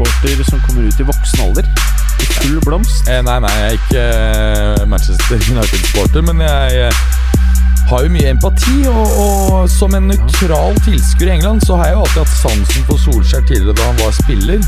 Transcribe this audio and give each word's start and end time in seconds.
United-supporter 0.00 0.44
som 0.44 0.60
kommer 0.60 0.82
ut 0.82 1.00
i 1.00 1.02
voksen 1.02 1.40
alder. 1.40 1.64
I 2.20 2.24
full 2.24 2.60
blomst. 2.64 3.08
Eh, 3.08 3.22
nei, 3.22 3.38
nei, 3.40 3.50
jeg 3.50 3.66
er 3.66 3.76
ikke 3.78 4.04
eh, 4.04 4.86
Manchester 4.88 5.36
United-supporter, 5.52 6.22
men 6.22 6.40
jeg 6.40 6.86
eh, 6.86 6.92
har 7.90 8.04
jo 8.04 8.12
mye 8.12 8.30
empati. 8.30 8.76
Og, 8.88 9.06
og 9.24 9.70
som 9.70 9.94
en 9.94 10.10
nøytral 10.10 10.76
tilskuer 10.84 11.28
i 11.28 11.36
England, 11.36 11.64
så 11.66 11.76
har 11.76 11.90
jeg 11.90 11.98
jo 11.98 12.04
alltid 12.04 12.22
hatt 12.22 12.36
sansen 12.40 12.88
for 12.88 13.02
Solskjær 13.04 13.46
tidligere 13.48 13.76
da 13.76 13.88
han 13.90 14.00
var 14.00 14.16
spiller. 14.16 14.60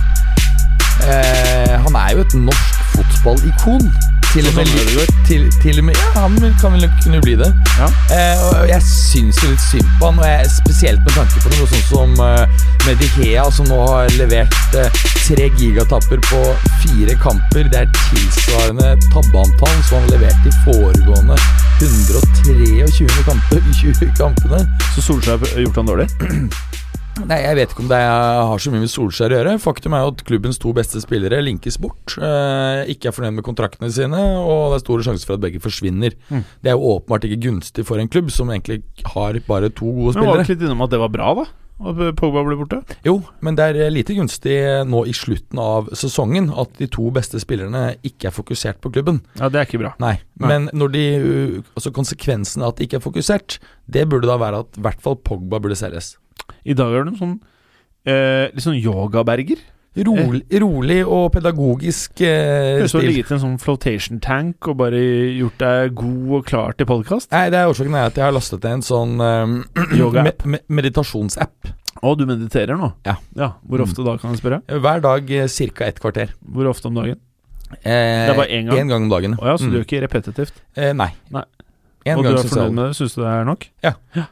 Eh, 1.03 1.77
han 1.87 2.01
er 2.05 2.17
jo 2.17 2.27
et 2.27 2.35
norsk 2.49 2.83
fotballikon. 2.95 3.93
Til 4.33 4.47
og 4.49 4.55
med, 4.57 4.69
litt 4.97 5.11
til, 5.29 5.43
til 5.61 5.79
og 5.83 5.85
med 5.85 5.99
Ja, 5.99 6.23
han 6.23 6.55
kan 6.61 6.73
vel 6.73 6.87
kunne 7.03 7.19
bli 7.21 7.35
det. 7.37 7.51
Ja. 7.77 7.89
Eh, 8.17 8.45
og 8.47 8.71
jeg 8.71 8.81
syns 8.87 9.37
jo 9.43 9.51
litt 9.51 9.65
synd 9.67 9.91
på 10.01 10.09
han, 10.09 10.21
og 10.23 10.25
jeg, 10.25 10.47
spesielt 10.55 11.03
med 11.05 11.19
tanke 11.19 11.43
på 11.45 11.53
noe 11.53 11.69
sånn 11.69 11.85
som 11.91 12.15
uh, 12.17 12.65
Medihea, 12.87 13.45
som 13.53 13.69
nå 13.69 13.77
har 13.91 14.09
levert 14.17 14.57
tre 14.73 15.51
uh, 15.51 15.59
gigatapper 15.61 16.23
på 16.31 16.41
fire 16.81 17.19
kamper. 17.21 17.69
Det 17.75 17.83
er 17.83 17.93
tilsvarende 17.99 18.95
tabbeantall 19.13 19.77
som 19.85 19.99
han 19.99 20.07
har 20.07 20.15
levert 20.15 20.49
i 20.49 20.55
foregående 20.65 21.37
123 21.83 23.27
kamper, 23.29 23.61
20 23.83 24.15
kampene. 24.17 24.65
Så 24.95 25.05
Solskjær 25.11 25.45
har 25.45 25.61
gjort 25.67 25.83
han 25.83 25.93
dårlig? 25.93 26.09
Nei, 27.21 27.39
Jeg 27.43 27.57
vet 27.59 27.73
ikke 27.75 27.83
om 27.85 27.91
det 27.91 28.01
har 28.01 28.63
så 28.63 28.73
mye 28.73 28.83
med 28.83 28.91
Solskjær 28.91 29.35
å 29.35 29.39
gjøre. 29.39 29.55
Faktum 29.61 29.95
er 29.97 30.05
jo 30.05 30.13
at 30.15 30.23
klubbens 30.29 30.61
to 30.63 30.73
beste 30.77 31.01
spillere 31.03 31.43
linkes 31.45 31.77
bort. 31.83 32.17
Eh, 32.17 32.93
ikke 32.95 33.11
er 33.11 33.17
fornøyd 33.17 33.37
med 33.37 33.47
kontraktene 33.47 33.91
sine, 33.93 34.21
og 34.41 34.73
det 34.73 34.81
er 34.81 34.85
store 34.87 35.07
sjanser 35.07 35.29
for 35.29 35.37
at 35.37 35.45
begge 35.45 35.61
forsvinner. 35.63 36.17
Mm. 36.33 36.45
Det 36.65 36.73
er 36.73 36.79
jo 36.79 36.95
åpenbart 36.95 37.27
ikke 37.29 37.43
gunstig 37.45 37.85
for 37.89 38.01
en 38.01 38.09
klubb 38.13 38.33
som 38.33 38.53
egentlig 38.55 38.81
har 39.13 39.37
bare 39.49 39.69
to 39.69 39.91
gode 39.91 40.15
spillere. 40.17 40.31
Men 40.31 40.41
var 40.41 40.47
ikke 40.47 40.57
litt 40.57 40.65
innom 40.71 40.87
at 40.87 40.95
det 40.95 41.03
var 41.03 41.13
bra, 41.13 41.35
da? 41.43 41.51
At 41.83 42.01
Pogba 42.19 42.45
ble 42.47 42.57
borte? 42.61 42.79
Jo, 43.07 43.17
men 43.43 43.57
det 43.59 43.65
er 43.73 43.93
lite 43.93 44.15
gunstig 44.15 44.55
nå 44.87 45.03
i 45.11 45.15
slutten 45.17 45.59
av 45.59 45.91
sesongen 45.99 46.49
at 46.63 46.77
de 46.79 46.87
to 46.93 47.09
beste 47.15 47.41
spillerne 47.43 47.97
ikke 48.07 48.31
er 48.31 48.37
fokusert 48.37 48.79
på 48.85 48.93
klubben. 48.95 49.21
Ja, 49.41 49.51
det 49.51 49.61
er 49.61 49.69
ikke 49.69 49.83
bra. 49.83 49.95
Nei, 50.03 50.15
Nei. 50.39 50.51
men 50.53 50.71
når 50.79 50.95
de, 50.95 51.05
uh, 51.19 51.73
altså 51.75 51.93
konsekvensen 51.95 52.63
av 52.63 52.75
at 52.75 52.81
de 52.81 52.89
ikke 52.89 53.01
er 53.01 53.07
fokusert, 53.09 53.59
det 53.91 54.07
burde 54.11 54.31
da 54.31 54.39
være 54.41 54.63
at 54.63 54.79
i 54.79 54.85
hvert 54.87 55.03
fall 55.03 55.19
Pogba 55.19 55.61
burde 55.63 55.79
selges. 55.79 56.15
I 56.65 56.75
dag 56.79 56.93
er 56.95 57.05
du 57.05 57.11
en 57.13 57.19
sånn 57.21 57.37
eh, 58.07 58.49
litt 58.53 58.65
sånn 58.65 58.79
yogaberger. 58.81 59.61
Rolig, 59.93 60.47
rolig 60.63 61.03
og 61.05 61.27
pedagogisk 61.35 62.23
eh, 62.25 62.81
stil. 62.87 62.89
du 62.89 62.97
har 62.97 63.03
ligget 63.11 63.31
i 63.31 63.35
en 63.37 63.41
sånn 63.43 63.59
flotation 63.61 64.21
tank 64.25 64.69
og 64.73 64.79
bare 64.81 64.97
gjort 65.37 65.59
deg 65.61 65.93
god 65.99 66.31
og 66.39 66.47
klar 66.49 66.73
til 66.79 66.89
podkast. 66.89 67.29
Nei, 67.35 67.51
det 67.53 67.59
er 67.61 67.69
årsaken 67.69 67.99
er 68.01 68.07
at 68.09 68.17
jeg 68.17 68.25
har 68.25 68.33
lastet 68.33 68.65
ned 68.65 68.79
en 68.79 68.87
sånn 68.87 69.13
um, 69.21 69.59
Yoga-app. 70.01 70.47
me 70.49 70.57
me 70.65 70.81
meditationsapp. 70.81 71.69
Å, 72.03 72.15
du 72.17 72.25
mediterer 72.27 72.81
nå? 72.81 72.89
Ja. 73.05 73.19
Hvor 73.69 73.85
ofte 73.85 74.01
da, 74.07 74.17
kan 74.19 74.33
jeg 74.33 74.41
spørre? 74.41 74.63
Hver 74.81 75.05
dag 75.05 75.29
ca. 75.29 75.85
ett 75.91 76.01
kvarter. 76.01 76.33
Hvor 76.41 76.71
ofte 76.73 76.89
om 76.89 76.97
dagen? 76.97 77.21
Eh, 77.85 77.85
Det 77.85 78.33
er 78.33 78.39
bare 78.41 78.49
én 78.49 78.67
gang? 78.71 78.79
En 78.81 78.89
gang 78.97 79.05
om 79.05 79.13
dagen. 79.13 79.37
Å 79.37 79.45
ja, 79.53 79.55
så 79.61 79.69
du 79.69 79.77
Mm. 79.77 79.77
gjør 79.77 79.85
ikke 79.87 80.01
repetitivt? 80.09 80.55
eh, 80.75 80.93
nei. 80.97 81.11
Nei. 81.31 81.45
En 82.07 82.17
og 82.19 82.25
du 82.25 82.31
er 82.33 82.41
fornøyd 82.49 82.73
med 82.75 82.89
det? 82.89 82.97
Syns 82.97 83.15
du 83.15 83.21
det 83.23 83.29
er 83.31 83.45
nok? 83.45 83.69
Ja. 83.85 83.93
Ja. 84.17 84.25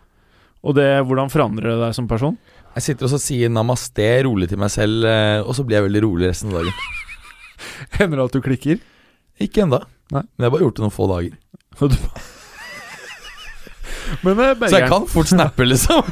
Og 0.60 0.76
det, 0.76 0.88
hvordan 1.09 1.31
forandrer 1.32 1.72
det 1.72 1.78
deg 1.81 1.94
som 1.97 2.09
person? 2.10 2.37
Jeg 2.76 2.84
sitter 2.87 3.09
og 3.09 3.22
sier 3.22 3.50
namaste 3.53 4.09
rolig 4.26 4.50
til 4.50 4.60
meg 4.60 4.71
selv, 4.72 5.06
eh, 5.09 5.41
og 5.43 5.54
så 5.56 5.65
blir 5.66 5.81
jeg 5.81 5.88
veldig 5.88 6.03
rolig 6.04 6.28
resten 6.31 6.53
av 6.53 6.60
dagen. 6.60 6.75
Hender 7.98 8.21
det 8.21 8.26
at 8.28 8.37
du 8.37 8.44
klikker? 8.44 8.82
Ikke 9.41 9.65
ennå, 9.65 9.81
men 10.12 10.28
jeg 10.37 10.47
har 10.47 10.53
bare 10.53 10.66
gjort 10.66 10.76
det 10.78 10.84
noen 10.84 10.94
få 10.94 11.09
dager. 11.10 11.34
Men 14.26 14.41
eh, 14.43 14.66
Så 14.66 14.81
jeg 14.81 14.91
kan 14.91 15.06
fort 15.09 15.31
snappe, 15.31 15.65
liksom. 15.65 16.03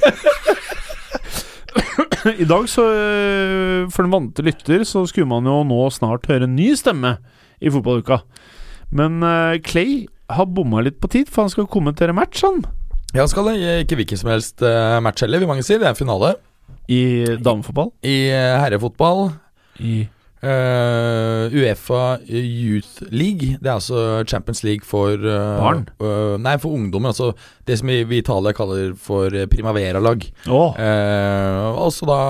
i 2.42 2.46
dag 2.48 2.68
så 2.70 2.84
eh, 2.94 3.88
For 3.92 4.04
den 4.04 4.12
vante 4.12 4.44
lytter 4.46 4.84
så 4.88 5.02
skulle 5.10 5.28
man 5.30 5.48
jo 5.48 5.60
nå 5.66 5.80
snart 5.94 6.28
høre 6.30 6.46
en 6.48 6.56
ny 6.56 6.70
stemme 6.78 7.16
i 7.58 7.72
fotballuka. 7.74 8.20
Men 8.94 9.22
eh, 9.26 9.58
Clay 9.66 10.06
har 10.30 10.48
bomma 10.52 10.82
litt 10.84 11.00
på 11.02 11.10
tid, 11.10 11.30
for 11.32 11.46
han 11.46 11.52
skal 11.52 11.68
kommentere 11.70 12.14
match, 12.16 12.44
han. 12.46 12.62
Ja, 13.16 13.24
skal 13.30 13.48
det 13.48 13.56
ikke 13.86 13.96
hvilken 14.02 14.20
som 14.20 14.30
helst 14.34 14.62
eh, 14.62 14.98
match 15.04 15.24
heller, 15.24 15.40
vil 15.40 15.48
mange 15.48 15.64
si. 15.64 15.78
Det 15.78 15.86
er 15.86 15.94
en 15.94 15.98
finale 15.98 16.34
I 16.92 17.00
damefotball. 17.40 17.92
i 18.04 18.28
eh, 18.28 18.60
herrefotball. 18.60 19.30
I 19.80 20.06
Uh, 20.38 21.50
Uefa 21.50 22.20
Youth 22.30 23.02
League, 23.10 23.56
det 23.58 23.66
er 23.66 23.72
altså 23.72 24.22
Champions 24.30 24.62
League 24.62 24.86
for 24.86 25.18
uh, 25.18 25.58
Barn? 25.58 25.80
Uh, 25.98 26.36
nei, 26.38 26.52
for 26.62 26.76
ungdommer. 26.78 27.10
Altså 27.10 27.32
det 27.66 27.80
som 27.80 27.90
vi 27.90 27.96
i 28.04 28.20
Italia 28.20 28.52
kaller 28.54 28.92
for 28.94 29.34
primavera-lag. 29.50 30.22
Oh. 30.46 30.78
Uh, 30.78 31.82
altså 31.82 32.06
da 32.06 32.20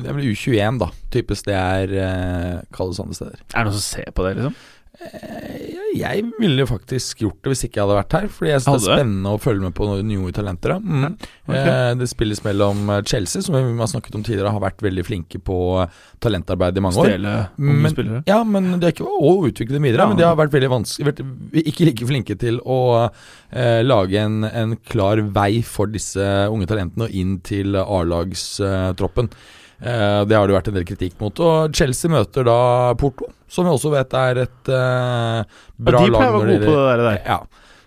Det 0.00 0.08
er 0.08 0.16
vel 0.16 0.30
U21, 0.32 0.80
da. 0.80 0.88
Typisk 1.12 1.50
det 1.50 1.58
er 1.58 1.92
uh, 1.92 2.62
kalles 2.72 3.02
andre 3.04 3.18
steder. 3.20 3.44
Er 3.52 3.58
det 3.58 3.68
noen 3.68 3.76
som 3.76 3.84
ser 3.84 4.08
på 4.16 4.24
det, 4.24 4.38
liksom? 4.40 4.56
Eh, 5.00 5.52
jeg 5.96 6.24
ville 6.40 6.64
faktisk 6.68 7.22
gjort 7.24 7.38
det 7.44 7.52
hvis 7.52 7.64
ikke 7.66 7.78
jeg 7.78 7.84
hadde 7.86 7.96
vært 7.96 8.16
her. 8.16 8.26
Fordi 8.32 8.50
jeg 8.50 8.64
synes 8.64 8.84
det 8.84 8.92
er 8.92 9.00
spennende 9.00 9.32
å 9.32 9.40
følge 9.40 9.64
med 9.66 9.74
på 9.76 9.88
nye 10.08 10.34
talenter. 10.36 10.74
Mm. 10.80 11.06
Ok. 11.48 11.56
Eh, 11.56 11.92
det 12.00 12.08
spilles 12.10 12.42
mellom 12.44 12.82
eh, 12.92 13.02
Chelsea, 13.08 13.44
som 13.44 13.56
vi 13.56 13.62
har 13.80 13.90
snakket 13.90 14.18
om 14.18 14.24
tidligere, 14.26 14.52
har 14.54 14.64
vært 14.64 14.84
veldig 14.84 15.06
flinke 15.06 15.40
på 15.44 15.58
talentarbeid 16.22 16.78
i 16.78 16.84
mange 16.84 17.02
år. 17.02 17.12
Stjele 17.12 17.36
unge 17.60 17.94
spillere? 17.94 18.22
Ja, 18.30 18.42
men 18.48 18.70
de 18.74 18.88
har 18.88 18.94
ikke 18.94 19.08
å 19.08 19.34
utvikle 19.48 19.78
dem 19.78 19.88
videre. 19.88 20.04
Ja. 20.04 20.12
Men 20.12 20.20
de 20.20 20.28
har 20.28 20.38
vært 20.38 20.54
veldig 20.54 20.72
vanskelig 20.72 21.16
Ikke 21.64 21.88
like 21.88 22.08
flinke 22.08 22.36
til 22.40 22.60
å 22.64 22.80
eh, 23.06 23.80
lage 23.84 24.20
en, 24.20 24.42
en 24.48 24.76
klar 24.88 25.24
vei 25.34 25.64
for 25.66 25.92
disse 25.92 26.28
unge 26.52 26.68
talentene 26.70 27.08
og 27.08 27.16
inn 27.16 27.38
til 27.44 27.76
A-lagstroppen. 27.80 29.32
Eh, 29.32 29.58
det 29.82 30.36
har 30.38 30.46
det 30.46 30.54
vært 30.54 30.68
en 30.70 30.76
del 30.78 30.86
kritikk 30.86 31.16
mot. 31.22 31.40
Og 31.42 31.74
Chelsea 31.74 32.10
møter 32.12 32.46
da 32.46 32.58
Porto, 33.00 33.26
som 33.50 33.66
vi 33.66 33.72
også 33.74 33.90
vet 33.94 34.14
er 34.14 34.42
et 34.44 34.70
eh, 34.70 35.42
bra 35.82 36.04
ja, 36.04 36.06
de 36.06 36.12
lag. 36.14 36.20
pleier 36.22 36.36
å 36.36 36.38
være 36.38 36.54
gode 36.54 36.70
på 36.70 36.76
det 36.78 37.08
der. 37.08 37.18
Ja. 37.26 37.40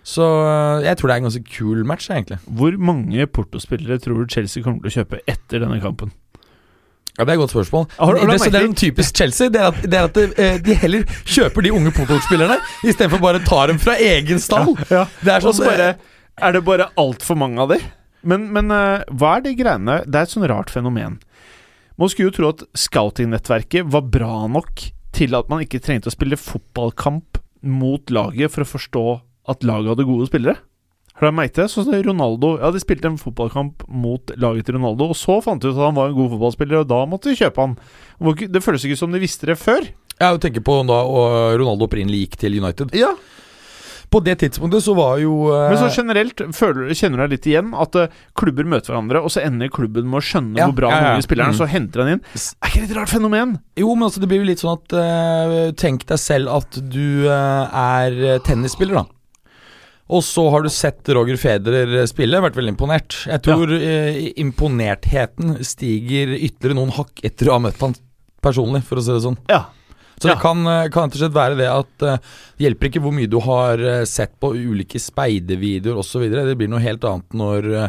Så 0.06 0.26
eh, 0.44 0.84
jeg 0.86 0.98
tror 1.00 1.08
det 1.10 1.14
er 1.16 1.22
en 1.24 1.28
ganske 1.30 1.48
kul 1.56 1.80
match, 1.88 2.10
egentlig. 2.12 2.38
Hvor 2.60 2.76
mange 2.78 3.26
Porto-spillere 3.26 3.98
tror 4.04 4.22
du 4.22 4.30
Chelsea 4.36 4.62
kommer 4.62 4.84
til 4.84 4.92
å 4.92 4.96
kjøpe 5.00 5.22
etter 5.26 5.64
denne 5.64 5.80
kampen? 5.82 6.12
Ja, 7.16 7.24
Det 7.24 7.32
er 7.32 7.38
et 7.38 7.40
godt 7.46 7.54
spørsmål. 7.54 7.86
Har 7.96 8.18
har 8.20 8.28
det, 8.28 8.40
så 8.42 8.50
det 8.52 8.60
er 8.60 8.66
en 8.68 8.76
typisk 8.76 9.16
Chelsea. 9.16 9.48
Det 9.48 9.60
er 9.62 9.70
at, 9.72 9.78
det 9.88 9.96
er 9.96 10.08
at 10.10 10.18
de, 10.20 10.48
de 10.66 10.74
heller 10.82 11.06
kjøper 11.24 11.64
de 11.64 11.72
unge 11.72 11.94
Porto-spillerne 11.96 12.58
istedenfor 12.84 13.22
bare 13.24 13.40
tar 13.46 13.72
dem 13.72 13.80
fra 13.80 13.96
egen 13.96 14.42
stall. 14.42 14.74
Ja, 14.92 15.06
Det 15.24 15.32
er 15.32 15.46
sånn 15.46 15.62
bare 15.64 15.94
Er 16.36 16.52
det 16.52 16.60
bare 16.66 16.90
altfor 17.00 17.38
mange 17.40 17.64
av 17.64 17.72
de? 17.72 17.80
Men, 18.26 18.50
men 18.52 18.68
eh, 18.74 19.06
hva 19.16 19.38
er 19.38 19.46
de 19.46 19.54
greiene 19.56 20.02
Det 20.04 20.18
er 20.18 20.26
et 20.26 20.32
sånn 20.34 20.44
rart 20.50 20.68
fenomen. 20.74 21.16
Man 21.96 22.10
skulle 22.12 22.28
jo 22.28 22.36
tro 22.36 22.52
at 22.52 22.62
scouting-nettverket 22.76 23.88
var 23.88 24.04
bra 24.12 24.44
nok 24.52 24.90
til 25.16 25.36
at 25.38 25.48
man 25.48 25.62
ikke 25.64 25.80
trengte 25.80 26.10
å 26.10 26.14
spille 26.14 26.36
fotballkamp 26.36 27.40
mot 27.64 28.12
laget 28.12 28.52
for 28.52 28.66
å 28.66 28.68
forstå 28.68 29.04
at 29.48 29.64
laget 29.64 29.94
hadde 29.94 30.08
gode 30.08 30.26
spillere. 30.28 30.60
Har 31.16 31.32
du 31.32 31.36
merket 31.38 31.62
det? 31.62 31.70
Sånn 31.72 31.86
som 31.86 31.96
Ronaldo 32.04 32.50
Ja, 32.60 32.68
de 32.74 32.82
spilte 32.82 33.08
en 33.08 33.16
fotballkamp 33.16 33.86
mot 33.88 34.34
laget 34.36 34.68
til 34.68 34.76
Ronaldo, 34.76 35.08
og 35.14 35.16
så 35.16 35.38
fant 35.40 35.62
de 35.62 35.70
ut 35.70 35.78
at 35.78 35.86
han 35.86 35.96
var 35.96 36.10
en 36.10 36.18
god 36.18 36.34
fotballspiller, 36.34 36.82
og 36.82 36.90
da 36.90 36.98
måtte 37.08 37.32
de 37.32 37.38
kjøpe 37.40 37.64
han. 37.64 37.78
Det 38.52 38.62
føles 38.64 38.84
ikke 38.84 39.00
som 39.00 39.16
de 39.16 39.22
visste 39.22 39.48
det 39.48 39.56
før. 39.56 39.88
Jeg 40.20 40.42
tenker 40.44 40.64
på 40.64 40.76
da 40.88 41.00
Ronaldo 41.56 41.88
opprinnelig 41.88 42.26
gikk 42.26 42.38
til 42.44 42.60
United. 42.60 42.92
Ja 42.96 43.14
På 44.16 44.22
det 44.24 44.38
tidspunktet 44.40 44.80
så 44.86 44.94
var 44.96 45.18
jo 45.20 45.34
uh, 45.52 45.66
Men 45.68 45.76
så 45.82 45.90
generelt, 45.92 46.40
føler, 46.56 46.88
kjenner 46.96 47.20
du 47.20 47.24
deg 47.26 47.34
litt 47.36 47.48
igjen 47.50 47.72
at 47.76 47.98
uh, 48.00 48.06
klubber 48.38 48.64
møter 48.64 48.94
hverandre, 48.94 49.20
og 49.20 49.32
så 49.34 49.42
ender 49.44 49.68
klubben 49.74 50.08
med 50.08 50.22
å 50.22 50.24
skjønne 50.24 50.56
Ja, 50.56 50.70
hvor 50.70 50.78
bra 50.78 50.92
ja, 50.94 51.00
den 51.04 51.20
ja. 51.20 51.24
spilleren 51.26 51.52
er, 51.52 51.56
Mm. 51.56 51.60
så 51.60 51.68
henter 51.68 52.02
han 52.04 52.12
inn. 52.14 52.22
Er 52.32 52.70
ikke 52.70 52.80
det 52.80 52.88
et 52.88 52.96
rart 52.96 53.12
fenomen? 53.12 53.52
Jo, 53.76 53.90
men 53.92 54.06
altså 54.08 54.22
det 54.24 54.30
blir 54.32 54.40
jo 54.40 54.48
litt 54.48 54.62
sånn 54.64 54.78
at 54.78 54.96
uh, 54.96 55.58
Tenk 55.76 56.06
deg 56.08 56.22
selv 56.22 56.54
at 56.56 56.80
du 56.96 57.28
er 57.28 58.40
tennisspiller, 58.46 59.02
da. 59.02 59.04
Og 60.16 60.22
så 60.22 60.44
har 60.54 60.62
du 60.62 60.70
sett 60.70 61.08
Roger 61.12 61.36
Federer 61.40 62.06
spille, 62.06 62.38
vært 62.40 62.54
veldig 62.56 62.72
imponert. 62.76 63.16
Jeg 63.26 63.42
tror 63.42 63.72
imponertheten 64.46 65.56
stiger 65.66 66.30
ytterligere 66.36 66.78
noen 66.78 66.92
hakk 66.96 67.22
etter 67.26 67.50
å 67.50 67.56
ha 67.56 67.62
møtt 67.66 67.82
han 67.82 67.96
personlig, 68.44 68.84
for 68.86 69.00
å 69.00 69.02
si 69.04 69.10
det 69.16 69.24
sånn. 69.24 69.38
Ja. 69.50 69.64
Så 70.18 70.28
Ja. 70.28 70.34
det 70.34 70.40
kan, 70.40 70.66
eh, 70.66 70.88
kan 70.88 71.10
rett 71.10 71.14
og 71.14 71.20
slett 71.20 71.34
være 71.36 71.56
det 71.58 71.68
at 71.68 72.02
eh, 72.02 72.16
det 72.56 72.64
hjelper 72.66 72.88
ikke 72.88 73.02
hvor 73.04 73.12
mye 73.12 73.28
du 73.28 73.38
har 73.44 73.78
eh, 73.78 74.04
sett 74.08 74.32
på 74.40 74.54
ulike 74.56 74.96
speidervideoer 75.02 75.98
osv. 76.00 76.30
Det 76.32 76.56
blir 76.56 76.68
noe 76.72 76.80
helt 76.80 77.04
annet 77.04 77.36
når, 77.36 77.68
eh, 77.84 77.88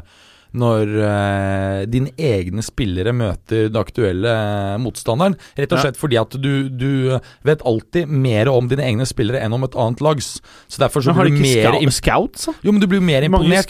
når 0.58 0.92
eh, 1.08 1.82
dine 1.92 2.12
egne 2.18 2.64
spillere 2.66 3.12
møter 3.16 3.68
den 3.68 3.80
aktuelle 3.82 4.32
eh, 4.32 4.78
motstanderen. 4.82 5.36
Rett 5.58 5.74
og 5.76 5.82
slett 5.84 6.00
fordi 6.00 6.20
at 6.22 6.38
du, 6.40 6.70
du 6.70 6.90
vet 7.48 7.62
alltid 7.68 8.08
mer 8.08 8.48
om 8.52 8.70
dine 8.72 8.86
egne 8.88 9.06
spillere 9.10 9.42
enn 9.44 9.54
om 9.58 9.66
et 9.68 9.76
annet 9.76 10.02
lags. 10.06 10.30
Så 10.68 10.80
derfor 10.82 11.04
så 11.04 11.14
blir 11.18 11.34
du 11.36 11.42
mer 11.44 11.92
scouts, 11.98 12.48
jo, 12.64 12.72
men 12.72 12.80
du 12.82 12.88
blir 12.88 13.02
jo 13.02 13.08
mer 13.10 13.28
imponert. 13.28 13.68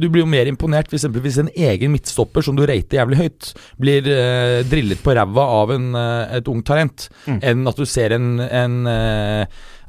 Du 0.00 0.08
blir 0.08 0.24
jo 0.24 0.30
mer 0.30 0.46
imponert 0.50 0.88
hvis 0.90 1.02
eksempelvis 1.04 1.38
en 1.44 1.52
egen 1.54 1.92
midtstopper 1.92 2.42
som 2.46 2.56
du 2.56 2.64
rater 2.66 2.98
jævlig 3.02 3.20
høyt, 3.20 3.52
blir 3.80 4.08
eh, 4.08 4.62
drillet 4.70 5.02
på 5.04 5.14
ræva 5.16 5.44
av 5.60 5.74
en, 5.76 5.90
et 6.38 6.48
ungt 6.48 6.66
talent, 6.70 7.08
Mm. 7.24 7.38
enn 7.42 7.68
at 7.68 7.76
du 7.80 7.84
ser 7.88 8.12
en, 8.12 8.38
en 8.40 8.74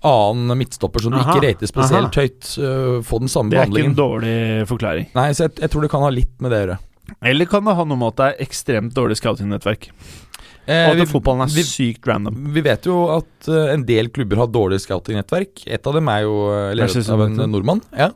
annen 0.05 0.57
midtstopper 0.59 1.03
som 1.03 1.13
du 1.15 1.19
Aha, 1.19 1.35
ikke 1.35 1.47
rater 1.47 1.71
spesielt 1.71 2.11
aha. 2.11 2.25
høyt, 2.25 2.49
uh, 2.61 2.97
få 3.05 3.21
den 3.23 3.31
samme 3.31 3.53
behandlingen. 3.53 3.95
Det 3.95 4.03
er 4.03 4.17
ikke 4.17 4.27
en 4.27 4.35
dårlig 4.35 4.67
forklaring. 4.71 5.07
Nei, 5.17 5.29
så 5.37 5.47
jeg, 5.47 5.57
jeg 5.63 5.73
tror 5.73 5.85
det 5.85 5.91
kan 5.93 6.05
ha 6.05 6.11
litt 6.13 6.35
med 6.43 6.53
det 6.53 6.59
å 6.59 6.65
gjøre. 6.65 6.77
Eller 7.29 7.45
kan 7.49 7.65
det 7.65 7.75
ha 7.77 7.85
noe 7.85 8.01
med 8.01 8.13
at 8.13 8.19
det 8.19 8.27
er 8.31 8.45
ekstremt 8.47 8.95
dårlig 8.97 9.19
scouting-nettverk? 9.19 9.89
Eh, 10.65 10.87
Og 10.89 10.95
at 10.95 10.97
vi- 10.97 11.05
fotballen 11.11 11.43
er 11.45 11.51
vi- 11.53 11.61
sykt 11.63 12.07
random. 12.09 12.39
Vi 12.55 12.61
vet 12.65 12.87
jo 12.89 12.95
at 13.13 13.47
uh, 13.51 13.67
en 13.73 13.83
del 13.85 14.07
klubber 14.09 14.37
har 14.41 14.47
dårlig 14.49 14.79
scouting-nettverk. 14.81 15.61
Et 15.67 15.85
av 15.87 15.93
dem 15.93 16.07
er 16.09 16.23
jo 16.25 16.33
uh, 16.49 16.73
ledet 16.73 17.09
av 17.13 17.21
en 17.21 17.35
nordmann. 17.51 17.81
Ja. 17.93 18.07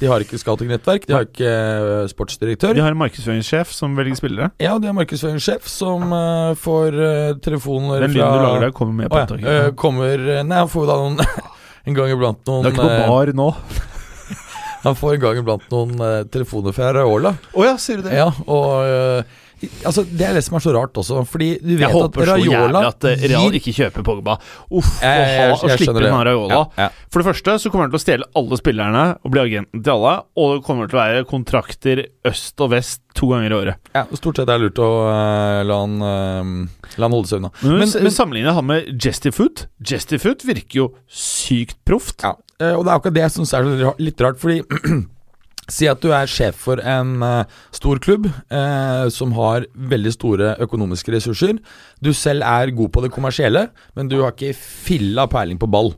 De 0.00 0.08
har 0.10 0.18
ikke 0.24 0.34
scouting-nettverk, 0.42 1.06
de 1.06 1.14
har 1.14 1.28
ikke 1.28 1.46
uh, 1.46 2.08
sportsdirektør. 2.10 2.74
De 2.74 2.82
har 2.82 2.90
en 2.90 2.98
markedsføringssjef 2.98 3.70
som 3.70 3.94
velger 3.94 4.18
spillere. 4.18 4.50
Ja, 4.58 4.74
de 4.82 4.90
har 4.90 4.96
markedsføringssjef 4.98 5.68
som 5.70 6.10
eh, 6.10 6.54
får 6.58 6.98
eh, 6.98 7.34
telefoner 7.38 8.00
Den 8.02 8.16
lyden 8.16 8.34
du 8.34 8.42
lager 8.42 8.66
der, 8.66 8.72
kommer 8.74 8.98
med 8.98 9.08
på 9.12 9.20
ja, 9.20 9.28
opptaket. 9.28 9.46
eh, 9.46 9.70
kommer 9.78 10.26
Nei, 10.42 10.58
han 10.58 10.68
får 10.72 10.82
jo 10.82 10.90
da 10.90 10.96
noen 10.98 11.22
En 11.86 11.94
gang 11.94 12.10
iblant 12.16 12.42
noen 12.50 12.66
Du 12.66 12.68
er 12.68 12.74
ikke 12.74 12.82
på 12.82 12.90
eh, 12.98 13.06
bar 13.14 13.32
nå? 13.38 13.48
Han 14.82 14.96
får 14.98 15.14
en 15.14 15.20
gang 15.22 15.38
iblant 15.38 15.70
noen 15.70 15.94
eh, 16.02 16.24
telefoner 16.34 16.74
fra 16.74 16.90
Raola. 16.96 17.36
Å 17.54 17.64
ja, 17.68 17.76
sier 17.78 18.00
du 18.02 18.08
det? 18.08 18.16
Ja, 18.18 18.26
og 18.50 18.82
eh, 18.82 19.38
Altså, 19.86 20.02
det 20.08 20.26
er 20.26 20.34
det 20.34 20.42
som 20.46 20.56
er 20.58 20.62
så 20.64 20.72
rart 20.74 20.98
også, 20.98 21.20
fordi 21.28 21.48
du 21.62 21.72
vet 21.76 21.84
Jeg 21.84 21.92
håper 21.94 22.22
at 22.22 22.28
så 22.28 22.36
jævlig 22.42 22.82
at 22.88 23.04
eh, 23.10 23.24
Real 23.30 23.56
ikke 23.58 23.74
kjøper 23.76 24.04
Pogba. 24.06 24.34
Uff, 24.70 24.88
å 24.98 25.06
ha- 25.06 25.68
jeg 25.68 25.78
slippe 25.78 26.02
det. 26.02 26.10
Raiola. 26.12 26.48
Ja, 26.54 26.62
ja. 26.78 26.88
For 27.12 27.22
det 27.22 27.28
første 27.30 27.54
så 27.62 27.70
kommer 27.70 27.86
han 27.86 27.92
til 27.94 28.00
å 28.00 28.04
stjele 28.04 28.28
alle 28.38 28.58
spillerne 28.58 29.04
og 29.22 29.30
bli 29.34 29.42
agenten 29.44 29.82
til 29.86 29.92
alle. 29.94 30.14
Og 30.36 30.56
det 30.56 30.64
kommer 30.66 30.90
til 30.90 30.98
å 30.98 31.02
være 31.02 31.24
kontrakter 31.30 32.04
øst 32.26 32.60
og 32.64 32.70
vest 32.74 33.02
to 33.14 33.28
ganger 33.28 33.52
i 33.52 33.58
året. 33.60 33.76
ja, 33.94 34.04
Stort 34.16 34.38
sett 34.40 34.48
er 34.48 34.58
det 34.58 34.70
lurt 34.70 34.78
å 34.82 34.90
uh, 35.04 35.62
la, 35.68 35.78
han, 35.82 35.96
uh, 36.00 36.90
la 36.96 37.06
han 37.08 37.12
holde 37.18 37.28
seg 37.28 37.42
unna. 37.42 37.50
Men, 37.62 37.78
Men- 37.84 38.02
men, 38.08 38.14
sammenligner 38.18 38.56
han 38.56 38.66
med 38.66 38.92
Jestifoot. 39.04 39.66
Jestifoot 39.84 40.42
virker 40.48 40.78
jo 40.82 40.86
sykt 41.12 41.76
proft. 41.84 42.22
Ja, 42.24 42.34
og 42.76 42.84
det 42.86 42.90
er 42.92 42.96
akkurat 42.98 43.14
det 43.16 43.22
jeg 43.26 43.34
syns 43.38 43.52
er 43.58 43.66
litt 43.98 44.20
rart, 44.22 44.38
fordi 44.40 44.62
Si 45.70 45.86
at 45.86 46.00
du 46.02 46.10
er 46.10 46.26
sjef 46.26 46.56
for 46.58 46.80
en 46.82 47.22
uh, 47.22 47.44
stor 47.74 48.00
klubb 48.02 48.26
uh, 48.26 49.06
som 49.14 49.30
har 49.36 49.66
veldig 49.74 50.12
store 50.16 50.56
økonomiske 50.64 51.14
ressurser. 51.14 51.60
Du 52.02 52.10
selv 52.16 52.42
er 52.42 52.72
god 52.74 52.90
på 52.92 53.04
det 53.04 53.12
kommersielle, 53.14 53.68
men 53.94 54.10
du 54.10 54.18
har 54.24 54.34
ikke 54.34 54.56
filla 54.58 55.28
peiling 55.30 55.60
på 55.62 55.70
ball. 55.70 55.94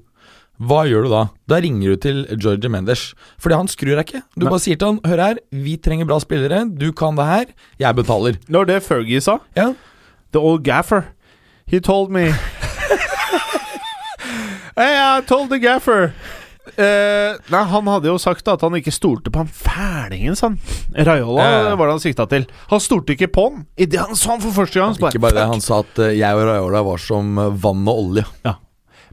Hva 0.63 0.85
gjør 0.87 1.09
du 1.09 1.11
da? 1.11 1.23
Da 1.51 1.57
ringer 1.65 1.95
du 1.95 2.03
til 2.05 2.21
George 2.39 2.69
Mendes. 2.71 3.09
Fordi 3.43 3.57
han 3.59 3.71
skrur 3.73 3.97
deg 3.97 4.05
ikke. 4.07 4.21
Du 4.37 4.45
Nei. 4.45 4.53
bare 4.53 4.63
sier 4.63 4.79
til 4.79 4.93
han 4.93 5.01
Hør 5.09 5.23
her, 5.25 5.41
vi 5.51 5.75
trenger 5.83 6.07
bra 6.07 6.21
spillere. 6.23 6.61
Du 6.71 6.93
kan 6.95 7.17
det 7.19 7.27
her. 7.27 7.47
Jeg 7.81 7.99
betaler. 7.99 8.39
Det 8.45 8.55
var 8.55 8.69
det 8.71 8.83
Fergie 8.87 9.21
sa. 9.25 9.41
Ja, 9.59 9.73
The 10.35 10.41
old 10.43 10.63
gaffer. 10.67 11.09
He 11.67 11.81
told 11.81 12.11
me 12.13 12.29
Hey, 14.77 14.95
I 14.99 15.21
told 15.27 15.51
the 15.51 15.59
gaffer. 15.59 16.13
Eh, 16.65 17.35
nei, 17.53 17.63
Han 17.69 17.89
hadde 17.93 18.09
jo 18.09 18.17
sagt 18.19 18.49
at 18.49 18.63
han 18.65 18.73
ikke 18.79 18.93
stolte 18.95 19.29
på 19.33 19.43
han 19.43 19.51
fælingen, 19.53 20.37
sa 20.39 20.49
han. 20.49 20.59
Raiola 20.97 21.45
Ja, 21.45 21.59
ja. 21.69 21.75
var 21.77 21.91
det 21.91 21.97
han 21.99 22.05
sikta 22.05 22.27
til. 22.31 22.47
Han 22.71 22.81
stolte 22.81 23.13
ikke 23.17 23.29
på 23.35 23.45
han 23.51 23.67
idet 23.77 24.01
han 24.01 24.17
sa 24.17 24.31
han 24.35 24.41
for 24.45 24.57
første 24.63 24.81
gang. 24.81 24.95
så 24.97 25.11
Ikke 25.11 25.21
bare 25.27 25.37
det. 25.43 25.49
Han 25.53 25.61
sa 25.65 25.83
at 25.85 26.01
uh, 26.01 26.09
jeg 26.09 26.39
og 26.39 26.47
Raiola 26.49 26.81
var 26.87 27.03
som 27.05 27.37
eh, 27.39 27.51
vann 27.67 27.85
og 27.89 28.01
olje. 28.07 28.25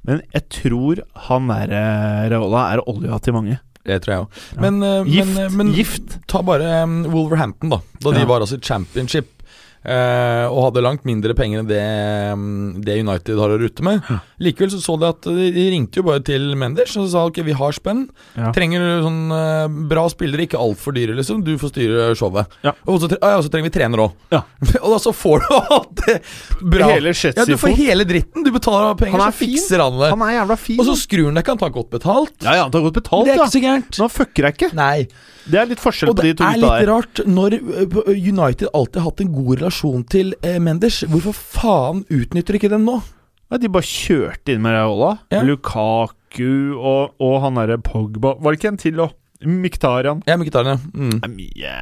Men 0.07 0.23
jeg 0.33 0.47
tror 0.49 1.03
han 1.27 1.51
der 1.51 1.75
uh, 1.75 2.29
Raiola 2.31 2.63
er 2.73 2.85
olja 2.89 3.19
til 3.21 3.35
mange. 3.37 3.59
Det 3.85 3.97
tror 4.03 4.13
jeg 4.13 4.23
òg. 4.23 4.41
Ja. 4.55 4.61
Men, 4.61 4.79
uh, 4.85 5.05
Gift. 5.09 5.27
men, 5.33 5.43
eh, 5.43 5.53
men 5.57 5.71
Gift. 5.75 6.17
Ta 6.29 6.41
bare 6.45 6.83
um, 6.85 6.99
Wolverhampton, 7.11 7.71
da. 7.73 7.79
Da 8.01 8.13
de 8.13 8.25
var 8.29 8.43
altså 8.45 8.59
i 8.59 8.65
championship. 8.65 9.29
Eh, 9.83 10.45
og 10.47 10.67
hadde 10.67 10.83
langt 10.85 11.05
mindre 11.07 11.35
penger 11.37 11.61
enn 11.61 11.69
det, 11.69 11.81
um, 12.35 12.43
det 12.83 12.99
United 13.01 13.39
har 13.41 13.53
å 13.53 13.59
rutte 13.61 13.85
med. 13.85 14.05
Likevel 14.41 14.73
så 14.73 14.81
så 14.83 14.97
de 15.01 15.09
at 15.09 15.27
de, 15.27 15.65
ringte 15.73 16.01
jo 16.01 16.05
bare 16.07 16.23
til 16.25 16.51
Mendes 16.59 16.95
og 16.99 17.09
sa 17.11 17.25
ok, 17.29 17.41
vi 17.47 17.55
har 17.57 17.75
spenn. 17.75 18.05
Ja. 18.37 18.51
Trenger 18.55 19.03
sånn 19.05 19.21
eh, 19.35 19.79
bra 19.91 20.05
spillere, 20.11 20.47
ikke 20.47 20.61
altfor 20.61 20.95
dyre, 20.97 21.15
liksom. 21.17 21.43
Du 21.45 21.53
får 21.61 21.73
styre 21.73 22.09
showet. 22.17 22.59
Ja. 22.65 22.75
Og 22.85 23.01
så, 23.03 23.11
ja, 23.15 23.37
så 23.41 23.51
trenger 23.51 23.69
vi 23.69 23.75
trener 23.75 24.05
òg. 24.07 24.15
Ja. 24.33 24.43
og 24.83 24.95
da 24.95 25.01
så 25.01 25.15
får 25.15 25.45
du 25.45 25.51
alt 25.59 26.05
det 26.05 26.17
bra. 26.61 26.91
Hele 26.93 27.15
ja, 27.15 27.47
du 27.47 27.57
får 27.59 27.75
hele 27.79 28.07
dritten. 28.07 28.45
Du 28.45 28.51
betaler 28.53 28.95
penger, 28.99 29.17
Han 29.17 29.27
er 29.27 29.35
så 29.35 29.41
fin. 29.41 29.55
fikser 29.57 29.83
han 29.83 29.99
det. 30.01 30.13
Han 30.13 30.25
er 30.27 30.37
jævla 30.39 30.59
fin. 30.59 30.79
Og 30.81 30.89
så 30.89 30.97
skrur 30.99 31.29
han 31.29 31.37
deg, 31.37 31.45
ikke, 31.45 31.57
han 31.57 31.65
tar 31.65 31.75
godt 31.75 31.91
betalt. 31.93 32.35
ja, 32.41 32.57
ja, 32.59 32.65
han 32.67 32.73
tar 32.73 32.85
godt 32.87 32.99
betalt, 33.01 33.27
det 33.27 33.35
er 33.35 33.39
ja. 33.39 33.45
ikke 33.45 33.57
så 33.57 33.65
gærent. 33.65 33.93
Men 33.95 34.07
han 34.07 34.15
fucker 34.15 34.47
deg 34.47 34.57
ikke. 34.59 34.73
Nei. 34.77 34.95
Det 35.45 35.57
er 35.61 35.69
litt 35.71 35.81
forskjell 35.81 36.11
Og 36.11 36.19
på 36.19 36.25
de 36.25 36.33
det 36.37 36.45
er 36.45 36.59
litt 36.61 36.85
rart 36.89 37.21
når 37.25 37.55
uh, 37.57 37.95
United 38.11 38.67
alltid 38.73 39.01
har 39.01 39.07
hatt 39.09 39.23
en 39.23 39.31
god 39.33 39.51
relasjon 39.61 40.03
til 40.11 40.35
eh, 40.45 40.59
Mendes. 40.61 41.01
Hvorfor 41.09 41.35
faen 41.35 42.03
utnytter 42.13 42.59
ikke 42.59 42.71
den 42.71 42.85
nå? 42.87 42.99
Ja, 43.51 43.59
de 43.59 43.71
bare 43.71 43.87
kjørte 43.87 44.53
inn 44.53 44.61
med 44.63 44.77
Raiola. 44.77 45.15
Ja. 45.33 45.41
Lukaku 45.47 46.77
og, 46.77 47.17
og 47.19 47.35
han 47.43 47.59
derre 47.59 47.81
Pogba 47.83 48.37
Var 48.39 48.53
det 48.53 48.61
ikke 48.61 48.71
en 48.71 48.79
til 48.79 49.01
òg? 49.03 49.17
Miktarian. 49.41 50.21
Ja, 50.29 50.37
den, 50.37 50.69
ja. 50.69 50.77
Mm. 50.93 51.15
Det 51.17 51.25
er 51.25 51.33
mye. 51.33 51.75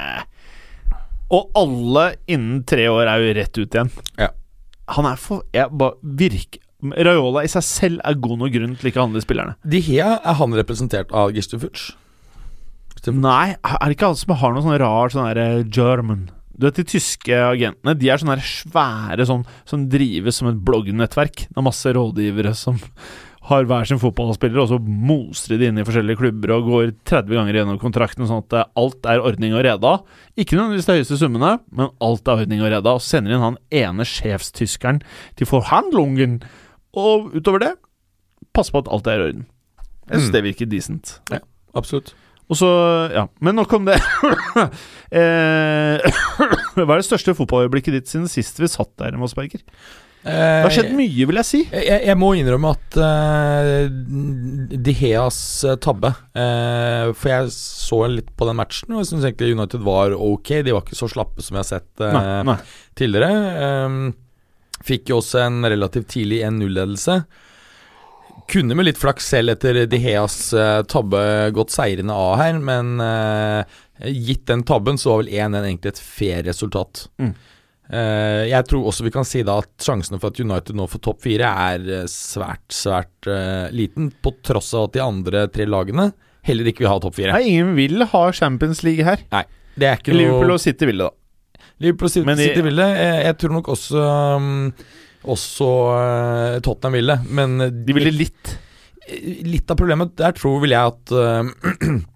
Og 1.30 1.50
alle 1.60 2.06
innen 2.26 2.62
tre 2.66 2.88
år 2.90 3.06
er 3.06 3.22
jo 3.22 3.34
rett 3.36 3.60
ut 3.60 3.76
igjen. 3.76 3.92
Ja. 4.18 4.30
Han 4.96 5.06
er 5.06 5.20
for 5.20 5.44
Jeg 5.54 5.70
bare 5.78 6.00
virker 6.02 6.64
Raiola 6.80 7.44
i 7.44 7.50
seg 7.52 7.64
selv 7.66 8.00
er 8.08 8.16
god 8.16 8.40
nok 8.40 8.54
grunn 8.54 8.76
til 8.80 8.88
ikke 8.88 9.02
å 9.02 9.04
handle 9.04 9.20
spillerne. 9.20 9.56
De 9.68 9.82
Hea, 9.84 10.14
er 10.24 10.38
han 10.38 10.56
representert 10.56 11.12
av 11.12 11.34
Gistufuc? 11.36 11.90
Nei, 13.08 13.54
er 13.64 13.86
det 13.88 13.96
ikke 13.96 14.10
alle 14.10 14.20
som 14.20 14.34
har 14.36 14.52
noe 14.52 14.62
sånn 14.66 14.78
rar 14.82 15.08
sånn 15.14 15.28
derre 15.30 15.64
German 15.72 16.26
Du 16.52 16.66
vet, 16.66 16.76
De 16.76 16.84
tyske 16.84 17.32
agentene 17.32 17.94
De 17.96 18.10
er 18.12 18.20
sånne 18.20 18.36
der 18.36 18.44
svære 18.44 19.26
sånn 19.28 19.46
som 19.64 19.88
drives 19.88 20.36
som 20.36 20.50
et 20.50 20.58
bloggnettverk. 20.66 21.46
Det 21.48 21.56
er 21.56 21.64
masse 21.64 21.88
rådgivere 21.96 22.52
som 22.54 22.76
har 23.50 23.64
hver 23.64 23.88
sin 23.88 23.98
fotballspiller, 23.98 24.60
og 24.60 24.68
så 24.68 24.76
moser 24.78 25.56
de 25.58 25.70
inn 25.70 25.78
i 25.80 25.84
forskjellige 25.86 26.20
klubber 26.20 26.52
og 26.58 26.66
går 26.68 26.90
30 27.08 27.32
ganger 27.38 27.56
gjennom 27.56 27.78
kontrakten, 27.80 28.26
sånn 28.28 28.44
at 28.44 28.52
eh, 28.60 28.66
alt 28.78 29.08
er 29.08 29.24
ordning 29.24 29.56
og 29.56 29.64
reda. 29.64 29.94
Ikke 30.38 30.54
nødvendigvis 30.58 30.86
de 30.90 30.98
høyeste 30.98 31.18
summene, 31.18 31.54
men 31.72 31.88
alt 32.04 32.28
er 32.28 32.44
ordning 32.44 32.60
og 32.62 32.68
reda. 32.70 32.92
Og 32.94 33.02
sender 33.02 33.32
de 33.32 33.38
inn 33.38 33.46
han 33.48 33.56
ene 33.80 34.06
sjefstyskeren 34.06 35.00
til 35.40 35.48
forhandlungen. 35.50 36.36
Og 37.00 37.32
utover 37.40 37.64
det, 37.64 37.72
passe 38.54 38.70
på 38.76 38.84
at 38.84 38.92
alt 38.92 39.08
er 39.10 39.18
i 39.24 39.26
orden. 39.30 39.46
Jeg 40.10 40.20
syns 40.20 40.28
Mm. 40.28 40.32
det 40.36 40.44
virker 40.44 40.70
decent. 40.76 41.20
Ja, 41.32 41.40
Absolutt. 41.74 42.12
Og 42.50 42.58
så, 42.58 42.68
ja, 43.14 43.28
Men 43.40 43.58
nok 43.60 43.72
om 43.78 43.86
det. 43.86 43.96
eh, 45.20 46.02
hva 46.74 46.86
er 46.86 46.96
det 46.98 47.06
største 47.06 47.36
fotballøyeblikket 47.38 48.00
ditt 48.00 48.10
siden 48.10 48.30
sist 48.30 48.58
vi 48.58 48.70
satt 48.70 48.90
der, 48.98 49.18
Mossberger? 49.20 49.62
Det 50.20 50.64
har 50.66 50.72
skjedd 50.74 50.90
mye, 50.92 51.24
vil 51.30 51.38
jeg 51.40 51.48
si. 51.48 51.60
Jeg, 51.70 51.84
jeg, 51.86 52.00
jeg 52.10 52.18
må 52.20 52.34
innrømme 52.36 52.74
at 52.74 52.96
uh, 53.00 53.86
De 53.88 54.94
Heas 54.98 55.38
eh, 55.64 55.78
tabbe 55.80 56.10
uh, 56.12 57.08
For 57.16 57.30
jeg 57.30 57.54
så 57.54 58.02
litt 58.12 58.28
på 58.36 58.48
den 58.50 58.58
matchen, 58.58 58.92
og 58.92 59.00
jeg 59.00 59.08
syns 59.14 59.24
egentlig 59.24 59.54
United 59.56 59.86
var 59.86 60.12
ok. 60.12 60.58
De 60.66 60.74
var 60.76 60.84
ikke 60.84 60.98
så 60.98 61.08
slappe 61.08 61.44
som 61.44 61.56
jeg 61.56 61.64
har 61.64 61.70
sett 61.70 62.04
uh, 62.04 62.12
Nei, 62.12 62.24
nei. 62.50 62.58
tidligere. 63.00 63.30
Um, 63.86 64.02
fikk 64.84 65.14
jo 65.14 65.22
også 65.22 65.40
en 65.46 65.64
relativt 65.64 66.10
tidlig 66.12 66.42
1-0-ledelse. 66.50 67.16
Kunne 68.50 68.74
med 68.74 68.88
litt 68.88 68.98
flaks 68.98 69.28
selv 69.30 69.54
etter 69.54 69.84
De 69.86 69.98
Heas 70.02 70.38
eh, 70.56 70.80
tabbe 70.90 71.20
gått 71.54 71.70
seirende 71.70 72.14
av 72.16 72.32
her, 72.40 72.56
men 72.58 72.96
uh, 72.98 73.62
gitt 74.10 74.46
den 74.50 74.64
tabben 74.66 74.98
så 74.98 75.12
var 75.12 75.22
vel 75.22 75.30
1-1 75.36 75.58
egentlig 75.60 75.92
et 75.92 76.00
fair 76.02 76.42
resultat. 76.48 77.04
Mm. 77.22 77.30
Uh, 77.90 78.42
jeg 78.50 78.66
tror 78.70 78.88
også 78.90 79.06
vi 79.06 79.12
kan 79.14 79.26
si 79.26 79.44
da 79.46 79.60
at 79.62 79.70
sjansene 79.82 80.18
for 80.22 80.30
at 80.30 80.40
United 80.42 80.78
nå 80.78 80.88
får 80.90 81.02
topp 81.06 81.22
fire 81.26 81.52
er 81.68 81.86
svært, 82.10 82.66
svært 82.74 83.30
uh, 83.30 83.70
liten, 83.74 84.10
på 84.22 84.34
tross 84.46 84.72
av 84.78 84.88
at 84.88 84.98
de 84.98 85.04
andre 85.04 85.44
tre 85.54 85.66
lagene 85.70 86.10
heller 86.46 86.70
ikke 86.70 86.84
vil 86.84 86.90
ha 86.92 86.98
topp 87.02 87.18
fire. 87.18 87.34
Nei, 87.36 87.54
ingen 87.54 87.74
vil 87.78 88.02
ha 88.12 88.24
Champions 88.34 88.82
League 88.86 89.06
her. 89.06 89.22
Nei, 89.30 89.44
Det 89.76 89.88
er 89.90 90.02
ikke 90.02 90.16
Liverpool 90.16 90.50
noe 90.50 90.58
og 90.58 90.64
City 90.64 90.88
vil 90.90 91.02
det, 91.04 91.10
da. 91.10 91.66
Liverpool 91.80 92.10
og 92.10 92.14
City, 92.14 92.26
de- 92.28 92.48
City 92.48 92.64
ville. 92.66 92.86
Jeg, 92.96 93.22
jeg 93.28 93.38
tror 93.40 93.54
nok 93.58 93.70
også 93.76 94.04
um, 94.40 94.72
Også 95.28 95.68
uh, 95.92 96.58
Tottenham 96.64 96.96
ville, 96.96 97.16
men 97.28 97.60
uh, 97.60 97.68
De 97.70 97.96
ville 97.96 98.12
litt. 98.14 98.56
Litt 99.44 99.70
av 99.72 99.78
problemet 99.80 100.14
der 100.20 100.36
tror 100.36 100.60
vil 100.62 100.76
jeg 100.76 100.92
at 100.92 101.12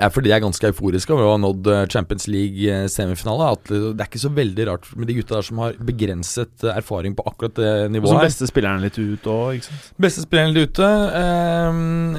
er 0.00 0.08
fordi 0.08 0.30
de 0.30 0.34
er 0.36 0.40
ganske 0.40 0.68
euforiske 0.70 1.12
over 1.12 1.26
å 1.26 1.32
ha 1.34 1.40
nådd 1.42 1.66
uh, 1.68 1.80
Champions 1.92 2.24
League-semifinale. 2.30 3.50
At 3.58 3.72
uh, 3.72 3.90
Det 3.92 4.00
er 4.00 4.08
ikke 4.08 4.22
så 4.22 4.30
veldig 4.32 4.66
rart 4.70 4.86
med 4.96 5.10
de 5.10 5.16
gutta 5.18 5.36
der 5.36 5.46
som 5.48 5.58
har 5.60 5.74
begrenset 5.84 6.64
uh, 6.64 6.72
erfaring 6.76 7.16
på 7.18 7.26
akkurat 7.28 7.54
det 7.58 7.70
Og 7.86 7.92
nivået. 7.92 8.08
som 8.08 8.20
her 8.22 8.28
beste 8.30 8.48
spilleren 8.48 8.80
litt 8.84 8.96
ut 8.98 9.28
òg, 9.28 9.58
ikke 9.58 9.68
sant. 9.68 9.90
Beste 10.00 10.24
spilleren 10.24 10.54
litt 10.56 10.72
ute, 10.72 10.88
Eh, 11.12 11.72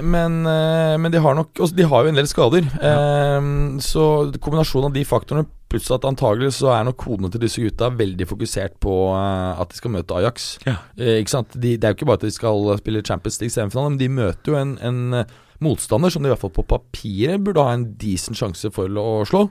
men, 0.04 0.46
eh, 0.46 0.98
men 1.02 1.12
de 1.12 1.20
har 1.24 1.36
nok 1.36 1.54
også, 1.60 1.76
De 1.76 1.84
har 1.88 2.04
jo 2.04 2.10
en 2.10 2.16
del 2.16 2.28
skader. 2.30 2.64
ehm, 2.84 3.80
så 3.82 4.32
kombinasjonen 4.40 4.92
av 4.92 4.94
de 4.94 5.04
faktorene 5.06 5.48
Pluss 5.74 5.90
at 5.90 6.04
antagelig 6.06 6.52
så 6.60 6.70
er 6.70 6.84
nok 6.86 6.98
kodene 7.02 7.32
til 7.34 7.42
disse 7.42 7.58
gutta 7.64 7.88
veldig 7.98 8.28
fokusert 8.30 8.76
på 8.84 8.94
eh, 9.18 9.62
at 9.62 9.70
de 9.74 9.76
skal 9.80 9.90
møte 9.96 10.14
Ajax. 10.20 10.60
Ja. 10.68 10.76
Eh, 11.00 11.18
ikke 11.24 11.34
sant? 11.34 11.56
De, 11.58 11.72
det 11.78 11.84
er 11.88 11.96
jo 11.96 11.98
ikke 11.98 12.06
bare 12.12 12.22
at 12.22 12.28
de 12.28 12.32
skal 12.36 12.78
spille 12.78 13.02
Champions 13.02 13.40
League 13.42 13.56
semifinale, 13.56 13.90
men 13.96 13.98
de 13.98 14.10
møter 14.14 14.54
jo 14.54 14.60
en, 14.60 14.76
en 14.86 15.00
eh, 15.24 15.26
motstander 15.64 16.12
som 16.14 16.24
de 16.24 16.30
i 16.30 16.34
hvert 16.34 16.44
fall 16.44 16.54
på 16.56 16.66
papiret 16.70 17.42
burde 17.44 17.64
ha 17.64 17.74
en 17.78 17.88
decent 18.02 18.38
sjanse 18.40 18.70
for 18.76 18.88
å 19.02 19.08
slå. 19.30 19.46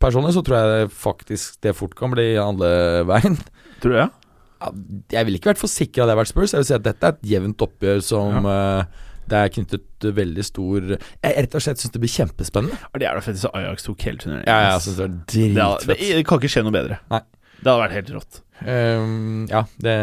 Personlig 0.00 0.32
så 0.36 0.42
tror 0.46 0.56
jeg 0.60 0.90
faktisk 0.96 1.58
det 1.66 1.74
fort 1.76 1.92
kan 1.98 2.12
bli 2.14 2.30
andre 2.40 2.70
veien. 3.08 3.36
Tror 3.82 3.96
jeg. 3.98 4.08
Ja, 4.60 4.70
jeg 5.16 5.26
ville 5.26 5.40
ikke 5.40 5.50
vært 5.54 5.60
for 5.62 5.72
sikker 5.72 6.02
hadde 6.04 6.14
jeg 6.14 6.20
vært 6.20 6.30
Spurs. 6.34 6.52
Jeg 6.54 6.60
vil 6.62 6.68
si 6.68 6.76
at 6.76 6.84
dette 6.84 7.08
er 7.08 7.16
et 7.16 7.28
jevnt 7.34 7.62
oppgjør 7.64 8.02
som 8.04 8.44
eh, 8.48 8.98
det 9.30 9.38
er 9.38 9.52
knyttet 9.54 10.06
veldig 10.16 10.42
stor 10.44 10.86
Jeg 10.96 11.34
rett 11.36 11.54
og 11.54 11.62
slett 11.64 11.80
syns 11.80 11.92
det 11.94 12.00
blir 12.02 12.12
kjempespennende. 12.12 12.76
Det 12.98 13.06
er 13.08 13.16
da 13.16 13.22
fett 13.24 13.38
hvis 13.38 13.46
Ajax 13.52 13.86
tok 13.86 14.04
hele 14.08 14.20
turneringen. 14.20 14.48
Ja, 14.50 14.72
jeg 14.74 14.84
synes 14.84 14.98
det 14.98 15.04
er 15.06 15.14
det, 15.16 15.64
hadde- 15.64 15.84
dritfett. 15.86 16.16
det 16.18 16.24
kan 16.28 16.40
ikke 16.42 16.52
skje 16.56 16.64
noe 16.66 16.76
bedre. 16.76 17.00
Nei. 17.12 17.22
Det 17.60 17.68
hadde 17.68 17.82
vært 17.84 17.96
helt 17.98 18.12
rått. 18.16 18.40
Um, 18.60 19.44
ja, 19.48 19.62
det, 19.84 19.96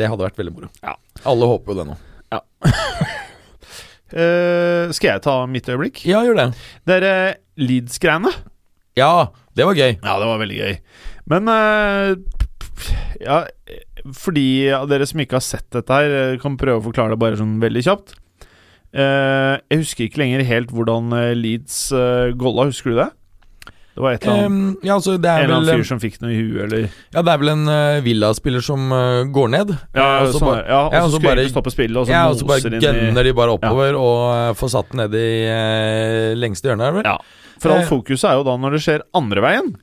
det 0.00 0.08
hadde 0.12 0.24
vært 0.28 0.40
veldig 0.40 0.54
moro. 0.56 0.68
Ja. 0.84 0.94
Alle 1.28 1.48
håper 1.52 1.72
jo 1.74 1.78
det 1.82 1.88
nå. 1.88 1.96
Eh, 4.08 4.88
skal 4.96 5.10
jeg 5.10 5.24
ta 5.26 5.34
mitt 5.50 5.68
øyeblikk? 5.68 6.00
Ja, 6.08 6.22
gjør 6.24 6.38
det. 6.38 6.46
Det 6.88 6.96
er 6.98 7.06
eh, 7.08 7.40
Leeds-greiene. 7.60 8.32
Ja, 8.98 9.28
det 9.58 9.66
var 9.68 9.76
gøy. 9.78 9.98
Ja, 10.00 10.14
det 10.20 10.30
var 10.30 10.40
veldig 10.40 10.58
gøy. 10.58 10.78
Men 11.28 11.50
uh, 11.52 12.14
Ja, 13.20 13.42
for 14.14 14.32
de 14.36 14.46
av 14.72 14.88
dere 14.90 15.06
som 15.10 15.20
ikke 15.20 15.36
har 15.38 15.44
sett 15.44 15.66
dette 15.74 15.92
her, 15.92 16.38
kan 16.40 16.56
prøve 16.60 16.80
å 16.80 16.86
forklare 16.86 17.16
det 17.16 17.20
bare 17.20 17.38
sånn 17.40 17.58
veldig 17.62 17.82
kjapt. 17.84 18.14
Jeg 18.94 19.78
husker 19.82 20.06
ikke 20.06 20.22
lenger 20.22 20.46
helt 20.48 20.70
hvordan 20.72 21.10
Leeds 21.36 21.90
uh, 21.92 22.30
golla, 22.38 22.68
husker 22.70 22.94
du 22.94 23.00
det? 23.02 23.08
Det 23.98 24.02
var 24.04 24.14
et 24.14 24.22
eller 24.22 24.44
annet, 24.44 24.46
um, 24.46 24.86
ja, 24.86 24.94
altså, 24.94 25.16
det 25.18 25.26
en 25.26 25.34
er 25.34 25.44
eller 25.48 25.56
annen 25.56 25.66
vel 25.72 25.80
fyr 25.80 25.86
som 25.88 25.98
fikk 25.98 26.20
noe 26.22 26.30
i 26.30 26.36
huet, 26.38 26.60
eller 26.68 26.84
Ja, 26.86 27.22
det 27.26 27.32
er 27.32 27.40
vel 27.42 27.50
en 27.50 27.64
uh, 27.66 27.96
Villa-spiller 28.04 28.62
som 28.62 28.92
uh, 28.94 29.24
går 29.34 29.48
ned. 29.56 29.72
Ja, 29.98 30.04
og 30.20 30.28
så 30.30 30.38
sånn, 30.38 30.60
ja, 30.62 30.78
ja, 30.94 31.00
skulle 31.08 31.32
bare- 31.32 31.48
stoppe 31.50 31.72
spillet, 31.74 31.98
og 31.98 32.06
så 32.06 32.14
ja, 32.14 32.20
og 32.30 32.38
så 32.38 32.46
bare 32.46 32.78
gønner 32.78 33.26
de 33.26 33.32
bare 33.34 33.56
oppover 33.58 33.98
og 33.98 34.20
uh, 34.30 34.52
får 34.60 34.70
satt 34.76 34.94
den 34.94 35.02
ned 35.02 35.18
i 35.18 35.26
lengste 36.38 36.70
hjørnet. 36.70 36.86
her, 36.86 36.96
vel? 37.00 37.10
Ja. 37.10 37.18
For 37.58 37.74
alt 37.74 37.90
fokuset 37.90 38.28
er 38.30 38.38
jo 38.38 38.46
da 38.46 38.54
når 38.62 38.76
det 38.78 38.82
skjer 38.86 39.02
andre 39.18 39.42
veien. 39.42 39.74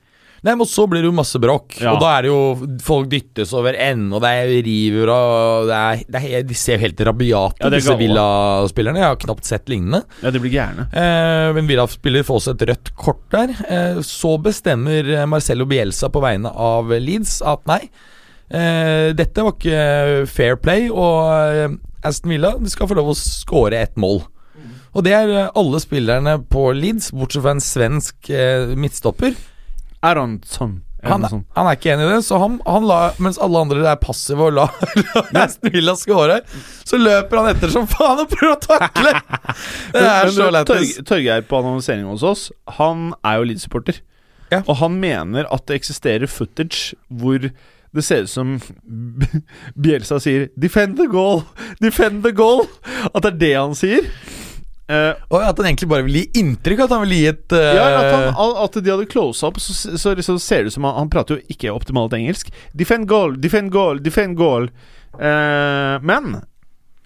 Nei, 0.46 0.54
men 0.60 0.68
så 0.70 0.84
blir 0.86 1.02
det 1.02 1.10
jo 1.10 1.16
masse 1.18 1.40
bråk. 1.42 1.80
Ja. 1.82 1.96
Og 1.96 2.04
da 2.04 2.12
er 2.16 2.25
det 2.25 2.30
jo 2.30 2.68
Folk 2.86 3.08
dyttes 3.10 3.54
over 3.58 3.74
ende, 3.82 4.14
og 4.14 4.22
det 4.22 4.32
er 4.38 4.52
river 4.68 5.10
og 5.10 5.70
det 5.72 5.78
er, 5.80 6.04
det 6.14 6.22
er, 6.22 6.44
De 6.46 6.58
ser 6.58 6.78
jo 6.78 6.84
helt 6.86 7.02
rabiate 7.08 7.58
ut, 7.58 7.64
Ja, 7.64 7.72
det 7.72 7.80
er 7.80 7.82
disse. 7.82 7.96
Villa-spillerne. 8.00 9.02
Jeg 9.02 9.10
har 9.10 9.22
knapt 9.24 9.50
sett 9.50 9.72
lignende. 9.72 10.04
Ja, 10.22 10.34
de 10.36 10.42
blir 10.44 10.54
gærne. 10.54 10.86
Eh, 10.94 11.50
men 11.58 11.70
Villa-spiller 11.70 12.28
får 12.28 12.42
også 12.42 12.54
et 12.56 12.68
rødt 12.70 12.94
kort 13.00 13.24
der. 13.34 13.56
Eh, 13.66 13.98
så 14.06 14.36
bestemmer 14.42 15.10
Marcello 15.32 15.66
Bielsa 15.70 16.12
på 16.14 16.22
vegne 16.24 16.52
av 16.54 16.94
Leeds 16.94 17.40
at 17.46 17.66
nei, 17.70 17.82
eh, 18.54 19.10
dette 19.18 19.44
var 19.48 19.58
ikke 19.58 20.30
fair 20.30 20.60
play, 20.62 20.88
og 20.94 21.34
eh, 21.34 21.75
Aston 22.06 22.36
Villa 22.36 22.54
skal 22.70 22.92
få 22.92 23.00
lov 23.00 23.12
å 23.16 23.18
skåre 23.18 23.82
ett 23.82 23.98
mål. 23.98 24.22
Og 24.96 25.04
det 25.04 25.12
er 25.12 25.34
alle 25.50 25.82
spillerne 25.84 26.38
på 26.48 26.70
Leeds, 26.78 27.10
bortsett 27.12 27.44
fra 27.44 27.56
en 27.58 27.64
svensk 27.64 28.30
eh, 28.32 28.72
midtstopper. 28.80 29.34
Aronsson. 30.06 30.82
Han, 31.06 31.22
han 31.54 31.68
er 31.70 31.76
ikke 31.78 31.92
enig 31.94 32.06
i 32.08 32.14
det, 32.16 32.22
så 32.26 32.40
han, 32.42 32.56
han 32.66 32.86
la, 32.90 32.96
mens 33.22 33.38
alle 33.38 33.60
andre 33.62 33.84
er 33.92 34.00
passive 34.02 34.48
og 34.48 34.56
la, 34.58 34.64
la 35.36 35.44
Aston 35.44 35.70
Villa 35.76 35.94
skåre, 36.02 36.40
så 36.88 36.98
løper 36.98 37.44
han 37.44 37.50
etter 37.52 37.70
som 37.74 37.86
faen 37.92 38.24
og 38.24 38.32
prøver 38.32 38.56
å 38.56 38.62
takle! 38.64 39.12
Det 39.94 40.02
er 40.02 40.26
Men 40.26 40.34
så 40.34 40.48
lættis. 40.56 40.96
Torg- 40.98 41.06
Torgeir 41.12 41.46
på 41.46 41.60
annonsering 41.62 42.08
hos 42.10 42.26
oss, 42.26 42.48
han 42.80 43.12
er 43.22 43.38
jo 43.38 43.46
Leeds-supporter. 43.52 44.02
Ja. 44.50 44.64
Og 44.66 44.80
han 44.82 44.98
mener 45.02 45.46
at 45.54 45.68
det 45.70 45.78
eksisterer 45.84 46.26
footage 46.30 46.96
hvor 47.10 47.38
det 47.52 48.04
ser 48.04 48.26
ut 48.26 48.30
som 48.34 48.56
Bielsa 49.86 50.18
sier 50.22 50.50
'defend 50.58 50.98
the 50.98 51.06
goal', 51.12 51.46
'defend 51.82 52.24
the 52.26 52.34
goal'. 52.36 52.66
At 53.14 53.24
det 53.24 53.32
er 53.36 53.40
det 53.46 53.54
han 53.60 53.76
sier. 53.78 54.10
Eh, 54.86 55.13
Og 55.34 55.42
at 55.42 55.58
han 55.58 55.65
egentlig 55.72 55.88
bare 55.89 56.06
vil 56.06 56.20
gi 56.20 56.42
inntrykk 56.44 56.84
at 56.86 56.92
han 56.94 57.01
vil 57.08 57.15
gi 57.15 57.22
et 57.32 57.54
uh, 57.58 57.62
ja, 57.74 57.86
at, 57.98 58.10
han, 58.38 58.58
at 58.62 58.75
de 58.77 58.92
hadde 58.94 59.08
close 59.10 59.42
up, 59.42 59.58
så, 59.58 59.74
så 59.98 60.13
så 60.22 60.36
ser 60.38 60.65
det 60.65 60.70
ut 60.70 60.75
som 60.75 60.86
han, 60.86 61.00
han 61.00 61.10
prater 61.10 61.39
jo 61.39 61.54
ikke 61.56 61.74
optimalt 61.74 62.13
engelsk. 62.13 62.51
Defend 62.77 63.08
goal, 63.10 63.34
defend 63.42 63.74
goal, 63.74 64.01
defend 64.04 64.38
goal. 64.38 64.70
Uh, 65.18 65.98
men 66.06 66.44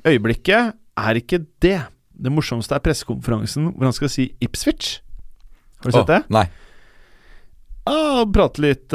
øyeblikket 0.03 0.74
er 1.00 1.19
ikke 1.21 1.39
det. 1.63 1.77
Det 2.19 2.33
morsomste 2.36 2.75
er 2.75 2.83
pressekonferansen 2.83 3.69
hvor 3.71 3.88
han 3.88 3.95
skal 3.95 4.12
si 4.12 4.27
Ipswich. 4.43 4.98
Har 5.79 5.93
du 5.93 5.95
sett 5.95 6.03
oh, 6.03 6.09
det? 6.09 6.24
Nei. 6.36 6.50
Ah, 7.88 8.25
prate 8.27 8.59
litt 8.59 8.91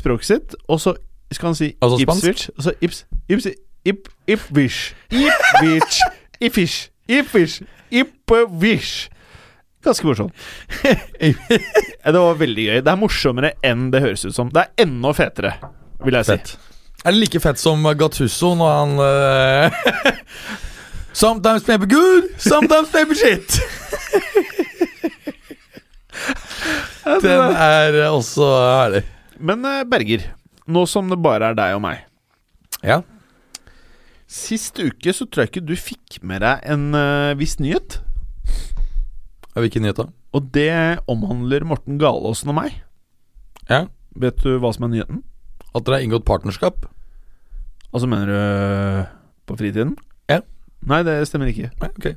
språket 0.00 0.26
sitt, 0.26 0.56
og 0.72 0.80
så 0.80 0.94
skal 1.30 1.50
han 1.52 1.58
si 1.58 1.68
Altså? 1.84 2.00
Ipswich. 2.00 2.46
Og 2.56 2.64
så 2.64 2.72
Ips, 2.80 3.04
Ips, 3.28 3.50
Ip, 3.84 4.08
Ipwish. 4.26 4.94
Ipwich. 5.12 6.00
Ipfish. 6.40 6.88
Ipfish. 7.08 7.60
Ipwish. 7.90 9.08
Ganske 9.84 10.06
morsomt. 10.06 10.34
Det 12.04 12.16
var 12.16 12.34
veldig 12.40 12.64
gøy. 12.66 12.80
Det 12.84 12.90
er 12.92 12.98
morsommere 13.00 13.52
enn 13.64 13.88
det 13.92 14.02
høres 14.04 14.24
ut 14.26 14.36
som. 14.36 14.50
Det 14.52 14.64
er 14.66 14.84
enda 14.84 15.12
fetere, 15.16 15.54
vil 16.04 16.18
jeg 16.18 16.28
si. 16.28 16.36
Er 17.00 17.14
det 17.14 17.20
like 17.22 17.40
fett 17.40 17.60
som 17.60 17.86
Gattusso 17.96 18.52
når 18.60 18.74
han 18.76 18.90
uh, 19.00 19.70
Sometimes 21.20 21.64
maybe 21.68 21.88
good, 21.90 22.28
sometimes 22.38 22.92
maybe 22.92 23.16
shit. 23.18 23.56
Den 27.24 27.56
er 27.56 27.96
også 28.10 28.44
herlig. 28.44 29.02
Men 29.40 29.64
eh, 29.64 29.80
Berger, 29.88 30.26
nå 30.68 30.84
som 30.86 31.08
det 31.10 31.18
bare 31.24 31.50
er 31.50 31.56
deg 31.58 31.78
og 31.78 31.82
meg 31.82 32.04
Ja. 32.84 33.00
Sist 34.30 34.78
uke 34.78 35.12
så 35.16 35.26
tror 35.26 35.42
jeg 35.44 35.50
ikke 35.50 35.66
du 35.66 35.74
fikk 35.78 36.20
med 36.26 36.44
deg 36.44 36.62
en 36.70 36.90
uh, 36.94 37.32
viss 37.38 37.56
nyhet. 37.58 37.98
Hvilken 39.58 39.82
nyhet, 39.82 39.98
da? 39.98 40.06
Og 40.38 40.46
det 40.54 40.70
omhandler 41.10 41.66
Morten 41.66 41.98
Galaasen 41.98 42.52
og 42.52 42.56
meg. 42.60 42.76
Ja. 43.68 43.88
Vet 44.22 44.38
du 44.44 44.54
hva 44.62 44.70
som 44.74 44.86
er 44.86 44.92
nyheten? 44.94 45.24
At 45.74 45.82
dere 45.86 45.98
har 45.98 46.06
inngått 46.06 46.24
partnerskap? 46.28 46.86
Altså 47.90 48.06
mener 48.06 48.30
du 48.30 48.34
øh, 48.38 49.04
på 49.50 49.56
fritiden? 49.58 49.96
Ja. 50.30 50.40
Nei, 50.86 51.02
det 51.06 51.16
stemmer 51.28 51.50
ikke. 51.50 51.72
Nei, 51.82 51.90
ok. 51.98 52.14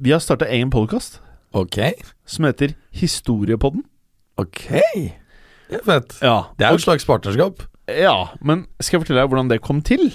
Vi 0.00 0.12
har 0.14 0.20
starta 0.24 0.48
egen 0.48 0.72
podkast 0.72 1.20
Ok. 1.56 1.78
som 2.28 2.44
heter 2.48 2.72
Historiepodden. 2.96 3.84
Ok. 4.40 4.64
Det 5.68 5.80
er 5.80 5.84
fett. 5.84 6.16
Ja, 6.24 6.42
Det 6.58 6.64
er 6.66 6.72
jo 6.72 6.80
et 6.80 6.86
slags 6.88 7.04
partnerskap. 7.08 7.62
Ja, 7.88 8.34
men 8.44 8.66
skal 8.82 8.98
jeg 8.98 9.06
fortelle 9.06 9.22
deg 9.24 9.30
hvordan 9.32 9.50
det 9.52 9.62
kom 9.64 9.80
til? 9.86 10.10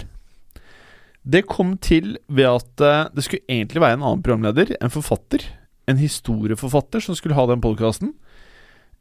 Det 1.23 1.45
kom 1.49 1.77
til 1.81 2.17
ved 2.27 2.49
at 2.49 2.83
eh, 2.83 3.07
det 3.15 3.23
skulle 3.25 3.47
egentlig 3.47 3.81
være 3.81 3.97
en 3.97 4.03
annen 4.05 4.23
programleder, 4.25 4.75
en 4.77 4.93
forfatter. 4.93 5.45
En 5.89 5.99
historieforfatter 5.99 7.03
som 7.03 7.17
skulle 7.17 7.37
ha 7.37 7.47
den 7.49 7.63
podkasten. 7.63 8.13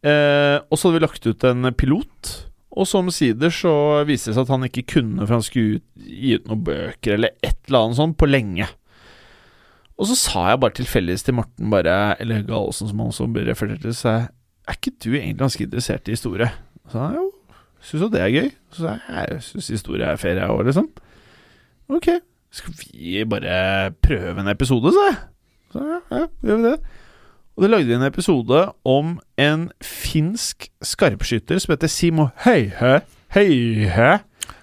Eh, 0.02 0.58
og 0.62 0.78
så 0.78 0.88
hadde 0.88 0.98
vi 0.98 1.04
lagt 1.04 1.26
ut 1.28 1.44
en 1.46 1.68
pilot, 1.78 2.30
og 2.72 2.88
så 2.88 3.02
omsider 3.02 3.52
så 3.54 3.74
viste 4.08 4.30
det 4.30 4.38
seg 4.38 4.46
at 4.46 4.54
han 4.54 4.66
ikke 4.66 4.86
kunne, 4.94 5.26
for 5.26 5.36
han 5.36 5.44
skulle 5.46 5.78
ut, 5.78 5.88
gi 5.98 6.36
ut 6.38 6.48
noen 6.48 6.64
bøker 6.66 7.18
eller 7.18 7.36
et 7.44 7.58
eller 7.68 7.84
annet 7.84 8.00
sånt 8.00 8.18
på 8.18 8.30
lenge. 8.30 8.70
Og 10.00 10.08
så 10.08 10.16
sa 10.18 10.46
jeg 10.50 10.62
bare 10.62 10.78
tilfeldigvis 10.78 11.26
til 11.26 11.36
Morten, 11.36 11.68
bare, 11.70 12.16
eller 12.22 12.46
Galesen 12.48 12.88
som 12.90 13.02
han 13.02 13.12
også 13.12 13.28
refererte 13.36 13.84
til, 13.84 13.98
seg 13.98 14.30
er 14.70 14.78
ikke 14.78 14.94
du 15.02 15.10
egentlig 15.12 15.42
ganske 15.42 15.66
interessert 15.66 16.08
i 16.08 16.16
historie? 16.16 16.48
Så 16.86 16.96
sa 16.96 17.06
han 17.08 17.18
jo, 17.18 17.28
syns 17.82 18.02
jo 18.06 18.08
det 18.12 18.20
er 18.22 18.32
gøy. 18.32 18.50
Så 18.72 18.84
sa 18.86 18.94
jeg, 18.96 19.28
jeg 19.32 19.42
syns 19.48 19.68
historie 19.74 20.06
er 20.08 20.16
ferie, 20.20 20.40
jeg 20.40 20.50
òg, 20.54 20.64
liksom. 20.68 20.88
Ok, 21.92 22.08
skal 22.52 22.74
vi 22.80 23.22
bare 23.28 23.92
prøve 24.04 24.40
en 24.40 24.48
episode, 24.52 24.92
sa 24.94 25.06
jeg. 25.10 25.16
Så 25.72 25.86
ja, 25.88 26.00
ja, 26.12 26.26
gjør 26.44 26.60
vi 26.62 26.68
det. 26.70 26.76
Og 27.52 27.64
da 27.64 27.68
lagde 27.68 27.88
vi 27.90 27.96
en 27.98 28.06
episode 28.06 28.60
om 28.88 29.16
en 29.40 29.66
finsk 29.84 30.70
skarpskytter 30.84 31.58
som 31.60 31.74
heter 31.74 31.90
Simo 31.92 32.30
Høyhø. 32.46 32.94
Høyhø. 33.36 34.12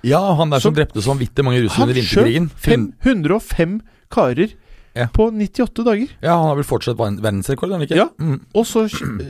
Ja, 0.05 0.21
han 0.39 0.49
der 0.49 0.59
som 0.63 0.71
Som- 0.73 0.77
drepte 0.79 1.01
så 1.03 1.11
vanvittig 1.13 1.43
mange 1.45 1.61
russere 1.65 1.83
under 1.85 1.93
vinterkrigen. 1.99 2.49
Han 2.49 2.57
skjøt 2.57 3.05
105 3.05 3.79
karer 4.11 4.53
Ja. 4.95 5.05
på 5.13 5.29
98 5.31 5.83
dager. 5.85 6.07
Ja, 6.21 6.33
han 6.35 6.47
har 6.49 6.55
vel 6.55 6.63
fortsatt 6.65 6.97
verdensrekord, 6.97 7.71
han 7.71 7.81
ikke? 7.85 7.95
Ja. 7.95 8.07
Mm. 8.19 8.41
Og 8.55 8.65
så 8.65 8.88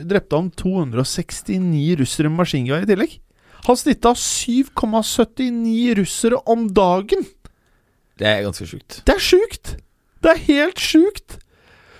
drepte 0.08 0.36
han 0.40 0.50
269 0.56 1.96
russere 2.00 2.30
med 2.30 2.38
maskingevær 2.40 2.82
i 2.82 2.88
tillegg. 2.88 3.18
Han 3.66 3.76
snitta 3.76 4.14
7,79 4.16 5.94
russere 6.00 6.40
om 6.48 6.68
dagen! 6.74 7.26
Det 8.20 8.28
er 8.28 8.42
ganske 8.44 8.66
sjukt. 8.68 9.02
Det 9.06 9.16
er 9.16 9.22
sjukt! 9.24 9.76
Det 10.20 10.34
er 10.34 10.42
helt 10.48 10.80
sjukt! 10.80 11.38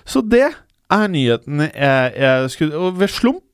Så 0.08 0.22
det 0.24 0.48
er 0.90 1.06
nyheten 1.12 1.60
jeg, 1.68 2.12
jeg 2.16 2.50
skulle 2.50 2.76
Og 2.76 2.96
ved 2.98 3.12
slump 3.12 3.50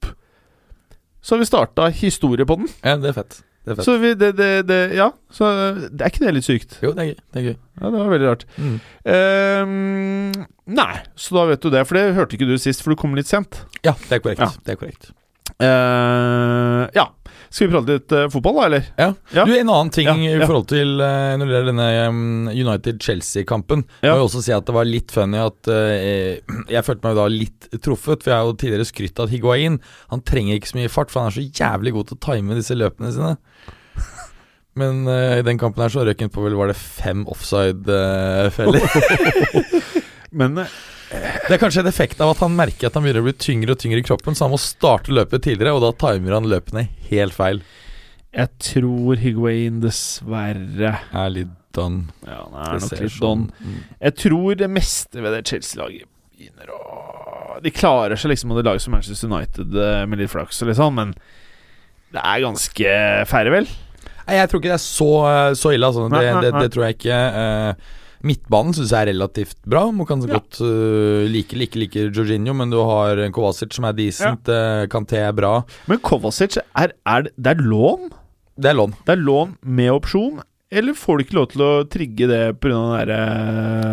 så 1.26 1.34
har 1.34 1.40
vi 1.42 1.46
starta 1.48 1.88
historie 1.90 2.46
på 2.46 2.54
den. 2.60 2.68
Ja, 2.84 2.92
det 3.02 3.08
er 3.10 3.16
fett. 3.16 3.40
Det 3.66 3.72
er 3.72 3.78
fett. 3.80 3.86
Så 3.88 3.96
vi, 3.98 4.12
det, 4.14 4.28
det, 4.38 4.50
det 4.68 4.76
Ja, 4.94 5.08
så 5.34 5.48
det 5.74 6.04
er 6.04 6.12
ikke 6.12 6.22
det 6.22 6.34
litt 6.36 6.46
sykt? 6.46 6.76
Jo, 6.84 6.92
det 6.94 7.02
er 7.02 7.08
gøy. 7.08 7.16
Det 7.34 7.40
er 7.40 7.46
gøy. 7.48 7.56
Ja, 7.80 7.90
det 7.90 7.98
var 7.98 8.12
veldig 8.12 8.28
rart. 8.28 8.44
Mm. 8.54 8.76
Um, 9.10 10.44
nei, 10.78 10.92
så 11.18 11.34
da 11.34 11.48
vet 11.50 11.66
du 11.66 11.72
det, 11.74 11.82
for 11.88 11.98
det 11.98 12.14
hørte 12.14 12.38
ikke 12.38 12.46
du 12.46 12.54
sist, 12.62 12.84
for 12.84 12.94
du 12.94 13.00
kom 13.00 13.18
litt 13.18 13.26
sent. 13.26 13.58
Ja, 13.82 13.96
det 14.06 14.20
er 14.20 14.22
korrekt. 14.22 14.44
Ja. 14.44 14.52
Det 14.62 14.76
er 14.76 14.78
korrekt. 14.84 15.10
Uh, 15.58 16.86
ja. 16.94 17.08
Skal 17.48 17.68
vi 17.68 17.72
prate 17.72 17.94
litt 17.96 18.14
uh, 18.14 18.26
fotball, 18.32 18.56
da, 18.58 18.64
eller? 18.66 18.86
Ja. 18.98 19.08
Ja. 19.34 19.44
Du, 19.46 19.52
En 19.56 19.70
annen 19.70 19.92
ting 19.94 20.08
Ja, 20.08 20.14
i 20.16 20.40
forhold 20.42 20.68
til 20.72 20.96
uh, 21.00 21.34
når 21.38 21.44
det 21.44 21.54
gjelder 21.54 21.70
denne 21.70 21.88
um, 22.10 22.48
United-Chelsea-kampen. 22.50 23.84
Ja. 24.00 24.14
Må 24.14 24.24
jo 24.24 24.28
også 24.28 24.42
si 24.46 24.54
at 24.56 24.66
det 24.68 24.76
var 24.76 24.88
litt 24.88 25.14
funny 25.14 25.40
at 25.42 25.70
uh, 25.70 25.94
Jeg 26.72 26.86
følte 26.86 27.06
meg 27.06 27.18
da 27.20 27.28
litt 27.32 27.68
truffet, 27.84 28.24
for 28.24 28.32
jeg 28.32 28.36
har 28.38 28.50
jo 28.50 28.56
tidligere 28.62 28.88
skrytt 28.88 29.20
av 29.20 29.28
at 29.28 29.34
Higuain 29.34 29.78
Han 30.12 30.24
trenger 30.26 30.58
ikke 30.58 30.72
så 30.72 30.80
mye 30.80 30.92
fart, 30.92 31.12
for 31.12 31.22
han 31.22 31.32
er 31.32 31.38
så 31.38 31.46
jævlig 31.46 31.94
god 31.96 32.10
til 32.10 32.18
å 32.18 32.24
time 32.26 32.58
disse 32.58 32.76
løpene 32.78 33.12
sine. 33.14 33.36
Men 34.80 35.06
i 35.08 35.44
den 35.46 35.56
kampen 35.60 35.80
her 35.80 35.92
så 35.92 36.04
røk 36.04 36.20
han 36.20 36.32
på 36.32 36.42
vel 36.44 36.58
var 36.58 36.68
det 36.68 36.76
fem 36.76 37.22
offside-feller. 37.32 38.84
Men 40.42 40.66
det 41.10 41.54
er 41.54 41.60
kanskje 41.62 41.82
en 41.84 41.90
effekt 41.90 42.20
av 42.20 42.32
at 42.34 42.40
han 42.42 42.56
merker 42.58 42.88
at 42.88 42.96
han 42.98 43.04
begynner 43.06 43.22
å 43.22 43.28
bli 43.28 43.36
tyngre 43.38 43.74
og 43.76 43.78
tyngre 43.82 44.00
i 44.02 44.06
kroppen, 44.06 44.34
så 44.34 44.46
han 44.46 44.54
må 44.54 44.58
starte 44.60 45.14
løpet 45.14 45.44
tidligere, 45.46 45.76
og 45.76 45.84
da 45.84 45.92
timer 46.00 46.34
han 46.38 46.48
løpene 46.50 46.88
helt 47.10 47.36
feil. 47.36 47.60
jeg 48.36 48.48
tror 48.60 49.16
Higuain 49.22 49.78
dessverre 49.80 50.96
Er 51.12 51.30
litt 51.32 51.54
done. 51.76 52.08
Ja, 52.26 52.42
han 52.50 52.58
er 52.74 52.80
nok 52.80 53.00
litt 53.00 53.12
sånn- 53.14 53.46
don. 53.46 53.80
Jeg 54.00 54.16
tror 54.16 54.54
det 54.58 54.68
meste 54.70 55.22
ved 55.22 55.32
det 55.36 55.46
Chelsea-laget 55.46 56.08
begynner 56.36 56.70
å 56.74 57.62
De 57.62 57.70
klarer 57.72 58.16
seg 58.20 58.30
liksom 58.34 58.50
og 58.52 58.58
det 58.58 58.66
laget 58.68 58.82
som 58.84 58.92
Manchester 58.92 59.28
United 59.30 59.74
eh, 59.80 60.04
med 60.06 60.18
litt 60.20 60.30
flaks 60.30 60.60
og 60.62 60.68
litt 60.68 60.76
sånn, 60.76 60.94
men 60.94 61.14
det 62.12 62.20
er 62.22 62.42
ganske 62.44 62.90
færre, 63.30 63.50
vel? 63.54 63.66
Nei, 64.26 64.36
jeg 64.36 64.48
tror 64.50 64.60
ikke 64.60 64.72
det 64.72 64.76
er 64.76 64.82
så, 64.82 65.08
så 65.54 65.72
ille. 65.72 65.86
Altså. 65.86 66.08
Det, 66.10 66.20
det, 66.42 66.50
det 66.60 66.68
tror 66.74 66.84
jeg 66.86 66.96
ikke. 66.98 67.16
Midtbanen 68.26 68.74
syns 68.76 68.90
jeg 68.94 69.06
er 69.06 69.10
relativt 69.12 69.56
bra. 69.66 69.84
Man 69.94 70.06
kan 70.08 70.20
så 70.24 70.28
Ja. 70.30 70.38
godt 70.40 70.60
uh, 70.64 71.24
like 71.30 71.54
like 71.56 71.76
like 71.78 71.94
Jorginho, 72.10 72.54
men 72.58 72.70
du 72.74 72.78
har 72.82 73.20
Kovacic 73.32 73.74
som 73.76 73.84
er 73.88 73.92
decent. 73.96 74.48
eh, 74.48 74.86
Kanté 74.90 75.20
er 75.22 75.32
bra. 75.36 75.60
Men 75.86 75.98
Kovacic, 76.02 76.58
er, 76.74 76.92
er 77.06 77.22
det, 77.28 77.32
det 77.38 77.54
er 77.56 77.62
lån? 77.62 78.10
Det 78.58 78.70
er 78.72 78.74
lån. 78.78 78.94
Det 79.06 79.12
er 79.14 79.20
lån 79.22 79.56
med 79.62 79.90
opsjon, 79.92 80.40
eller 80.70 80.96
får 80.98 81.18
du 81.18 81.22
ikke 81.22 81.36
lov 81.36 81.44
til 81.52 81.62
å 81.62 81.68
trigge 81.86 82.26
det 82.26 82.40
pga. 82.58 82.70
den 82.74 82.94
derre 82.96 83.18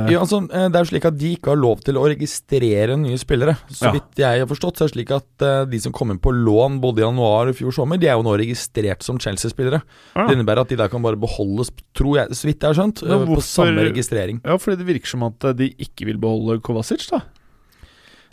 Ja, 0.10 0.20
altså, 0.24 0.40
eh, 0.50 0.70
det 0.74 0.80
er 0.80 0.84
jo 0.86 0.90
slik 0.90 1.06
at 1.06 1.18
De 1.22 1.34
ikke 1.36 1.52
har 1.54 1.60
lov 1.62 1.84
til 1.86 2.00
å 2.02 2.06
registrere 2.10 2.96
nye 2.98 3.20
spillere. 3.22 3.54
Så 3.70 3.86
Ja. 3.86 3.92
vidt 3.94 4.18
jeg 4.18 4.40
har 4.42 4.48
forstått, 4.50 4.78
så 4.78 4.86
er 4.86 4.88
det 4.90 4.96
slik 4.98 5.12
at 5.14 5.42
eh, 5.46 5.66
de 5.70 5.80
som 5.80 5.94
kom 5.94 6.10
inn 6.10 6.18
på 6.18 6.34
lån 6.34 6.80
både 6.82 7.00
i 7.00 7.06
januar 7.06 7.48
og 7.52 7.56
fjor 7.56 7.72
sommer, 7.72 8.00
de 8.00 8.08
er 8.08 8.18
jo 8.18 8.24
nå 8.26 8.34
registrert 8.42 9.04
som 9.04 9.20
Chelsea-spillere. 9.20 9.84
Ja. 10.16 10.26
Det 10.28 10.36
innebærer 10.36 10.62
at 10.62 10.70
de 10.70 10.76
der 10.82 10.90
kan 10.90 11.02
bare 11.04 11.16
beholdes, 11.16 11.70
tror 11.94 12.16
jeg, 12.18 12.30
så 12.34 12.50
vidt 12.50 12.60
jeg 12.60 12.74
har 12.74 12.80
skjønt, 12.82 13.04
ja, 13.06 13.22
eh, 13.22 13.26
på 13.36 13.42
samme 13.46 13.86
registrering. 13.94 14.42
Ja, 14.44 14.58
fordi 14.58 14.78
det 14.82 14.88
virker 14.90 15.08
som 15.08 15.24
at 15.30 15.40
de 15.56 15.70
ikke 15.78 16.06
vil 16.10 16.18
beholde 16.18 16.60
Kovacic, 16.62 17.08
da. 17.10 17.22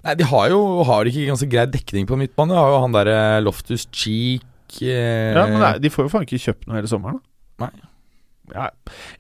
Nei, 0.03 0.15
de 0.15 0.25
har 0.25 0.49
jo 0.49 0.83
har 0.89 1.05
ikke 1.05 1.29
ganske 1.29 1.51
grei 1.51 1.67
dekning 1.69 2.07
på 2.09 2.17
midtbanen. 2.17 2.55
De 2.55 2.57
har 2.57 2.71
jo 2.73 2.81
han 2.81 2.93
derre 2.97 3.45
Loftus 3.45 3.85
Cheek 3.93 4.41
eh, 4.81 5.35
Ja, 5.37 5.45
men 5.47 5.61
nei, 5.61 5.79
De 5.79 5.91
får 5.91 6.07
jo 6.09 6.09
faen 6.09 6.25
ikke 6.25 6.41
kjøpt 6.41 6.67
noe 6.67 6.77
hele 6.81 6.89
sommeren, 6.89 7.21
da. 7.59 7.67
Nei. 7.67 7.90
Ja, 8.55 8.69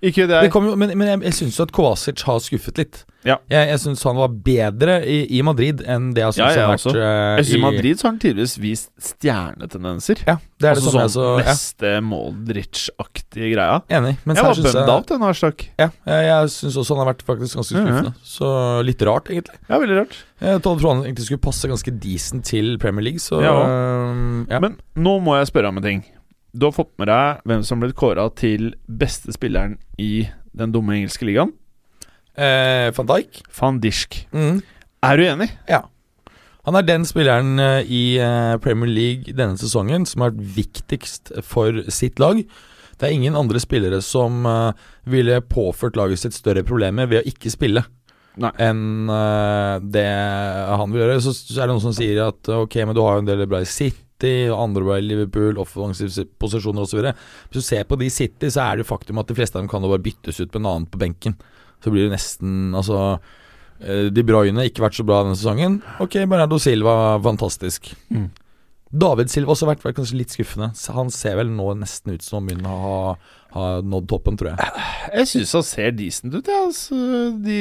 ikke 0.03 0.27
det 0.27 0.43
det 0.43 0.51
jo, 0.53 0.77
Men, 0.77 0.97
men 0.99 1.09
jeg, 1.09 1.23
jeg 1.29 1.39
syns 1.43 1.61
at 1.63 1.73
Kovacic 1.77 2.25
har 2.27 2.41
skuffet 2.43 2.81
litt. 2.81 3.05
Ja. 3.23 3.37
Jeg, 3.53 3.69
jeg 3.69 3.81
syns 3.83 4.03
han 4.09 4.17
var 4.17 4.33
bedre 4.33 4.95
i, 5.05 5.19
i 5.37 5.43
Madrid 5.45 5.83
enn 5.85 6.15
det 6.17 6.23
jeg 6.25 6.39
syns 6.39 6.41
Ja, 6.41 6.63
han 6.65 6.71
har 6.71 6.79
vært 6.79 6.87
uh, 6.97 7.01
Jeg 7.37 7.45
synes 7.45 7.51
I 7.53 7.59
i 7.59 7.65
Madrid 7.67 8.01
så 8.01 8.07
har 8.07 8.13
han 8.15 8.21
tydeligvis 8.23 8.55
vist 8.63 8.89
stjernetendenser. 8.97 10.23
Ja, 10.25 10.39
det 10.57 10.71
er 10.71 10.79
altså 10.79 10.95
det 10.95 11.03
jeg 11.03 11.13
sånn 11.17 11.43
neste 11.45 11.93
Modric-aktige 12.09 13.53
greia. 13.53 13.81
Enig. 13.93 14.15
Men 14.25 14.41
Jeg 14.41 14.49
var 14.49 14.63
bummed 14.65 14.95
out, 14.95 15.09
den 15.13 15.27
Aslak. 15.29 15.67
Ja, 15.81 15.91
jeg, 16.09 16.31
jeg 16.31 16.55
syns 16.57 16.81
også 16.81 16.97
han 16.97 17.05
har 17.05 17.13
vært 17.13 17.27
faktisk 17.29 17.61
ganske 17.61 17.75
skuffende. 17.75 17.91
Mm 17.91 18.01
skuffende. 18.01 18.15
Så 18.25 18.51
litt 18.87 19.03
rart, 19.07 19.31
egentlig. 19.33 19.59
Ja, 19.69 19.79
veldig 19.81 19.99
rart. 20.03 20.17
Jeg 20.41 20.63
trodde 20.65 20.87
han 20.89 21.05
egentlig 21.05 21.27
skulle 21.29 21.45
passe 21.45 21.69
ganske 21.71 21.93
decent 22.03 22.47
til 22.49 22.79
Premier 22.81 23.05
League, 23.11 23.21
så 23.21 23.43
Ja. 23.43 23.55
eh, 23.67 24.47
ja. 24.51 24.61
Men 24.61 24.79
nå 24.97 25.19
må 25.21 25.37
jeg 25.39 25.51
spørre 25.53 25.69
om 25.69 25.77
en 25.77 25.83
ting. 25.83 26.05
Du 26.53 26.67
har 26.67 26.75
fått 26.75 26.93
med 26.99 27.09
deg 27.11 27.45
hvem 27.47 27.63
som 27.67 27.81
ble 27.83 27.93
kåra 27.95 28.27
til 28.35 28.73
beste 28.87 29.33
spilleren 29.37 29.79
i 30.03 30.27
den 30.57 30.73
dumme 30.75 30.97
engelske 30.99 31.27
ligaen. 31.29 31.53
eh, 32.37 32.91
Van 32.97 33.07
Dijk 33.07 33.43
Van 33.61 33.81
Dijk. 33.81 34.27
mm. 34.33 34.61
Er 35.03 35.17
du 35.17 35.23
enig? 35.25 35.49
Ja. 35.69 35.85
Han 36.67 36.77
er 36.77 36.83
den 36.85 37.05
spilleren 37.09 37.59
eh, 37.59 37.87
i 37.89 38.19
eh, 38.21 38.57
Premier 38.61 38.91
League 38.91 39.33
denne 39.33 39.57
sesongen 39.57 40.05
som 40.07 40.21
har 40.27 40.35
vært 40.35 40.43
viktigst 40.59 41.33
for 41.43 41.73
sitt 41.89 42.19
lag. 42.21 42.43
Det 43.01 43.09
er 43.09 43.15
ingen 43.17 43.37
andre 43.39 43.61
spillere 43.63 44.03
som 44.05 44.45
eh, 44.45 44.73
ville 45.09 45.41
påført 45.41 45.97
laget 45.97 46.21
sitt 46.21 46.37
større 46.37 46.63
problemer 46.67 47.07
ved 47.09 47.23
å 47.23 47.31
ikke 47.31 47.51
spille 47.55 47.85
Nei. 48.39 48.51
enn 48.63 49.11
uh, 49.11 49.81
det 49.83 50.07
han 50.07 50.93
vil 50.93 51.03
gjøre. 51.03 51.19
Så, 51.25 51.35
så 51.35 51.57
er 51.57 51.67
det 51.67 51.75
noen 51.75 51.85
som 51.89 51.97
sier 51.97 52.23
at 52.29 52.53
ok, 52.55 52.79
men 52.85 52.97
du 52.97 53.03
har 53.05 53.19
jo 53.19 53.25
en 53.25 53.31
del 53.31 53.47
bra 53.51 53.63
i 53.65 53.69
City, 53.69 54.35
og 54.53 54.59
andre 54.61 54.85
bra 54.87 54.99
i 55.01 55.07
Liverpool, 55.07 55.59
offensive 55.63 56.27
posisjoner 56.43 56.85
osv. 56.87 57.03
Hvis 57.49 57.63
du 57.63 57.67
ser 57.67 57.89
på 57.89 57.99
de 58.01 58.11
City, 58.13 58.53
så 58.53 58.69
er 58.69 58.81
det 58.81 58.89
faktum 58.89 59.21
at 59.23 59.31
de 59.31 59.39
fleste 59.39 59.59
av 59.59 59.65
dem 59.65 59.73
kan 59.73 59.85
bare 59.87 60.03
byttes 60.05 60.43
ut 60.43 60.51
med 60.53 60.63
en 60.63 60.71
annen 60.75 60.91
på 60.91 61.01
benken. 61.01 61.39
Så 61.81 61.89
blir 61.93 62.05
det 62.07 62.13
nesten 62.13 62.75
Altså 62.77 62.99
eh, 63.81 64.11
De 64.13 64.25
Bruyne 64.27 64.67
ikke 64.69 64.83
vært 64.85 64.99
så 64.99 65.07
bra 65.09 65.23
denne 65.25 65.39
sesongen. 65.41 65.79
Ok, 66.05 66.19
Bernardo 66.29 66.59
Silva, 66.61 67.17
fantastisk. 67.25 67.89
Mm. 68.13 68.29
David 68.91 69.31
Silva 69.31 69.55
også 69.55 69.69
vært, 69.69 69.85
vært 69.87 70.01
kanskje 70.01 70.19
litt 70.19 70.35
skuffende. 70.35 70.73
Han 70.97 71.13
ser 71.15 71.39
vel 71.39 71.53
nå 71.55 71.73
nesten 71.79 72.17
ut 72.17 72.27
som 72.27 72.41
han 72.41 72.51
begynner 72.51 72.75
å 72.75 72.81
ha, 72.85 73.13
ha 73.51 73.81
nådd 73.83 74.05
toppen, 74.13 74.37
tror 74.39 74.53
jeg. 74.53 74.83
Jeg 75.11 75.27
syns 75.27 75.53
han 75.57 75.65
ser 75.67 75.91
decent 75.99 76.35
ut, 76.37 76.47
jeg. 76.47 76.67
Altså, 76.69 76.99
de, 77.43 77.57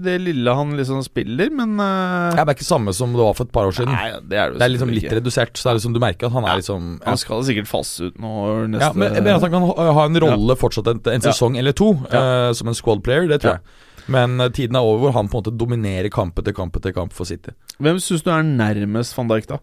det 0.00 0.14
lille 0.22 0.54
han 0.56 0.70
liksom 0.78 1.02
spiller, 1.04 1.50
men 1.52 1.74
uh... 1.76 2.32
Ja, 2.32 2.44
det 2.44 2.54
er 2.54 2.56
ikke 2.56 2.66
samme 2.68 2.94
som 2.96 3.12
det 3.12 3.20
var 3.20 3.36
for 3.36 3.44
et 3.44 3.52
par 3.52 3.68
år 3.68 3.76
siden. 3.76 3.92
Nei, 3.92 4.08
det 4.24 4.38
er 4.40 4.54
det, 4.54 4.58
Det 4.62 4.66
er 4.68 4.72
liksom 4.74 4.92
litt 4.94 5.12
redusert. 5.12 5.52
Så 5.60 5.66
det 5.68 5.72
er 5.74 5.78
liksom, 5.82 5.96
du 5.96 6.00
merker 6.04 6.30
at 6.30 6.36
han 6.38 6.48
er 6.48 6.60
liksom 6.62 6.86
ja. 6.96 7.06
Han 7.10 7.20
skal 7.20 7.44
sikkert 7.44 7.68
faste 7.68 8.08
ut 8.08 8.16
nå 8.24 8.32
neste 8.72 8.88
Ja, 8.88 8.92
men, 8.96 9.18
men 9.20 9.32
at 9.36 9.44
han 9.44 9.52
kan 9.52 9.68
ha, 9.68 10.06
en 10.08 10.20
rolle 10.24 10.56
fortsatt 10.60 10.88
en, 10.94 11.02
en 11.04 11.20
Ja. 11.20 11.28
sesong 11.32 11.58
eller 11.60 11.76
to 11.76 11.92
Ja. 12.08 12.24
eh, 12.48 12.52
som 12.56 12.72
en 12.72 12.74
squad 12.80 13.04
player, 13.04 13.28
det 13.28 13.42
tror 13.44 13.58
Ja. 13.58 13.60
jeg. 13.60 13.80
Men 14.16 14.40
uh, 14.40 14.48
tiden 14.52 14.76
er 14.76 14.84
over 14.84 15.06
hvor 15.06 15.14
han 15.16 15.28
på 15.32 15.38
en 15.38 15.44
måte 15.44 15.52
dominerer 15.56 16.10
kamp 16.12 16.36
etter 16.40 16.52
kamp 16.56 16.74
etter 16.76 16.92
kamp 16.92 17.12
for 17.16 17.24
City. 17.28 17.52
Hvem 17.80 17.96
syns 18.04 18.24
du 18.24 18.28
er 18.34 18.42
nærmest 18.44 19.16
van 19.16 19.28
Dijk, 19.32 19.46
da? 19.48 19.60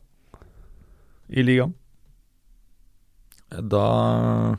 I 1.30 1.44
ligaen? 1.46 1.76
Da 3.52 4.58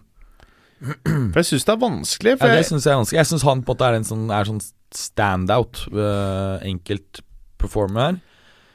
For 0.82 1.38
jeg 1.42 1.48
syns 1.52 1.64
det 1.68 1.72
er 1.76 1.80
vanskelig. 1.82 2.32
Ja, 2.40 2.46
det 2.56 2.66
synes 2.66 2.84
jeg 2.86 2.92
er 2.92 2.98
vanskelig. 3.00 3.18
Jeg 3.22 3.30
syns 3.30 3.44
han 3.46 3.62
på 3.62 3.70
en 3.72 3.76
måte 3.76 3.88
er 3.88 3.98
en 4.00 4.06
sånn, 4.08 4.24
er 4.34 4.48
sånn 4.48 4.60
standout, 4.92 5.84
uh, 5.94 6.58
enkelt 6.68 7.20
performer 7.62 8.00
her. 8.08 8.16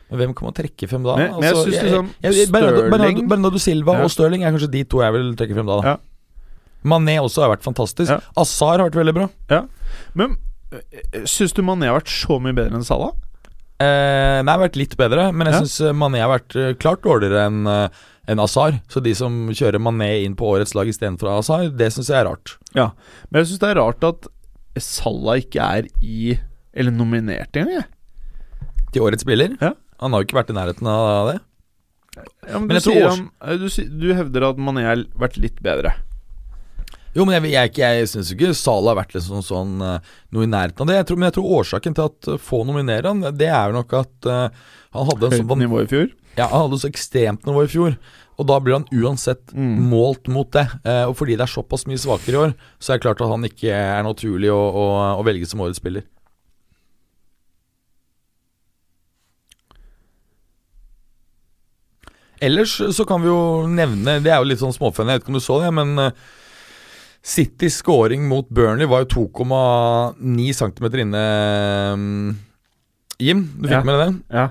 Men 0.10 0.20
hvem 0.22 0.34
kan 0.38 0.48
man 0.48 0.56
trekke 0.56 0.88
frem 0.88 1.04
da? 1.04 1.18
Men- 1.20 1.32
men 1.36 1.44
jeg 1.44 1.52
Altså, 1.54 1.66
synes 1.68 1.84
liksom 1.84 2.10
jeg- 2.24 2.34
jeg- 2.34 2.52
Bernardo, 2.52 2.90
Bernardo, 2.90 3.28
Bernardo 3.28 3.58
Silva 3.60 3.94
Ja. 3.98 4.04
og 4.04 4.10
Stirling 4.12 4.44
er 4.46 4.52
kanskje 4.56 4.72
de 4.72 4.84
to 4.86 5.02
jeg 5.02 5.12
vil 5.14 5.36
trekke 5.36 5.54
frem 5.58 5.66
da. 5.68 5.82
da. 5.82 5.88
Ja. 5.88 5.98
Mané 6.86 7.18
også 7.20 7.42
har 7.44 7.58
vært 7.58 7.64
fantastisk. 7.68 8.08
Ja. 8.10 8.20
Azar 8.38 8.78
har 8.80 8.90
vært 8.90 8.96
veldig 9.04 9.14
bra. 9.14 9.66
Men 10.16 10.38
syns 11.26 11.54
du 11.54 11.62
Mané 11.62 11.88
har 11.92 12.00
vært 12.00 12.08
så 12.12 12.40
mye 12.42 12.56
bedre 12.56 12.74
enn 12.76 12.84
Salah? 12.86 13.12
Eh, 13.80 14.42
nei, 14.42 14.52
har 14.52 14.60
vært 14.70 14.76
litt 14.80 14.96
bedre, 14.98 15.32
men 15.34 15.48
jeg 15.48 15.54
Ja. 15.54 15.62
syns 15.62 15.94
Mané 15.94 16.20
har 16.22 16.40
vært 16.40 16.56
eh, 16.56 16.74
klart 16.74 17.02
dårligere 17.04 17.46
enn 17.46 17.68
eh, 17.68 17.90
enn 18.28 18.40
Azar. 18.44 18.80
Så 18.92 19.02
de 19.04 19.14
som 19.16 19.34
kjører 19.56 19.80
Mané 19.82 20.24
inn 20.26 20.36
på 20.40 20.50
årets 20.54 20.76
lag 20.78 20.90
istedenfor 20.92 21.32
Azar, 21.38 21.70
det 21.72 21.92
syns 21.96 22.10
jeg 22.12 22.20
er 22.22 22.28
rart. 22.30 22.58
Ja, 22.76 22.90
Men 23.32 23.42
jeg 23.44 23.52
syns 23.54 23.62
det 23.64 23.70
er 23.74 23.80
rart 23.82 24.04
at 24.08 24.28
Salah 24.78 25.40
ikke 25.42 25.58
er 25.64 25.88
i 26.06 26.36
Eller 26.78 26.92
nominert 26.94 27.56
engang. 27.58 27.80
jeg. 27.82 27.86
Til 28.94 29.02
årets 29.08 29.24
spiller. 29.26 29.56
Ja. 29.62 29.72
Han 30.02 30.14
har 30.14 30.22
jo 30.22 30.28
ikke 30.28 30.38
vært 30.38 30.52
i 30.54 30.58
nærheten 30.58 30.88
av 30.92 31.32
det. 31.32 31.40
Ja, 32.48 32.58
men 32.60 32.68
Men 32.68 32.78
du, 32.78 32.82
sier 32.82 33.06
års- 33.08 33.18
han, 33.18 33.30
eh, 33.42 33.58
du, 33.58 33.98
du 34.02 34.14
hevder 34.14 34.46
at 34.52 34.58
Mané 34.62 34.84
har 34.86 35.02
vært 35.18 35.38
litt 35.42 35.58
bedre. 35.66 35.96
Jo, 37.18 37.26
men 37.26 37.34
jeg, 37.34 37.50
jeg, 37.56 37.72
jeg, 37.80 37.98
jeg 38.04 38.10
syns 38.12 38.30
ikke 38.36 38.52
Salah 38.54 38.92
har 38.94 39.00
vært 39.00 39.16
liksom 39.18 39.42
sånn 39.46 39.82
eh, 39.82 40.00
noe 40.36 40.46
i 40.46 40.50
nærheten 40.52 40.84
av 40.86 40.90
det. 40.92 41.00
Jeg 41.00 41.08
tror, 41.10 41.18
men 41.18 41.28
jeg 41.32 41.36
tror 41.40 41.54
årsaken 41.62 41.98
til 41.98 42.06
at 42.12 42.30
eh, 42.36 42.38
få 42.38 42.62
nominerer 42.68 43.10
han, 43.10 43.24
det 43.40 43.50
er 43.50 43.72
jo 43.72 43.78
nok 43.80 43.96
at 43.98 44.30
uh, 44.30 44.50
han 44.94 45.10
hadde 45.10 45.30
en 45.32 45.38
sånn 45.40 45.50
Høyt 45.50 45.62
nivå 45.64 45.82
i 45.82 45.90
fjor. 45.90 46.08
Ja, 46.38 46.48
Han 46.48 46.68
hadde 46.70 46.80
så 46.80 46.90
ekstremt 46.92 47.46
nivå 47.48 47.64
i 47.66 47.72
fjor. 47.72 47.98
Og 48.38 48.46
da 48.46 48.60
blir 48.62 48.74
han 48.78 48.86
uansett 48.94 49.50
Mm. 49.54 49.90
målt 49.90 50.28
mot 50.30 50.52
det. 50.54 50.68
Eh, 50.86 51.06
og 51.10 51.16
fordi 51.18 51.34
det 51.38 51.42
er 51.48 51.54
såpass 51.62 51.88
mye 51.90 51.98
svakere 51.98 52.34
i 52.36 52.42
år, 52.46 52.54
så 52.80 52.94
er 52.94 52.98
det 53.00 53.06
klart 53.08 53.22
at 53.22 53.32
han 53.34 53.44
ikke 53.44 53.72
er 53.74 54.04
naturlig 54.06 54.52
å, 54.54 54.60
å, 54.78 54.86
å 55.18 55.26
velge 55.26 55.48
som 55.50 55.60
årets 55.66 55.82
spiller. 55.82 56.04
Ellers 62.40 62.76
så 62.96 63.06
kan 63.10 63.22
vi 63.24 63.32
jo 63.32 63.66
nevne 63.70 64.20
Det 64.22 64.30
er 64.30 64.42
jo 64.44 64.50
litt 64.52 64.62
sånn 64.62 64.76
småfønn, 64.76 65.10
jeg 65.10 65.18
vet 65.20 65.24
ikke 65.26 65.34
om 65.34 65.40
du 65.40 65.44
så 65.46 65.58
det, 65.64 65.72
men 65.74 65.94
eh, 66.04 66.20
Citys 67.28 67.80
scoring 67.82 68.28
mot 68.30 68.48
Burnley 68.54 68.88
var 68.88 69.04
jo 69.04 69.26
2,9 69.28 70.54
cm 70.56 70.86
inne. 71.02 71.24
mm, 71.98 72.30
Jim, 73.20 73.42
du 73.58 73.66
fikk 73.68 73.80
Ja. 73.80 73.84
med 73.84 73.98
deg 73.98 74.04
det? 74.06 74.38
Ja. 74.38 74.46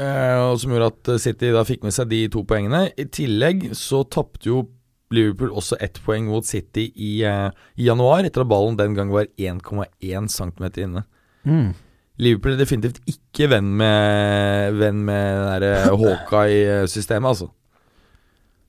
Eh, 0.00 0.36
og 0.40 0.60
som 0.60 0.72
gjorde 0.72 0.92
at 0.92 1.10
City 1.20 1.50
da 1.52 1.64
fikk 1.68 1.84
med 1.84 1.94
seg 1.94 2.08
de 2.12 2.22
to 2.32 2.44
poengene. 2.48 2.86
I 2.96 3.08
tillegg 3.12 3.70
så 3.78 4.02
tapte 4.08 4.48
jo 4.48 4.64
Liverpool 5.12 5.52
også 5.52 5.76
ett 5.84 6.00
poeng 6.04 6.30
mot 6.30 6.46
City 6.48 6.88
i, 6.96 7.14
eh, 7.28 7.48
i 7.76 7.88
januar, 7.88 8.24
etter 8.24 8.44
at 8.44 8.48
ballen 8.48 8.78
den 8.78 8.94
gang 8.96 9.12
var 9.12 9.28
1,1 9.36 10.28
cm 10.32 10.70
inne. 10.86 11.04
Mm. 11.44 11.74
Liverpool 12.22 12.54
er 12.54 12.62
definitivt 12.62 13.02
ikke 13.08 13.50
venn 13.52 13.72
med 13.76 14.78
Venn 14.78 15.04
med 15.04 15.66
Hawkeye-systemet, 16.02 17.28
altså. 17.34 17.50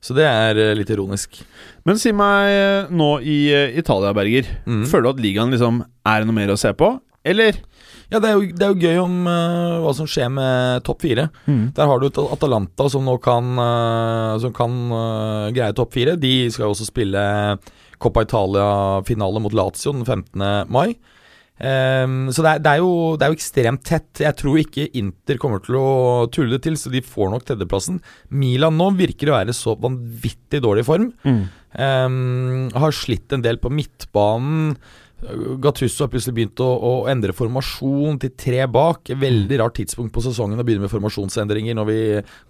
Så 0.04 0.12
det 0.16 0.26
er 0.28 0.60
eh, 0.60 0.74
litt 0.76 0.90
ironisk. 0.92 1.38
Men 1.88 2.00
si 2.00 2.12
meg 2.16 2.52
eh, 2.52 2.92
nå 2.92 3.10
i 3.24 3.38
eh, 3.56 3.76
Italia, 3.80 4.12
Berger. 4.16 4.50
Mm. 4.68 4.84
Føler 4.90 5.06
du 5.06 5.12
at 5.14 5.24
ligaen 5.24 5.54
liksom 5.54 5.80
er 6.04 6.26
noe 6.26 6.36
mer 6.36 6.52
å 6.52 6.60
se 6.60 6.74
på, 6.76 6.90
eller? 7.24 7.56
Ja, 8.12 8.20
det 8.20 8.28
er 8.28 8.34
jo, 8.36 8.44
det 8.52 8.66
er 8.66 8.74
jo 8.74 8.84
gøy 8.84 9.00
om 9.00 9.14
uh, 9.26 9.80
hva 9.84 9.94
som 9.96 10.08
skjer 10.10 10.28
med 10.32 10.84
topp 10.86 11.06
fire. 11.06 11.28
Der 11.74 11.88
har 11.90 12.02
du 12.02 12.08
Atalanta 12.08 12.86
som 12.92 13.06
nå 13.06 13.16
kan, 13.24 13.54
uh, 13.58 14.36
som 14.42 14.52
kan 14.54 14.76
uh, 14.92 15.48
greie 15.54 15.74
topp 15.76 15.96
fire. 15.96 16.18
De 16.20 16.34
skal 16.52 16.68
jo 16.68 16.74
også 16.76 16.90
spille 16.90 17.24
Coppa 18.02 18.26
Italia-finale 18.26 19.42
mot 19.42 19.56
Lazio 19.56 19.96
den 19.96 20.04
15. 20.04 20.68
mai. 20.68 20.94
Um, 21.54 22.32
så 22.34 22.42
det 22.42 22.50
er, 22.50 22.62
det, 22.64 22.70
er 22.72 22.80
jo, 22.82 22.94
det 23.14 23.24
er 23.24 23.30
jo 23.30 23.38
ekstremt 23.38 23.84
tett. 23.86 24.22
Jeg 24.24 24.36
tror 24.40 24.58
ikke 24.58 24.88
Inter 24.98 25.38
kommer 25.40 25.62
til 25.62 25.78
å 25.78 25.90
tulle 26.34 26.56
det 26.56 26.64
til, 26.66 26.78
så 26.78 26.90
de 26.92 27.02
får 27.04 27.30
nok 27.30 27.46
tredjeplassen. 27.46 28.00
Milan 28.34 28.76
nå 28.78 28.90
virker 28.98 29.30
å 29.30 29.36
være 29.38 29.54
så 29.56 29.76
vanvittig 29.80 30.60
dårlig 30.64 30.84
i 30.84 30.88
form. 30.88 31.12
Ehm, 31.74 32.68
har 32.74 32.94
slitt 32.94 33.32
en 33.34 33.42
del 33.42 33.58
på 33.62 33.72
midtbanen. 33.72 34.74
Gattusso 35.64 36.04
har 36.04 36.10
plutselig 36.12 36.34
begynt 36.36 36.60
å, 36.60 36.66
å 36.68 36.92
endre 37.10 37.34
formasjon 37.36 38.18
til 38.22 38.34
tre 38.38 38.64
bak. 38.70 39.08
Veldig 39.20 39.60
rart 39.62 39.78
tidspunkt 39.78 40.12
på 40.14 40.24
sesongen 40.24 40.60
å 40.60 40.66
begynne 40.66 40.84
med 40.84 40.92
formasjonsendringer 40.92 41.78
når 41.78 41.88
vi 41.88 42.00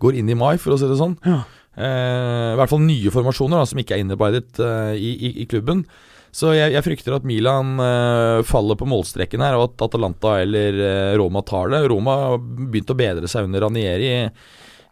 går 0.02 0.18
inn 0.18 0.32
i 0.32 0.38
mai, 0.38 0.56
for 0.58 0.74
å 0.74 0.80
si 0.80 0.88
det 0.90 0.98
sånn. 0.98 1.14
Ja. 1.26 1.42
Eh, 1.74 2.50
I 2.54 2.58
hvert 2.58 2.72
fall 2.72 2.82
nye 2.87 3.14
formasjoner 3.14 3.62
da, 3.62 3.68
som 3.70 3.80
ikke 3.82 3.96
er 3.96 4.02
innarbeidet 4.04 4.58
eh, 4.62 4.98
i, 4.98 5.14
i, 5.14 5.32
i 5.44 5.48
klubben. 5.50 5.84
Så 6.34 6.50
jeg, 6.56 6.72
jeg 6.74 6.82
frykter 6.82 7.14
at 7.14 7.26
Milan 7.28 7.78
eh, 7.78 8.42
faller 8.46 8.78
på 8.78 8.88
målstreken 8.90 9.42
her, 9.44 9.54
og 9.54 9.68
at 9.68 9.87
Atalanta 9.87 10.37
eller 10.42 10.78
eh, 10.82 11.14
Roma 11.20 11.44
tar 11.46 11.70
det. 11.70 11.84
Roma 11.92 12.16
har 12.24 12.38
begynt 12.42 12.90
å 12.90 12.98
bedre 12.98 13.30
seg 13.30 13.46
under 13.46 13.62
Ranieri. 13.68 14.10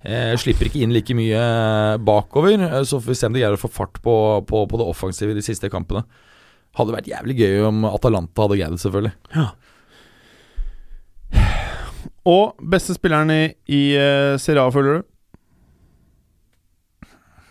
Eh, 0.03 0.35
slipper 0.39 0.71
ikke 0.71 0.83
inn 0.83 0.95
like 0.95 1.15
mye 1.19 1.43
bakover, 2.03 2.63
eh, 2.63 2.83
så 2.87 3.03
får 3.03 3.11
vi 3.11 3.19
se 3.19 3.31
om 3.31 3.35
de 3.35 3.43
greier 3.43 3.59
å 3.59 3.63
få 3.63 3.71
fart 3.71 3.99
på, 4.03 4.15
på, 4.47 4.63
på 4.71 4.79
det 4.79 4.87
offensive 4.87 5.35
i 5.35 5.39
de 5.39 5.43
siste 5.47 5.71
kampene. 5.71 6.07
Hadde 6.79 6.95
vært 6.95 7.11
jævlig 7.11 7.37
gøy 7.37 7.67
om 7.69 7.85
Atalanta 7.91 8.47
hadde 8.47 8.59
greid 8.59 8.75
det, 8.77 8.81
selvfølgelig. 8.81 9.13
Ja. 9.37 9.51
Og 12.29 12.67
beste 12.73 12.95
spilleren 12.97 13.33
i, 13.35 13.43
i 13.75 13.83
uh, 13.99 14.39
Serie 14.41 14.63
A, 14.63 14.73
føler 14.73 15.01
du? 15.01 15.09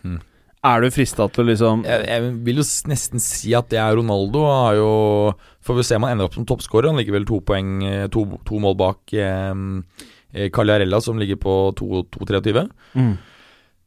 Hmm. 0.01 0.19
Er 0.65 0.81
du 0.81 0.93
frista 0.93 1.25
til 1.33 1.43
å 1.43 1.47
liksom 1.49 1.83
Jeg, 1.85 2.05
jeg 2.05 2.29
vil 2.45 2.61
jo 2.61 2.65
nesten 2.89 3.21
si 3.21 3.53
at 3.57 3.69
det 3.73 3.79
er 3.81 3.97
Ronaldo. 3.97 4.45
Har 4.47 4.77
jo 4.77 4.91
Får 5.65 5.77
vi 5.77 5.85
se 5.85 5.97
om 5.97 6.05
han 6.05 6.15
ender 6.15 6.29
opp 6.29 6.37
som 6.37 6.47
toppskårer. 6.49 6.89
Han 6.89 7.01
ligger 7.01 7.19
vel 7.19 7.27
to 7.29 7.41
poeng 7.45 7.81
eh, 7.85 8.05
To, 8.13 8.25
to 8.47 8.61
mål 8.61 8.77
bak 8.79 9.13
eh, 9.13 9.53
eh, 10.33 10.49
Cagliarella, 10.53 11.01
som 11.01 11.19
ligger 11.21 11.41
på 11.41 11.57
2-23. 11.81 12.65
mm. 12.97 13.13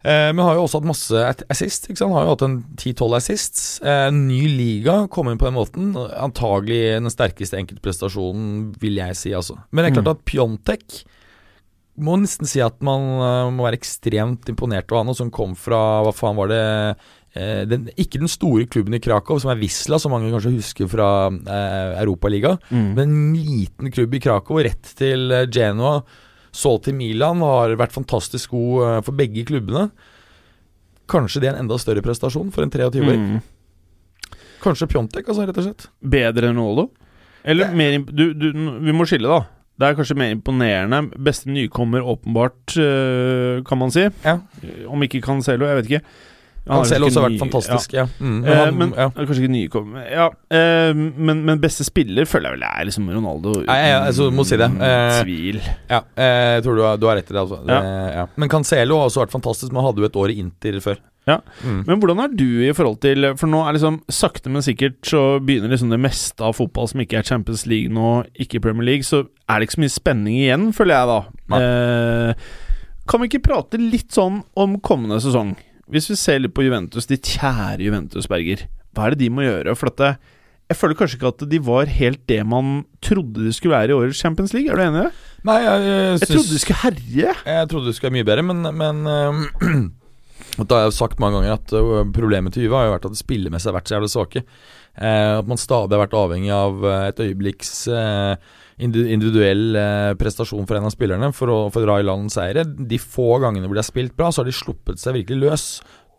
Eh, 0.04 0.30
men 0.36 0.44
har 0.44 0.58
jo 0.58 0.66
også 0.66 0.82
hatt 0.82 0.88
masse 0.90 1.24
assist. 1.48 1.88
Ikke 1.88 2.02
sant? 2.02 2.12
Har 2.12 2.26
jo 2.26 2.34
hatt 2.34 2.44
en 2.44 2.58
10-12 2.76 3.16
assists. 3.16 3.64
Eh, 3.80 4.10
ny 4.12 4.42
liga 4.52 4.98
kom 5.12 5.30
inn 5.30 5.40
på 5.40 5.48
den 5.48 5.56
måten. 5.56 5.90
Antagelig 5.96 6.98
den 6.98 7.12
sterkeste 7.12 7.58
enkeltprestasjonen, 7.62 8.74
vil 8.82 9.00
jeg 9.00 9.16
si. 9.20 9.32
altså 9.36 9.56
Men 9.70 9.84
det 9.84 9.92
er 9.92 10.00
klart 10.00 10.14
at 10.16 10.24
Pjontek 10.28 11.04
må 11.94 12.16
nesten 12.18 12.48
si 12.48 12.62
at 12.62 12.80
man 12.84 13.04
eh, 13.22 13.50
må 13.54 13.66
være 13.66 13.78
ekstremt 13.78 14.48
imponert 14.50 14.90
av 14.90 15.02
han, 15.02 15.12
og 15.12 15.18
som 15.18 15.30
kom 15.34 15.54
fra 15.58 16.02
Hva 16.02 16.10
faen 16.14 16.38
var 16.38 16.50
det 16.50 16.62
eh, 17.38 17.62
den, 17.70 17.86
Ikke 18.00 18.20
den 18.22 18.30
store 18.30 18.66
klubben 18.66 18.96
i 18.98 19.02
Krakow, 19.02 19.38
som 19.42 19.52
er 19.52 19.60
Wisla, 19.62 20.00
som 20.02 20.14
mange 20.14 20.32
kanskje 20.32 20.56
husker 20.56 20.90
fra 20.90 21.08
eh, 21.30 21.94
Europaliga. 22.02 22.56
Mm. 22.70 22.90
Men 22.98 23.04
en 23.06 23.32
liten 23.38 23.94
klubb 23.94 24.18
i 24.18 24.22
Krakow, 24.26 24.60
rett 24.66 24.94
til 24.98 25.32
Genoa, 25.54 26.00
så 26.54 26.76
til 26.82 26.96
Milan, 26.96 27.42
har 27.42 27.74
vært 27.80 27.94
fantastisk 27.94 28.54
god 28.54 28.84
eh, 28.86 29.00
for 29.06 29.18
begge 29.18 29.46
klubbene. 29.48 29.88
Kanskje 31.10 31.42
det 31.42 31.50
er 31.50 31.56
en 31.56 31.66
enda 31.66 31.78
større 31.80 32.04
prestasjon 32.04 32.52
for 32.54 32.64
en 32.64 32.72
23-åring. 32.72 33.24
Mm. 33.34 34.36
Kanskje 34.64 34.88
Pjontek, 34.88 35.26
altså, 35.28 35.44
rett 35.48 35.58
og 35.60 35.66
slett. 35.66 35.88
Bedre 36.14 36.52
enn 36.52 36.62
Olo? 36.62 36.88
Eller 37.44 37.74
mer 37.76 37.98
du, 38.08 38.30
du, 38.32 38.46
Vi 38.80 38.94
må 38.96 39.04
skille, 39.08 39.28
da. 39.28 39.42
Det 39.74 39.88
er 39.88 39.96
kanskje 39.98 40.16
mer 40.16 40.30
imponerende. 40.32 41.00
Beste 41.26 41.50
nykommer, 41.50 42.06
åpenbart, 42.14 42.76
øh, 42.78 43.64
kan 43.66 43.80
man 43.80 43.92
si. 43.92 44.06
Ja. 44.22 44.38
Om 44.88 45.02
ikke 45.04 45.20
Cancelo, 45.24 45.66
jeg 45.68 45.80
vet 45.80 45.90
ikke. 45.90 46.04
Han 46.66 46.84
selv 46.88 47.06
også 47.08 47.20
har 47.20 47.28
vært 47.28 47.42
fantastisk, 47.42 47.92
ja. 47.92 48.06
Mm, 48.18 48.38
Ja. 48.44 48.52
Eh, 48.52 48.60
han, 48.64 48.78
men. 48.80 48.92
Kanskje 48.96 49.42
ikke 49.42 49.52
nykommer 49.52 50.06
Ja, 50.10 50.28
eh, 50.48 50.94
men, 50.96 51.42
men 51.44 51.60
beste 51.60 51.84
spiller 51.84 52.24
føler 52.24 52.54
jeg 52.54 52.58
vel 52.58 52.66
er 52.70 52.88
liksom 52.88 53.10
Ronaldo. 53.12 53.52
uten 53.60 53.68
ja, 53.68 53.98
altså, 54.06 54.30
må 54.32 54.46
si 54.48 54.56
det. 54.56 54.70
Eh, 54.80 55.18
tvil. 55.22 55.58
Ja, 55.90 56.00
jeg 56.16 56.62
tror 56.64 56.76
du 56.78 56.82
har, 56.86 56.96
du 56.96 57.06
har 57.10 57.18
rett 57.20 57.28
i 57.28 57.34
det. 57.34 57.42
Altså. 57.42 57.60
Ja. 57.68 57.80
Det, 57.80 58.14
ja. 58.16 58.26
Men 58.40 58.48
Cancelo 58.48 58.96
har 59.02 59.10
også 59.10 59.24
vært 59.26 59.34
fantastisk. 59.36 59.72
Man 59.76 59.84
hadde 59.84 60.00
jo 60.00 60.08
et 60.08 60.16
år 60.24 60.32
i 60.32 60.38
Inter 60.40 60.80
før. 60.84 61.02
Ja. 61.28 61.38
Mm. 61.64 61.84
Men 61.88 62.00
hvordan 62.00 62.20
er 62.20 62.32
du 62.36 62.44
i 62.66 62.72
forhold 62.76 62.98
til 63.00 63.24
For 63.40 63.48
nå 63.48 63.62
er 63.64 63.72
liksom 63.78 63.94
sakte, 64.12 64.50
men 64.52 64.64
sikkert 64.64 64.98
så 65.08 65.22
begynner 65.40 65.72
liksom 65.72 65.88
det 65.92 66.00
meste 66.04 66.44
av 66.44 66.52
fotball 66.58 66.88
som 66.90 67.00
ikke 67.00 67.16
er 67.22 67.28
Champions 67.28 67.64
League 67.70 67.88
nå, 67.92 68.24
ikke 68.44 68.60
Premier 68.60 68.84
League, 68.90 69.06
så 69.08 69.22
er 69.48 69.60
det 69.60 69.68
ikke 69.70 69.78
så 69.78 69.84
mye 69.86 69.94
spenning 69.94 70.36
igjen, 70.42 70.66
føler 70.76 70.98
jeg 70.98 71.08
da. 71.08 71.20
Eh, 71.60 72.50
kan 73.08 73.20
vi 73.22 73.30
ikke 73.30 73.40
prate 73.48 73.80
litt 73.80 74.12
sånn 74.12 74.42
om 74.60 74.76
kommende 74.84 75.16
sesong? 75.24 75.54
Hvis 75.90 76.08
vi 76.10 76.16
ser 76.16 76.40
litt 76.40 76.54
på 76.56 76.64
Juventus, 76.64 77.06
ditt 77.10 77.26
kjære 77.36 77.82
Juventus, 77.84 78.28
Berger. 78.30 78.64
Hva 78.94 79.08
er 79.08 79.14
det 79.14 79.24
de 79.24 79.32
må 79.34 79.44
gjøre? 79.44 79.74
For 79.76 79.90
dette 79.90 80.14
jeg 80.64 80.78
føler 80.80 80.96
kanskje 80.96 81.18
ikke 81.18 81.28
at 81.28 81.42
de 81.50 81.58
var 81.60 81.90
helt 81.92 82.22
det 82.30 82.38
man 82.48 82.78
trodde 83.04 83.42
de 83.44 83.50
skulle 83.52 83.74
være 83.76 83.92
i 83.92 83.96
årets 83.98 84.20
Champions 84.22 84.54
League. 84.56 84.70
Er 84.72 84.78
du 84.80 84.82
enig 84.86 85.02
i 85.02 85.04
det? 85.04 85.10
Nei, 85.44 85.58
jeg, 85.60 85.82
jeg, 85.84 86.06
Jeg 86.22 86.30
trodde 86.30 86.54
de 86.54 86.60
skulle 86.62 86.80
herje. 86.80 87.34
Jeg 87.50 87.68
trodde 87.68 87.90
de 87.90 87.92
skulle 87.96 88.08
være 88.08 88.16
mye 88.16 88.28
bedre, 88.30 88.44
men, 88.48 88.70
men 88.80 89.02
uh, 89.12 90.64
Da 90.64 90.78
har 90.78 90.86
jeg 90.86 90.96
sagt 90.96 91.20
mange 91.20 91.36
ganger 91.42 91.58
at 91.58 91.74
øh, 91.76 92.00
problemet 92.16 92.56
til 92.56 92.64
Juve 92.64 92.80
har 92.80 92.88
jo 92.88 92.94
vært 92.94 93.08
at 93.10 93.12
det 93.12 93.20
spillemessig 93.20 93.68
har 93.68 93.76
vært 93.76 93.92
så 93.92 93.98
jævlig 93.98 94.10
svake. 94.14 94.44
Uh, 94.96 95.36
at 95.42 95.50
man 95.52 95.60
stadig 95.60 95.92
har 95.98 96.04
vært 96.06 96.16
avhengig 96.16 96.52
av 96.56 96.88
et 97.10 97.20
øyeblikks 97.26 97.72
eh, 97.92 98.32
indi- 98.32 98.63
individuell 98.82 99.76
eh, 99.78 100.12
prestasjon 100.18 100.66
for 100.66 100.78
en 100.78 100.88
av 100.88 100.94
spillerne 100.94 101.30
for 101.36 101.52
å, 101.52 101.58
for 101.74 101.84
å 101.84 101.86
dra 101.86 101.98
i 102.00 102.06
land 102.06 102.32
seire. 102.34 102.64
De 102.64 102.98
få 102.98 103.38
gangene 103.42 103.68
hvor 103.68 103.78
de 103.78 103.84
har 103.84 103.90
spilt 103.90 104.16
bra, 104.18 104.32
så 104.32 104.42
har 104.42 104.50
de 104.50 104.56
sluppet 104.56 105.00
seg 105.00 105.20
virkelig 105.20 105.42
løs. 105.44 105.66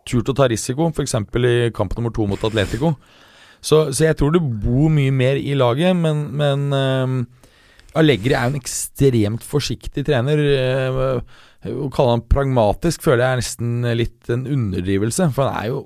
Turt 0.06 0.30
å 0.30 0.36
ta 0.38 0.46
risiko, 0.48 0.88
f.eks. 0.94 1.16
i 1.18 1.56
kamp 1.76 1.96
nummer 1.96 2.14
to 2.14 2.28
mot 2.30 2.44
Atletico. 2.46 2.94
Så, 3.60 3.88
så 3.90 4.06
jeg 4.06 4.18
tror 4.18 4.34
det 4.34 4.44
bor 4.62 4.92
mye 4.92 5.12
mer 5.14 5.40
i 5.40 5.56
laget, 5.58 5.96
men, 5.98 6.28
men 6.38 6.68
uh, 6.70 7.48
Allegri 7.98 8.36
er 8.36 8.46
jo 8.46 8.54
en 8.54 8.60
ekstremt 8.60 9.44
forsiktig 9.46 10.04
trener. 10.06 10.42
Uh, 10.46 11.66
Å 11.66 11.90
kalle 11.90 12.14
han 12.14 12.24
pragmatisk 12.30 13.02
føler 13.02 13.24
jeg 13.24 13.32
er 13.32 13.42
nesten 13.42 13.90
litt 13.98 14.30
en 14.30 14.46
underdrivelse. 14.46 15.30
For 15.34 15.48
han 15.48 15.58
er 15.58 15.72
jo 15.72 15.84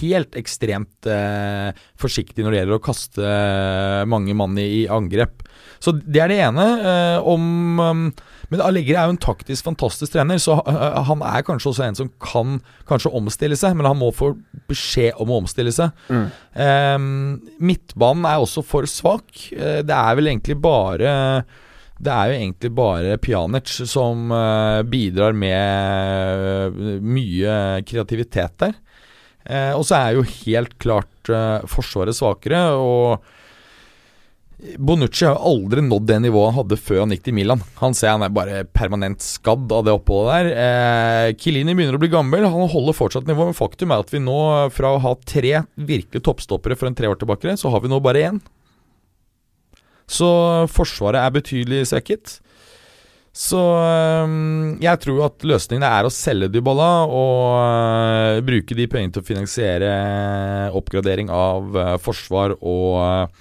helt 0.00 0.34
ekstremt 0.38 1.06
uh, 1.06 1.70
forsiktig 2.00 2.42
når 2.42 2.50
det 2.50 2.62
gjelder 2.62 2.80
å 2.80 2.84
kaste 2.88 3.36
mange 4.10 4.34
mann 4.38 4.58
i, 4.58 4.66
i 4.80 4.84
angrep. 4.90 5.43
Så 5.82 5.94
det 5.98 6.22
er 6.22 6.30
det 6.32 6.38
ene. 6.44 6.66
Eh, 6.90 7.26
om 7.26 7.80
um, 7.80 8.04
Men 8.52 8.62
Allegri 8.62 8.94
er 8.94 9.08
jo 9.08 9.14
en 9.14 9.20
taktisk 9.20 9.64
fantastisk 9.66 10.12
trener, 10.14 10.38
så 10.42 10.58
eh, 10.68 11.00
han 11.08 11.24
er 11.26 11.44
kanskje 11.46 11.72
også 11.72 11.86
en 11.86 11.98
som 11.98 12.10
kan 12.22 12.58
kanskje 12.86 13.12
omstille 13.16 13.56
seg, 13.58 13.74
men 13.78 13.88
han 13.88 13.98
må 13.98 14.12
få 14.14 14.34
beskjed 14.70 15.16
om 15.22 15.32
å 15.32 15.40
omstille 15.42 15.72
seg. 15.74 15.96
Eh, 16.12 16.98
midtbanen 17.58 18.28
er 18.28 18.44
også 18.44 18.62
for 18.66 18.86
svak. 18.90 19.32
Eh, 19.56 19.80
det 19.82 19.96
er 19.96 20.18
vel 20.20 20.30
egentlig 20.34 20.60
bare 20.62 21.14
det 22.04 22.10
er 22.10 22.30
jo 22.30 22.38
egentlig 22.40 22.70
bare 22.74 23.18
Pjanic 23.22 23.70
som 23.88 24.32
eh, 24.34 24.80
bidrar 24.90 25.36
med 25.36 26.48
eh, 26.50 26.98
mye 27.00 27.54
kreativitet 27.86 28.56
der. 28.60 28.74
Eh, 29.44 29.72
og 29.76 29.84
så 29.86 30.00
er 30.00 30.16
jo 30.16 30.26
helt 30.44 30.74
klart 30.82 31.30
eh, 31.30 31.64
Forsvaret 31.70 32.16
svakere, 32.16 32.64
og 32.74 33.24
Bonucci 34.78 35.26
har 35.28 35.36
aldri 35.44 35.82
nådd 35.84 36.06
det 36.08 36.16
nivået 36.24 36.48
han 36.48 36.56
hadde 36.62 36.78
før 36.80 37.02
han 37.02 37.12
gikk 37.12 37.26
til 37.26 37.34
Milan. 37.36 37.60
Han 37.82 37.96
ser 37.96 38.14
han 38.14 38.24
er 38.24 38.32
bare 38.32 38.62
permanent 38.64 39.20
skadd 39.20 39.72
av 39.76 39.84
det 39.84 39.92
oppholdet 39.92 40.32
der. 40.32 40.48
Eh, 40.64 41.32
Kilini 41.36 41.74
begynner 41.76 41.98
å 41.98 42.00
bli 42.00 42.12
gammel, 42.12 42.46
han 42.48 42.72
holder 42.72 42.96
fortsatt 42.96 43.28
nivå, 43.28 43.50
men 43.50 43.56
faktum 43.56 43.92
er 43.92 44.04
at 44.04 44.12
vi 44.14 44.22
nå, 44.24 44.38
fra 44.72 44.94
å 44.94 45.02
ha 45.04 45.12
tre 45.20 45.52
virkelig 45.76 46.24
toppstoppere 46.24 46.78
for 46.80 46.88
en 46.88 46.96
tre 46.96 47.10
år 47.10 47.20
tilbake, 47.20 47.58
så 47.60 47.72
har 47.74 47.84
vi 47.84 47.92
nå 47.92 48.00
bare 48.04 48.24
én. 48.30 48.40
Så 50.08 50.28
Forsvaret 50.72 51.20
er 51.20 51.34
betydelig 51.34 51.84
svekket. 51.92 52.38
Så 53.34 53.58
jeg 54.78 55.00
tror 55.02 55.24
at 55.26 55.44
løsningen 55.44 55.84
er 55.88 56.06
å 56.06 56.12
selge 56.14 56.48
Dybala 56.54 56.90
og 57.10 57.56
øh, 57.58 58.42
bruke 58.46 58.76
de 58.78 58.86
pengene 58.86 59.16
til 59.16 59.24
å 59.24 59.26
finansiere 59.26 59.90
oppgradering 60.78 61.32
av 61.34 61.98
forsvar 62.04 62.54
og 62.60 63.34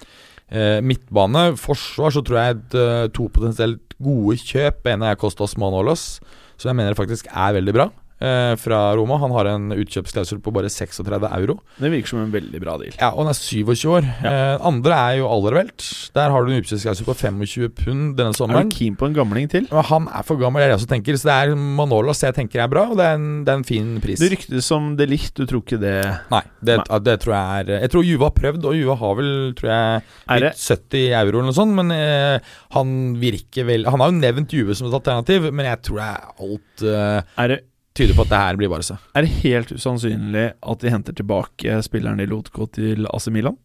øh, 0.53 0.83
midtbane. 0.83 1.57
Forsvar 1.57 2.13
så 2.13 2.21
tror 2.21 2.39
jeg 2.39 2.55
et, 2.57 2.77
øh, 2.77 3.09
to 3.09 3.29
potensielt 3.33 3.97
gode 4.03 4.37
kjøp. 4.37 4.87
En 4.87 5.01
er 5.01 5.19
Kostas 5.19 5.57
Manolos, 5.57 6.21
som 6.57 6.69
jeg 6.69 6.79
mener 6.79 6.97
faktisk 6.97 7.27
er 7.33 7.57
veldig 7.59 7.73
bra. 7.73 7.89
Eh, 8.23 8.53
fra 8.59 8.79
Roma. 8.97 9.17
Han 9.21 9.33
har 9.35 9.49
en 9.53 9.69
utkjøpsklausul 9.75 10.39
på 10.43 10.53
bare 10.55 10.71
36 10.71 11.27
euro. 11.29 11.57
Det 11.77 11.91
virker 11.93 12.13
som 12.13 12.23
en 12.23 12.31
veldig 12.33 12.61
bra 12.63 12.77
deal. 12.81 12.95
Ja, 12.99 13.11
Og 13.13 13.23
han 13.25 13.33
er 13.33 13.37
27 13.39 13.83
år. 13.91 14.07
Eh, 14.23 14.55
andre 14.65 14.97
er 15.11 15.19
jo 15.19 15.29
Alderwelt. 15.29 15.85
Der 16.15 16.31
har 16.33 16.45
du 16.45 16.53
en 16.53 16.61
utkjøpsklausul 16.63 17.07
på 17.09 17.17
25 17.19 17.69
pund 17.83 18.15
denne 18.19 18.33
sommeren. 18.37 18.67
Er 18.67 18.73
du 18.73 18.77
keen 18.79 18.97
på 18.99 19.09
en 19.09 19.17
gamling 19.17 19.49
til? 19.51 19.67
Men 19.71 19.87
han 19.89 20.07
er 20.07 20.23
for 20.27 20.39
gammel, 20.41 20.61
det 20.61 20.67
er 20.67 20.73
det 20.73 20.77
jeg 20.77 20.81
også 20.83 20.91
tenker. 20.95 21.19
Så 21.19 21.29
det 21.29 21.37
er 21.37 21.55
Manolas 21.79 22.23
jeg 22.23 22.37
tenker 22.39 22.63
er 22.63 22.71
bra, 22.71 22.87
og 22.93 22.97
det 22.99 23.05
er 23.09 23.19
en, 23.19 23.29
det 23.45 23.53
er 23.53 23.61
en 23.61 23.67
fin 23.67 23.93
pris. 24.03 24.19
Det 24.21 24.31
ryktes 24.33 24.65
som 24.69 24.93
det 24.99 25.09
litt, 25.11 25.31
du 25.35 25.45
tror 25.49 25.63
ikke 25.63 25.79
det 25.81 25.95
Nei, 26.31 26.41
det, 26.63 26.77
Nei. 26.81 26.99
det 27.05 27.15
tror 27.23 27.33
jeg 27.35 27.63
er 27.63 27.71
Jeg 27.83 27.91
tror 27.93 28.05
Juve 28.07 28.27
har 28.29 28.35
prøvd, 28.37 28.65
og 28.69 28.77
Juve 28.77 28.95
har 29.01 29.15
vel 29.19 29.31
tror 29.57 29.69
jeg 29.71 30.03
Er 30.35 30.45
70 30.53 31.05
euro 31.19 31.39
eller 31.41 31.49
noe 31.49 31.57
sånt, 31.57 31.75
men 31.77 31.91
eh, 31.95 32.53
han 32.77 32.93
virker 33.21 33.67
vel 33.67 33.87
Han 33.89 34.03
har 34.03 34.11
jo 34.13 34.19
nevnt 34.21 34.53
Juve 34.55 34.77
som 34.77 34.89
et 34.89 34.97
alternativ, 34.99 35.49
men 35.51 35.67
jeg 35.69 35.81
tror 35.87 36.01
det 36.01 36.07
er 36.07 36.47
alt 36.47 36.85
eh, 36.93 37.37
Er 37.43 37.53
det, 37.53 37.59
tyder 37.97 38.15
på 38.17 38.25
at 38.25 38.31
det 38.31 38.41
her 38.41 38.57
blir 38.59 38.71
Barca. 38.71 38.97
er 39.13 39.25
det 39.25 39.35
helt 39.43 39.71
usannsynlig 39.71 40.47
at 40.61 40.79
de 40.81 40.89
henter 40.93 41.13
tilbake 41.13 41.81
spilleren 41.85 42.17
de 42.17 42.25
lot 42.29 42.49
gå 42.53 42.67
til 42.73 43.07
AC 43.09 43.27
Milan? 43.33 43.57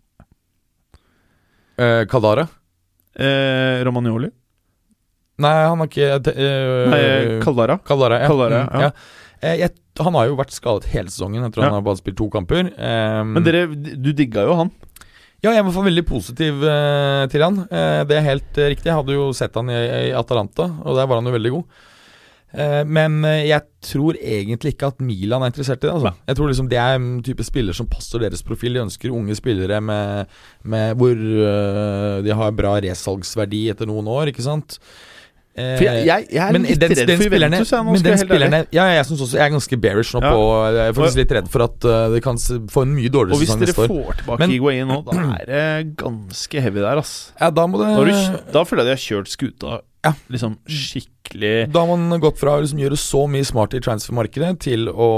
Eh, 1.78 2.04
Kadara? 2.10 2.48
Eh, 3.14 3.84
Romagnoli? 3.86 4.30
Nei, 5.38 5.54
han 5.62 5.78
har 5.78 5.86
ikke 5.86 6.34
eh, 6.34 6.90
Nei, 6.90 7.02
Caldara? 7.44 7.78
Kaldara, 7.86 8.20
ja. 8.24 8.30
Kaldara, 8.30 8.58
ja. 8.58 8.88
ja. 8.88 8.90
Eh, 9.38 9.60
jeg, 9.60 9.74
han 10.02 10.16
har 10.18 10.26
jo 10.26 10.38
vært 10.38 10.54
skadet 10.54 10.90
hele 10.90 11.10
sesongen. 11.12 11.44
Jeg 11.46 11.54
tror 11.54 11.64
Ja. 11.64 11.70
han 11.70 11.78
har 11.78 11.86
bare 11.86 12.00
spilt 12.00 12.18
to 12.18 12.26
kamper. 12.32 12.72
Um, 12.74 13.34
Men 13.36 13.46
dere, 13.46 13.66
du 13.70 14.10
digga 14.12 14.44
jo 14.48 14.56
han. 14.58 14.72
Ja, 15.38 15.52
jeg 15.54 15.62
var 15.62 15.84
veldig 15.86 16.02
positiv 16.06 16.64
uh, 16.66 17.22
til 17.30 17.44
han. 17.46 17.60
Uh, 17.70 18.02
det 18.10 18.16
er 18.18 18.26
helt 18.26 18.58
uh, 18.58 18.66
riktig. 18.66 18.90
Jeg 18.90 18.98
hadde 18.98 19.14
jo 19.14 19.28
sett 19.38 19.54
han 19.54 19.70
i, 19.70 19.78
i 20.08 20.14
Atalanta, 20.18 20.66
og 20.82 20.98
der 20.98 21.06
var 21.06 21.20
han 21.20 21.30
jo 21.30 21.34
veldig 21.36 21.52
god. 21.54 21.84
Eh, 22.56 22.80
men 22.88 23.18
eh, 23.28 23.42
jeg 23.50 23.61
tror 23.84 24.16
egentlig 24.16 24.72
ikke 24.72 24.88
at 24.88 25.02
Milan 25.04 25.42
er 25.44 25.50
interessert 25.52 25.82
i 25.84 25.87
det. 25.88 25.92
Altså. 25.98 26.14
Jeg 26.30 26.38
tror 26.38 26.48
liksom 26.48 26.70
det 26.72 26.78
er 26.80 26.96
en 26.96 27.11
type 27.26 27.44
spiller 27.44 27.76
som 27.76 27.87
passer 27.90 28.24
deres 28.24 28.40
profil. 28.46 28.78
De 28.78 28.87
ønsker 28.87 29.12
unge 29.12 29.37
spillere 29.37 29.82
med, 29.84 30.32
med 30.64 30.96
hvor 30.96 31.12
eh, 31.12 32.22
de 32.24 32.32
har 32.40 32.56
bra 32.56 32.78
resalgsverdi 32.80 33.66
etter 33.74 33.88
noen 33.90 34.08
år, 34.08 34.32
ikke 34.32 34.46
sant. 34.46 34.78
For 35.58 35.82
jeg, 35.82 36.04
jeg, 36.06 36.26
jeg 36.30 36.38
er 36.38 36.52
men 36.54 36.62
litt 36.68 36.78
den, 36.78 36.92
redd 36.94 37.08
den 37.11 37.18
for 37.18 37.34
Juventus. 37.34 37.70
Jeg, 37.74 37.84
men 37.88 38.02
den 38.06 38.18
spillerne 38.20 38.58
Ja, 38.70 38.84
jeg 38.94 39.06
synes 39.08 39.24
også 39.24 39.40
Jeg 39.40 39.42
er 39.42 39.50
ganske 39.56 39.78
bearish 39.82 40.12
nå 40.14 40.20
Ja. 40.22 40.30
på 40.30 40.44
Jeg 40.70 40.84
er 40.84 40.92
faktisk 40.94 41.18
litt 41.18 41.32
redd 41.34 41.48
for 41.50 41.64
at 41.64 41.87
uh, 41.88 41.94
det 42.12 42.20
kan 42.22 42.38
få 42.70 42.84
en 42.87 42.92
mye 42.94 43.11
dårligere 43.11 43.40
hvis 43.40 43.50
sesong 43.50 43.64
dere 43.64 43.72
neste 43.72 43.82
år. 43.82 43.90
får 43.90 44.20
tilbake 44.20 44.38
Men- 44.44 44.52
Higuain 44.54 44.87
nå, 44.87 45.00
da 45.08 45.16
er 45.40 45.50
det 45.50 45.96
ganske 45.98 46.62
heavy 46.62 46.78
der, 46.84 47.00
ass. 47.02 47.14
Ja, 47.40 47.50
da 47.50 47.66
må 47.66 47.80
det 47.82 47.90
Da, 47.90 48.04
du, 48.06 48.38
da 48.54 48.62
føler 48.70 48.87
jeg 48.87 48.87
de 48.87 48.94
har 48.94 49.02
kjørt 49.08 49.32
skuta 49.34 49.80
Ja. 50.06 50.12
liksom 50.30 50.54
skikkelig 50.70 51.17
Da 51.72 51.80
har 51.84 51.88
man 51.96 52.20
gått 52.22 52.38
fra 52.40 52.54
å 52.56 52.60
liksom 52.64 52.78
gjøre 52.80 52.96
så 53.00 53.26
mye 53.30 53.44
smart 53.44 53.74
i 53.76 53.80
transfermarkedet 53.84 54.60
til 54.64 54.88
å 54.88 55.08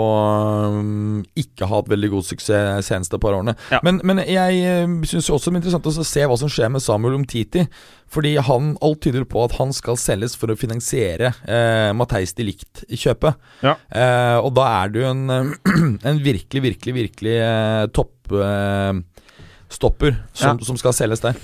um, 0.74 1.22
ikke 1.38 1.66
ha 1.68 1.76
hatt 1.80 1.90
veldig 1.92 2.10
god 2.16 2.24
suksess 2.26 2.86
seneste 2.90 3.18
par 3.22 3.34
årene. 3.38 3.54
Ja. 3.70 3.78
Men, 3.86 3.94
men 4.06 4.16
jeg 4.26 4.52
uh, 4.66 4.88
syns 5.08 5.30
også 5.30 5.50
det 5.50 5.56
er 5.56 5.60
interessant 5.62 5.86
å 5.86 6.04
se 6.10 6.22
hva 6.26 6.36
som 6.40 6.50
skjer 6.50 6.68
med 6.74 6.82
Samuel 6.84 7.14
Umtiti. 7.20 7.62
Fordi 8.10 8.32
han, 8.42 8.72
alt 8.82 9.00
tyder 9.04 9.24
på 9.30 9.38
at 9.44 9.52
han 9.60 9.70
skal 9.76 9.96
selges 10.00 10.34
for 10.34 10.50
å 10.50 10.56
finansiere 10.58 11.28
eh, 11.46 11.92
Matheis 11.94 12.32
de 12.34 12.42
Licht-kjøpet. 12.48 13.34
Ja. 13.62 13.76
Eh, 13.86 14.38
og 14.42 14.50
da 14.58 14.64
er 14.80 14.86
det 14.90 14.98
jo 15.04 15.10
en, 15.12 15.22
eh, 15.30 15.46
en 16.10 16.18
virkelig, 16.24 16.58
virkelig, 16.64 16.94
virkelig 16.96 17.36
eh, 17.38 17.86
toppstopper 17.94 20.12
som, 20.34 20.58
Ja. 20.58 20.64
som 20.66 20.74
skal 20.80 20.90
selges 20.98 21.22
der. 21.22 21.38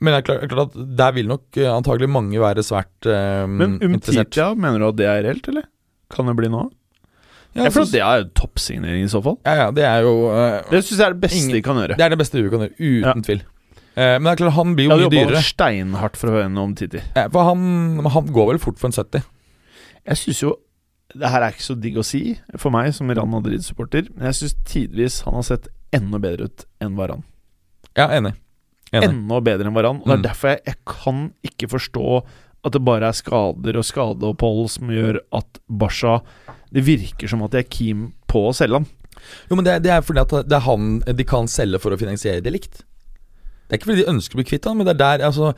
Men 0.00 0.14
det 0.14 0.18
er 0.20 0.26
klart, 0.28 0.42
klart 0.52 0.74
at 0.76 0.90
der 0.98 1.12
vil 1.16 1.26
nok 1.26 1.56
eh, 1.58 1.66
antagelig 1.72 2.08
mange 2.14 2.38
være 2.38 2.62
svært 2.62 3.06
eh, 3.10 3.46
Men. 3.50 3.78
Umtitia, 3.82 4.52
mener 4.54 4.78
du 4.78 4.88
at 4.92 4.96
det 5.00 5.06
er 5.10 5.22
reelt, 5.26 5.48
eller? 5.50 5.64
Kan 6.14 6.26
det 6.30 6.36
bli 6.38 6.48
noe? 6.52 6.68
Ja, 7.56 7.64
jeg 7.64 7.72
føler 7.74 7.88
at 7.88 7.94
det 7.96 8.02
er 8.04 8.18
jo 8.20 8.26
toppsignering 8.38 9.04
i 9.06 9.10
så 9.10 9.22
fall. 9.24 9.38
ja, 9.48 9.54
ja, 9.64 9.68
det 9.74 9.82
er 9.88 10.02
jo 10.04 10.12
uh, 10.30 10.60
Det 10.70 10.82
syns 10.84 10.98
jeg 11.00 11.06
er 11.08 11.14
det 11.16 11.22
beste 11.24 11.38
Ingen- 11.40 11.56
de 11.56 11.62
kan 11.64 11.80
gjøre. 11.80 11.96
Det 11.98 12.04
er 12.06 12.12
det 12.14 12.18
beste 12.20 12.42
du 12.44 12.50
kan 12.52 12.60
gjøre, 12.66 12.76
uten 12.78 13.08
Ja. 13.08 13.14
tvil. 13.26 13.40
Uh, 13.98 14.14
men 14.20 14.22
det 14.28 14.32
er 14.34 14.40
klart, 14.44 14.54
han 14.54 14.74
blir 14.76 14.84
jo 14.86 14.90
hadde 14.92 15.02
Jeg 15.02 15.10
jobba 15.10 15.32
dyrere. 15.32 15.42
steinhardt 15.48 16.16
for 16.20 16.28
å 16.30 16.34
høre 16.36 16.50
noe 16.52 16.68
om 16.68 16.74
Titi. 16.78 17.00
Ja, 17.16 17.24
for 17.34 17.48
han, 17.48 17.64
han 18.14 18.26
går 18.36 18.50
vel 18.52 18.60
fort 18.62 18.78
for 18.78 18.86
en 18.92 18.94
70. 18.94 19.24
Jeg 20.06 20.16
syns 20.22 20.42
jo 20.44 20.52
Det 21.18 21.30
her 21.32 21.42
er 21.42 21.56
ikke 21.56 21.64
så 21.66 21.74
digg 21.80 21.96
å 21.98 22.04
si 22.04 22.20
for 22.60 22.70
meg 22.70 22.92
som 22.94 23.08
Real 23.10 23.26
Madrid-supporter, 23.32 24.10
men 24.14 24.28
jeg 24.28 24.38
syns 24.42 24.54
tidvis 24.68 25.22
han 25.24 25.34
har 25.40 25.46
sett 25.48 25.66
enda 25.96 26.20
bedre 26.20 26.46
ut 26.52 26.66
enn 26.84 26.94
Varan. 27.00 27.24
Ja, 27.96 28.06
enig. 28.12 28.34
Enda 28.92 29.40
bedre 29.44 29.66
enn 29.68 29.74
Varan. 29.76 29.98
Og 30.02 30.06
det 30.06 30.14
er 30.14 30.22
Mm. 30.22 30.26
derfor 30.28 30.48
jeg, 30.48 30.60
jeg 30.66 30.76
kan 30.86 31.32
ikke 31.44 31.68
forstå 31.68 32.24
at 32.64 32.72
det 32.72 32.84
bare 32.84 33.08
er 33.08 33.12
skader 33.12 33.76
og 33.78 33.84
skadeopphold 33.84 34.68
som 34.68 34.88
gjør 34.90 35.20
at 35.32 35.60
Basha 35.68 36.20
Det 36.72 36.82
virker 36.84 37.28
som 37.28 37.42
at 37.42 37.50
de 37.52 37.58
er 37.58 37.68
keen 37.68 38.12
på 38.28 38.48
å 38.48 38.54
selge 38.54 38.74
ham. 38.74 38.86
Jo, 39.50 39.56
men 39.56 39.64
det, 39.64 39.82
det 39.82 39.90
er 39.90 40.02
fordi 40.04 40.20
at 40.20 40.48
det 40.48 40.52
er 40.56 40.66
han 40.66 40.98
de 41.00 41.24
kan 41.24 41.46
selge 41.48 41.78
for 41.80 41.90
å 41.94 41.98
finansiere 41.98 42.42
det 42.44 42.52
likt. 42.52 42.82
Det 43.68 43.74
er 43.76 43.78
ikke 43.82 43.90
fordi 43.90 44.00
de 44.04 44.10
ønsker 44.14 44.32
å 44.32 44.40
bli 44.40 44.44
kvitt 44.48 44.64
han, 44.64 44.78
men 44.78 44.86
det 44.88 44.94
er 44.94 45.00
der 45.18 45.24
altså 45.28 45.50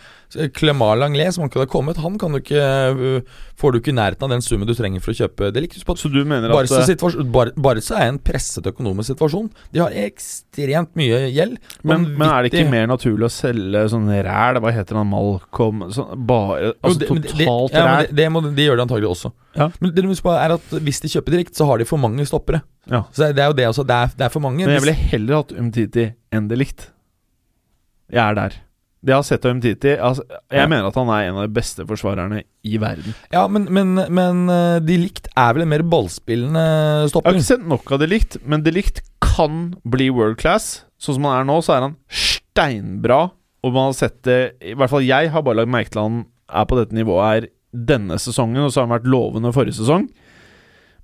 Clemar 0.57 0.97
Langlet, 0.99 1.35
som 1.37 1.45
akkurat 1.47 1.69
har 1.69 1.71
kommet, 1.71 1.97
han 2.03 2.17
kan 2.19 2.33
du 2.35 2.41
ikke 2.41 2.59
øh, 2.59 3.21
får 3.61 3.73
du 3.73 3.79
ikke 3.79 3.93
i 3.93 3.95
nærheten 3.95 4.27
av 4.27 4.33
den 4.35 4.43
summen 4.43 4.67
du 4.67 4.75
trenger 4.75 5.01
for 5.05 5.13
å 5.15 5.19
kjøpe 5.21 5.51
det 5.55 5.63
likt. 5.63 5.77
Husk 5.79 5.87
på 5.87 5.97
Så 6.01 6.11
du 6.11 6.19
mener 6.25 6.51
at 6.51 6.57
Barca, 6.59 7.23
Bar 7.31 7.53
Barca 7.57 8.01
er 8.03 8.09
en 8.11 8.19
presset 8.19 8.67
økonomisk 8.67 9.13
situasjon. 9.13 9.47
De 9.71 9.83
har 9.85 9.95
ekstremt 9.95 10.91
mye 10.99 11.21
gjeld. 11.31 11.59
men, 11.87 12.09
men 12.19 12.29
er 12.29 12.43
det 12.49 12.53
ikke 12.53 12.71
mer 12.73 12.87
naturlig 12.91 13.29
å 13.29 13.33
selge 13.33 13.85
sånn 13.95 14.11
ræl? 14.11 14.59
Hva 14.61 14.73
heter 14.75 14.99
han 14.99 15.11
Malcolm? 15.11 15.87
Sånn, 15.95 16.27
bare 16.27 16.75
Altså 16.83 16.99
det- 16.99 17.11
men 17.11 17.23
det- 17.23 17.47
ja, 17.47 18.03
det, 18.03 18.15
det, 18.17 18.29
må, 18.33 18.43
de 18.43 18.67
gjør 18.67 18.77
det 18.77 18.87
antagelig 18.89 19.11
også. 19.15 19.33
Ja. 19.55 19.71
Men 19.81 19.95
det 19.95 20.03
du 20.03 20.09
må 20.09 20.35
er 20.35 20.53
at 20.59 20.63
hvis 20.83 21.01
de 21.01 21.09
kjøper 21.09 21.31
direkte, 21.39 21.55
så 21.57 21.67
har 21.67 21.79
de 21.79 21.85
for 21.85 21.99
mange 21.99 22.27
stoppere. 22.27 22.63
Ja. 22.91 23.05
Så 23.13 23.33
det 23.35 23.39
er 23.39 23.47
jo 23.51 23.53
det 23.59 23.67
også. 23.71 23.87
Det 23.87 23.95
er, 23.95 24.07
det 24.17 24.25
er 24.27 24.29
for 24.35 24.41
mange. 24.41 24.65
Men 24.67 24.75
jeg 24.79 24.83
ville 24.83 24.99
heller 25.11 25.37
hatt 25.43 25.53
Umtiti 25.53 26.13
enn 26.33 26.49
det 26.49 26.59
likt. 26.59 26.91
Jeg 28.11 28.23
er 28.25 28.37
der. 28.39 28.57
Det 29.01 29.15
jeg 29.15 29.17
har 29.17 29.25
sett 29.25 29.47
av 29.49 29.55
Umtiti 29.55 29.93
altså, 29.97 30.25
Jeg 30.53 30.61
Ja. 30.61 30.67
mener 30.69 30.91
at 30.91 30.97
han 30.99 31.09
er 31.09 31.29
en 31.31 31.37
av 31.41 31.47
de 31.47 31.55
beste 31.57 31.87
forsvarerne 31.89 32.43
i 32.69 32.77
verden. 32.77 33.15
Ja, 33.33 33.47
men, 33.49 33.65
men, 33.73 33.95
men 34.13 34.43
eh, 34.53 34.81
de 34.85 34.99
likt 35.07 35.31
er 35.41 35.55
vel 35.57 35.65
en 35.65 35.71
mer 35.73 35.85
ballspillende 35.89 36.65
Jeg 37.09 37.15
har 37.25 37.33
ikke 37.39 37.47
sett 37.47 37.65
nok 37.65 37.91
av 37.97 38.03
de 38.03 38.11
likt, 38.13 38.37
men 38.45 38.61
de 38.67 38.75
likt 38.77 39.01
kan 39.25 39.71
bli 39.89 40.11
world 40.13 40.37
class. 40.43 40.83
Sånn 41.01 41.17
som 41.17 41.25
han 41.31 41.39
er 41.41 41.49
nå, 41.49 41.57
så 41.65 41.79
er 41.79 41.87
han 41.87 41.97
steinbra. 42.13 43.31
Og 43.65 43.73
man 43.73 43.89
har 43.91 43.97
sett 43.97 44.21
det 44.29 44.39
I 44.65 44.75
hvert 44.77 44.93
fall 44.93 45.05
jeg 45.07 45.31
har 45.33 45.43
bare 45.45 45.63
lagt 45.63 45.73
merke 45.73 45.93
til 45.95 46.05
han 46.05 46.21
er 46.51 46.69
på 46.69 46.77
dette 46.81 46.97
nivået 46.97 47.27
her 47.31 47.49
denne 47.71 48.17
sesongen, 48.19 48.65
og 48.67 48.73
så 48.75 48.81
har 48.83 48.89
han 48.89 48.97
vært 48.99 49.07
lovende 49.09 49.53
forrige 49.55 49.77
sesong. 49.79 50.09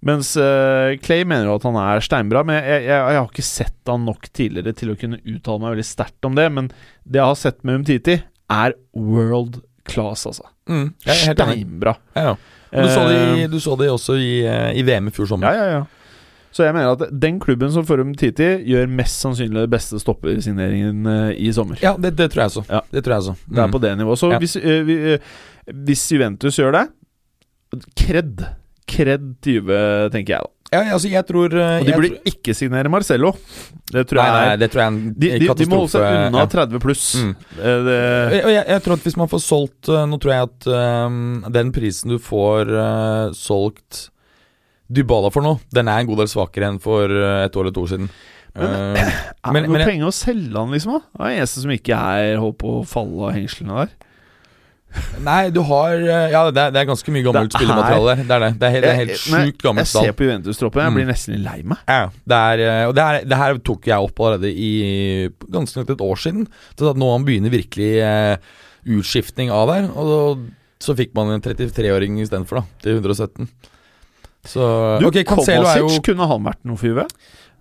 Mens 0.06 0.32
eh, 0.38 0.94
Clay 1.02 1.24
mener 1.26 1.48
jo 1.48 1.56
at 1.58 1.64
han 1.66 1.76
er 1.82 2.04
steinbra, 2.04 2.44
men 2.46 2.60
jeg, 2.60 2.84
jeg, 2.86 3.00
jeg 3.00 3.18
har 3.20 3.30
ikke 3.30 3.44
sett 3.46 3.90
han 3.90 4.04
nok 4.06 4.28
tidligere 4.36 4.74
til 4.78 4.92
å 4.92 4.98
kunne 5.00 5.18
uttale 5.24 5.62
meg 5.64 5.74
veldig 5.74 5.86
sterkt 5.88 6.28
om 6.28 6.36
det. 6.38 6.46
Men 6.54 6.68
det 7.04 7.18
jeg 7.20 7.26
har 7.32 7.40
sett 7.40 7.58
med 7.66 7.80
Umtiti, 7.80 8.20
er 8.52 8.76
world 8.94 9.58
class, 9.90 10.22
altså. 10.30 10.46
Mm. 10.70 10.92
Steinbra. 11.02 11.96
Ja, 12.14 12.28
ja. 12.32 12.36
Du, 12.76 12.88
så 12.92 13.04
det, 13.08 13.18
Eh, 13.18 13.48
du 13.50 13.58
så 13.62 13.74
det 13.78 13.86
også 13.90 14.16
i, 14.20 14.32
eh, 14.46 14.72
i 14.78 14.82
VM 14.86 15.08
i 15.08 15.14
fjor 15.14 15.28
sommer. 15.30 15.54
Ja, 15.54 15.64
ja, 15.64 15.78
ja. 15.80 15.84
Så 16.56 16.64
jeg 16.64 16.72
mener 16.72 16.94
at 16.96 17.02
den 17.20 17.36
klubben 17.42 17.68
som 17.74 17.84
får 17.86 18.00
Umtiti, 18.00 18.46
gjør 18.70 18.86
mest 18.88 19.20
sannsynlig 19.20 19.66
det 19.66 19.70
beste 19.74 19.98
stoppersigneringen 20.00 21.02
i 21.36 21.50
sommer. 21.52 21.76
Ja, 21.84 21.92
det, 22.00 22.14
det 22.16 22.30
tror 22.32 22.46
jeg 22.46 22.54
så. 22.54 22.62
Ja. 22.70 22.80
Det 22.94 23.02
tror 23.04 23.14
jeg 23.18 23.26
så. 23.26 23.34
Det 23.50 23.60
er 23.66 23.74
på 23.74 23.80
det 23.82 23.90
nivået. 24.00 24.20
Så 24.22 24.30
Ja. 24.32 24.38
hvis, 24.40 24.56
eh, 24.56 24.80
vi, 24.88 24.96
eh, 25.14 25.18
hvis 25.86 26.06
Juventus 26.14 26.56
gjør 26.56 26.72
det, 26.78 26.84
kred. 27.98 28.46
Kred 28.86 29.32
til 29.42 29.60
Juve, 29.60 29.78
tenker 30.14 30.36
jeg 30.36 30.44
da. 30.46 30.52
Ja, 30.74 30.80
altså, 30.96 31.06
jeg 31.08 31.22
tror 31.28 31.52
eh, 31.54 31.76
Og 31.80 31.86
de 31.86 31.92
burde 31.94 32.08
tror- 32.10 32.26
ikke 32.32 32.54
signere 32.58 32.90
Marcello. 32.90 33.30
Det 33.86 34.02
tror 34.10 34.18
Nei, 34.18 34.24
jeg 34.26 34.48
nei, 34.50 34.56
det 34.58 34.68
tror 34.72 34.82
jeg 34.82 34.88
er 34.88 34.96
de, 35.14 35.28
de, 35.38 35.48
de 35.60 35.66
må 35.70 35.76
holde 35.78 35.92
seg 35.92 36.06
unna 36.26 36.40
ja. 36.42 36.48
30 36.50 36.80
pluss. 36.82 37.04
Mm. 37.22 37.30
Eh, 37.54 37.78
det- 37.86 38.40
Og 38.44 38.50
jeg, 38.50 38.64
jeg 38.72 38.82
tror 38.82 38.96
at 38.98 39.06
hvis 39.06 39.16
man 39.20 39.30
får 39.30 39.42
solgt 39.44 39.90
eh, 39.94 40.06
Nå 40.10 40.18
tror 40.22 40.34
jeg 40.34 40.48
at 40.50 40.66
um, 41.06 41.44
den 41.54 41.70
prisen 41.76 42.10
du 42.10 42.18
får 42.18 42.72
uh, 42.74 43.30
solgt 43.38 44.08
Dybala 44.90 45.30
for 45.34 45.42
nå, 45.42 45.56
den 45.74 45.88
er 45.90 46.02
en 46.02 46.06
god 46.10 46.20
del 46.22 46.28
svakere 46.30 46.68
enn 46.70 46.76
for 46.82 47.10
et 47.10 47.56
år 47.58 47.64
eller 47.66 47.74
to 47.74 47.82
år 47.86 47.88
siden. 47.94 48.10
Men- 48.54 48.98
uh, 48.98 49.22
Men- 49.54 49.66
men 49.70 49.80
noe 49.80 49.86
penger 49.86 50.10
å 50.10 50.14
selge 50.14 50.54
han, 50.58 50.70
liksom? 50.74 50.98
da? 50.98 51.00
Det 51.14 51.30
er 51.30 51.38
eneste 51.40 51.62
som 51.62 51.72
ikke 51.74 51.94
er 52.18 52.38
holdt 52.42 52.58
på 52.62 52.74
å 52.80 52.84
falle 52.86 53.30
av 53.30 53.34
hengslene 53.38 53.80
der. 53.84 53.94
Nei, 55.26 55.50
du 55.54 55.60
har 55.68 55.92
eh, 55.96 56.30
Ja, 56.32 56.42
det 56.50 56.60
er, 56.62 56.70
det 56.74 56.80
er 56.82 56.88
ganske 56.90 57.12
mye 57.14 57.24
gammelt 57.26 57.50
Det 57.52 57.56
er- 57.56 57.62
spillemateriale 57.64 58.16
der. 58.16 58.22
Det 58.22 58.36
er 58.36 58.44
det. 58.44 58.50
Det 58.60 58.66
er 58.68 58.74
helt, 58.74 58.84
det 58.86 58.90
er 58.92 59.00
helt 59.00 59.22
sjukt 59.22 59.62
gammelt 59.66 59.86
Jeg 59.92 60.06
ser 60.08 60.12
på 60.18 60.26
Juventus-troppen, 60.26 60.82
jeg 60.82 60.90
Mm. 60.92 60.98
blir 61.00 61.06
nesten 61.12 61.42
lei 61.44 61.56
meg. 61.62 61.78
Ja, 61.88 62.10
det 62.32 62.40
er, 62.42 62.64
eh, 62.66 62.84
og 62.88 62.94
det, 62.96 63.02
er, 63.04 63.24
det 63.24 63.36
her 63.42 63.58
tok 63.58 63.86
jeg 63.90 63.98
opp 64.08 64.20
allerede 64.20 64.50
i 64.52 65.28
ganske 65.50 65.76
nøyaktig 65.80 65.96
et 65.98 66.06
år 66.10 66.16
siden. 66.26 66.46
Så 66.78 66.90
at 66.90 66.96
nå 67.00 67.12
han 67.12 67.24
begynner 67.26 67.50
virkelig 67.50 67.90
uh, 68.02 68.36
utskiftning 68.98 69.50
av 69.50 69.68
der. 69.72 69.88
Og 69.96 70.46
så 70.80 70.94
fikk 70.96 71.14
man 71.16 71.30
en 71.34 71.40
33-åring 71.42 72.20
istedenfor, 72.22 72.60
da. 72.60 72.64
Til 72.84 73.00
117. 73.00 73.48
Så 74.46 74.62
Du, 75.00 75.08
Ok, 75.08 75.22
Cancelo 75.26 75.66
er 75.66 75.80
jo 75.80 75.88
Kovacic, 75.88 76.04
kunne 76.06 76.28
han 76.30 76.44
vært 76.46 76.60
noe 76.68 76.76
for 76.78 76.86
Juve? 76.92 77.06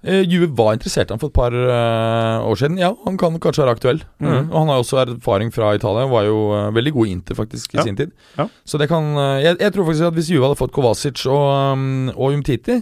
Eh, 0.03 0.21
Juve 0.29 0.49
var 0.57 0.73
interessert 0.75 1.09
i 1.09 1.13
ham 1.15 1.19
for 1.21 1.31
et 1.31 1.33
par 1.33 1.53
uh, 1.55 2.43
år 2.45 2.59
siden. 2.59 2.75
Ja, 2.77 2.91
han 3.05 3.15
kan 3.17 3.39
kanskje 3.41 3.63
være 3.63 3.73
aktuell. 3.77 4.03
Mm. 4.19 4.27
Mm. 4.29 4.51
Og 4.51 4.57
han 4.59 4.67
har 4.69 4.81
også 4.83 4.99
erfaring 5.01 5.49
fra 5.55 5.71
Italia. 5.73 6.05
Var 6.11 6.27
jo 6.27 6.35
uh, 6.53 6.67
veldig 6.75 6.93
god 6.93 7.07
i 7.07 7.15
Inter, 7.15 7.35
faktisk, 7.39 7.73
i 7.73 7.77
Ja. 7.79 7.83
sin 7.87 7.95
tid. 7.97 8.11
Ja. 8.37 8.45
Så 8.65 8.77
det 8.77 8.87
kan 8.91 9.03
jeg, 9.41 9.57
jeg 9.59 9.73
tror 9.73 9.85
faktisk 9.89 10.05
at 10.11 10.13
hvis 10.19 10.29
Juve 10.29 10.45
hadde 10.45 10.59
fått 10.59 10.75
Kovacic 10.75 11.25
og, 11.25 11.73
um, 11.73 12.09
og 12.15 12.33
Umtiti 12.37 12.81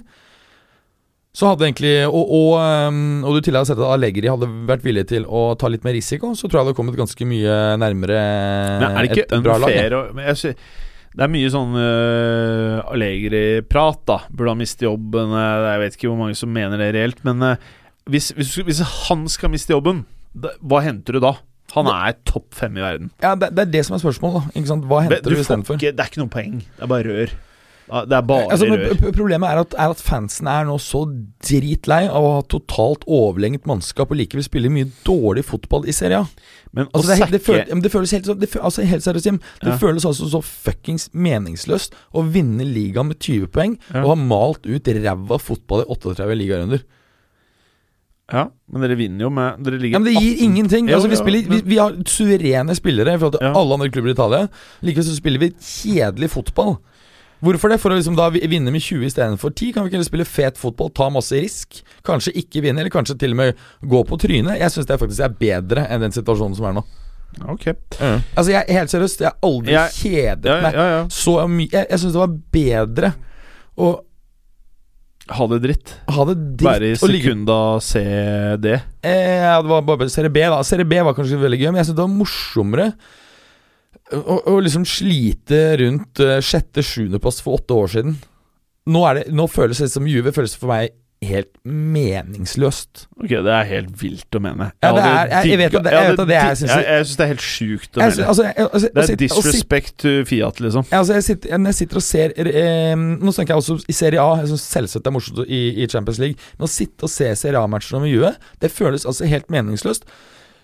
så 1.33 1.47
hadde 1.49 1.65
egentlig 1.65 1.93
Og, 2.05 2.29
og, 2.29 2.51
um, 2.61 3.23
og 3.25 3.33
du 3.33 3.39
tidligere 3.41 3.63
har 3.63 3.69
sett 3.71 3.79
at 3.81 3.89
Allegri 3.95 4.27
hadde 4.29 4.45
vært 4.69 4.83
villig 4.85 5.07
til 5.09 5.23
å 5.25 5.55
ta 5.57 5.65
litt 5.71 5.81
mer 5.87 5.95
risiko, 5.97 6.35
så 6.37 6.45
tror 6.45 6.59
jeg 6.59 6.67
det 6.67 6.67
hadde 6.67 6.77
kommet 6.77 6.99
ganske 6.99 7.25
mye 7.25 7.55
nærmere 7.81 8.19
Men 8.83 8.91
er 8.91 9.07
det 9.07 9.15
ikke 9.15 9.25
et 9.39 9.43
bra 9.47 9.55
lag. 9.63 9.73
ja. 9.73 9.87
å 9.97 10.03
men 10.13 10.27
jeg 10.29 10.37
sy- 10.43 10.53
Det 11.13 11.25
er 11.27 11.29
mye 11.29 11.49
sånn 11.53 11.75
uh, 11.77 12.81
Allegri-prat, 12.89 14.01
da. 14.09 14.19
Burde 14.33 14.55
han 14.55 14.61
miste 14.63 14.87
jobben? 14.87 15.33
Jeg 15.37 15.81
vet 15.83 15.97
ikke 15.97 16.09
hvor 16.11 16.19
mange 16.23 16.37
som 16.39 16.49
mener 16.53 16.81
det 16.81 16.91
reelt. 16.95 17.21
Men 17.27 17.43
uh, 17.45 17.71
hvis, 18.09 18.31
hvis, 18.37 18.55
hvis 18.65 18.81
han 19.07 19.27
skal 19.31 19.53
miste 19.53 19.75
jobben, 19.75 20.03
da, 20.33 20.55
hva 20.65 20.81
henter 20.85 21.19
du 21.19 21.23
da? 21.23 21.35
Han 21.73 21.87
er 21.89 22.17
topp 22.29 22.51
fem 22.57 22.75
i 22.77 22.83
verden. 22.83 23.09
Ja, 23.23 23.33
det, 23.39 23.51
det 23.57 23.63
er 23.67 23.71
det 23.77 23.85
som 23.87 23.95
er 23.97 24.01
spørsmålet. 24.03 24.51
Hva 24.89 24.99
henter 25.07 25.23
Du 25.25 25.33
du 25.33 25.41
istedenfor? 25.41 25.79
det 25.81 25.93
er 25.93 26.09
ikke 26.09 26.21
noe 26.21 26.33
poeng. 26.33 26.59
Det 26.65 26.85
er 26.85 26.91
bare 26.91 27.07
rør. 27.07 27.33
Det 28.09 28.15
er 28.17 28.21
bare 28.25 28.47
Altså, 28.49 28.65
rør. 28.65 29.11
Problemet 29.13 29.49
er 29.49 29.59
at, 29.61 29.73
er 29.77 29.91
at 29.93 29.99
fansen 30.01 30.47
er 30.49 30.63
nå 30.65 30.79
så 30.81 31.03
dritlei 31.45 32.07
av 32.09 32.23
å 32.25 32.31
ha 32.39 32.41
totalt 32.49 33.03
overlenget 33.05 33.67
mannskap 33.69 34.09
og 34.09 34.17
likevel 34.17 34.43
spille 34.47 34.71
mye 34.73 34.87
dårlig 35.05 35.43
fotball 35.45 35.85
i 35.85 35.93
Serie 35.93 36.23
A. 36.23 36.25
Men 36.73 36.87
Altså, 36.93 37.11
det, 37.13 37.19
er 37.21 37.31
det, 37.35 37.41
føles, 37.45 37.83
det 37.85 37.91
føles 37.93 38.11
helt, 38.17 38.25
så- 38.25 38.37
det, 38.39 38.49
fø- 38.49 38.63
altså, 38.65 38.81
helt 38.89 39.03
seriøst, 39.05 39.25
Jim. 39.29 39.37
Det 39.61 39.69
Ja. 39.73 39.77
føles 39.77 40.05
altså 40.09 40.25
så 40.31 40.41
fuckings 40.41 41.09
meningsløst 41.13 41.93
å 42.15 42.23
vinne 42.33 42.65
ligaen 42.65 43.07
med 43.11 43.19
20 43.19 43.47
poeng 43.53 43.77
Ja. 43.93 44.01
og 44.03 44.09
ha 44.09 44.15
malt 44.15 44.65
ut 44.65 44.83
ræva 44.87 45.37
fotball 45.39 45.81
i 45.81 45.85
38 45.93 46.35
ligarunder. 46.35 46.81
Ja, 48.33 48.47
men 48.71 48.81
dere 48.81 48.95
vinner 48.97 49.25
jo 49.27 49.29
med 49.29 49.59
Dere 49.65 49.77
ligger 49.77 49.97
Ja, 49.97 49.99
men 49.99 50.07
det 50.13 50.21
gir 50.23 50.37
18. 50.39 50.45
ingenting. 50.47 50.89
Altså, 50.95 51.09
vi, 51.11 51.15
spiller, 51.19 51.49
vi, 51.51 51.61
vi 51.73 51.77
har 51.77 51.91
suverene 52.07 52.73
spillere 52.73 53.13
i 53.13 53.19
forhold 53.19 53.35
til 53.37 53.51
alle 53.59 53.73
andre 53.77 53.89
klubber 53.91 54.09
i 54.09 54.15
Italia. 54.15 54.47
Likevel 54.81 55.05
så 55.09 55.15
spiller 55.19 55.39
vi 55.43 55.49
kjedelig 55.59 56.29
fotball. 56.33 56.77
Hvorfor 57.43 57.69
det? 57.73 57.79
For 57.83 57.91
å 57.91 57.97
liksom 57.99 58.15
da 58.15 58.29
vinne 58.31 58.71
med 58.71 58.79
20 58.81 59.03
istedenfor 59.09 59.51
10? 59.51 59.73
Kan 59.75 59.83
vi 59.83 59.91
ikke 59.91 60.05
spille 60.07 60.25
fet 60.27 60.57
fotball, 60.61 60.89
ta 60.95 61.09
masse 61.11 61.35
risk? 61.35 61.81
Kanskje 62.07 62.31
ikke 62.39 62.61
vinne, 62.63 62.79
eller 62.79 62.93
kanskje 62.93 63.17
til 63.19 63.35
og 63.35 63.39
med 63.41 63.57
gå 63.83 64.03
på 64.07 64.19
trynet? 64.21 64.59
Jeg 64.61 64.71
syns 64.71 64.87
det 64.87 64.99
faktisk 65.01 65.25
er 65.27 65.35
bedre 65.41 65.83
enn 65.91 66.05
den 66.05 66.15
situasjonen 66.15 66.55
som 66.55 66.69
er 66.69 66.77
nå. 66.79 66.85
Ok. 67.49 67.65
Altså, 67.99 68.49
jeg 68.53 68.69
helt 68.77 68.91
seriøst, 68.93 69.23
jeg 69.25 69.31
har 69.31 69.37
aldri 69.43 69.73
Jeg- 69.73 69.93
kjedet 69.97 70.45
Ja, 70.45 70.61
meg 70.61 70.73
ja, 70.77 70.83
ja. 70.93 71.03
så 71.09 71.35
mye. 71.49 71.67
Jeg, 71.73 71.87
jeg 71.89 71.99
syns 71.99 72.13
det 72.13 72.21
var 72.21 72.35
bedre 72.53 73.13
å 73.77 73.91
Ha 75.33 75.45
det 75.47 75.59
dritt. 75.63 75.93
ha 76.11 76.25
det 76.27 76.35
Være 76.61 76.83
i 76.83 76.93
dritt 76.93 77.03
og 77.03 77.09
ligge 77.09 77.23
sekunda 77.29 77.57
CD. 77.81 78.73
Eh, 79.03 79.39
ja, 79.39 79.61
det 79.63 79.69
var 79.71 79.81
bare 79.87 80.09
Serie 80.11 80.29
B, 80.29 80.39
da. 80.51 80.61
Serie 80.67 80.83
B 80.85 80.99
var 81.01 81.13
kanskje 81.15 81.39
veldig 81.39 81.59
gøy, 81.61 81.69
men 81.71 81.79
jeg 81.79 81.87
synes 81.87 81.95
det 81.95 82.03
var 82.03 82.17
morsommere 82.17 82.87
å, 84.11 84.39
å 84.51 84.57
liksom 84.61 84.83
slite 84.85 85.61
rundt 85.79 86.19
uh, 86.19 86.39
sjette-sjuendeplass 86.43 87.39
for 87.41 87.59
åtte 87.61 87.77
år 87.77 87.87
siden. 87.95 88.17
Nå, 88.91 89.05
er 89.07 89.21
det, 89.21 89.29
nå 89.31 89.47
føles 89.47 89.79
det 89.79 89.91
som 89.93 90.05
Juve 90.09 90.33
føles 90.35 90.57
for 90.59 90.67
meg 90.73 90.91
helt 91.23 91.53
meningsløst. 91.63 93.05
Ok, 93.15 93.29
det 93.45 93.51
er 93.55 93.67
helt 93.69 93.93
vilt 94.01 94.35
å 94.35 94.41
mene. 94.43 94.65
Ja, 94.83 94.89
det 94.91 95.03
er- 95.07 95.29
jeg- 95.31 95.47
jeg 95.53 95.57
vet 95.57 95.75
at 95.79 95.83
det- 95.83 95.93
jeg 95.93 96.09
vet 96.09 96.19
at 96.19 96.27
det 96.27 96.35
jeg 96.35 96.57
synes- 96.57 96.75
Jeg, 96.75 96.85
jeg 96.85 97.05
syns 97.05 97.15
det 97.17 97.23
er 97.23 97.27
helt 97.31 97.39
sjukt 97.39 97.91
å 97.93 97.97
mene. 97.99 98.27
altså, 98.27 98.43
altså, 98.73 98.89
det 98.93 99.09
er 99.09 99.15
disrespect 99.15 99.97
to 99.99 100.25
Fiat, 100.25 100.59
liksom. 100.59 100.83
Altså 100.91 101.13
jeg 101.13 101.23
sitter, 101.23 101.57
når 101.57 101.65
jeg 101.71 101.75
sitter 101.75 101.95
og 101.95 102.03
ser 102.03 102.33
eh, 102.37 102.95
Nå 102.95 103.31
snakker 103.31 103.47
jeg 103.47 103.57
også 103.57 103.85
i 103.87 103.93
Serie 103.93 104.19
A. 104.19 104.35
Jeg 104.43 104.47
syns 104.49 104.67
selvsagt 104.67 105.03
det 105.03 105.07
er 105.07 105.11
morsomt 105.17 105.47
i, 105.47 105.83
i 105.83 105.87
Champions 105.87 106.19
League. 106.19 106.35
Men 106.59 106.67
å 106.67 106.69
sitte 106.69 107.03
og 107.03 107.09
se 107.09 107.33
Serie 107.35 107.57
A-matcher 107.63 108.01
med 108.01 108.11
Juve, 108.11 108.35
det 108.59 108.69
føles 108.71 109.05
altså 109.05 109.25
helt 109.25 109.47
meningsløst. 109.47 110.03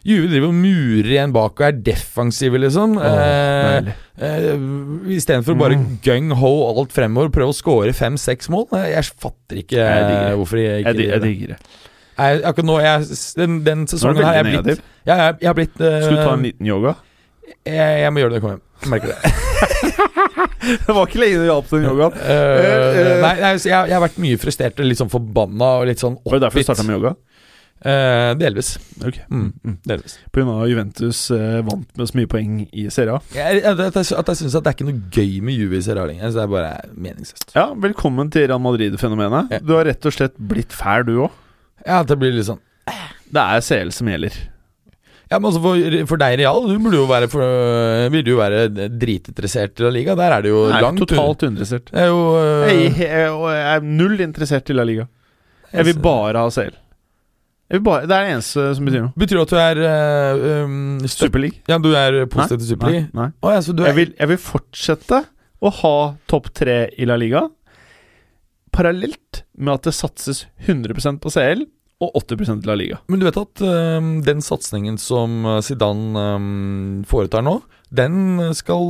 Juve 0.08 0.30
driver 0.32 0.48
og 0.48 0.56
murer 0.56 1.10
igjen 1.12 1.34
bak 1.36 1.60
og 1.60 1.66
er 1.68 1.76
defensive, 1.84 2.60
liksom. 2.64 2.94
eh, 3.04 3.82
Deilig. 3.82 3.96
eh, 4.24 5.12
Istedenfor 5.18 5.58
bare 5.60 5.76
Mm. 5.76 6.00
gung-ho 6.06 6.52
alt 6.70 6.94
fremover, 6.96 7.30
prøve 7.36 7.52
å 7.52 7.58
score 7.58 7.92
fem-seks 7.94 8.48
mål. 8.50 8.68
Eh, 8.80 8.94
Jeg 8.96 9.04
fatter 9.20 9.60
ikke 9.64 9.76
Jeg 9.76 10.08
eh, 10.32 10.36
hvorfor 10.40 10.58
jeg 10.62 10.86
ikke 10.86 10.96
Jeg, 10.96 11.10
jeg 11.10 11.22
digger 11.26 11.48
det. 11.56 11.60
Jeg, 12.20 12.42
akkurat 12.44 12.66
nå, 12.68 12.80
jeg, 12.84 13.20
den, 13.40 13.60
den 13.64 13.86
sesongen 13.88 14.24
her 14.24 14.40
er 14.40 14.44
jeg 14.44 14.64
blitt 14.64 14.82
jeg, 15.08 15.36
jeg 15.40 15.48
har 15.48 15.54
blitt 15.56 15.78
uh, 15.80 16.02
Skal 16.04 16.16
du 16.18 16.24
ta 16.24 16.34
en 16.34 16.44
liten 16.44 16.66
yoga? 16.68 16.96
jeg, 17.66 18.10
må 18.12 18.20
gjøre 18.20 18.34
det 18.34 18.40
når 18.40 18.40
jeg 18.40 18.44
kommer 18.44 18.58
hjem. 18.58 18.66
Merker 18.92 19.08
det. 19.14 19.20
Det 20.86 20.94
var 20.96 21.08
ikke 21.08 21.20
lenge 21.22 21.40
du 21.40 21.46
hjalp 21.48 21.70
den 21.72 21.86
yogaen. 21.88 22.14
Uh, 22.20 22.28
uh, 22.30 23.22
nei, 23.24 23.32
nei 23.40 23.52
jeg, 23.58 23.92
har 23.94 24.04
vært 24.04 24.20
mye 24.22 24.38
frustrert 24.42 24.80
og 24.80 24.88
litt 24.88 25.00
sånn 25.00 25.12
forbanna 25.12 25.70
og 25.80 25.88
litt 25.90 26.00
sånn 26.04 26.18
Var 26.24 26.36
det 26.38 26.44
derfor 26.46 26.60
du 26.62 26.68
starta 26.68 26.86
med 26.88 26.98
yoga? 27.00 27.14
Eh, 27.80 28.34
delvis. 28.36 28.74
Ok 29.00 29.22
Mm, 29.32 29.54
mm. 29.64 29.76
delvis. 29.88 30.18
Av 30.36 30.68
Juventus 30.68 31.32
eh, 31.32 31.62
vant 31.64 31.88
med 31.96 32.10
så 32.10 32.18
mye 32.20 32.28
poeng 32.28 32.58
i 32.76 32.90
Serie 32.92 33.16
A. 33.16 33.22
Jeg, 33.32 33.62
at 33.64 33.80
jeg, 33.80 34.06
at 34.20 34.32
jeg 34.34 34.40
syns 34.42 34.58
det 34.58 34.68
er 34.68 34.76
ikke 34.76 34.88
noe 34.90 35.02
gøy 35.16 35.40
med 35.48 35.56
Juve 35.56 35.80
i 35.80 35.86
Serie 35.86 36.04
A 36.04 36.10
lenger. 36.10 36.28
Så 36.28 36.42
det 36.42 36.44
er 36.44 36.54
bare 36.54 36.74
meningsløst. 36.92 37.54
Ja, 37.56 37.70
velkommen 37.88 38.32
til 38.36 38.50
Real 38.50 38.60
Madrid-fenomenet. 38.64 39.56
Ja. 39.56 39.62
Du 39.64 39.76
har 39.78 39.88
rett 39.88 40.10
og 40.10 40.16
slett 40.16 40.36
blitt 40.52 40.76
fæl, 40.76 41.06
du 41.08 41.16
òg. 41.28 41.38
Ja, 41.88 42.02
det 42.04 42.18
blir 42.20 42.34
litt 42.36 42.44
sånn 42.50 42.60
Det 43.32 43.40
er 43.40 43.62
CL 43.64 43.94
som 43.96 44.10
gjelder. 44.12 44.36
Ja, 45.30 45.38
men 45.38 45.46
altså 45.48 45.62
for, 45.62 45.96
for 46.10 46.20
deg, 46.20 46.36
Real, 46.42 46.64
du 46.66 46.74
burde 46.82 46.98
jo 47.00 47.06
være 47.08 47.28
for, 47.32 47.46
Burde 48.12 48.34
jo 48.34 48.40
være 48.42 48.64
dritinteressert 48.90 49.80
i 49.80 49.86
La 49.86 49.94
Liga. 49.94 50.18
Der 50.20 50.36
er 50.36 50.44
det 50.44 50.52
jo 50.52 50.66
Nei, 50.74 50.82
langt 50.84 51.00
totalt 51.06 51.46
uinteressert. 51.46 51.94
Er 51.94 52.12
eh, 52.12 52.74
Jeg, 52.74 52.94
jeg, 53.06 53.32
jeg 53.32 53.66
er 53.78 53.88
null 53.88 54.20
interessert 54.26 54.74
i 54.74 54.76
La 54.76 54.84
Liga. 54.90 55.06
Jeg 55.72 55.86
vil 55.86 56.02
bare 56.04 56.42
ha 56.44 56.52
CL. 56.52 56.74
Bare, 57.70 58.08
det 58.10 58.16
er 58.16 58.24
det 58.26 58.34
eneste 58.34 58.64
som 58.74 58.88
betyr 58.88 59.04
noe. 59.04 59.14
Betyr 59.20 59.38
det 59.38 59.44
at 59.44 59.52
du 59.52 59.60
er 59.62 59.80
uh, 59.84 60.64
um, 60.66 61.02
Superleague? 61.06 61.62
Ja, 61.70 61.78
du 61.78 61.92
er 61.94 62.24
positiv 62.26 62.64
til 62.64 62.72
Superleague? 62.72 63.10
Nei. 63.14 63.28
nei. 63.28 63.30
Å 63.46 63.52
ja, 63.54 63.60
så 63.62 63.76
du 63.78 63.84
er 63.84 63.92
Jeg 63.92 64.00
vil, 64.00 64.14
jeg 64.18 64.32
vil 64.32 64.40
fortsette 64.42 65.20
å 65.60 65.72
ha 65.84 65.96
topp 66.32 66.50
tre 66.58 66.80
i 66.98 67.06
La 67.06 67.20
Liga, 67.20 67.44
parallelt 68.74 69.44
med 69.60 69.76
at 69.76 69.90
det 69.90 69.94
satses 69.98 70.48
100 70.66 71.20
på 71.22 71.34
CL 71.34 71.68
og 72.00 72.16
80 72.16 72.66
La 72.66 72.78
Liga. 72.80 73.02
Men 73.12 73.22
du 73.22 73.28
vet 73.28 73.38
at 73.38 73.62
um, 73.62 74.12
den 74.26 74.42
satsingen 74.46 74.98
som 75.02 75.44
øh, 75.44 75.60
Zidane 75.66 76.26
um, 76.40 77.04
foretar 77.08 77.44
nå, 77.44 77.60
den 77.90 78.38
skal 78.54 78.84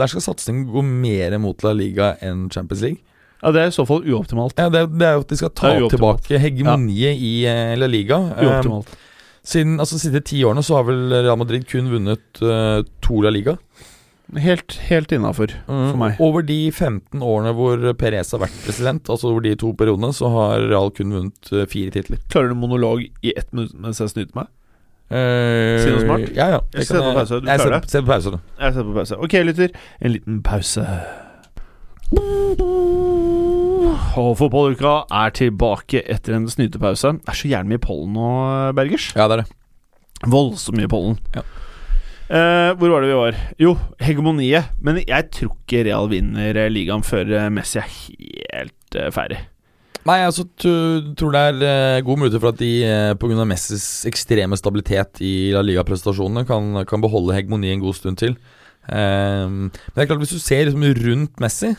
Der 0.00 0.08
skal 0.08 0.24
satsingen 0.24 0.64
gå 0.72 0.82
mer 0.82 1.36
mot 1.38 1.62
La 1.62 1.74
Liga 1.76 2.14
enn 2.24 2.48
Champions 2.50 2.82
League. 2.82 3.04
Ja, 3.42 3.50
Det 3.50 3.60
er 3.64 3.70
i 3.72 3.74
så 3.74 3.84
fall 3.88 4.04
uoptimalt. 4.06 4.54
Ja, 4.58 4.68
det, 4.70 4.84
det 4.98 5.06
er 5.08 5.16
jo 5.18 5.24
at 5.24 5.32
de 5.32 5.36
skal 5.40 5.50
ta 5.58 5.72
tilbake 5.90 6.38
hegemoniet 6.38 7.18
i 7.18 7.32
eh, 7.50 7.72
La 7.76 7.88
Liga. 7.90 8.20
Um, 8.38 8.46
Uoptimalt. 8.46 8.92
siden 9.42 9.80
altså, 9.82 9.96
de 9.98 10.04
siste 10.04 10.20
ti 10.30 10.44
årene 10.46 10.62
så 10.62 10.76
har 10.78 10.84
vel 10.86 11.08
Real 11.24 11.38
Madrid 11.40 11.66
kun 11.66 11.90
vunnet 11.90 12.42
uh, 12.44 12.84
to 13.02 13.20
La 13.24 13.32
Liga. 13.34 13.56
Helt, 14.32 14.78
helt 14.88 15.10
innafor 15.12 15.50
for 15.66 15.98
meg. 16.00 16.14
Over 16.22 16.46
de 16.48 16.70
15 16.72 17.20
årene 17.20 17.50
hvor 17.58 17.82
Perez 18.00 18.30
har 18.32 18.40
vært 18.40 18.54
president, 18.64 19.10
altså 19.12 19.28
over 19.28 19.42
de 19.44 19.52
to 19.60 19.74
periodene, 19.76 20.08
så 20.16 20.30
har 20.32 20.62
Real 20.70 20.88
kun 20.96 21.10
vunnet 21.12 21.50
fire 21.68 21.92
titler. 21.92 22.22
Klarer 22.32 22.54
du 22.54 22.56
monolog 22.62 23.02
i 23.20 23.34
ett 23.36 23.50
minutt 23.52 23.74
mens 23.76 24.00
jeg 24.00 24.14
snyter 24.14 24.38
meg? 24.38 24.48
Eh, 25.12 25.82
Si 25.82 25.90
noe 25.92 26.00
smart. 26.06 26.30
Ja, 26.32 26.46
ja. 26.54 26.60
Jeg 26.72 26.78
Det 26.78 26.86
ser 26.88 27.02
på 27.04 27.12
pause. 27.18 27.40
Du 27.42 27.50
Jeg 27.50 27.60
klarer 27.60 27.80
det? 27.82 27.90
ser 27.92 28.06
på 28.06 28.12
pause. 28.14 28.32
Jeg 28.62 28.72
setter 28.78 28.88
på 28.88 28.96
pause. 29.02 29.20
Ok, 29.26 29.36
lytter. 29.50 29.76
En 30.00 30.14
liten 30.16 30.40
pause. 30.46 30.86
Og 34.20 34.36
fotballuka 34.40 35.02
er 35.22 35.34
tilbake 35.36 36.04
etter 36.10 36.36
en 36.36 36.48
snytepause. 36.50 37.16
Det 37.20 37.32
er 37.32 37.38
så 37.38 37.50
gjerne 37.50 37.72
mye 37.72 37.82
pollen 37.82 38.14
nå, 38.16 38.30
Bergers. 38.76 39.10
Ja, 39.16 39.28
det 39.30 39.38
er 39.38 39.44
det. 39.44 39.58
Voldsomt 40.32 40.78
mye 40.78 40.90
pollen. 40.90 41.18
Ja. 41.36 41.44
Eh, 42.32 42.72
hvor 42.80 42.94
var 42.94 43.04
det 43.04 43.10
vi 43.10 43.16
var? 43.18 43.38
Jo, 43.60 43.74
hegemoniet. 44.00 44.70
Men 44.80 45.02
jeg 45.02 45.28
tror 45.34 45.52
ikke 45.56 45.82
Real 45.88 46.08
vinner 46.12 46.56
eh, 46.56 46.70
ligaen 46.72 47.04
før 47.04 47.28
eh, 47.28 47.50
Messi 47.52 47.80
er 47.82 47.90
helt 47.90 48.96
eh, 48.96 49.10
ferdig. 49.12 49.42
Nei, 50.02 50.16
jeg 50.18 50.30
altså, 50.32 50.46
tror 51.18 51.34
det 51.34 51.42
er 51.46 51.60
eh, 51.68 52.00
gode 52.02 52.22
muligheter 52.22 52.42
for 52.42 52.54
at 52.54 52.58
de 52.62 52.72
eh, 52.88 53.12
pga. 53.20 53.44
Messis 53.46 53.86
ekstreme 54.08 54.56
stabilitet 54.58 55.20
i 55.22 55.52
La 55.54 55.62
Liga-prestasjonene 55.62 56.46
kan, 56.48 56.80
kan 56.88 57.04
beholde 57.04 57.36
hegemoniet 57.36 57.76
en 57.76 57.84
god 57.84 57.98
stund 58.00 58.18
til. 58.22 58.34
Ehm, 58.90 59.68
men 59.68 59.94
det 59.94 60.02
er 60.02 60.08
klart, 60.10 60.22
hvis 60.24 60.34
du 60.34 60.42
ser 60.42 60.66
liksom 60.66 60.82
rundt 61.04 61.42
Messi, 61.42 61.70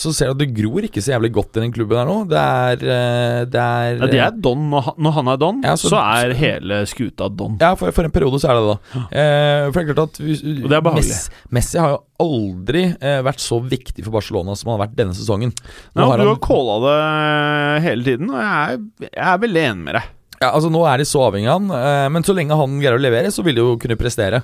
så 0.00 0.12
ser 0.16 0.30
du 0.30 0.32
at 0.32 0.40
det 0.40 0.48
gror 0.56 0.86
ikke 0.86 1.02
så 1.04 1.12
jævlig 1.12 1.30
godt 1.36 1.58
i 1.58 1.62
den 1.66 1.72
klubben 1.74 1.98
her 2.00 2.08
nå. 2.08 2.14
Det 2.30 2.40
er, 2.40 2.84
eh, 2.94 3.40
det 3.52 3.60
er 3.60 3.98
Ja, 4.00 4.06
det 4.14 4.20
er 4.24 4.38
Don. 4.46 4.62
Når 4.72 5.12
han, 5.18 5.28
er 5.28 5.40
Don, 5.42 5.58
Ja, 5.66 5.74
så- 5.76 5.90
så, 5.92 6.00
er 6.00 6.32
hele 6.38 6.78
skuta 6.88 7.28
Don. 7.28 7.58
Ja, 7.60 7.74
for, 7.76 7.92
for 7.92 8.08
en 8.08 8.14
periode 8.14 8.40
så 8.40 8.48
er 8.48 8.56
det 8.56 8.62
det, 8.64 8.76
da. 8.94 9.02
Eh, 9.20 9.64
for 9.70 9.80
det 9.80 9.84
er 9.84 9.94
klart 9.94 10.14
at 10.14 10.22
vi, 10.24 10.36
det 10.64 10.78
er. 10.78 10.88
Messi, 10.96 11.30
Messi 11.52 11.78
har 11.82 11.92
jo 11.96 12.00
aldri 12.24 12.86
eh, 12.96 13.20
vært 13.26 13.44
så 13.44 13.60
viktig 13.60 14.04
for 14.06 14.16
Barcelona 14.16 14.56
som 14.56 14.70
han 14.72 14.78
har 14.78 14.86
vært 14.86 14.96
denne 14.96 15.16
sesongen. 15.16 15.52
Nå 15.94 16.00
Ja, 16.00 16.08
har 16.14 16.18
du 16.24 16.30
har 16.32 16.40
calla 16.44 16.78
det 16.86 17.82
hele 17.88 18.04
tiden, 18.08 18.32
og 18.32 18.40
jeg 18.40 18.80
er, 18.80 18.80
jeg 19.10 19.28
er 19.34 19.44
veldig 19.44 19.62
enig 19.68 19.84
med 19.90 19.94
deg. 20.00 20.08
Ja, 20.40 20.54
altså 20.56 20.70
Nå 20.72 20.86
er 20.88 20.96
de 20.96 21.04
så 21.04 21.20
avhengig 21.26 21.50
av 21.52 21.60
han, 21.60 21.70
eh, 21.76 22.08
men 22.16 22.24
så 22.24 22.32
lenge 22.32 22.56
han 22.56 22.78
greier 22.80 22.96
å 22.96 23.02
levere, 23.04 23.28
så 23.34 23.44
vil 23.44 23.58
de 23.58 23.60
jo 23.66 23.76
kunne 23.76 23.98
prestere. 24.00 24.40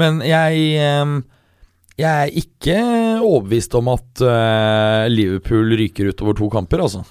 Men 0.00 0.22
jeg 0.24 0.62
eh, 0.80 1.04
Jeg 2.00 2.10
er 2.10 2.38
ikke 2.40 2.78
overbevist 3.22 3.74
om 3.78 3.90
at 3.92 4.22
uh, 4.26 5.04
Liverpool 5.12 5.76
ryker 5.78 6.10
ut 6.10 6.24
over 6.24 6.34
to 6.40 6.48
kamper, 6.50 6.82
altså. 6.82 7.04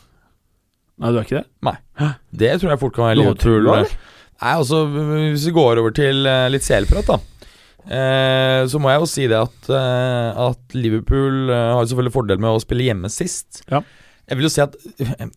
Nei, 0.99 1.11
du 1.11 1.19
er 1.19 1.23
ikke 1.27 1.39
det? 1.39 1.45
Nei, 1.65 1.75
Det 2.43 2.49
tror 2.59 2.73
jeg 2.73 2.81
fort 2.81 2.95
kan 2.97 3.07
være 3.07 3.19
Liverpool. 3.21 3.63
trua, 3.63 3.77
eller? 3.77 3.93
Nei, 4.43 4.51
altså, 4.57 4.81
hvis 4.91 5.45
vi 5.47 5.55
går 5.55 5.79
over 5.79 5.95
til 5.95 6.27
uh, 6.27 6.49
litt 6.51 6.67
CL-prat, 6.67 7.13
da. 7.13 7.19
Eh, 7.84 8.61
så 8.71 8.79
må 8.79 8.88
jeg 8.93 9.01
jo 9.01 9.07
si 9.11 9.25
det 9.27 9.36
at, 9.36 9.65
at 10.39 10.75
Liverpool 10.77 11.49
har 11.51 11.84
selvfølgelig 11.84 12.13
fordel 12.15 12.39
med 12.39 12.55
å 12.55 12.61
spille 12.63 12.86
hjemme 12.86 13.09
sist. 13.11 13.59
Ja. 13.67 13.81
Jeg 14.34 14.39
vil 14.39 14.47
jo 14.47 14.51
si 14.51 14.63
at 14.63 14.75
eh, 15.05 15.27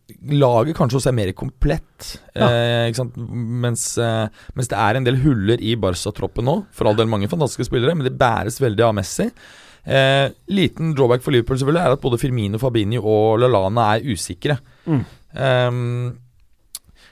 laget 0.41 0.77
kanskje 0.79 1.01
også 1.01 1.13
er 1.13 1.19
mer 1.19 1.31
komplett. 1.37 2.17
Ja. 2.33 2.49
Eh? 2.49 3.01
Mens, 3.63 3.85
eh, 4.01 4.27
mens 4.57 4.73
det 4.73 4.81
er 4.81 4.99
en 4.99 5.07
del 5.07 5.21
huller 5.21 5.61
i 5.61 5.77
Barca-troppen 5.81 6.49
nå. 6.49 6.59
For 6.75 6.89
all 6.89 6.97
del 6.99 7.11
mange 7.13 7.29
fantastiske 7.29 7.69
spillere, 7.69 7.95
men 7.97 8.09
det 8.09 8.17
bæres 8.17 8.59
veldig 8.63 8.89
av 8.89 8.97
Messi. 8.97 9.29
Eh, 9.87 10.33
liten 10.51 10.95
drawback 10.97 11.23
for 11.23 11.31
Liverpool 11.31 11.61
selvfølgelig 11.61 11.85
er 11.85 11.95
at 11.95 12.03
både 12.03 12.19
Firmino, 12.19 12.59
Fabinho 12.59 13.05
og 13.07 13.43
Lalana 13.45 13.93
er 13.95 14.09
usikre. 14.11 14.57
Mm. 14.89 15.03
Um, 15.37 16.17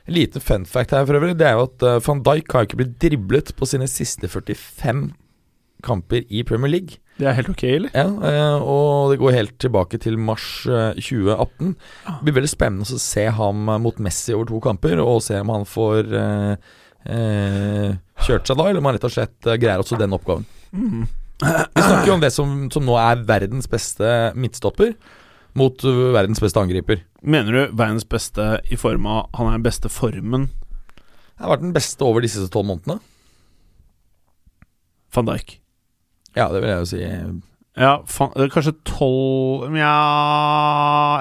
en 0.05 0.16
liten 0.16 0.43
fun 0.43 0.64
fact 0.68 0.93
her 0.95 1.05
for 1.05 1.16
øvrig 1.18 1.35
Det 1.37 1.47
er 1.49 1.59
jo 1.59 1.66
at 1.66 1.82
eh, 1.85 2.01
van 2.07 2.22
Dijk 2.24 2.53
har 2.53 2.66
ikke 2.66 2.78
blitt 2.80 2.97
driblet 3.03 3.53
på 3.57 3.68
sine 3.68 3.89
siste 3.91 4.28
45 4.28 5.11
kamper 5.85 6.24
i 6.28 6.43
Premier 6.43 6.72
League. 6.72 7.03
Det 7.15 7.29
er 7.31 7.37
helt 7.39 7.51
ok, 7.53 7.62
eller? 7.69 7.91
Ja, 7.95 8.09
eh, 8.27 8.62
Og 8.67 9.12
det 9.12 9.21
går 9.21 9.37
helt 9.37 9.59
tilbake 9.62 10.01
til 10.03 10.17
mars 10.19 10.67
eh, 10.67 10.97
2018. 10.99 11.75
Ah. 12.07 12.17
Det 12.19 12.27
blir 12.27 12.41
veldig 12.41 12.51
spennende 12.51 12.89
å 12.91 12.99
se 12.99 13.29
ham 13.37 13.69
eh, 13.71 13.79
mot 13.85 14.01
Messi 14.03 14.35
over 14.35 14.49
to 14.51 14.59
kamper, 14.65 14.99
og 15.03 15.23
se 15.23 15.39
om 15.39 15.53
han 15.55 15.67
får 15.69 16.11
eh, 16.11 16.73
eh, 17.15 17.95
kjørt 18.27 18.51
seg 18.51 18.59
da, 18.59 18.67
eller 18.67 18.83
om 18.83 18.91
han 18.91 18.99
rett 18.99 19.07
og 19.07 19.15
slett 19.15 19.47
eh, 19.47 19.61
greier 19.62 19.85
også 19.85 20.01
den 20.01 20.17
oppgaven. 20.17 20.47
Mm. 20.75 21.05
Vi 21.45 21.83
snakker 21.83 22.09
jo 22.09 22.17
om 22.17 22.23
det 22.23 22.33
som, 22.35 22.59
som 22.75 22.87
nå 22.87 22.95
er 22.99 23.23
verdens 23.27 23.71
beste 23.71 24.11
midtstopper 24.39 24.95
mot 25.59 25.83
verdens 25.87 26.41
beste 26.43 26.59
angriper. 26.59 27.03
Mener 27.23 27.55
du 27.55 27.75
verdens 27.79 28.07
beste 28.11 28.57
i 28.71 28.79
form 28.79 29.07
av 29.07 29.29
Han 29.39 29.49
er 29.49 29.59
den 29.59 29.65
beste 29.67 29.91
formen 29.91 30.49
Det 30.51 31.43
har 31.45 31.53
vært 31.55 31.62
den 31.62 31.75
beste 31.75 32.07
over 32.07 32.25
disse 32.25 32.43
tolv 32.51 32.67
månedene. 32.73 32.99
van 35.15 35.31
Dijk? 35.31 35.61
Ja, 36.37 36.49
det 36.53 36.61
vil 36.62 36.70
jeg 36.70 36.78
jo 36.78 36.87
si. 36.91 37.03
Ja, 37.76 37.97
fan, 38.07 38.30
er 38.39 38.51
kanskje 38.55 38.72
tolv 38.87 39.64
Nja 39.74 39.91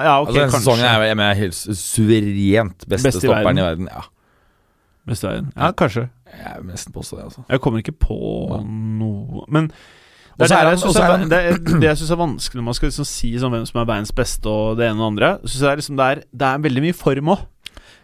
Ja, 0.04 0.12
ok, 0.22 0.28
altså, 0.28 0.36
denne 0.38 0.50
kanskje. 0.52 0.60
sesongen 0.62 0.86
er 0.86 1.02
jeg 1.08 1.16
med 1.18 1.36
helt 1.40 1.54
suverent 1.54 2.84
beste, 2.88 3.08
Best 3.08 3.18
i 3.18 3.26
stopperen 3.26 3.44
verden. 3.44 3.58
i 3.58 3.66
verden. 3.66 3.88
Ja, 3.90 4.04
Beste 5.10 5.28
verden. 5.28 5.52
Ja, 5.56 5.70
kanskje. 5.72 6.08
jeg 6.34 6.54
vil 6.62 6.70
nesten 6.70 6.92
påstå 6.94 7.16
det, 7.18 7.24
altså. 7.24 7.44
Jeg 7.50 7.60
kommer 7.60 7.78
ikke 7.82 7.92
på 7.98 8.18
Ja. 8.50 8.60
noe 8.64 9.44
Men 9.48 9.68
det 10.38 10.50
er, 10.50 10.64
det, 10.74 10.82
jeg 10.82 11.10
er 11.10 11.26
det, 11.30 11.80
det 11.80 11.82
jeg 11.86 11.96
syns 12.00 12.10
er 12.10 12.16
vanskelig 12.18 12.58
når 12.58 12.64
man 12.66 12.74
skal 12.74 12.88
liksom 12.88 13.06
si 13.06 13.28
sånn 13.38 13.52
hvem 13.54 13.66
som 13.70 13.80
er 13.80 13.84
verdens 13.86 14.10
beste 14.12 14.46
og 14.50 14.76
det 14.80 14.88
ene 14.90 14.98
og 14.98 15.04
det 15.04 15.10
andre. 15.12 15.28
Synes 15.46 15.60
jeg 15.62 15.76
liksom 15.78 15.96
det, 16.00 16.06
er, 16.10 16.22
det 16.34 16.46
er 16.48 16.58
veldig 16.64 16.82
mye 16.82 16.96
form 16.98 17.28
òg. 17.36 17.44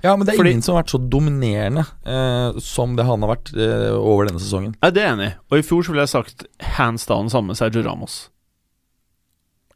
Ja, 0.03 0.15
men 0.17 0.25
det 0.27 0.33
er 0.35 0.39
Fordi- 0.39 0.51
ingen 0.55 0.63
som 0.63 0.75
har 0.75 0.83
vært 0.83 0.93
så 0.95 1.01
dominerende 1.13 1.85
eh, 2.07 2.59
som 2.61 2.97
det 2.97 3.05
han 3.05 3.21
har 3.23 3.35
vært 3.37 3.51
eh, 3.57 3.91
over 3.97 4.27
denne 4.31 4.41
sesongen. 4.41 4.75
Ja, 4.83 4.91
det 4.91 5.03
er 5.03 5.09
jeg 5.11 5.17
enig 5.19 5.27
i. 5.31 5.35
Og 5.51 5.59
i 5.59 5.63
fjor 5.67 5.83
så 5.85 5.93
ville 5.93 6.07
jeg 6.07 6.15
sagt 6.15 6.45
hands 6.79 7.05
down 7.07 7.29
sammen 7.31 7.49
med 7.53 7.57
Sergio 7.61 7.83
Ramos. 7.85 8.31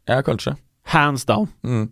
Ja, 0.09 0.22
kanskje. 0.22 0.57
Hands 0.93 1.25
down. 1.25 1.49
Mm. 1.64 1.91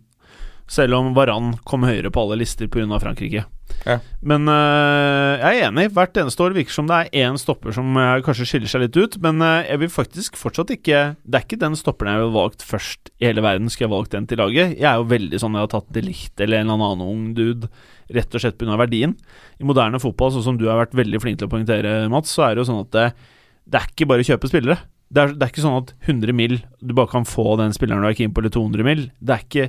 Selv 0.71 0.97
om 0.97 1.11
Varan 1.17 1.57
kom 1.69 1.85
høyere 1.87 2.13
på 2.13 2.23
alle 2.23 2.39
lister 2.43 2.71
pga. 2.71 3.01
Frankrike. 3.03 3.45
Ja. 3.87 3.97
Men 4.23 4.47
uh, 4.51 5.41
jeg 5.41 5.59
er 5.59 5.69
enig. 5.69 5.89
Hvert 5.97 6.19
eneste 6.21 6.45
år 6.45 6.55
virker 6.57 6.75
som 6.75 6.89
det 6.91 6.99
er 6.99 7.27
én 7.27 7.39
stopper 7.41 7.75
som 7.75 7.97
øh, 7.99 8.21
kanskje 8.25 8.47
skiller 8.49 8.71
seg 8.71 8.85
litt 8.85 8.99
ut. 8.99 9.19
Men 9.25 9.43
uh, 9.43 9.65
jeg 9.67 9.81
vil 9.83 9.93
faktisk 9.93 10.39
fortsatt 10.39 10.73
ikke 10.77 11.01
Det 11.23 11.39
er 11.39 11.47
ikke 11.47 11.61
den 11.61 11.77
stopperen 11.79 12.15
jeg 12.15 12.23
ville 12.23 12.37
valgt 12.37 12.67
først 12.67 13.13
i 13.19 13.29
hele 13.29 13.45
verden. 13.45 13.71
Skulle 13.73 13.89
jeg 13.89 13.97
valgt 13.97 14.15
den 14.17 14.29
til 14.31 14.43
laget. 14.43 14.77
Jeg 14.79 14.89
er 14.91 15.01
jo 15.01 15.11
veldig 15.11 15.43
sånn 15.43 15.59
jeg 15.59 15.67
har 15.67 15.75
tatt 15.75 15.91
Delicht 15.95 16.45
eller 16.45 16.63
en 16.63 16.71
eller 16.71 16.95
annen 16.95 17.09
ung 17.09 17.27
dude 17.37 17.71
rett 18.13 18.35
og 18.35 18.45
slett 18.45 18.59
pga. 18.61 18.77
verdien. 18.81 19.15
I 19.59 19.67
moderne 19.69 20.01
fotball, 20.03 20.33
sånn 20.35 20.47
som 20.51 20.59
du 20.61 20.67
har 20.69 20.81
vært 20.81 20.97
veldig 20.97 21.21
flink 21.23 21.41
til 21.41 21.49
å 21.49 21.53
poengtere, 21.53 21.95
Mats, 22.13 22.33
så 22.35 22.47
er 22.47 22.55
det 22.55 22.63
jo 22.63 22.69
sånn 22.69 22.83
at 22.85 22.93
det, 22.93 23.07
det 23.65 23.81
er 23.81 23.89
ikke 23.89 24.09
bare 24.11 24.25
å 24.25 24.29
kjøpe 24.29 24.51
spillere. 24.51 24.79
Det 25.13 25.23
er, 25.23 25.33
det 25.37 25.47
er 25.47 25.53
ikke 25.53 25.65
sånn 25.65 25.81
at 25.81 25.93
100 26.09 26.37
mil 26.37 26.59
du 26.81 26.95
bare 26.97 27.13
kan 27.13 27.27
få 27.29 27.57
den 27.61 27.75
spilleren 27.77 28.05
du 28.05 28.09
er 28.11 28.17
keen 28.17 28.33
på, 28.33 28.43
eller 28.43 28.53
200 28.53 28.87
mil. 28.89 29.07
Det 29.21 29.35
er 29.35 29.47
ikke 29.47 29.67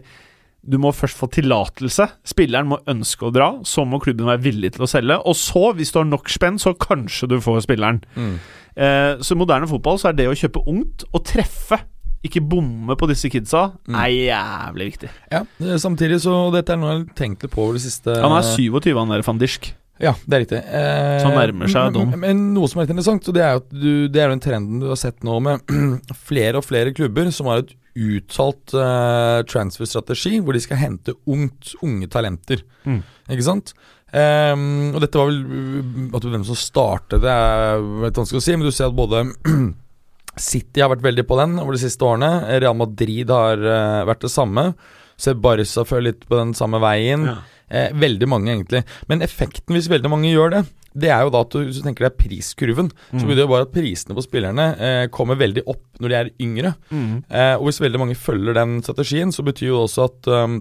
Du 0.64 0.78
må 0.80 0.94
først 0.96 1.18
få 1.20 1.28
tillatelse. 1.28 2.06
Spilleren 2.24 2.70
må 2.72 2.78
ønske 2.88 3.28
å 3.28 3.32
dra, 3.36 3.50
så 3.68 3.84
må 3.86 4.00
klubben 4.04 4.30
være 4.30 4.44
villig 4.46 4.74
til 4.78 4.86
å 4.86 4.88
selge. 4.88 5.18
Og 5.28 5.36
så, 5.36 5.74
hvis 5.76 5.92
du 5.92 6.00
har 6.00 6.08
nok 6.08 6.30
spenn, 6.32 6.60
så 6.62 6.72
kanskje 6.80 7.28
du 7.34 7.38
får 7.44 7.66
spilleren. 7.66 8.00
Mm. 8.16 8.38
Eh, 8.76 9.10
så 9.20 9.36
i 9.36 9.42
moderne 9.42 9.68
fotball 9.70 10.00
så 10.00 10.10
er 10.14 10.16
det 10.22 10.30
å 10.32 10.38
kjøpe 10.40 10.64
ungt 10.72 11.04
og 11.12 11.26
treffe, 11.28 11.82
ikke 12.24 12.40
bomme 12.48 12.96
på 12.96 13.10
disse 13.12 13.28
kidsa, 13.28 13.74
Mm. 13.84 13.96
er 14.00 14.12
jævlig 14.16 14.86
viktig. 14.94 15.10
Ja, 15.34 15.42
eh, 15.60 15.76
samtidig 15.84 16.22
så 16.24 16.50
Dette 16.54 16.72
er 16.72 16.78
noe 16.80 16.94
jeg 16.94 17.00
har 17.06 17.16
tenkt 17.20 17.44
litt 17.44 17.52
på 17.52 17.66
over 17.66 17.74
det 17.76 17.84
siste 17.84 18.16
Han 18.16 18.32
er 18.32 18.48
27, 18.56 18.96
han 18.98 19.10
der 19.12 19.22
van 19.28 19.38
Dijk. 19.44 19.74
Ja, 20.00 20.14
det 20.26 20.34
er 20.34 20.42
riktig. 20.46 20.62
Eh, 20.66 21.20
Så 21.20 21.28
han 21.28 21.36
nærmer 21.38 21.68
seg 21.70 21.94
men, 21.94 22.20
men, 22.20 22.54
noe 22.56 22.68
som 22.68 22.80
er 22.80 22.86
litt 22.88 22.96
interessant, 22.96 23.28
og 23.28 23.36
det 23.36 23.44
er 23.44 23.52
jo 23.52 23.60
at 23.62 23.70
du, 23.70 24.08
det 24.08 24.22
er 24.22 24.30
jo 24.30 24.34
den 24.38 24.40
trenden 24.48 24.80
du 24.80 24.88
har 24.88 24.96
sett 24.96 25.20
nå 25.24 25.36
med 25.44 25.60
flere 26.30 26.58
og 26.58 26.66
flere 26.66 26.94
klubber 26.96 27.30
som 27.36 27.52
har 27.52 27.62
et 27.66 27.76
uttalt 27.94 28.74
uh, 28.78 29.44
transfer-strategi, 29.50 30.40
hvor 30.42 30.56
de 30.56 30.62
skal 30.64 30.82
hente 30.82 31.16
ungt, 31.30 31.76
unge 31.86 32.10
talenter. 32.12 32.64
Mm. 32.88 33.02
Ikke 33.34 33.46
sant? 33.46 33.74
Um, 34.14 34.94
og 34.94 35.00
dette 35.02 35.18
var 35.18 35.30
vel 35.32 35.40
uh, 35.42 36.18
at 36.18 36.26
Hvem 36.30 36.44
som 36.46 36.58
startet 36.58 37.24
det, 37.24 37.32
er 37.34 37.86
litt 38.04 38.20
vanskelig 38.20 38.42
å 38.42 38.46
si, 38.46 38.58
men 38.58 38.68
du 38.68 38.74
ser 38.74 38.92
at 38.92 38.98
både 38.98 39.24
City 40.50 40.82
har 40.82 40.92
vært 40.94 41.06
veldig 41.06 41.26
på 41.30 41.38
den 41.42 41.56
over 41.62 41.78
de 41.78 41.82
siste 41.82 42.06
årene. 42.06 42.60
Real 42.62 42.78
Madrid 42.78 43.34
har 43.34 43.62
uh, 43.62 44.04
vært 44.10 44.26
det 44.26 44.34
samme. 44.34 44.72
Ser 45.18 45.38
Barca 45.42 45.86
følge 45.86 46.12
litt 46.12 46.28
på 46.30 46.40
den 46.40 46.54
samme 46.58 46.82
veien. 46.84 47.30
Ja. 47.30 47.40
Eh, 47.72 47.92
veldig 47.96 48.28
mange, 48.30 48.52
egentlig. 48.54 48.84
Men 49.10 49.22
effekten 49.26 49.74
hvis 49.78 49.88
veldig 49.90 50.10
mange 50.12 50.32
gjør 50.34 50.52
det, 50.58 50.64
det 50.94 51.10
er 51.10 51.24
jo 51.26 51.32
da 51.34 51.40
at 51.42 51.50
du, 51.56 51.64
hvis 51.66 51.80
du 51.80 51.86
tenker 51.88 52.06
deg 52.06 52.18
priskurven, 52.20 52.92
så 53.10 53.24
Mm. 53.24 53.30
betyr 53.30 53.40
det 53.40 53.48
bare 53.50 53.66
at 53.66 53.72
prisene 53.74 54.14
på 54.14 54.22
spillerne 54.28 54.66
eh, 54.78 55.08
kommer 55.10 55.36
veldig 55.40 55.64
opp 55.66 55.82
når 56.00 56.10
de 56.10 56.16
er 56.20 56.30
yngre. 56.40 56.76
Mm. 56.92 57.24
Eh, 57.32 57.56
og 57.58 57.66
hvis 57.66 57.82
veldig 57.82 58.00
mange 58.04 58.16
følger 58.20 58.54
den 58.54 58.76
strategien, 58.86 59.32
så 59.34 59.42
betyr 59.48 59.72
jo 59.72 59.80
det 59.80 59.88
også 59.90 60.06
at 60.12 60.28
um, 60.28 60.60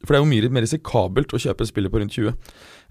For 0.00 0.14
det 0.14 0.20
er 0.22 0.24
jo 0.24 0.30
mye 0.30 0.48
mer 0.56 0.64
risikabelt 0.64 1.34
å 1.36 1.40
kjøpe 1.42 1.60
en 1.60 1.68
spiller 1.68 1.90
på 1.92 2.00
rundt 2.00 2.14
20. 2.16 2.32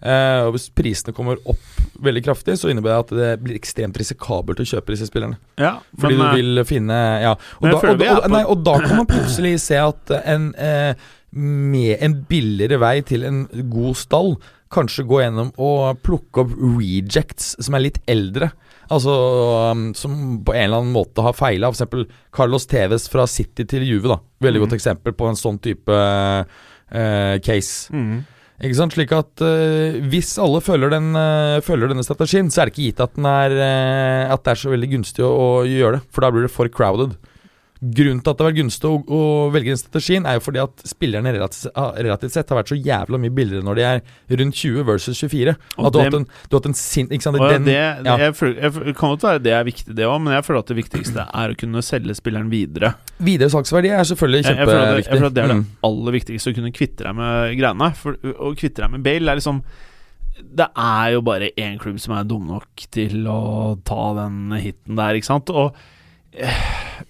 Eh, 0.06 0.42
og 0.46 0.52
hvis 0.54 0.68
prisene 0.78 1.12
kommer 1.18 1.40
opp 1.50 1.80
veldig 2.06 2.22
kraftig, 2.28 2.54
så 2.62 2.70
innebærer 2.70 3.02
det 3.02 3.02
at 3.02 3.14
det 3.18 3.44
blir 3.44 3.58
ekstremt 3.58 3.98
risikabelt 3.98 4.62
å 4.62 4.68
kjøpe 4.70 4.94
disse 4.94 5.08
spillerne. 5.10 5.40
Ja, 5.58 5.80
Fordi 5.98 6.16
men, 6.20 6.22
du 6.22 6.30
eh, 6.30 6.36
vil 6.38 6.66
finne 6.70 7.00
Ja. 7.24 7.32
Og, 7.60 7.66
da, 7.66 7.80
og, 7.82 8.04
og, 8.06 8.30
nei, 8.30 8.44
og 8.46 8.62
da 8.64 8.76
kan 8.86 9.02
man 9.02 9.10
plutselig 9.10 9.56
se 9.66 9.82
at 9.82 10.14
en 10.22 10.52
eh, 10.54 10.94
med 11.32 12.00
en 12.02 12.16
billigere 12.30 12.80
vei 12.82 12.96
til 13.06 13.26
en 13.28 13.44
god 13.70 13.98
stall 14.00 14.34
kanskje 14.74 15.06
gå 15.10 15.22
gjennom 15.24 15.52
og 15.58 16.00
plukke 16.06 16.44
opp 16.44 16.56
rejects 16.58 17.56
som 17.58 17.78
er 17.78 17.88
litt 17.88 18.00
eldre. 18.10 18.52
Altså 18.94 19.14
um, 19.74 19.90
som 19.98 20.40
på 20.46 20.56
en 20.56 20.66
eller 20.66 20.82
annen 20.82 20.96
måte 20.96 21.26
har 21.26 21.38
feila. 21.38 21.72
F.eks. 21.74 22.10
Carlos 22.36 22.68
Tevez 22.70 23.08
fra 23.12 23.28
City 23.30 23.66
til 23.70 23.86
Juve. 23.86 24.10
da 24.14 24.20
Veldig 24.46 24.62
mm. 24.62 24.66
godt 24.66 24.76
eksempel 24.78 25.16
på 25.18 25.30
en 25.30 25.40
sånn 25.40 25.62
type 25.62 25.96
uh, 25.96 27.40
case. 27.46 27.94
mm. 27.94 28.20
Ikke 28.60 28.76
sant? 28.76 28.92
Slik 28.92 29.14
at 29.16 29.40
uh, 29.46 29.98
hvis 30.12 30.34
alle 30.42 30.60
følger, 30.60 30.92
den, 30.92 31.14
uh, 31.16 31.62
følger 31.64 31.94
denne 31.94 32.04
strategien, 32.04 32.50
så 32.52 32.62
er 32.62 32.70
det 32.70 32.76
ikke 32.76 32.88
gitt 32.90 33.04
at, 33.06 33.14
den 33.16 33.28
er, 33.30 33.56
at 34.36 34.44
det 34.44 34.52
er 34.52 34.60
så 34.60 34.74
veldig 34.74 34.90
gunstig 34.98 35.24
å, 35.24 35.30
å 35.32 35.50
gjøre 35.70 35.98
det. 35.98 36.06
For 36.12 36.26
da 36.26 36.34
blir 36.34 36.46
det 36.46 36.54
for 36.54 36.70
crowded. 36.74 37.16
Grunnen 37.80 38.20
til 38.20 38.28
at 38.34 38.36
det 38.36 38.44
har 38.44 38.50
vært 38.50 38.58
gunstig 38.60 38.90
å, 38.90 38.96
å 39.08 39.20
velge 39.56 39.72
den 39.72 39.80
strategien, 39.80 40.26
er 40.28 40.36
jo 40.36 40.42
fordi 40.44 40.60
at 40.60 40.82
spillerne 40.84 41.32
relativt, 41.32 41.70
ah, 41.80 41.94
relativt 41.96 42.34
sett 42.36 42.50
har 42.52 42.58
vært 42.60 42.74
så 42.74 42.76
jævla 42.76 43.20
mye 43.24 43.32
billigere 43.32 43.64
når 43.64 43.78
de 43.80 43.86
er 43.88 44.02
rundt 44.42 44.58
20 44.60 44.84
versus 44.90 45.22
24. 45.22 45.54
Og 45.78 45.88
at 45.88 45.94
du 45.96 46.00
har 46.02 46.10
hatt 46.10 46.18
en, 46.18 46.26
hatt 46.52 46.68
en 46.68 46.76
sin... 46.76 47.08
Ikke 47.08 47.24
sant? 47.24 47.40
Den, 47.40 47.64
det, 47.70 47.78
det, 48.04 48.10
ja. 48.10 48.18
jeg 48.26 48.36
føler, 48.36 48.58
jeg, 48.66 48.96
kan 49.00 49.14
godt 49.14 49.24
være 49.30 49.44
det 49.46 49.54
er 49.56 49.64
viktig, 49.70 49.96
det 49.96 50.10
òg, 50.10 50.18
men 50.26 50.36
jeg 50.36 50.46
føler 50.50 50.60
at 50.66 50.74
det 50.74 50.78
viktigste 50.82 51.26
er 51.42 51.54
å 51.54 51.60
kunne 51.62 51.84
selge 51.88 52.16
spilleren 52.20 52.50
videre. 52.52 52.90
Videre 53.24 53.52
salgsverdi 53.54 53.94
er 53.96 54.10
selvfølgelig 54.10 54.42
Jeg, 54.44 54.58
jeg, 54.60 54.68
det, 54.68 54.76
jeg 55.06 55.08
føler 55.14 55.30
at 55.30 55.38
det 55.38 55.44
er 55.46 55.54
det 55.54 55.58
Mm. 55.60 55.64
aller 55.88 56.16
viktigste, 56.20 56.52
å 56.52 56.58
kunne 56.60 56.74
kvitte 56.76 57.06
deg 57.08 57.16
med 57.18 57.54
greiene. 57.62 57.88
For, 57.98 58.20
å 58.20 58.52
kvitte 58.60 58.84
deg 58.84 58.92
med 58.94 59.06
Bale 59.08 59.32
er 59.32 59.40
liksom 59.40 59.64
Det 60.40 60.68
er 60.76 61.14
jo 61.16 61.24
bare 61.26 61.50
én 61.56 61.80
klubb 61.80 61.98
som 62.00 62.14
er 62.16 62.28
dum 62.28 62.46
nok 62.48 62.84
til 62.92 63.24
å 63.28 63.40
ta 63.88 64.04
den 64.20 64.54
hiten 64.60 65.00
der, 65.00 65.16
ikke 65.16 65.32
sant? 65.32 65.50
Og 65.52 65.80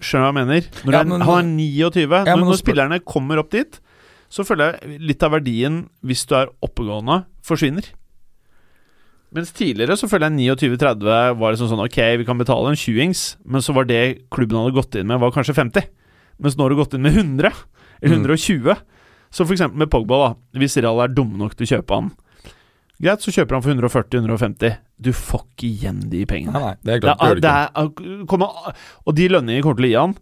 du 0.00 0.32
hva 0.32 0.32
jeg 0.32 0.38
mener? 0.40 0.68
Når 0.84 0.92
Ja, 0.94 1.02
men- 1.04 1.20
han 1.20 1.38
er 1.38 1.90
29. 1.90 2.26
Ja, 2.26 2.36
men 2.36 2.44
når, 2.46 2.50
når 2.54 2.60
spillerne 2.62 3.00
kommer 3.04 3.38
opp 3.38 3.50
dit, 3.50 3.80
så 4.30 4.44
føler 4.46 4.78
jeg 4.80 5.00
litt 5.00 5.22
av 5.22 5.32
verdien, 5.32 5.88
hvis 6.04 6.24
du 6.26 6.34
er 6.38 6.48
oppegående, 6.62 7.24
forsvinner. 7.42 7.84
Mens 9.32 9.52
tidligere 9.54 9.94
så 9.98 10.08
føler 10.10 10.26
jeg 10.30 10.56
29-30 10.58 11.36
var 11.38 11.52
liksom 11.54 11.68
sånn 11.70 11.84
Ok, 11.84 11.98
vi 12.18 12.24
kan 12.26 12.38
betale 12.38 12.70
en 12.72 12.78
20-ings, 12.78 13.36
men 13.46 13.60
så 13.62 13.72
var 13.74 13.84
det 13.86 14.28
klubben 14.30 14.58
hadde 14.58 14.74
gått 14.74 14.96
inn 14.98 15.06
med, 15.06 15.20
var 15.22 15.30
kanskje 15.30 15.54
50. 15.54 15.86
Mens 16.40 16.56
nå 16.56 16.64
har 16.64 16.70
du 16.70 16.76
gått 16.80 16.94
inn 16.94 17.02
med 17.02 17.14
100, 17.14 17.52
eller 18.02 18.16
Mm. 18.16 18.24
120. 18.26 18.76
Så 19.30 19.46
for 19.46 19.54
eksempel 19.54 19.76
med 19.78 19.90
Pogba, 19.90 20.16
da. 20.18 20.34
Hvis 20.58 20.76
Real 20.82 20.98
er 21.04 21.08
dumme 21.14 21.36
nok 21.38 21.54
til 21.54 21.66
å 21.66 21.70
kjøpe 21.78 21.94
han 21.94 22.10
Greit, 23.00 23.22
så 23.24 23.32
kjøper 23.32 23.56
han 23.56 23.62
for 23.64 23.72
140-150. 23.88 24.74
Du 25.00 25.10
får 25.16 25.44
ikke 25.46 25.68
igjen 25.70 26.00
de 26.12 26.24
pengene. 26.28 26.52
Nei, 26.52 26.62
nei, 26.68 26.74
det 26.84 26.92
er 26.92 26.98
Det 27.00 27.06
klart. 27.06 27.22
er, 27.24 27.34
det 27.38 27.42
det 27.46 27.54
ikke. 27.54 28.04
er, 28.20 28.26
kommer, 28.28 28.74
og 29.06 29.16
de 29.16 29.28
lønningene 29.32 29.64
kommer 29.64 29.80
til 29.80 29.88
å 29.88 29.92
gi 29.94 29.96
han 30.00 30.14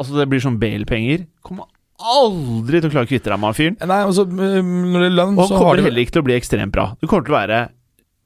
Altså 0.00 0.16
det 0.16 0.24
blir 0.32 0.40
sånn 0.42 0.56
Bale-penger. 0.58 1.26
Kommer 1.44 1.68
aldri 2.02 2.80
til 2.80 2.88
å 2.88 2.92
klare 2.94 3.06
å 3.06 3.10
kvitte 3.10 3.28
deg 3.30 3.38
med 3.38 3.50
han 3.52 3.54
fyren. 3.58 3.76
Nei, 3.86 3.98
altså, 4.08 4.24
når 4.26 5.04
det 5.04 5.10
er 5.10 5.14
lønn, 5.14 5.36
Og 5.36 5.42
han 5.44 5.50
så 5.52 5.54
har 5.58 5.62
kommer 5.68 5.82
heller 5.84 6.02
ikke 6.02 6.14
til 6.16 6.22
å 6.24 6.26
bli 6.26 6.34
ekstremt 6.38 6.72
bra. 6.74 6.86
Du 6.98 7.06
kommer 7.06 7.28
til 7.28 7.34
å 7.34 7.38
være 7.38 7.58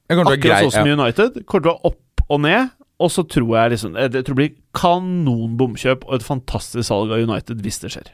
akkurat 0.09 0.39
grei. 0.41 0.61
sånn 0.63 0.73
som 0.79 0.87
ja. 0.89 0.95
United. 0.97 1.41
Kommer 1.45 1.67
til 1.67 1.73
å 1.73 1.75
være 1.75 1.91
opp 1.91 2.23
og 2.31 2.41
ned. 2.47 2.71
Og 2.97 3.11
så 3.13 3.21
tror 3.29 3.51
jeg 3.59 3.71
liksom 3.75 3.93
Jeg 3.99 4.09
tror 4.15 4.33
det 4.33 4.39
blir 4.39 4.55
kanon 4.73 5.57
bomkjøp 5.59 6.07
og 6.07 6.15
et 6.17 6.25
fantastisk 6.25 6.87
salg 6.87 7.11
av 7.13 7.21
United 7.27 7.61
hvis 7.61 7.77
det 7.83 7.91
skjer. 7.93 8.07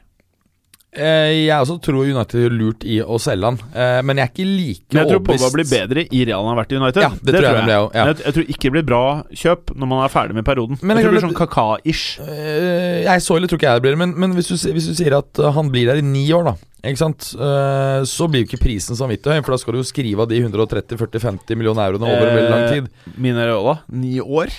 Eh, 0.95 1.47
Jeg 1.47 1.57
også 1.57 1.79
tror 1.81 2.03
United 2.05 2.45
er 2.45 2.53
lurt 2.53 2.83
i 2.85 2.99
å 3.01 3.17
selge 3.21 3.49
han, 3.49 3.57
eh, 3.73 4.01
men 4.05 4.17
jeg 4.21 4.27
er 4.27 4.31
ikke 4.33 4.45
like 4.45 4.83
overbevist. 4.83 4.99
jeg 4.99 5.07
tror 5.09 5.23
Pogba 5.25 5.49
blir 5.55 5.69
bedre 5.71 6.03
i 6.13 6.25
Real 6.29 6.43
han 6.45 6.51
har 6.55 6.59
vært 6.63 6.73
i 6.75 6.77
United. 6.77 7.01
Ja, 7.01 7.09
det 7.09 7.33
tror 7.33 7.47
jeg 7.47 7.55
jeg. 7.55 7.79
også, 7.79 7.95
ja. 7.97 8.05
Jeg, 8.05 8.17
jeg 8.25 8.33
tror 8.37 8.45
ikke 8.53 8.63
det 8.67 8.73
blir 8.77 8.85
bra 8.91 9.03
kjøp 9.43 9.73
når 9.75 9.87
man 9.93 10.03
er 10.05 10.13
ferdig 10.13 10.35
med 10.37 10.45
perioden. 10.45 10.77
Men 10.81 10.97
jeg 10.97 11.05
tror 11.05 11.11
det 11.11 11.17
blir 11.19 11.25
sånn 11.29 11.39
kaka-ish. 11.41 12.03
Eh, 12.21 13.03
Jeg 13.07 13.21
så 13.25 13.37
ille 13.39 13.47
tror 13.49 13.57
ikke 13.61 13.71
jeg 13.71 13.81
det 13.81 13.87
blir, 13.87 13.97
men, 14.03 14.13
men 14.19 14.37
hvis, 14.37 14.51
du, 14.53 14.55
hvis 14.73 14.87
du 14.91 14.93
sier 14.93 15.17
at 15.17 15.41
han 15.57 15.71
blir 15.73 15.89
der 15.89 15.97
i 16.03 16.05
ni 16.05 16.27
år, 16.31 16.43
da 16.51 16.55
ikke 16.83 16.99
sant? 16.99 17.29
Eh, 17.39 18.01
så 18.03 18.25
blir 18.27 18.43
jo 18.43 18.49
ikke 18.51 18.59
prisen 18.65 18.97
så 18.97 19.05
vanvittig 19.07 19.31
høy, 19.31 19.39
for 19.45 19.53
da 19.55 19.57
skal 19.61 19.73
du 19.73 19.79
jo 19.79 19.87
skrive 19.87 20.19
av 20.25 20.27
de 20.29 20.41
130-40-50 20.43 21.55
millioner 21.55 21.87
euroene 21.89 22.09
over 22.11 22.27
en 22.27 22.35
veldig 22.37 22.51
lang 22.51 22.65
tid. 22.73 22.89
Mine 23.17 23.45
Raiola, 23.47 23.77
ni 23.89 24.17
år. 24.19 24.51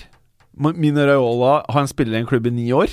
Mine 0.56 1.04
Raiola 1.04 1.58
har 1.68 1.80
en 1.84 1.90
spiller 1.90 2.16
i 2.16 2.22
en 2.22 2.26
klubb 2.30 2.46
i 2.48 2.54
ni 2.54 2.70
år. 2.72 2.88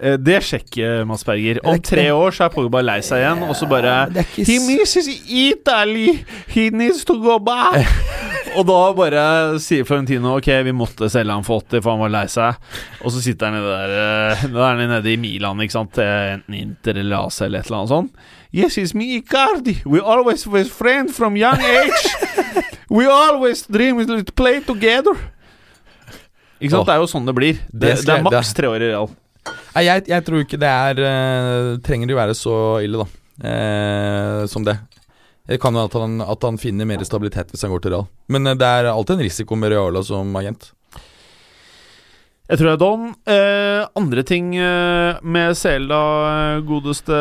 Eh, 0.00 0.14
Det 0.18 0.38
sjekker 0.46 1.04
Mads 1.08 1.24
Berger. 1.26 1.60
Om 1.66 1.80
tre 1.82 2.10
år 2.14 2.34
så 2.34 2.46
er 2.46 2.52
Pogba 2.54 2.82
lei 2.84 3.00
seg 3.02 3.22
igjen, 3.24 3.42
og 3.48 3.56
så 3.58 3.68
bare 3.70 3.96
He 4.36 4.58
misses 4.62 5.08
Italy! 5.26 6.20
He 6.52 6.68
needs 6.70 7.04
to 7.08 7.18
go 7.22 7.38
back! 7.42 7.82
og 8.56 8.64
da 8.68 8.78
bare 8.96 9.22
sier 9.62 9.84
Florentino 9.86 10.36
Ok, 10.38 10.48
vi 10.64 10.72
måtte 10.76 11.10
selge 11.12 11.34
han 11.34 11.46
for 11.46 11.64
80, 11.66 11.82
for 11.82 11.94
han 11.96 12.04
var 12.06 12.14
lei 12.14 12.26
seg. 12.30 12.58
Og 13.02 13.14
så 13.14 13.22
sitter 13.24 13.50
han 13.50 13.58
nede 13.58 13.74
der 13.74 13.96
eh, 13.98 14.46
er 14.48 14.68
han 14.70 14.84
nede 14.94 15.12
i 15.12 15.18
Milan, 15.20 15.60
ikke 15.66 15.76
sant? 15.80 15.98
Enten 16.02 16.58
Inter 16.58 17.02
eller 17.02 17.26
AC 17.26 17.42
eller 17.46 17.62
et 17.62 17.70
eller 17.70 17.82
annet 17.82 17.94
sånt. 17.96 18.26
Yes, 18.54 18.78
it's 18.80 18.94
me, 18.96 19.10
Icardi. 19.18 19.82
We 19.84 20.00
always 20.00 20.46
were 20.46 20.64
friends 20.64 21.16
from 21.16 21.36
young 21.36 21.58
age. 21.60 22.14
We 22.88 23.04
always 23.04 23.66
dream 23.66 24.00
to 24.06 24.22
play 24.32 24.62
together. 24.64 25.12
Ikke 26.58 26.72
sant? 26.72 26.80
oh, 26.80 26.86
Det 26.88 26.94
er 26.94 27.02
jo 27.02 27.08
sånn 27.10 27.26
det 27.28 27.34
blir. 27.36 27.58
Det, 27.68 27.90
Det 27.92 28.06
det, 28.06 28.14
er 28.14 28.24
maks 28.24 28.54
tre 28.56 28.70
år 28.70 28.80
i 28.82 28.88
real. 28.94 29.10
Nei, 29.78 29.84
jeg, 29.86 30.08
jeg 30.10 30.24
tror 30.26 30.42
ikke 30.42 30.58
det 30.58 30.68
er 30.74 30.98
uh, 31.06 31.76
Trenger 31.86 32.10
det 32.10 32.14
å 32.16 32.18
være 32.18 32.34
så 32.34 32.54
ille, 32.82 33.04
da. 33.04 33.06
Uh, 33.38 34.40
som 34.50 34.64
det. 34.66 34.74
Det 35.46 35.60
kan 35.62 35.76
jo 35.78 35.84
at 35.86 35.94
han, 35.94 36.16
at 36.24 36.42
han 36.44 36.58
finner 36.58 36.88
mer 36.88 37.04
stabilitet 37.06 37.52
hvis 37.54 37.62
han 37.62 37.70
går 37.70 37.84
til 37.84 37.94
Real. 37.94 38.08
Men 38.34 38.50
uh, 38.50 38.56
det 38.58 38.66
er 38.66 38.90
alltid 38.90 39.14
en 39.20 39.22
risiko 39.28 39.54
med 39.56 39.70
Reala 39.70 40.02
som 40.02 40.34
agent. 40.40 40.72
Jeg 42.48 42.58
tror 42.58 42.70
det 42.70 42.74
er 42.74 42.80
Don. 42.80 43.02
Eh, 43.28 43.82
andre 44.00 44.22
ting 44.24 44.54
eh, 44.56 45.18
med 45.20 45.52
CL, 45.60 45.84
da, 45.90 45.98
godeste 46.64 47.18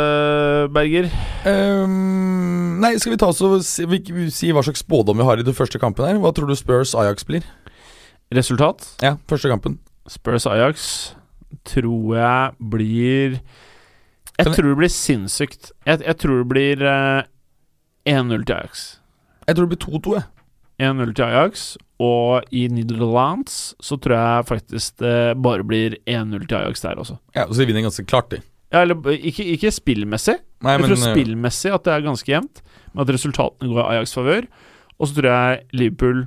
Berger? 0.71 1.09
Um, 1.43 2.77
nei, 2.79 2.93
skal 2.95 3.11
vi 3.11 3.19
ta 3.19 3.27
oss 3.33 3.41
og 3.43 3.57
si, 3.67 3.83
vi- 3.91 4.29
si 4.31 4.53
hva 4.55 4.63
slags 4.63 4.85
spådom 4.85 5.19
vi 5.19 5.27
har 5.27 5.43
i 5.43 5.43
den 5.43 5.57
første 5.57 5.81
kampen 5.83 6.07
her? 6.07 6.21
Hva 6.23 6.31
tror 6.31 6.47
du 6.47 6.55
Spurs 6.55 6.95
Ajax 6.95 7.27
blir? 7.27 7.43
Resultat? 8.31 8.87
Ja, 9.03 9.17
første 9.27 9.51
kampen. 9.51 9.81
Spurs 10.07 10.47
Ajax 10.47 10.87
tror 11.67 12.15
jeg 12.17 12.69
blir 12.71 13.39
Jeg 14.37 14.53
tror 14.53 14.69
det 14.69 14.77
blir 14.77 14.93
sinnssykt. 14.93 15.71
Jeg, 15.85 16.01
jeg 16.05 16.17
tror 16.21 16.43
det 16.43 16.49
blir 16.51 16.83
uh, 16.85 17.23
1-0 18.07 18.45
til 18.45 18.55
Ajax. 18.55 18.99
Jeg 19.47 19.55
tror 19.55 19.65
det 19.67 19.77
blir 19.77 19.99
2-2, 19.99 20.17
jeg. 20.19 20.27
1-0 20.77 21.13
til 21.17 21.25
Ajax, 21.25 21.63
og 21.99 22.43
i 22.53 22.67
Nederlands 22.69 23.73
så 23.81 23.97
tror 23.97 24.13
jeg 24.13 24.45
faktisk 24.51 24.99
det 25.01 25.15
bare 25.41 25.65
blir 25.65 25.97
1-0 26.05 26.45
til 26.45 26.55
Ajax 26.59 26.83
der 26.85 27.01
også. 27.01 27.17
Ja, 27.35 27.47
Så 27.49 27.61
de 27.61 27.65
vinner 27.65 27.81
ganske 27.87 28.05
klart, 28.05 28.29
de. 28.31 28.41
Ja, 28.73 28.81
eller 28.83 28.99
ikke, 29.15 29.45
ikke 29.55 29.71
spillmessig. 29.71 30.35
Nei, 30.61 30.75
jeg 30.75 30.81
men, 30.83 30.89
tror 30.91 30.97
eh, 30.99 31.15
spillmessig 31.15 31.73
at 31.73 31.85
det 31.87 31.93
er 31.93 32.05
ganske 32.05 32.31
jevnt, 32.31 32.61
men 32.93 33.01
at 33.05 33.13
resultatene 33.15 33.71
går 33.71 33.79
i 33.81 33.95
Ajax' 33.95 34.13
favør. 34.13 34.47
Og 34.99 35.07
så 35.07 35.17
tror 35.17 35.29
jeg 35.31 35.61
Liverpool 35.73 36.25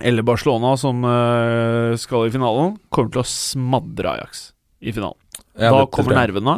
eller 0.00 0.22
Barcelona, 0.22 0.76
som 0.78 1.02
eh, 1.04 1.96
skal 1.98 2.28
i 2.28 2.32
finalen, 2.34 2.76
kommer 2.94 3.10
til 3.14 3.22
å 3.24 3.26
smadre 3.28 4.12
Ajax 4.16 4.52
i 4.80 4.92
finalen. 4.94 5.18
Jeg 5.58 5.72
da 5.74 5.84
kommer 5.90 6.14
nervene, 6.20 6.56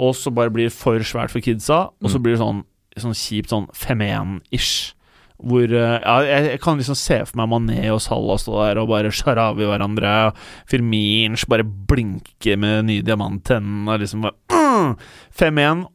og 0.00 0.14
så 0.16 0.32
bare 0.32 0.52
blir 0.52 0.68
det 0.68 0.76
for 0.76 1.00
svært 1.04 1.32
for 1.32 1.40
kidsa, 1.44 1.86
og 2.00 2.08
så 2.10 2.18
Mm. 2.18 2.22
blir 2.22 2.32
det 2.36 2.40
sånn, 2.42 2.64
sånn 3.00 3.16
kjipt 3.16 3.48
sånn 3.52 3.68
5-1-ish. 3.72 4.94
Hvor 5.40 5.64
eh, 5.72 6.00
Ja, 6.04 6.18
jeg, 6.20 6.60
kan 6.60 6.76
liksom 6.76 6.96
se 7.00 7.24
for 7.24 7.36
meg 7.40 7.48
Mané 7.48 7.88
og 7.94 8.02
Salah 8.04 8.36
stå 8.36 8.58
der 8.60 8.80
og 8.82 8.90
bare 8.90 9.08
sjaravi 9.08 9.64
hverandre. 9.64 10.10
Og 10.28 10.36
Firmins 10.68 11.46
bare 11.48 11.64
blinke 11.64 12.58
med 12.60 12.84
nye 12.90 13.00
diamanttennene 13.00 13.88
og 13.88 14.00
liksom 14.04 14.20
bare 14.26 14.36
mm, 14.52 14.96
5-1. 15.32 15.86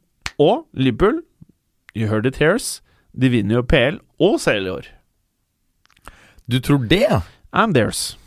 Og 0.42 0.66
Liverpool, 0.74 1.22
you 1.94 2.08
heard 2.08 2.26
it 2.26 2.38
hears, 2.42 2.82
de 3.14 3.30
vinner 3.30 3.60
jo 3.60 3.64
PL 3.70 4.00
og 4.20 4.40
CL 4.42 4.66
i 4.66 4.74
år. 4.74 4.90
Du 6.48 6.60
tror 6.62 6.86
det? 6.90 7.06
ja? 7.10 7.22
I'm 7.56 7.74
theirs. 7.74 8.18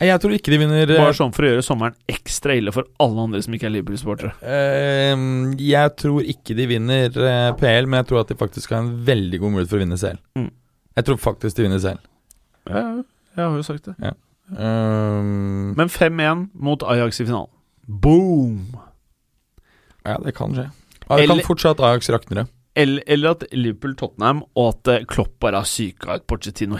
Jeg 0.00 0.16
tror 0.22 0.32
ikke 0.32 0.48
de 0.54 0.58
vinner 0.62 0.88
eh, 0.88 0.96
Bare 0.96 1.12
sånn 1.12 1.32
for 1.36 1.44
å 1.44 1.50
gjøre 1.50 1.64
sommeren 1.64 1.96
ekstra 2.08 2.54
ille 2.56 2.72
for 2.72 2.86
alle 3.04 3.26
andre 3.26 3.42
som 3.44 3.52
ikke 3.52 3.66
er 3.68 3.74
Liverpool-supportere. 3.74 4.32
Ehm, 4.48 5.50
jeg 5.60 5.92
tror 6.00 6.24
ikke 6.24 6.56
de 6.56 6.66
vinner 6.70 7.12
eh, 7.20 7.50
PL, 7.60 7.88
men 7.90 8.00
jeg 8.00 8.08
tror 8.08 8.22
at 8.22 8.32
de 8.32 8.38
faktisk 8.40 8.72
har 8.72 8.80
en 8.80 8.94
veldig 9.04 9.42
god 9.42 9.52
mulighet 9.52 9.72
for 9.74 9.76
å 9.76 9.82
vinne 9.84 9.98
CL. 10.00 10.16
Mm. 10.40 10.48
Jeg 10.96 11.06
tror 11.08 11.20
faktisk 11.20 11.58
de 11.58 11.66
vinner 11.66 11.82
CL. 11.84 12.00
Ja, 12.70 12.84
jeg 13.36 13.44
har 13.44 13.58
jo 13.60 13.66
sagt 13.68 13.90
det. 13.90 14.14
Ehm, 14.56 15.76
Men 15.76 15.92
5-1 15.92 16.46
mot 16.56 16.86
Ajax 16.96 17.20
i 17.20 17.28
finalen. 17.28 17.52
Boom! 17.84 18.70
ja, 20.06 20.16
det 20.24 20.32
kan 20.38 20.56
skje. 20.56 20.70
Ja, 21.10 21.18
det 21.20 21.28
kan 21.28 21.44
fortsatt 21.44 21.84
Ajax 21.84 22.08
rakne 22.08 22.40
det. 22.40 22.46
Eller, 22.80 23.04
eller 23.06 23.36
at 23.36 23.46
Liverpool-Tottenham 23.52 24.44
og 24.56 24.68
at 24.72 24.92
eh, 24.92 25.06
Klopp 25.08 25.36
bare 25.42 25.60
har 25.60 25.68
psyka 25.68 26.16
ut 26.16 26.28
Pochettino 26.30 26.78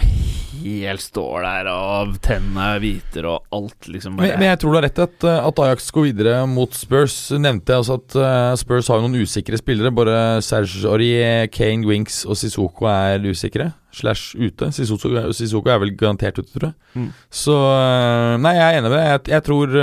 helt 0.61 1.01
står 1.01 1.45
der, 1.45 1.69
og 1.71 2.15
tennene 2.23 2.67
er 2.75 2.81
hviter, 2.83 3.25
og 3.29 3.47
alt 3.55 3.87
liksom 3.89 4.17
Men, 4.19 4.35
men 4.37 4.49
jeg 4.51 4.59
tror 4.61 4.73
du 4.73 4.77
har 4.77 4.85
rett 4.85 5.01
i 5.01 5.05
at, 5.07 5.27
eh, 5.27 5.47
at 5.49 5.61
Ajax 5.65 5.89
går 5.95 6.07
videre 6.11 6.35
mot 6.49 6.75
Spurs. 6.77 7.15
Nevnte 7.33 7.73
jeg 7.73 7.83
også 7.83 7.97
at 7.99 8.17
eh, 8.21 8.53
Spurs 8.61 8.91
har 8.91 8.99
jo 8.99 9.07
noen 9.07 9.25
usikre 9.25 9.59
spillere. 9.59 9.93
Både 9.95 10.15
Serge 10.45 10.85
Aurier, 10.89 11.47
Kane, 11.53 11.87
Winks 11.89 12.23
og 12.27 12.39
Sissoko 12.39 12.89
er 12.91 13.25
usikre. 13.25 13.71
Slash 13.91 14.37
ute. 14.39 14.69
Sissoko, 14.75 15.11
Sissoko 15.35 15.73
er 15.73 15.81
vel 15.81 15.95
garantert 15.99 16.39
ute, 16.39 16.51
tror 16.53 16.69
jeg. 16.69 16.77
Mm. 16.95 17.09
Så 17.41 17.57
Nei, 18.41 18.55
jeg 18.55 18.65
er 18.67 18.79
enig 18.79 18.87
med 18.87 18.97
deg. 18.97 19.09
Jeg, 19.09 19.25
jeg, 19.33 19.45
tror, 19.49 19.77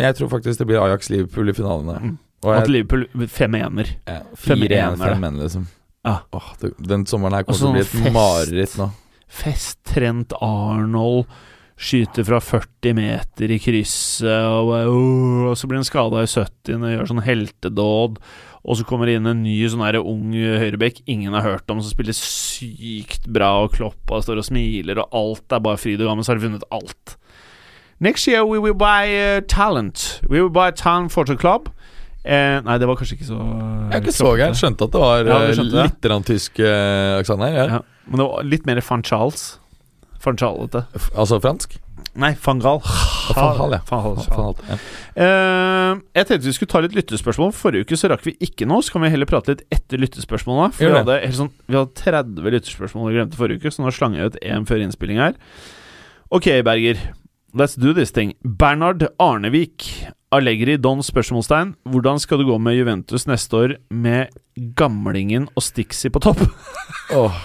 jeg 0.00 0.16
tror 0.16 0.32
faktisk 0.32 0.62
det 0.62 0.68
blir 0.70 0.82
Ajax-Liverpool 0.84 1.52
i 1.52 1.56
finalen. 1.58 2.12
Mm. 2.14 2.18
Og 2.40 2.56
At 2.56 2.70
Liverpool 2.72 3.04
5-1-er. 3.14 3.92
ja, 4.08 4.20
5-1 4.32 4.64
er 4.64 4.96
4-1 4.96 4.96
for 4.96 5.06
det. 5.12 5.20
menn, 5.20 5.38
liksom. 5.42 5.68
Ja. 6.06 6.16
Åh, 6.32 6.50
det, 6.62 6.72
den 6.88 7.04
sommeren 7.06 7.36
her 7.36 7.44
kommer 7.44 7.58
til 7.60 7.68
å 7.68 7.72
bli 7.76 7.84
sånn 7.84 8.00
et 8.00 8.04
fest. 8.06 8.14
mareritt 8.16 8.76
nå. 8.80 8.90
Fest 9.30 9.80
Trent 9.86 10.32
Arnold 10.40 11.26
skyter 11.80 12.24
fra 12.28 12.40
40 12.44 12.96
meter 12.96 13.52
i 13.52 13.58
krysset, 13.60 14.28
og, 14.28 14.72
uh, 14.72 15.50
og 15.50 15.56
så 15.56 15.68
blir 15.68 15.80
han 15.80 15.88
skada 15.88 16.24
i 16.24 16.28
70 16.28 16.76
og 16.80 16.90
gjør 16.94 17.10
sånn 17.12 17.22
heltedåd. 17.24 18.18
Og 18.60 18.76
så 18.76 18.84
kommer 18.84 19.08
det 19.08 19.14
inn 19.16 19.28
en 19.30 19.40
ny 19.44 19.54
sånn 19.72 19.84
her 19.84 19.96
ung 20.00 20.34
høyrebekk 20.36 21.00
ingen 21.08 21.32
har 21.32 21.46
hørt 21.46 21.72
om, 21.72 21.80
som 21.80 21.92
spiller 21.92 22.16
sykt 22.16 23.24
bra, 23.32 23.62
og 23.64 23.72
Kloppa 23.76 24.20
står 24.20 24.42
og 24.42 24.48
smiler, 24.50 25.00
og 25.00 25.16
alt 25.16 25.56
er 25.56 25.62
bare 25.64 25.80
fryd 25.80 26.02
og 26.02 26.10
gammen, 26.10 26.24
så 26.26 26.34
har 26.34 26.40
de 26.40 26.48
vunnet 26.48 26.68
alt. 26.72 27.16
Next 28.00 28.26
year 28.28 28.44
we 28.44 28.58
will 28.58 28.76
buy 28.76 29.08
uh, 29.12 29.40
talent. 29.48 30.20
We 30.28 30.40
will 30.40 30.52
buy 30.52 30.70
talent 30.70 31.12
for 31.12 31.24
the 31.24 31.36
club. 31.36 31.68
Eh, 32.20 32.58
nei, 32.66 32.76
det 32.76 32.84
var 32.88 32.98
kanskje 33.00 33.16
ikke 33.16 33.28
så 33.30 33.36
Jeg 33.40 33.96
er 33.96 34.02
ikke 34.02 34.12
så 34.12 34.32
gæren. 34.36 34.56
Skjønte 34.58 34.84
at 34.88 34.92
det 34.92 35.00
var 35.00 35.22
Ja, 35.24 35.38
eh, 35.46 35.54
skjønte 35.56 35.84
litt 35.86 36.00
grann 36.04 36.26
tysk 36.28 36.60
eh, 36.60 37.16
aksent 37.20 37.44
her. 37.46 37.54
Ja. 37.56 37.66
Ja, 37.78 37.80
men 38.06 38.20
det 38.20 38.26
var 38.28 38.44
litt 38.44 38.66
mer 38.68 38.80
van 38.84 39.04
Charles. 39.06 39.46
Van 40.20 40.36
Charlete. 40.36 40.84
Altså 41.16 41.38
fransk? 41.40 41.78
Nei, 42.20 42.32
van 42.44 42.58
Gaal. 42.60 42.82
Van 43.36 43.72
ja. 43.72 43.80
Ja. 44.68 44.78
Jeg 46.16 46.26
tenkte 46.26 46.48
vi 46.48 46.54
skulle 46.56 46.72
ta 46.72 46.82
litt 46.84 46.96
lyttespørsmål. 46.98 47.52
Forrige 47.56 47.86
uke 47.86 47.96
så 47.96 48.10
rakk 48.12 48.24
vi 48.26 48.34
ikke 48.42 48.66
noe. 48.68 48.82
Så 48.84 48.92
kan 48.92 49.04
vi 49.04 49.12
heller 49.14 49.28
prate 49.30 49.54
litt 49.54 49.62
etter 49.72 50.00
lyttespørsmålene. 50.02 50.74
For 50.76 50.90
vi 50.90 50.98
hadde, 50.98 51.18
sånn, 51.38 51.52
vi 51.70 51.78
hadde 51.78 51.94
30 52.02 52.52
lyttespørsmål 52.56 53.08
vi 53.12 53.16
glemte 53.16 53.40
forrige 53.40 53.62
uke, 53.62 53.72
så 53.72 53.84
nå 53.84 53.94
slang 53.94 54.18
jeg 54.18 54.32
ut 54.32 54.40
én 54.42 54.66
før 54.68 54.84
innspilling 54.84 55.22
her. 55.22 55.38
Ok, 56.34 56.50
Berger. 56.66 57.00
Let's 57.52 57.74
do 57.74 57.92
this 57.92 58.12
thing. 58.12 58.34
Bernhard 58.44 59.08
Arnevik. 59.18 60.06
Allegri 60.30 60.76
Don 60.78 61.02
spørsmålstegn. 61.02 61.72
Hvordan 61.90 62.20
skal 62.22 62.38
det 62.38 62.46
gå 62.46 62.58
med 62.62 62.76
Juventus 62.78 63.26
neste 63.26 63.56
år 63.58 63.72
med 63.90 64.30
gamlingen 64.78 65.48
og 65.58 65.64
Stixi 65.66 66.12
på 66.14 66.22
topp? 66.22 66.44
Åh, 67.18 67.40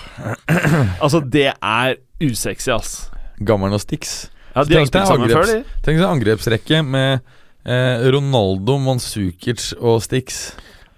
altså, 1.03 1.23
det 1.25 1.47
er 1.55 1.95
usexy, 2.21 2.69
ass. 2.75 2.91
Gammelen 3.41 3.73
og 3.73 3.81
Stix. 3.81 4.27
Ja, 4.53 4.61
de 4.63 4.77
har 4.77 4.85
Tenk 4.85 4.93
deg 4.93 5.07
spilt 5.07 5.09
sammen 5.09 5.31
angreps-. 5.31 5.81
Tenk 5.87 5.97
deg 5.97 6.05
angrepsrekke 6.11 6.83
med 6.85 7.25
eh, 7.65 8.05
Ronaldo, 8.13 8.77
Manzukic 8.85 9.71
og 9.81 10.03
Stix. 10.05 10.43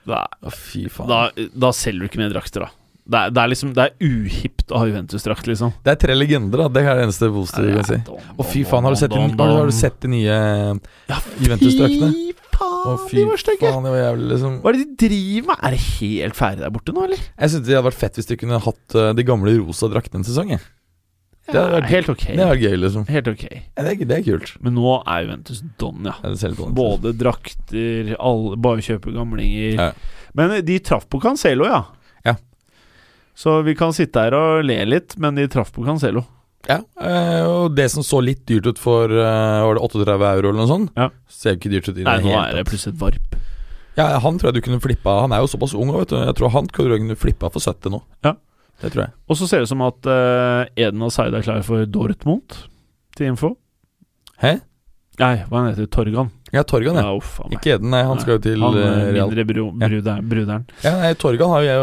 Da, 0.08 0.26
oh, 0.44 0.52
fy 0.52 0.90
faen. 0.92 1.08
da, 1.08 1.48
da 1.56 1.72
selger 1.76 2.04
du 2.04 2.12
ikke 2.12 2.22
mer 2.26 2.36
drakter, 2.36 2.68
da. 2.68 2.77
Det 3.08 3.16
er, 3.20 3.30
det 3.32 3.40
er 3.40 3.48
liksom 3.54 3.70
Det 3.78 3.84
er 3.86 3.94
uhipt 4.04 4.72
å 4.76 4.82
ha 4.82 4.88
Juventus-drakt, 4.90 5.48
liksom. 5.48 5.72
Det 5.86 5.94
er 5.94 6.00
tre 6.02 6.16
legender, 6.18 6.60
da. 6.66 6.68
Det 6.76 6.82
er 6.84 6.98
det 7.00 7.06
eneste 7.08 7.30
positive 7.32 7.70
du 7.72 7.78
kan 7.80 7.88
si. 7.88 8.00
Å, 8.36 8.48
fy 8.52 8.64
faen. 8.68 8.84
Har 8.84 8.96
du 8.96 9.00
sett 9.00 9.14
de, 9.16 9.22
har 9.22 9.62
du, 9.64 9.72
du 9.72 9.78
sett 9.78 10.00
de 10.04 10.12
nye 10.12 10.40
Ja, 11.08 11.20
Juventus-draktene? 11.40 12.10
Å, 12.58 12.96
fy 13.08 13.20
de 13.20 13.26
var 13.30 13.38
stygge! 13.40 13.70
faen, 13.70 13.86
det 13.86 13.92
var 13.94 14.02
jævlig, 14.02 14.28
liksom. 14.34 14.58
Hva 14.64 14.72
er 14.72 14.78
det 14.80 14.86
de 14.88 15.08
driver 15.08 15.48
med? 15.54 15.60
Er 15.68 15.76
det 15.76 15.82
helt 15.88 16.38
ferdig 16.40 16.64
der 16.66 16.74
borte 16.74 16.96
nå, 16.96 17.04
eller? 17.08 17.22
Jeg 17.38 17.54
synes 17.54 17.68
det 17.68 17.76
hadde 17.78 17.88
vært 17.88 18.00
fett 18.02 18.18
hvis 18.20 18.30
de 18.32 18.38
kunne 18.44 18.60
hatt 18.68 18.96
eh, 18.98 19.12
de 19.18 19.26
gamle 19.28 19.54
rosa 19.62 19.90
draktene 19.94 20.22
en 20.24 20.28
sesong. 20.28 20.52
jeg. 20.56 20.64
Det 21.48 21.56
hadde 21.56 21.78
vært- 21.78 21.92
helt 21.94 22.10
ok. 22.12 22.24
Det 22.28 22.38
hadde 22.42 22.52
vært 22.58 22.66
gøy, 22.66 22.78
liksom. 22.84 23.06
Helt 23.08 23.28
ok. 23.32 23.44
Ja, 23.54 23.84
det, 23.86 23.92
er, 23.94 24.06
det 24.10 24.16
er 24.18 24.24
kult. 24.26 24.54
Men 24.66 24.76
nå 24.76 24.96
er 25.08 25.22
Juventus 25.24 25.62
don, 25.80 26.04
ja. 26.04 26.16
Ja. 26.24 26.72
Både 26.76 27.14
drakter, 27.16 28.16
alle, 28.20 28.58
bare 28.68 28.84
kjøpe 28.84 29.14
gamlinger. 29.16 29.78
Ja. 29.78 29.92
Men 30.36 30.58
de 30.68 30.80
traff 30.84 31.08
på 31.08 31.22
Cancelo, 31.24 31.70
ja. 31.70 31.86
Så 33.38 33.60
vi 33.68 33.76
kan 33.78 33.94
sitte 33.94 34.24
her 34.26 34.34
og 34.34 34.66
le 34.66 34.80
litt, 34.88 35.14
men 35.22 35.38
de 35.38 35.46
traff 35.52 35.70
på 35.76 35.86
Cancelo. 35.86 36.24
Ja, 36.68 36.82
eh, 37.00 37.44
og 37.46 37.76
det 37.78 37.86
som 37.94 38.04
så 38.04 38.20
litt 38.20 38.42
dyrt 38.50 38.66
ut 38.68 38.80
for 38.82 39.08
eh, 39.08 39.60
Var 39.64 39.78
det 39.78 39.84
38 39.86 40.16
euro 40.18 40.50
eller 40.50 40.58
noe 40.58 40.68
sånt? 40.68 40.90
Ja. 40.98 41.06
Ser 41.32 41.54
jo 41.54 41.60
ikke 41.62 41.70
dyrt 41.72 41.88
ut 41.88 42.02
i 42.02 42.04
Nei, 42.04 42.18
det 42.18 42.26
nå 42.26 42.34
er 42.42 42.58
det 42.58 42.64
plutselig 42.68 42.96
et 42.96 43.00
varp. 43.00 43.38
Ja, 43.98 44.08
han 44.22 44.40
tror 44.42 44.50
jeg 44.50 44.58
du 44.58 44.66
kunne 44.66 44.82
flippa 44.82 45.14
Han 45.24 45.34
er 45.34 45.46
jo 45.46 45.52
såpass 45.54 45.78
ung, 45.78 45.94
vet 45.96 46.12
du. 46.12 46.18
Jeg 46.20 46.36
tror 46.38 46.52
han 46.54 46.68
kunne 46.74 47.18
flippa 47.18 47.50
for 47.54 47.64
70 47.64 47.94
nå. 47.94 48.02
Ja. 48.26 48.36
Det 48.82 48.92
tror 48.94 49.08
jeg. 49.08 49.14
Og 49.26 49.40
så 49.40 49.48
ser 49.50 49.62
det 49.62 49.70
ut 49.70 49.72
som 49.72 49.86
at 49.88 50.06
uh, 50.06 50.68
Eden 50.78 51.02
Asaid 51.08 51.34
er 51.34 51.46
klar 51.46 51.64
for 51.66 51.86
Dortmund, 51.90 52.60
til 53.18 53.32
info. 53.32 53.56
Hæ? 54.38 54.60
Nei, 55.18 55.32
hva 55.50 55.64
han 55.64 55.72
heter 55.72 55.90
Torgan. 55.90 56.30
Ja, 56.56 56.64
Torgan, 56.64 56.96
ja. 56.96 57.10
Ja. 57.12 57.48
Ikke 57.52 57.74
Eden, 57.76 57.90
nei. 57.92 58.04
Han 58.08 58.20
skal 58.22 58.38
jo 58.38 58.42
til 58.46 58.62
Han 58.64 58.78
eh, 58.80 58.86
eh, 58.88 59.08
Real. 59.18 59.32
mindre 59.32 59.44
bru, 59.50 59.64
Ja. 59.82 60.16
bruderen. 60.24 60.68
Ja, 60.86 60.94
nei, 61.02 61.10
Torgan 61.20 61.52
har 61.52 61.66
jo 61.66 61.74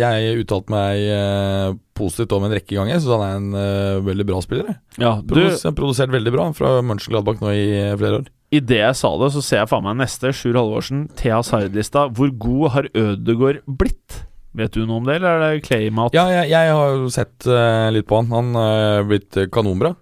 jeg 0.02 0.40
uttalt 0.42 0.72
meg 0.74 1.04
eh, 1.14 1.76
positivt 1.98 2.34
om 2.34 2.46
en 2.48 2.54
rekke 2.56 2.74
ganger, 2.74 2.98
så 3.02 3.18
han 3.18 3.24
er 3.26 3.36
en 3.36 3.46
uh, 3.58 4.06
veldig 4.06 4.26
bra 4.26 4.40
spiller. 4.42 4.76
Ja, 4.98 5.16
du, 5.22 5.32
Produs, 5.34 5.64
han 5.66 5.74
produsert 5.78 6.12
veldig 6.14 6.32
bra 6.34 6.48
fra 6.54 6.76
Mönchengladbach 6.86 7.40
nå 7.42 7.50
i 7.54 7.64
flere 7.98 8.20
år. 8.20 8.28
Idet 8.54 8.78
jeg 8.80 8.96
sa 8.96 9.10
det, 9.18 9.32
så 9.34 9.42
ser 9.44 9.62
jeg 9.64 9.70
faen 9.70 9.84
meg 9.86 9.98
neste. 9.98 10.30
Sjur 10.32 10.56
Halvorsen, 10.56 11.08
Thea 11.18 11.40
Sardlista. 11.44 12.06
Hvor 12.14 12.30
god 12.38 12.70
har 12.76 12.90
Ødegaard 12.94 13.62
blitt? 13.66 14.22
Vet 14.58 14.74
du 14.74 14.86
noe 14.86 15.02
om 15.02 15.06
det, 15.06 15.18
eller 15.18 15.42
er 15.42 15.56
det 15.58 15.66
Claymat? 15.66 16.14
Ja, 16.16 16.24
jeg, 16.32 16.48
jeg 16.54 16.70
har 16.78 17.02
sett 17.14 17.50
litt 17.94 18.06
på 18.08 18.22
han. 18.22 18.30
Han 18.32 18.62
er 18.62 19.04
blitt 19.10 19.36
kanonbra. 19.54 19.92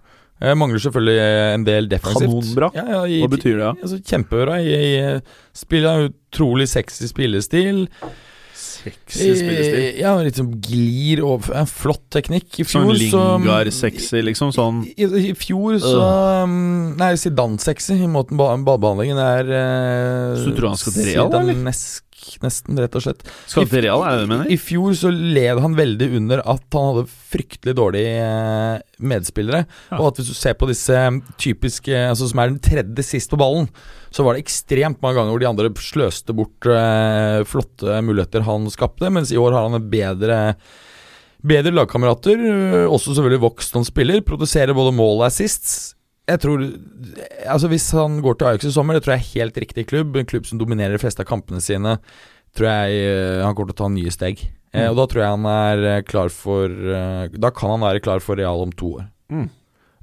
Jeg 0.43 0.57
mangler 0.61 0.83
selvfølgelig 0.85 1.17
eh, 1.23 1.55
en 1.57 1.65
del 1.65 1.87
defensivt. 1.89 2.29
Kanonbra? 2.29 2.69
Ja, 2.77 2.85
ja, 2.93 3.03
i, 3.09 3.21
Hva 3.25 3.31
betyr 3.33 3.57
det? 3.63 3.71
Altså, 3.83 4.01
kjempebra. 4.05 4.59
Jeg, 4.61 4.89
jeg 4.99 5.23
spiller 5.57 6.09
utrolig 6.11 6.67
sexy 6.69 7.09
spillestil. 7.09 7.87
Sexy 8.57 9.33
spillestil. 9.41 9.79
Eh, 9.81 10.01
Ja, 10.03 10.13
sånn 10.37 10.53
glir 10.63 11.23
og 11.27 11.49
en 11.57 11.67
flott 11.71 12.05
teknikk. 12.15 12.61
I 12.61 12.67
Sånn 12.69 12.91
fjor 12.93 13.01
så 13.11 13.23
Lingard-sexy, 13.41 14.21
liksom? 14.29 14.53
Sånn 14.55 14.83
I, 14.93 15.09
I 15.31 15.33
fjor 15.37 15.81
så 15.83 15.97
um, 16.45 16.95
Nei, 17.01 17.15
Zidane-sexy 17.21 17.97
i 18.05 18.11
måten 18.11 18.39
ba- 18.41 18.53
ballbehandlingen 18.61 19.19
er 19.21 19.51
uh, 19.51 20.37
Så 20.39 20.53
du 20.53 20.61
tror 20.61 20.75
han 20.75 20.81
skal 20.81 20.97
til 20.99 21.09
Real, 21.15 21.33
eller? 21.41 21.65
Nesten, 22.43 22.79
rett 22.81 22.97
og 22.99 23.05
slett. 23.05 23.23
Skal 23.49 23.69
til 23.71 23.85
Real, 23.85 24.03
er 24.05 24.15
det 24.15 24.21
det 24.21 24.27
du 24.27 24.33
mener? 24.33 24.51
I 24.53 24.59
fjor 24.61 24.97
så 24.99 25.11
led 25.13 25.61
han 25.63 25.77
veldig 25.79 26.09
under 26.21 26.43
at 26.43 26.77
han 26.77 26.89
hadde 26.91 27.05
fryktelig 27.33 27.77
dårlige 27.79 28.15
eh, 28.23 28.85
medspillere. 29.13 29.65
Ja. 29.91 30.01
Og 30.01 30.11
at 30.11 30.21
hvis 30.21 30.31
du 30.33 30.37
ser 30.39 30.57
på 30.59 30.69
disse 30.71 31.01
typiske 31.41 31.95
Altså 32.07 32.29
som 32.31 32.41
er 32.43 32.53
den 32.53 32.63
tredje 32.63 33.05
sist 33.07 33.33
på 33.33 33.39
ballen, 33.41 33.69
så 34.15 34.25
var 34.25 34.37
det 34.37 34.45
ekstremt 34.45 35.01
mange 35.05 35.19
ganger 35.19 35.35
hvor 35.35 35.43
de 35.43 35.51
andre 35.51 35.73
sløste 35.83 36.37
bort 36.37 36.71
eh, 36.71 37.43
flotte 37.49 38.01
muligheter 38.07 38.47
han 38.47 38.69
skapte, 38.73 39.11
mens 39.13 39.33
i 39.33 39.41
år 39.41 39.57
har 39.57 39.69
han 39.69 39.81
en 39.81 39.91
bedre 39.93 40.41
Bedre 41.47 41.71
lagkamerater, 41.71 42.41
også 42.91 43.13
selvfølgelig 43.13 43.43
vokst 43.45 43.75
som 43.77 43.85
spiller. 43.87 44.23
Produserer 44.27 44.75
både 44.75 44.91
mål 44.97 45.21
og 45.21 45.27
assists. 45.29 45.96
Jeg 46.27 46.41
tror 46.43 46.63
Altså 47.47 47.69
Hvis 47.71 47.91
han 47.95 48.21
går 48.25 48.39
til 48.41 48.49
Ajax 48.51 48.65
i 48.67 48.73
sommer, 48.75 48.97
det 48.99 49.05
tror 49.07 49.15
jeg 49.17 49.23
er 49.23 49.35
helt 49.41 49.61
riktig 49.63 49.87
klubb. 49.91 50.17
En 50.19 50.27
klubb 50.27 50.47
som 50.49 50.59
dominerer 50.59 50.97
de 50.97 51.03
fleste 51.03 51.23
av 51.23 51.29
kampene 51.31 51.61
sine. 51.63 51.99
Tror 52.57 52.67
jeg 52.71 53.03
øh, 53.13 53.45
han 53.45 53.55
kommer 53.55 53.71
til 53.73 53.77
å 53.77 53.83
ta 53.85 53.91
nye 53.95 54.15
steg. 54.15 54.47
Eh, 54.47 54.55
Mm. 54.77 54.91
og 54.91 54.97
da 54.99 55.05
tror 55.09 55.23
jeg 55.23 55.31
han 55.33 55.47
er 55.49 55.79
øh, 55.89 56.03
klar 56.05 56.29
for 56.35 56.69
Da 57.39 57.51
kan 57.55 57.71
han 57.71 57.81
være 57.87 58.03
klar 58.05 58.21
for 58.21 58.37
Real 58.37 58.61
om 58.61 58.73
to 58.77 58.97
år. 58.99 59.07
Mm. 59.33 59.47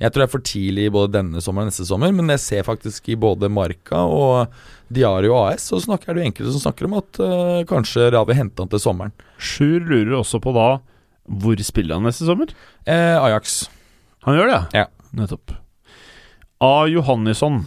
Jeg 0.02 0.12
tror 0.12 0.24
det 0.24 0.26
er 0.26 0.32
for 0.34 0.44
tidlig 0.44 0.86
både 0.92 1.12
denne 1.14 1.42
sommer 1.44 1.62
og 1.64 1.70
neste 1.70 1.86
sommer, 1.86 2.12
men 2.12 2.28
jeg 2.34 2.42
ser 2.42 2.64
faktisk 2.66 3.12
i 3.14 3.16
både 3.20 3.48
Marca 3.54 4.02
og 4.10 4.50
Diario 4.92 5.36
AS, 5.46 5.68
så 5.70 5.78
snakker 5.84 6.10
er 6.10 6.18
det 6.18 6.26
enkelte 6.32 6.52
som 6.56 6.64
snakker 6.66 6.90
om 6.90 6.96
at 6.98 7.20
uh, 7.22 7.62
kanskje 7.70 8.10
Real 8.12 8.26
vil 8.28 8.40
hente 8.40 8.60
han 8.66 8.72
til 8.74 8.82
sommeren. 8.82 9.14
Sjur 9.38 9.86
lurer 9.86 10.18
også 10.18 10.42
på 10.44 10.52
da 10.58 10.66
Hvor 11.30 11.62
spiller 11.64 11.96
han 12.02 12.04
neste 12.10 12.26
sommer? 12.28 12.50
Eh, 12.90 13.16
Ajax. 13.22 13.68
Han 14.26 14.36
gjør 14.40 14.50
det, 14.52 14.60
Ja. 14.82 14.88
Nettopp. 15.14 15.54
A. 16.64 16.86
Johannisson. 16.88 17.66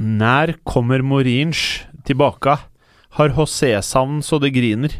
Nær 0.00 0.54
kommer 0.64 1.02
Morinch 1.04 1.82
tilbake? 2.08 2.56
Har 3.18 3.34
José-savn 3.36 4.22
så 4.24 4.40
det 4.42 4.54
griner? 4.56 4.94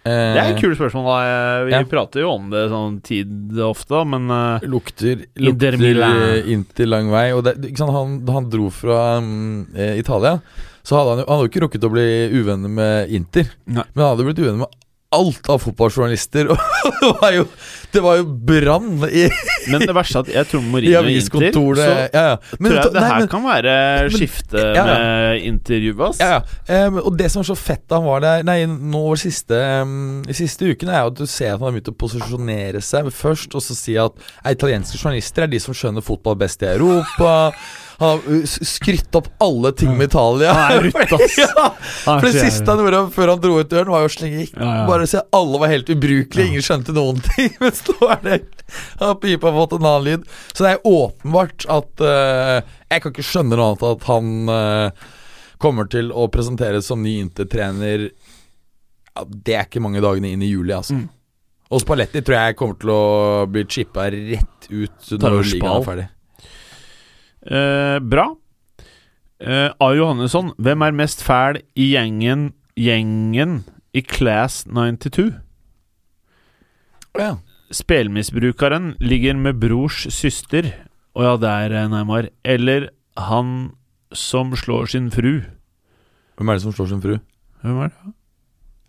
Det 0.00 0.40
er 0.40 0.54
et 0.54 0.60
kult 0.62 0.78
spørsmål. 0.78 1.04
da 1.04 1.64
Vi 1.66 1.72
Ja. 1.72 1.82
prater 1.84 2.20
jo 2.22 2.30
om 2.32 2.48
det 2.48 2.70
sånn 2.70 3.02
tid 3.04 3.52
ofte, 3.60 4.00
men 4.08 4.30
uh, 4.30 4.58
Lukter, 4.64 5.26
lukter 5.36 5.76
eh, 5.76 6.86
lang 6.88 7.10
vei. 7.10 7.32
Og 7.36 7.44
det, 7.44 7.76
sant, 7.76 7.92
han, 7.92 8.26
han 8.26 8.48
dro 8.48 8.70
fra 8.70 9.18
um, 9.18 9.66
eh, 9.76 9.98
Italia, 10.00 10.40
så 10.82 10.96
hadde 10.96 11.10
han 11.10 11.18
Han 11.28 11.36
hadde 11.36 11.44
jo 11.44 11.52
ikke 11.52 11.64
rukket 11.68 11.84
å 11.84 11.92
bli 11.92 12.08
uvenner 12.32 12.72
med 12.72 13.10
Inter, 13.12 13.52
Nei. 13.66 13.84
men 13.92 14.02
han 14.06 14.16
hadde 14.16 14.24
blitt 14.24 14.40
uvenner 14.40 14.64
med 14.64 14.78
alt 15.12 15.48
av 15.50 15.58
fotballjournalister. 15.64 16.50
Og 16.54 16.58
det 17.00 17.10
var 17.20 17.32
jo 17.34 17.44
Det 17.90 18.00
var 18.04 18.16
jo 18.20 18.24
brann 18.46 19.00
i, 19.10 19.24
Men 19.72 19.82
det 19.82 19.94
verste 19.96 20.20
er 20.20 20.22
at 20.22 20.28
jeg 20.36 20.46
tror 20.52 20.62
Mourinho 20.70 21.00
i 21.10 21.16
Inter. 21.18 21.48
Så 21.50 21.86
Ja, 21.88 21.96
ja. 22.14 22.36
tror 22.54 22.76
jeg 22.76 22.84
det 22.84 23.00
nei, 23.00 23.08
her 23.08 23.18
men- 23.24 23.30
kan 23.32 23.42
være 23.48 23.74
skifte 24.14 24.62
ja, 24.62 24.70
ja. 24.78 24.84
med 24.86 25.42
intervjuet, 25.48 25.98
hans. 26.04 26.20
Ja, 26.22 26.36
ja. 26.38 26.76
Eh, 26.86 27.00
og 27.02 27.18
det 27.18 27.26
som 27.34 27.42
er 27.42 27.48
så 27.50 27.58
fett 27.58 27.82
da 27.90 27.98
han 27.98 28.06
var 28.06 28.22
der 28.22 28.46
Nei, 28.46 28.60
nå 28.70 29.02
over 29.10 29.18
siste, 29.18 29.58
um, 29.82 30.22
de 30.26 30.36
siste 30.38 30.70
ukene, 30.70 30.94
er 30.94 31.02
jo 31.08 31.10
at 31.12 31.18
du 31.18 31.26
ser 31.26 31.52
at 31.56 31.58
han 31.58 31.66
har 31.66 31.74
begynt 31.76 31.90
å 31.90 31.98
posisjonere 31.98 32.80
seg 32.84 33.10
først, 33.10 33.54
og 33.58 33.66
så 33.66 33.74
si 33.76 33.98
at 34.00 34.14
italienske 34.46 34.98
journalister 35.00 35.44
er 35.48 35.50
de 35.52 35.60
som 35.62 35.74
skjønner 35.76 36.04
fotball 36.06 36.38
best 36.40 36.62
i 36.62 36.70
Europa. 36.70 37.50
Han 38.00 38.08
har 38.08 38.32
uh, 38.32 38.44
skrytt 38.48 39.14
opp 39.18 39.28
alle 39.44 39.72
ting 39.76 39.90
med 39.92 40.08
Italia. 40.08 40.54
Han 40.56 40.72
er 40.72 40.86
rutt, 40.88 41.12
ass. 41.12 41.36
ja, 41.42 41.66
for 42.06 42.24
det 42.24 42.32
siste 42.38 42.64
han 42.64 42.80
gjorde 42.80 43.02
før 43.12 43.34
han 43.34 43.42
dro 43.42 43.58
ut 43.60 43.68
døren, 43.68 43.92
var 43.92 44.06
jo 44.06 44.08
å 44.08 44.12
slenge 44.14 44.46
ja. 44.46 44.70
Bare 44.88 45.08
se 45.10 45.20
alle 45.36 45.60
var 45.60 45.72
helt 45.72 45.92
ubrukelige, 45.92 46.48
ingen 46.48 46.64
skjønte 46.64 46.94
noen 46.96 47.20
ting. 47.28 47.52
Mens 47.60 47.82
nå 47.90 47.98
er 48.16 48.24
det 48.24 48.40
har 49.00 49.16
pipa 49.20 49.52
fått 49.52 49.76
en 49.76 49.84
annen 49.84 50.06
lyd. 50.06 50.26
Så 50.52 50.64
det 50.64 50.72
er 50.72 50.86
åpenbart 50.86 51.66
at 51.68 52.04
uh, 52.04 52.60
Jeg 52.90 53.02
kan 53.02 53.12
ikke 53.12 53.26
skjønne 53.26 53.58
noe 53.58 53.70
annet 53.72 53.86
at 53.90 54.06
han 54.08 54.30
uh, 54.48 55.08
kommer 55.60 55.90
til 55.92 56.08
å 56.12 56.28
presenteres 56.32 56.88
som 56.88 57.02
ny 57.04 57.18
Inter-trener 57.20 58.06
ja, 58.08 59.24
Det 59.26 59.56
er 59.58 59.66
ikke 59.68 59.82
mange 59.84 60.00
dagene 60.00 60.32
inn 60.32 60.46
i 60.46 60.52
juli, 60.52 60.72
altså. 60.76 60.96
Mm. 60.96 61.08
Og 61.70 61.84
Spalletti 61.84 62.24
tror 62.24 62.38
jeg 62.38 62.56
kommer 62.58 62.80
til 62.80 62.94
å 62.94 63.02
bli 63.50 63.66
chippa 63.70 64.08
rett 64.10 64.70
ut 64.70 65.12
når 65.20 65.38
ligaen 65.44 65.76
er 65.76 65.86
ferdig. 65.86 66.08
Eh, 67.46 67.98
bra. 68.04 68.26
Eh, 69.40 69.70
A. 69.72 69.88
Johannesson, 69.96 70.52
hvem 70.60 70.82
er 70.84 70.96
mest 70.96 71.22
fæl 71.24 71.62
i 71.74 71.92
gjengen 71.94 72.50
Gjengen 72.80 73.62
i 73.96 74.02
Class 74.04 74.66
92? 74.68 75.32
Ja. 77.18 77.34
Spelmisbrukeren 77.72 78.94
ligger 79.00 79.36
med 79.38 79.60
brors 79.62 80.04
søster 80.12 80.70
Å 81.16 81.24
ja, 81.24 81.34
der, 81.40 81.74
er 81.74 81.90
Neymar. 81.90 82.28
Eller 82.46 82.90
han 83.18 83.72
som 84.14 84.54
slår 84.58 84.90
sin 84.92 85.10
fru. 85.10 85.40
Hvem 86.38 86.50
er 86.50 86.58
det 86.58 86.64
som 86.64 86.74
slår 86.74 86.92
sin 86.92 87.02
fru? 87.02 87.16
Hvem 87.64 87.82
er 87.84 87.90
det? 87.92 88.14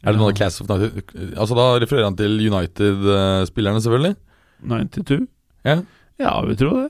Er 0.02 0.14
det 0.14 0.22
noen 0.22 0.32
av 0.32 0.38
Class 0.38 0.62
of 0.62 0.70
United? 0.70 1.12
Altså 1.36 1.58
Da 1.58 1.66
refererer 1.82 2.08
han 2.10 2.18
til 2.18 2.38
United-spillerne, 2.42 3.82
selvfølgelig. 3.84 4.16
92? 4.66 5.28
Ja. 5.68 5.82
Ja, 6.22 6.34
vi 6.46 6.56
tror 6.58 6.78
det. 6.84 6.90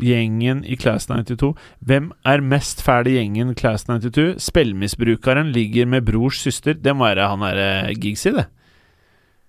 Gjengen 0.00 0.62
i 0.64 0.76
Class 0.80 1.06
92. 1.10 1.52
Hvem 1.84 2.10
er 2.24 2.40
mest 2.40 2.80
fæl 2.82 3.10
i 3.10 3.16
gjengen 3.18 3.52
Class 3.58 3.84
92? 3.84 4.38
Spillmisbrukeren 4.40 5.50
ligger 5.52 5.86
med 5.86 6.06
brors 6.08 6.40
søster. 6.40 6.74
Det 6.74 6.94
må 6.96 7.04
være 7.10 7.28
han 7.28 7.44
derre 7.44 7.92
Giggsy, 8.00 8.32
det. 8.38 8.46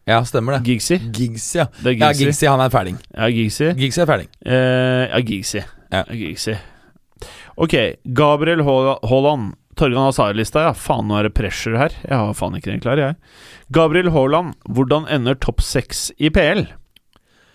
ja, 0.08 0.20
stemmer 0.28 0.58
det. 0.58 0.64
Giggsy. 0.68 0.98
Giggs, 1.16 1.56
ja. 1.56 1.68
Er 1.86 1.92
Ja, 1.96 2.12
Giggsy. 2.12 2.24
Giggsy, 2.26 2.46
han 2.52 2.60
er 2.60 2.70
ferding. 2.70 3.00
Ja, 3.16 3.30
Giggsy. 3.32 3.72
Giggsy 3.80 4.02
er 4.04 4.06
ferding. 4.12 4.30
Eh, 4.46 5.08
ja, 5.14 5.20
Giggsy. 5.24 5.58
Ja. 5.64 6.04
Ja, 6.04 6.04
Giggsy. 6.14 6.56
Ok, 7.56 7.74
Gabriel 8.14 8.64
Haaland. 8.66 9.54
Torgan 9.76 10.04
Hazard-lista, 10.06 10.68
ja. 10.68 10.74
Faen, 10.78 11.08
nå 11.10 11.16
er 11.18 11.24
det 11.30 11.34
pressure 11.34 11.80
her. 11.80 11.94
Jeg 12.04 12.14
har 12.14 12.34
faen 12.38 12.54
ikke 12.60 12.70
den 12.70 12.82
klar, 12.84 13.00
jeg. 13.02 13.16
Gabriel 13.74 14.12
Haaland, 14.14 14.54
hvordan 14.70 15.08
ender 15.10 15.34
topp 15.42 15.64
seks 15.66 16.12
i 16.22 16.30
PL? 16.30 16.68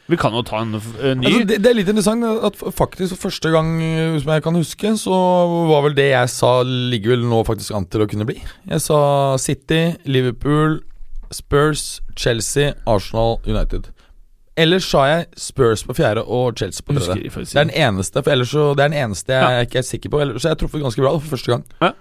Vi 0.08 0.16
kan 0.16 0.32
jo 0.32 0.40
ta 0.42 0.62
en 0.64 0.74
eh, 0.78 1.14
ny. 1.18 1.26
Altså, 1.28 1.44
det, 1.50 1.58
det 1.64 1.68
er 1.70 1.76
litt 1.76 1.88
interessant 1.92 2.24
at 2.24 2.56
faktisk 2.76 3.18
første 3.20 3.50
gang 3.52 3.74
eh, 3.84 4.16
som 4.22 4.32
jeg 4.32 4.44
kan 4.46 4.56
huske, 4.56 4.94
så 4.96 5.18
var 5.68 5.84
vel 5.84 5.96
det 5.98 6.08
jeg 6.14 6.30
sa, 6.32 6.52
ligger 6.64 7.12
vel 7.16 7.26
nå 7.28 7.42
faktisk 7.48 7.76
an 7.76 7.84
til 7.92 8.06
å 8.06 8.08
kunne 8.08 8.24
bli. 8.28 8.38
Jeg 8.70 8.80
sa 8.84 9.00
City, 9.42 9.82
Liverpool, 10.08 10.80
Spurs, 11.30 12.00
Chelsea, 12.16 12.72
Arsenal, 12.88 13.36
United. 13.44 13.90
Ellers 14.58 14.88
sa 14.90 15.04
jeg 15.06 15.26
Spurs 15.38 15.84
på 15.86 15.94
fjerde 15.94 16.24
og 16.24 16.56
Chelsea 16.58 16.82
på 16.82 16.96
tredje. 16.96 17.28
Det 17.30 17.52
er 17.54 17.68
den 17.68 17.76
eneste 17.78 18.24
For 18.26 18.32
ellers 18.34 18.50
så 18.50 18.72
Det 18.74 18.82
er 18.82 18.90
den 18.90 18.96
eneste 19.04 19.36
jeg 19.36 19.54
Ja. 19.54 19.66
ikke 19.68 19.78
er 19.78 19.86
sikker 19.86 20.10
på. 20.10 20.18
Ellers 20.24 20.42
så 20.42 20.48
har 20.48 20.56
jeg 20.56 20.64
truffet 20.64 20.82
ganske 20.82 21.04
bra 21.04 21.12
da, 21.14 21.20
for 21.22 21.36
første 21.36 21.52
gang. 21.52 21.62
Ja. 21.84 21.92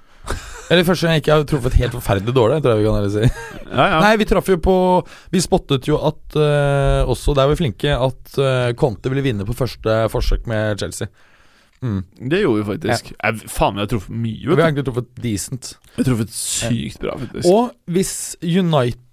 Eller 0.68 0.84
første 0.84 1.07
gang 1.07 1.15
jeg 1.15 1.24
ikke 1.24 1.36
har 1.38 1.45
truffet 1.47 1.78
helt 1.80 1.95
forferdelig 1.95 2.34
dårlig, 2.36 2.59
tror 2.63 2.74
jeg 2.76 2.82
vi 2.82 2.88
kan 2.88 2.97
heller 2.99 3.13
si. 3.13 3.53
Ja, 3.68 3.86
ja. 3.93 4.01
Nei, 4.03 4.11
vi 4.20 4.28
traff 4.28 4.47
jo 4.47 4.55
på 4.63 4.76
Vi 5.34 5.41
spottet 5.43 5.88
jo 5.89 5.97
at 6.07 6.38
uh, 6.39 7.07
også 7.07 7.36
der 7.36 7.47
var 7.47 7.55
vi 7.55 7.61
flinke, 7.61 7.95
at 7.95 8.38
uh, 8.39 8.76
Conte 8.80 9.11
ville 9.11 9.26
vinne 9.26 9.47
på 9.47 9.55
første 9.55 9.97
forsøk 10.11 10.47
med 10.51 10.80
Chelsea. 10.82 11.07
Mm. 11.82 12.03
Det 12.32 12.39
gjorde 12.41 12.61
vi 12.61 12.68
faktisk. 12.72 13.11
Jeg, 13.13 13.49
faen, 13.53 13.76
vi 13.78 13.84
har 13.84 13.89
truffet 13.91 14.15
mye. 14.15 14.43
Vi 14.43 14.55
har 14.55 14.63
egentlig 14.65 14.88
truffet 14.88 15.09
decent. 15.22 15.74
Vi 15.93 16.01
har 16.01 16.07
truffet 16.09 16.32
sykt 16.34 17.03
bra, 17.03 17.18
faktisk. 17.22 17.49
Og 17.51 17.93
hvis 17.93 18.15
United 18.41 19.03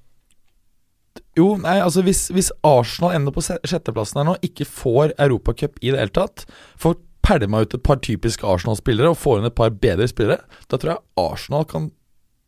Jo, 1.35 1.57
nei, 1.59 1.81
altså 1.83 2.03
hvis, 2.07 2.29
hvis 2.35 2.53
Arsenal 2.67 3.17
ender 3.17 3.35
på 3.35 3.43
sjetteplassen 3.43 4.21
her 4.21 4.27
nå, 4.29 4.37
ikke 4.47 4.67
får 4.67 5.17
Europacup 5.19 5.81
i 5.83 5.91
det 5.91 5.99
hele 5.99 6.15
tatt, 6.15 6.45
får 6.79 6.97
pælma 7.25 7.65
ut 7.65 7.75
et 7.79 7.85
par 7.87 8.01
typiske 8.05 8.47
Arsenal-spillere 8.47 9.13
og 9.15 9.21
får 9.21 9.41
inn 9.41 9.49
et 9.51 9.57
par 9.59 9.73
bedre 9.75 10.09
spillere, 10.11 10.45
da 10.71 10.77
tror 10.81 10.95
jeg 10.97 11.07
Arsenal 11.25 11.69
kan 11.71 11.91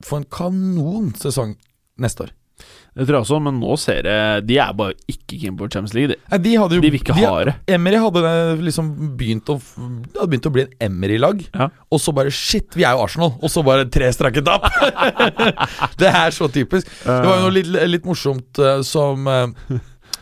få 0.04 0.20
en 0.20 0.26
kanon 0.36 1.14
sesong 1.16 1.56
neste 2.02 2.26
år. 2.28 2.34
Det 2.96 3.04
tror 3.04 3.18
jeg 3.18 3.24
også, 3.26 3.38
men 3.44 3.58
nå 3.60 3.74
ser 3.76 4.06
jeg 4.08 4.44
De 4.48 4.54
er 4.64 4.70
bare 4.72 4.94
ikke 5.12 5.36
keen 5.42 5.56
på 5.58 5.66
Champions 5.68 5.92
League. 5.92 6.14
De, 6.16 6.38
de 6.40 6.54
jo 6.54 6.62
de 6.72 6.78
vil 6.80 6.94
ikke 6.96 7.12
ha 7.18 7.32
det. 7.44 7.52
Emery 7.68 7.98
hadde 8.00 8.30
liksom 8.64 8.88
begynt 9.20 9.50
å 9.52 9.58
hadde 9.60 10.28
begynt 10.32 10.48
å 10.48 10.52
bli 10.54 10.64
en 10.64 10.72
Emery-lag, 10.88 11.42
Ja. 11.52 11.66
og 11.92 12.00
så 12.00 12.14
bare 12.16 12.32
Shit, 12.32 12.72
vi 12.72 12.86
er 12.88 12.96
jo 12.96 13.04
Arsenal! 13.04 13.34
Og 13.44 13.52
så 13.52 13.60
bare 13.66 13.84
tre 13.92 14.08
strake 14.16 14.40
tap! 14.46 14.64
det 16.00 16.08
er 16.08 16.32
så 16.32 16.48
typisk. 16.52 16.88
Det 17.04 17.18
var 17.28 17.42
jo 17.42 17.44
noe 17.50 17.54
litt, 17.58 17.68
litt 17.92 18.08
morsomt 18.08 18.58
eh, 18.64 18.80
som 18.88 19.28
eh, 19.28 19.76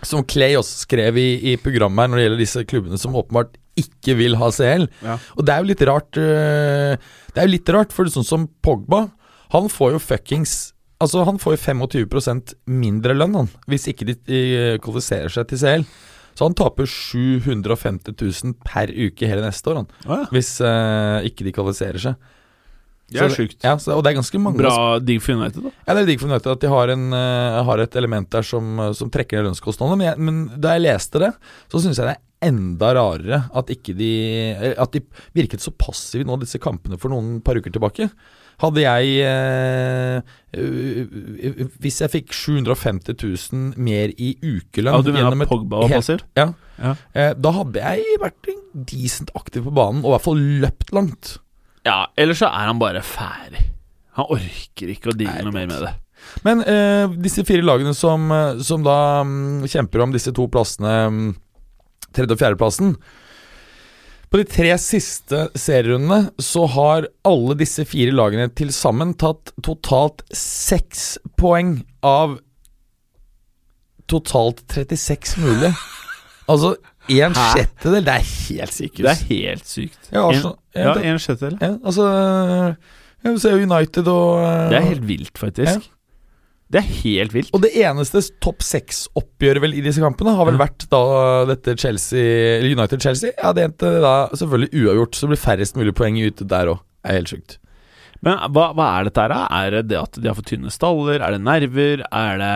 Som 0.05 0.27
Clay 0.29 0.57
også 0.59 0.83
skrev 0.89 1.17
i, 1.23 1.29
i 1.53 1.57
programmet 1.63 2.03
her 2.03 2.11
når 2.13 2.19
det 2.19 2.25
gjelder 2.27 2.43
disse 2.43 2.65
klubbene 2.69 2.99
som 3.01 3.15
åpenbart 3.17 3.55
ikke 3.81 4.15
vil 4.19 4.39
ha 4.41 4.51
CL. 4.55 4.87
Ja. 5.05 5.19
Og 5.35 5.47
det 5.47 5.55
er 5.55 5.63
jo 5.63 5.71
litt 5.71 5.85
rart 5.89 6.19
eh, 6.21 6.95
Det 7.35 7.43
er 7.43 7.49
jo 7.49 7.55
litt 7.57 7.75
rart, 7.75 7.95
for 7.95 8.09
sånn 8.11 8.27
som 8.27 8.49
Pogba, 8.63 9.09
han 9.55 9.69
får 9.71 9.97
jo 9.97 10.03
fuckings 10.03 10.55
Altså 11.03 11.25
Han 11.27 11.41
får 11.43 11.57
jo 11.57 11.63
25% 11.83 12.55
mindre 12.71 13.17
lønn 13.17 13.35
han 13.37 13.51
hvis 13.71 13.89
ikke 13.91 14.07
de, 14.09 14.15
de 14.29 14.43
kvalifiserer 14.83 15.33
seg 15.33 15.49
til 15.51 15.61
CL. 15.61 15.87
Så 16.35 16.49
han 16.49 16.57
taper 16.59 16.89
750 16.91 18.15
000 18.15 18.55
per 18.67 18.91
uke 18.91 19.29
hele 19.29 19.45
neste 19.45 19.71
år, 19.71 19.83
han. 19.83 19.91
Ja. 20.07 20.21
Hvis 20.35 20.57
uh, 20.65 21.23
ikke 21.27 21.47
de 21.47 21.53
kvalifiserer 21.55 22.03
seg. 22.03 22.33
Det 23.13 23.21
er 23.21 23.35
sjukt. 23.35 23.59
Ja, 23.63 23.75
så, 23.79 23.95
og 23.95 24.05
det 24.05 24.13
er 24.13 24.17
ganske 24.19 24.39
mange 24.41 24.59
Bra 24.59 24.99
digg 24.99 25.21
for 25.23 25.37
United, 25.37 25.67
da. 25.67 25.73
ja, 25.85 25.95
Det 25.95 26.03
er 26.03 26.09
digg 26.09 26.23
for 26.23 26.33
United 26.33 26.55
at 26.55 26.63
de 26.65 26.71
har, 26.73 26.93
en, 26.95 27.09
uh, 27.13 27.65
har 27.69 27.83
et 27.85 27.99
element 28.01 28.31
der 28.33 28.47
som, 28.47 28.81
som 28.97 29.11
trekker 29.13 29.43
ned 29.43 29.51
lønnskostnadene. 29.51 29.99
Men, 30.01 30.09
jeg, 30.09 30.25
men 30.25 30.63
da 30.65 30.77
jeg 30.77 30.87
leste 30.87 31.23
det, 31.23 31.35
så 31.69 31.83
syns 31.85 32.01
jeg 32.01 32.09
det 32.09 32.17
er 32.17 32.23
enda 32.49 32.93
rarere 32.97 33.43
at 33.57 33.71
ikke 33.73 33.95
de 33.97 34.11
eh, 34.53 34.73
At 34.81 34.95
de 34.97 35.03
virket 35.37 35.63
så 35.65 35.73
passive 35.73 36.27
nå, 36.27 36.39
disse 36.43 36.61
kampene, 36.63 36.99
for 37.01 37.13
noen 37.13 37.39
par 37.45 37.59
uker 37.61 37.73
tilbake. 37.75 38.09
Hadde 38.63 38.85
jeg 38.85 39.15
eh, 39.27 40.35
Hvis 41.83 42.01
jeg 42.05 42.13
fikk 42.13 42.35
750 42.37 43.17
000 43.19 43.81
mer 43.83 44.13
i 44.15 44.35
ukelønn 44.39 45.01
Ja, 45.01 45.03
du 45.03 45.11
mener 45.15 45.49
Pogba 45.51 45.83
var 45.85 45.97
passiv? 45.97 46.23
Ja. 46.39 46.53
Ja. 46.79 46.95
Eh, 47.15 47.33
da 47.39 47.55
hadde 47.55 47.83
jeg 47.83 48.21
vært 48.23 48.53
decent 48.91 49.31
aktiv 49.39 49.67
på 49.67 49.75
banen, 49.75 50.03
og 50.03 50.11
i 50.11 50.15
hvert 50.17 50.27
fall 50.27 50.41
løpt 50.65 50.95
langt. 50.95 51.37
Ja, 51.85 52.07
ellers 52.17 52.41
så 52.41 52.49
er 52.49 52.71
han 52.71 52.81
bare 52.81 53.03
ferdig. 53.05 53.61
Han 54.17 54.31
orker 54.33 54.93
ikke 54.93 55.13
å 55.13 55.17
deale 55.19 55.45
noe 55.45 55.55
mer 55.55 55.69
med 55.69 55.83
det. 55.85 55.93
Men 56.47 56.63
eh, 56.65 57.11
disse 57.21 57.45
fire 57.45 57.65
lagene 57.65 57.93
som, 57.97 58.31
eh, 58.33 58.63
som 58.65 58.85
da 58.87 58.97
mm, 59.27 59.67
kjemper 59.69 60.05
om 60.05 60.15
disse 60.15 60.33
to 60.35 60.47
plassene, 60.49 60.95
mm, 61.13 61.35
tredje- 62.15 62.37
og 62.37 62.41
fjerdeplassen 62.41 62.95
På 64.31 64.41
de 64.41 64.47
tre 64.49 64.71
siste 64.81 65.49
serierundene 65.59 66.33
så 66.43 66.65
har 66.71 67.09
alle 67.29 67.59
disse 67.61 67.85
fire 67.87 68.15
lagene 68.15 68.49
til 68.57 68.73
sammen 68.75 69.13
tatt 69.21 69.53
totalt 69.63 70.25
seks 70.35 71.19
poeng 71.39 71.77
av 72.03 72.39
totalt 74.11 74.65
36 74.73 75.37
mulig. 75.45 75.75
Altså 76.45 76.75
en 77.09 77.35
Hæ? 77.37 77.47
sjettedel. 77.55 78.05
Det 78.07 78.15
er 78.15 78.29
helt 78.29 78.73
sykehus. 78.75 79.05
Det 79.05 79.11
er 79.13 79.25
helt 79.31 79.67
sykt. 79.69 80.11
Ja, 80.13 80.23
Arsenal- 80.29 80.57
en, 80.75 80.83
ja, 80.83 80.95
ja, 80.95 81.11
en 81.13 81.19
sjettedel. 81.23 81.59
ja, 81.61 81.73
altså 81.85 82.07
ja, 83.25 83.33
Du 83.33 83.39
ser 83.41 83.57
jo 83.57 83.65
United 83.69 84.09
og 84.09 84.41
eh, 84.45 84.71
Det 84.71 84.79
er 84.79 84.89
helt 84.91 85.05
vilt, 85.09 85.39
faktisk. 85.39 85.91
Det 86.75 86.81
er 86.81 86.89
helt 87.05 87.35
vilt. 87.37 87.51
Og 87.55 87.61
det 87.63 87.71
eneste 87.77 88.23
topp 88.43 88.65
seks-oppgjøret 88.65 89.63
vel 89.63 89.75
i 89.79 89.83
disse 89.85 90.01
kampene 90.03 90.33
har 90.35 90.49
vel 90.49 90.57
vært 90.59 90.87
da 90.91 91.01
dette 91.53 91.77
Chelsea 91.79 92.63
United-Chelsea. 92.65 93.35
Ja, 93.37 93.53
det 93.55 93.69
endte 93.69 93.93
da 94.03 94.15
selvfølgelig 94.35 94.73
uavgjort, 94.83 95.15
så 95.15 95.27
det 95.29 95.35
blir 95.35 95.43
færrest 95.45 95.77
mulig 95.79 95.95
poeng 95.95 96.19
ute 96.25 96.47
der 96.51 96.73
òg. 96.73 96.81
Det 97.05 97.13
er 97.13 97.19
helt 97.21 97.31
sjukt. 97.35 97.59
Men 98.25 98.39
hva, 98.57 98.67
hva 98.77 98.87
er 98.99 99.09
dette 99.11 99.25
her? 99.25 99.35
Er 99.61 99.75
det 99.77 99.83
det 99.93 99.99
at 100.01 100.19
de 100.21 100.31
har 100.31 100.37
for 100.39 100.47
tynne 100.49 100.73
staller? 100.73 101.21
Er 101.21 101.35
det 101.37 101.41
nerver? 101.45 102.05
Er 102.09 102.39
det 102.41 102.53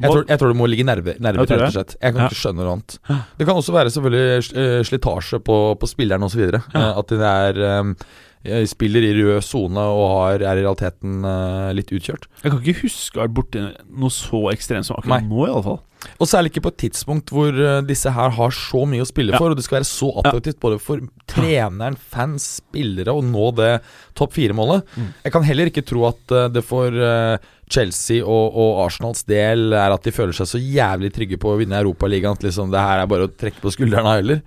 Jeg 0.00 0.10
tror, 0.10 0.24
jeg 0.28 0.38
tror 0.42 0.52
det 0.54 0.58
må 0.60 0.66
ligge 0.70 0.86
nerver, 0.88 1.20
nerver 1.22 1.46
rett 1.46 1.68
og 1.68 1.76
slett. 1.76 1.94
Jeg 2.00 2.14
kan 2.16 2.24
Ja. 2.24 2.28
ikke 2.30 2.40
skjønne 2.40 2.64
noe 2.66 2.74
annet. 2.78 2.98
Det 3.38 3.46
kan 3.48 3.56
også 3.60 3.76
være 3.76 3.92
selvfølgelig 3.94 4.56
eh, 4.64 4.80
slitasje 4.90 5.40
på, 5.46 5.60
på 5.80 5.90
spilleren 5.90 6.26
osv. 6.26 6.42
Ja. 6.50 6.88
At 6.98 7.14
det 7.14 7.22
er 7.30 7.62
eh, 7.68 7.94
spiller 8.70 9.04
i 9.04 9.12
rød 9.18 9.42
sone 9.44 9.82
og 9.84 10.06
har, 10.14 10.42
er 10.48 10.60
i 10.60 10.64
realiteten 10.64 11.20
uh, 11.26 11.68
litt 11.76 11.92
utkjørt. 11.92 12.24
Jeg 12.40 12.52
kan 12.54 12.60
ikke 12.62 12.86
huske 12.86 13.18
å 13.18 13.20
ha 13.20 13.26
vært 13.28 13.36
borti 13.36 13.62
noe 14.00 14.12
så 14.14 14.46
ekstremt 14.54 14.88
som 14.88 14.96
akkurat 14.96 15.20
Nei. 15.20 15.28
nå, 15.28 15.44
i 15.44 15.52
alle 15.52 15.66
fall. 15.66 15.80
Og 16.16 16.28
særlig 16.30 16.48
ikke 16.54 16.62
på 16.64 16.70
et 16.72 16.78
tidspunkt 16.86 17.28
hvor 17.28 17.52
eh, 17.52 17.82
disse 17.84 18.08
her 18.16 18.30
har 18.32 18.54
så 18.56 18.86
mye 18.88 19.04
å 19.04 19.08
spille 19.08 19.34
Ja. 19.34 19.40
for, 19.42 19.52
og 19.52 19.58
det 19.58 19.66
skal 19.66 19.82
være 19.82 19.88
så 19.90 20.08
attraktivt 20.22 20.56
både 20.62 20.78
for 20.80 21.02
treneren, 21.28 21.98
fans, 22.00 22.46
spillere 22.62 23.12
å 23.12 23.20
nå 23.20 23.50
det 23.58 23.82
topp 24.16 24.32
fire-målet. 24.38 24.88
Mm. 24.96 25.10
Jeg 25.26 25.34
kan 25.34 25.44
heller 25.44 25.68
ikke 25.68 25.84
tro 25.84 26.06
at 26.08 26.32
eh, 26.32 26.48
det 26.56 26.64
for 26.64 26.96
Chelsea 27.70 28.24
og, 28.24 28.56
og 28.56 28.80
Arsenals 28.86 29.26
del 29.28 29.74
er 29.76 29.92
at 29.92 30.08
de 30.08 30.14
føler 30.16 30.32
seg 30.40 30.48
så 30.48 30.62
jævlig 30.64 31.12
trygge 31.14 31.38
på 31.40 31.52
å 31.52 31.60
vinne 31.60 31.84
Europaligaen 31.84 32.40
at 32.40 32.48
liksom 32.48 32.72
det 32.72 32.80
her 32.80 33.04
er 33.04 33.12
bare 33.12 33.28
å 33.28 33.34
trekke 33.44 33.60
på 33.60 33.76
skuldrene 33.76 34.16
heller. 34.16 34.40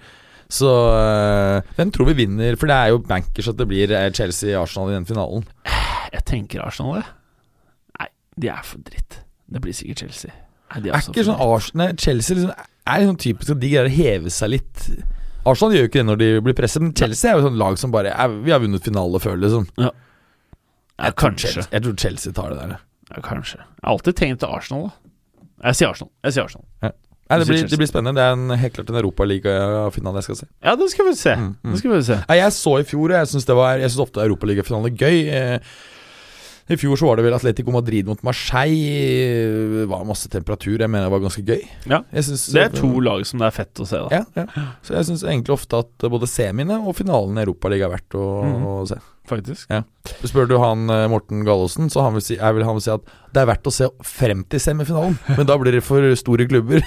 Så 0.52 0.70
eh, 0.98 1.74
hvem 1.78 1.92
tror 1.94 2.10
vi 2.12 2.16
vinner? 2.24 2.56
For 2.60 2.70
det 2.70 2.76
er 2.78 2.92
jo 2.94 3.02
bankers 3.08 3.48
at 3.52 3.58
det 3.60 3.68
blir 3.70 3.92
eh, 3.94 4.10
Chelsea-Arsenal 4.14 4.92
i 4.92 4.98
den 4.98 5.08
finalen. 5.10 5.46
Jeg 6.14 6.24
tenker 6.30 6.62
Arsenal, 6.66 7.00
det. 7.02 7.08
Nei, 8.00 8.08
de 8.44 8.52
er 8.54 8.64
for 8.68 8.84
dritt. 8.86 9.20
Det 9.54 9.62
blir 9.64 9.74
sikkert 9.78 10.04
Chelsea. 10.06 10.32
Nei, 10.74 10.84
Er 10.90 10.96
også 10.98 11.14
ikke 11.14 11.26
sånn. 11.28 11.42
Arsenal 11.44 11.98
Chelsea 12.02 12.38
liksom, 12.38 12.54
er 12.90 13.04
liksom 13.04 13.20
typisk 13.22 13.54
at 13.54 13.60
de 13.62 13.70
greier 13.74 13.90
å 13.90 13.94
heve 13.94 14.32
seg 14.34 14.54
litt. 14.56 14.88
Arsenal 15.46 15.76
gjør 15.76 15.86
jo 15.86 15.90
ikke 15.92 16.00
det 16.02 16.08
når 16.08 16.22
de 16.22 16.30
blir 16.46 16.56
presset, 16.58 16.82
men 16.86 16.94
Chelsea 16.98 17.32
er 17.32 17.38
jo 17.40 17.48
sånn 17.50 17.58
lag 17.60 17.78
som 17.82 17.92
bare 17.94 18.14
er, 18.16 18.36
Vi 18.46 18.54
har 18.54 18.62
vunnet 18.64 18.86
finale 18.86 19.20
før, 19.22 19.36
liksom. 19.42 19.68
Ja, 19.78 19.92
Jeg 21.04 21.14
tror 21.16 21.20
kanskje. 21.28 21.50
Chelsea, 21.52 21.72
jeg 21.74 21.84
tror 21.88 21.96
Chelsea 22.06 22.34
tar 22.38 22.54
det 22.54 22.60
der. 22.62 22.78
Ja, 23.14 23.22
kanskje. 23.26 23.60
Jeg 23.60 23.84
har 23.84 23.92
alltid 23.98 24.16
tenkt 24.22 24.40
til 24.46 24.54
Arsenal, 24.56 24.86
da. 24.88 25.12
Jeg 25.68 25.80
sier 25.80 25.92
Arsenal. 25.94 26.12
Jeg 26.24 26.36
sier 26.38 26.48
Arsenal. 26.48 26.94
Nei, 27.34 27.40
det, 27.42 27.48
blir, 27.50 27.64
det 27.70 27.80
blir 27.82 27.90
spennende. 27.90 28.20
Det 28.20 28.26
er 28.26 28.38
en, 28.38 28.58
helt 28.62 28.76
klart 28.76 28.92
en 28.94 29.00
europaligafinale 29.02 30.22
jeg 30.22 30.28
skal 30.30 30.40
se. 30.44 30.50
Ja, 30.64 30.76
det 30.80 30.90
skal 30.94 31.10
vi 31.10 31.16
se. 31.18 31.34
Mm, 31.40 31.50
mm. 31.58 31.72
Det 31.74 31.82
skal 31.82 31.94
vi 31.96 32.04
se. 32.10 32.20
Nei, 32.30 32.38
jeg 32.40 32.56
så 32.60 32.76
i 32.78 32.86
fjor, 32.88 33.08
og 33.10 33.18
jeg 33.18 33.34
syns 33.34 34.00
ofte 34.06 34.24
europaligafinale 34.24 34.94
er 34.94 35.02
gøy. 35.02 35.18
Eh, 35.34 35.74
I 36.72 36.78
fjor 36.80 36.96
så 36.96 37.10
var 37.10 37.20
det 37.20 37.26
vel 37.26 37.36
Atletico 37.36 37.74
Madrid 37.76 38.08
mot 38.08 38.22
Marseille. 38.24 39.80
Det 39.82 39.88
var 39.92 40.06
masse 40.08 40.30
temperatur. 40.32 40.78
Jeg 40.78 40.88
mener 40.88 41.10
det 41.10 41.14
var 41.14 41.24
ganske 41.26 41.44
gøy. 41.44 41.66
Ja. 41.92 42.00
Synes, 42.16 42.46
Det 42.56 42.62
er 42.64 42.76
to 42.78 42.92
lag 43.04 43.26
som 43.28 43.44
det 43.44 43.50
er 43.50 43.56
fett 43.56 43.82
å 43.84 43.88
se, 43.88 44.00
da. 44.00 44.22
Ja, 44.22 44.46
ja. 44.46 44.68
Så 44.86 44.96
jeg 44.96 45.10
syns 45.10 45.26
egentlig 45.28 45.58
ofte 45.58 45.82
at 45.84 46.08
både 46.14 46.30
semiene 46.32 46.80
og 46.80 46.96
finalen 46.96 47.36
i 47.36 47.44
Europaligaen 47.44 47.90
er 47.90 47.96
verdt 47.98 48.16
å, 48.16 48.28
mm. 48.48 48.64
å 48.64 48.78
se. 48.94 49.00
Faktisk. 49.28 49.72
Spør 50.28 50.50
du 50.52 50.58
han 50.60 50.90
eh, 50.92 51.06
Morten 51.12 51.46
Gallosen, 51.48 51.92
så 51.92 52.04
han 52.04 52.18
vil 52.18 52.26
si, 52.26 52.36
vil 52.40 52.68
han 52.68 52.80
vil 52.80 52.84
si 52.84 52.92
at 52.92 53.08
det 53.36 53.44
er 53.44 53.48
verdt 53.54 53.70
å 53.70 53.76
se 53.76 53.88
frem 54.08 54.44
til 54.52 54.64
semifinalen, 54.64 55.16
men 55.38 55.48
da 55.48 55.60
blir 55.60 55.76
det 55.76 55.84
for 55.84 56.04
store 56.20 56.48
klubber. 56.48 56.84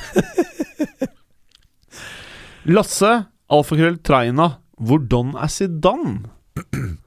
Lasse, 2.67 3.13
alfakrøll 3.53 4.01
Traina. 4.05 4.57
Hvordan 4.77 5.37
er 5.41 5.53
Zidane? 5.53 6.17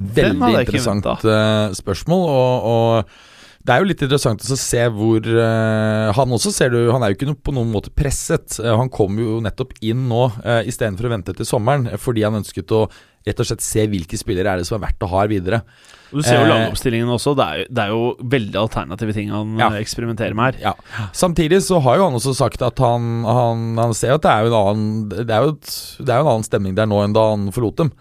Veldig 0.00 0.54
interessant 0.64 1.06
eh, 1.06 1.74
spørsmål, 1.76 2.24
og, 2.30 2.70
og 2.70 3.28
det 3.60 3.74
er 3.74 3.82
jo 3.82 3.88
litt 3.90 4.02
interessant 4.06 4.40
å 4.40 4.56
se 4.56 4.84
hvor 4.94 5.20
uh, 5.20 6.08
Han 6.16 6.32
også 6.32 6.48
ser 6.54 6.72
du 6.72 6.78
Han 6.88 7.04
er 7.04 7.12
jo 7.12 7.18
ikke 7.18 7.28
noe, 7.28 7.36
på 7.36 7.52
noen 7.52 7.68
måte 7.68 7.92
presset. 7.92 8.56
Uh, 8.56 8.72
han 8.80 8.88
kom 8.92 9.18
jo 9.20 9.36
nettopp 9.44 9.74
inn 9.84 10.06
nå 10.08 10.22
uh, 10.32 10.62
istedenfor 10.64 11.10
å 11.10 11.12
vente 11.12 11.34
til 11.36 11.48
sommeren, 11.48 11.90
fordi 12.00 12.24
han 12.24 12.40
ønsket 12.40 12.72
å 12.72 12.86
rett 13.26 13.40
og 13.42 13.48
slett 13.50 13.60
se 13.60 13.82
hvilke 13.92 14.16
spillere 14.16 14.48
er 14.48 14.60
det 14.62 14.64
som 14.64 14.78
er 14.78 14.86
verdt 14.86 15.04
å 15.04 15.10
ha 15.12 15.26
videre. 15.28 15.58
Du 16.08 16.22
ser 16.24 16.40
jo 16.40 16.46
langoppstillingen 16.48 16.48
lagoppstillingen 16.48 17.10
også. 17.12 17.34
Det 17.36 17.44
er, 17.44 17.58
jo, 17.60 17.66
det 17.68 17.82
er 17.82 17.92
jo 17.92 18.30
veldig 18.32 18.60
alternative 18.62 19.16
ting 19.16 19.34
han 19.34 19.60
Ja. 19.60 19.68
eksperimenterer 19.76 20.38
med 20.38 20.56
her. 20.56 20.72
Ja. 20.72 21.10
Samtidig 21.12 21.60
så 21.66 21.82
har 21.84 22.00
jo 22.00 22.06
han 22.08 22.16
også 22.16 22.32
sagt 22.38 22.64
at 22.64 22.80
han, 22.80 23.10
han, 23.28 23.74
han 23.76 23.92
ser 23.94 24.16
at 24.16 24.24
det 24.24 24.32
er 24.32 24.46
jo 24.46 24.54
en 24.54 24.56
annen 24.60 25.10
Det 25.12 25.36
er 25.36 25.44
jo, 25.44 25.52
et, 25.52 25.74
det 26.00 26.08
er 26.08 26.22
jo 26.22 26.24
en 26.24 26.32
annen 26.32 26.48
stemning 26.48 26.80
der 26.80 26.88
nå 26.88 27.04
enn 27.04 27.12
da 27.12 27.26
han 27.34 27.50
forlot 27.52 27.84
dem. 27.84 27.92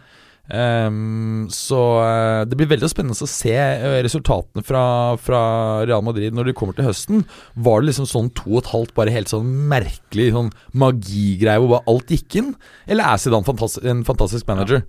Ehm, 0.49 1.47
så 1.53 1.79
eh, 2.01 2.43
det 2.49 2.57
blir 2.57 2.69
veldig 2.71 2.89
spennende 2.89 3.13
å 3.13 3.29
se 3.29 3.53
eh, 3.53 3.99
resultatene 4.05 4.65
fra, 4.65 4.83
fra 5.21 5.41
Real 5.85 6.05
Madrid 6.05 6.33
når 6.33 6.49
de 6.49 6.55
kommer 6.57 6.77
til 6.77 6.89
høsten. 6.89 7.25
Var 7.53 7.81
det 7.81 7.91
liksom 7.91 8.09
sånn 8.09 8.31
to 8.37 8.55
og 8.55 8.63
et 8.63 8.71
halvt, 8.73 8.95
bare 8.97 9.13
helt 9.13 9.31
sånn 9.31 9.51
merkelig 9.69 10.31
sånn 10.35 10.53
magigreie 10.73 11.61
hvor 11.61 11.75
bare 11.75 11.93
alt 11.93 12.15
gikk 12.15 12.39
inn? 12.41 12.55
Eller 12.89 13.13
er 13.13 13.21
Zidane 13.21 13.47
fantastisk, 13.47 13.85
en 13.85 14.05
fantastisk 14.07 14.49
manager? 14.49 14.85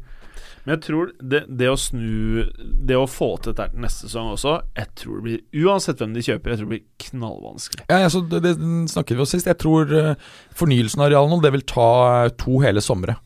Men 0.65 0.75
jeg 0.75 0.83
tror 0.85 1.13
det, 1.25 1.39
det 1.57 1.71
å 1.73 1.77
snu 1.81 2.43
Det 2.85 2.97
å 2.99 3.07
få 3.09 3.31
til 3.41 3.55
dette 3.55 3.73
til 3.73 3.81
neste 3.81 4.05
sesong 4.05 4.35
også, 4.35 4.59
jeg 4.77 4.91
tror 5.01 5.17
det 5.17 5.25
blir 5.25 5.65
Uansett 5.65 6.03
hvem 6.03 6.13
de 6.13 6.25
kjøper, 6.27 6.53
jeg 6.53 6.61
tror 6.61 6.69
det 6.69 6.75
blir 6.75 7.07
knallvanskelig. 7.07 7.87
Ja, 7.89 8.03
altså, 8.05 8.21
det, 8.29 8.43
det 8.45 8.55
snakket 8.93 9.17
vi 9.17 9.25
om 9.25 9.29
sist. 9.29 9.49
Jeg 9.49 9.61
tror 9.61 9.93
eh, 9.97 10.29
fornyelsen 10.57 11.05
av 11.05 11.11
Real 11.13 11.31
nå 11.31 11.41
Det 11.45 11.53
vil 11.57 11.65
ta 11.69 11.89
to 12.41 12.61
hele 12.65 12.85
somre. 12.85 13.17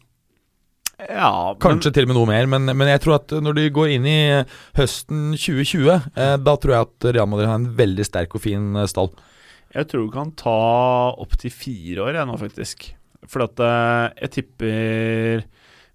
Ja, 1.11 1.55
Kanskje 1.61 1.93
til 1.95 2.07
og 2.07 2.11
med 2.11 2.17
noe 2.19 2.29
mer, 2.31 2.49
men, 2.51 2.71
men 2.71 2.91
jeg 2.91 3.03
tror 3.05 3.19
at 3.19 3.33
når 3.45 3.59
de 3.59 3.65
går 3.75 3.95
inn 3.97 4.07
i 4.09 4.19
høsten 4.79 5.35
2020, 5.37 5.89
eh, 6.17 6.35
da 6.41 6.55
tror 6.61 6.75
jeg 6.75 6.89
at 6.89 7.09
Real 7.17 7.29
Madrid 7.31 7.51
har 7.51 7.61
en 7.61 7.71
veldig 7.77 8.07
sterk 8.09 8.37
og 8.37 8.45
fin 8.45 8.71
eh, 8.79 8.89
stall. 8.91 9.11
Jeg 9.75 9.91
tror 9.91 10.07
du 10.07 10.13
kan 10.15 10.31
ta 10.39 10.59
opptil 11.21 11.53
fire 11.53 12.07
år, 12.07 12.21
jeg 12.21 12.31
nå, 12.31 12.39
faktisk. 12.41 12.87
For 13.31 13.47
at 13.47 13.61
eh, 13.65 14.07
jeg 14.23 14.35
tipper 14.39 15.45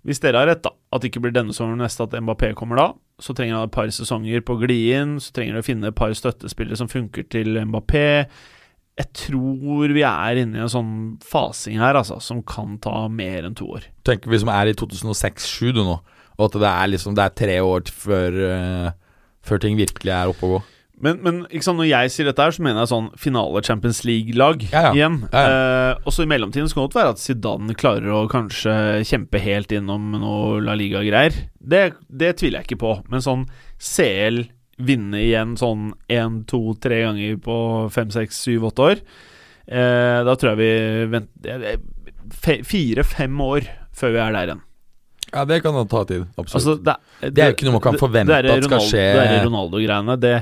Hvis 0.07 0.21
dere 0.23 0.41
har 0.41 0.49
rett, 0.49 0.63
da, 0.65 0.73
at 0.93 1.01
det 1.01 1.11
ikke 1.11 1.23
blir 1.25 1.35
denne 1.35 1.55
sommeren 1.55 1.81
neste, 1.83 2.05
at 2.05 2.15
Mbappé 2.15 2.53
kommer 2.57 2.79
da, 2.79 2.87
så 3.19 3.35
trenger 3.35 3.57
han 3.59 3.67
et 3.67 3.75
par 3.75 3.89
sesonger 3.93 4.45
på 4.45 4.55
å 4.55 4.61
gli 4.61 4.79
inn. 4.95 5.17
Så 5.19 5.33
trenger 5.35 5.57
han 5.57 5.63
å 5.63 5.67
finne 5.67 5.91
et 5.91 5.97
par 5.97 6.13
støttespillere 6.15 6.79
som 6.79 6.91
funker 6.91 7.27
til 7.33 7.59
Mbappé. 7.67 8.07
Jeg 8.99 9.11
tror 9.15 9.93
vi 9.95 10.03
er 10.03 10.41
inne 10.41 10.59
i 10.59 10.63
en 10.65 10.71
sånn 10.71 10.93
fasing 11.23 11.79
her, 11.79 11.95
altså, 11.95 12.17
som 12.23 12.41
kan 12.43 12.77
ta 12.83 13.05
mer 13.07 13.47
enn 13.47 13.55
to 13.55 13.69
år. 13.77 13.85
Tenk 14.07 14.27
vi 14.27 14.39
som 14.41 14.51
er 14.51 14.71
i 14.71 14.75
2006-2007 14.75 15.77
du 15.77 15.85
nå, 15.87 15.99
og 16.39 16.43
at 16.49 16.57
det 16.59 16.71
er 16.71 16.91
liksom 16.91 17.15
Det 17.15 17.23
er 17.23 17.37
tre 17.39 17.55
år 17.63 17.87
før, 17.95 18.35
uh, 18.51 18.91
før 19.45 19.63
ting 19.63 19.79
virkelig 19.79 20.11
er 20.15 20.33
oppe 20.33 20.45
og 20.49 20.57
gå. 20.57 20.59
Men, 20.99 21.21
men 21.23 21.37
når 21.47 21.85
jeg 21.87 22.11
sier 22.11 22.27
dette 22.27 22.43
her, 22.43 22.51
så 22.51 22.63
mener 22.65 22.83
jeg 22.83 22.91
sånn 22.91 23.05
finale 23.15 23.61
Champions 23.63 24.01
League-lag 24.03 24.65
Ja, 24.67 24.89
ja. 24.89 24.91
igjen. 24.97 25.21
Ja, 25.31 25.43
Eh, 25.47 25.93
og 26.03 26.11
så 26.11 26.25
i 26.25 26.29
mellomtiden 26.29 26.67
så 26.67 26.75
kan 26.75 26.83
det 26.83 26.89
godt 26.89 26.97
være 26.99 27.13
at 27.15 27.21
Zidane 27.23 27.75
klarer 27.79 28.11
å 28.17 28.25
kanskje 28.27 28.73
kjempe 29.07 29.39
helt 29.39 29.71
innom 29.71 30.11
noe 30.19 30.59
La 30.59 30.75
Liga-greier. 30.75 31.37
Det, 31.55 31.83
det 32.11 32.33
tviler 32.41 32.59
jeg 32.59 32.67
ikke 32.67 32.81
på. 32.83 32.91
Men 33.07 33.23
sånn 33.23 33.47
CL 33.79 34.43
vinne 34.79 35.19
igjen 35.21 35.57
sånn 35.59 35.89
én, 36.11 36.41
to, 36.47 36.61
tre 36.79 37.01
ganger 37.03 37.35
på 37.43 37.55
fem, 37.93 38.09
seks, 38.15 38.37
syv, 38.45 38.69
åtte 38.69 38.85
år 38.85 39.01
eh, 39.67 40.19
Da 40.23 40.35
tror 40.39 40.53
jeg 40.53 40.59
vi 40.61 40.71
venter 41.11 41.65
Fire-fem 42.63 43.39
år 43.43 43.67
før 43.99 44.13
vi 44.15 44.19
er 44.23 44.35
der 44.35 44.51
igjen. 44.53 44.61
Ja, 45.29 45.43
det 45.45 45.59
kan 45.61 45.75
ta 45.91 46.03
tid. 46.09 46.23
Absolutt. 46.39 46.55
Altså, 46.55 46.75
det, 47.21 47.33
Det 47.35 47.43
er 47.43 47.51
jo 47.51 47.55
ikke 47.57 47.67
noe 47.67 47.75
man 47.75 47.83
kan 47.85 47.97
forvente 47.99 48.37
det 48.41 48.53
at 48.53 48.63
skal 48.63 48.79
Ronaldo- 48.79 48.89
skje. 48.89 49.05
Det 49.17 49.41
Ronaldo-greiene, 49.45 50.15
det, 50.23 50.33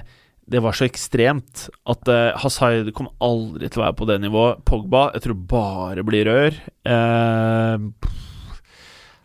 det 0.48 0.62
var 0.64 0.78
så 0.78 0.86
ekstremt 0.88 1.64
at 1.92 2.12
uh, 2.14 2.38
Hazard 2.44 2.92
kommer 2.96 3.16
aldri 3.24 3.68
til 3.72 3.82
å 3.82 3.86
være 3.88 3.98
på 4.00 4.08
det 4.12 4.20
nivået. 4.24 4.62
Pogba, 4.68 5.02
jeg 5.18 5.26
tror 5.26 5.40
bare 5.56 6.06
blir 6.08 6.30
rør. 6.30 6.60
Eh, 6.88 7.88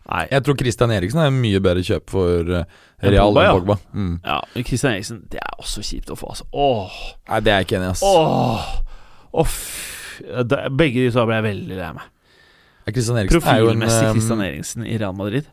nei. 0.09 0.23
jeg 0.31 0.43
tror 0.45 0.57
Christian 0.59 0.93
Eriksen 0.95 1.21
er 1.23 1.29
en 1.31 1.39
mye 1.43 1.61
bedre 1.63 1.83
kjøp 1.85 2.13
for 2.13 2.53
eh, 2.59 2.79
Real 3.03 3.31
Pogba, 3.31 3.43
ja. 3.43 3.51
enn 3.51 3.59
Pogba. 3.59 3.77
Mm. 3.93 4.13
Ja, 4.23 4.39
men 4.53 4.67
Christian 4.67 4.95
Eriksen, 4.95 5.21
det 5.31 5.41
er 5.43 5.57
også 5.63 5.83
kjipt 5.85 6.11
å 6.13 6.17
få, 6.19 6.33
altså. 6.33 6.47
Åh, 6.51 6.97
Nei, 7.29 7.41
det 7.45 7.53
er 7.53 7.61
jeg 7.61 7.69
ikke 7.69 7.79
enig 7.79 7.89
i, 7.89 7.95
ass. 7.95 8.05
åh, 8.07 8.71
åh 9.43 9.57
Begge 10.77 11.07
de 11.07 11.11
to 11.11 11.23
ble 11.25 11.39
jeg 11.39 11.45
veldig 11.47 11.77
lei 11.79 11.91
meg. 11.97 12.09
Ja, 12.83 12.91
Profilmessig 13.31 14.03
eh, 14.03 14.11
Christian 14.11 14.41
Eriksen 14.43 14.83
i 14.85 14.97
Real 14.99 15.15
Madrid. 15.15 15.47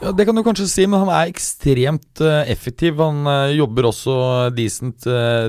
Ja, 0.00 0.12
Det 0.16 0.24
kan 0.24 0.38
du 0.38 0.44
kanskje 0.46 0.68
si, 0.70 0.86
men 0.88 1.02
han 1.02 1.10
er 1.12 1.28
ekstremt 1.28 2.22
eh, 2.22 2.52
effektiv. 2.54 3.02
Han 3.02 3.26
jobber 3.52 3.90
også 3.90 4.14
decent 4.56 5.04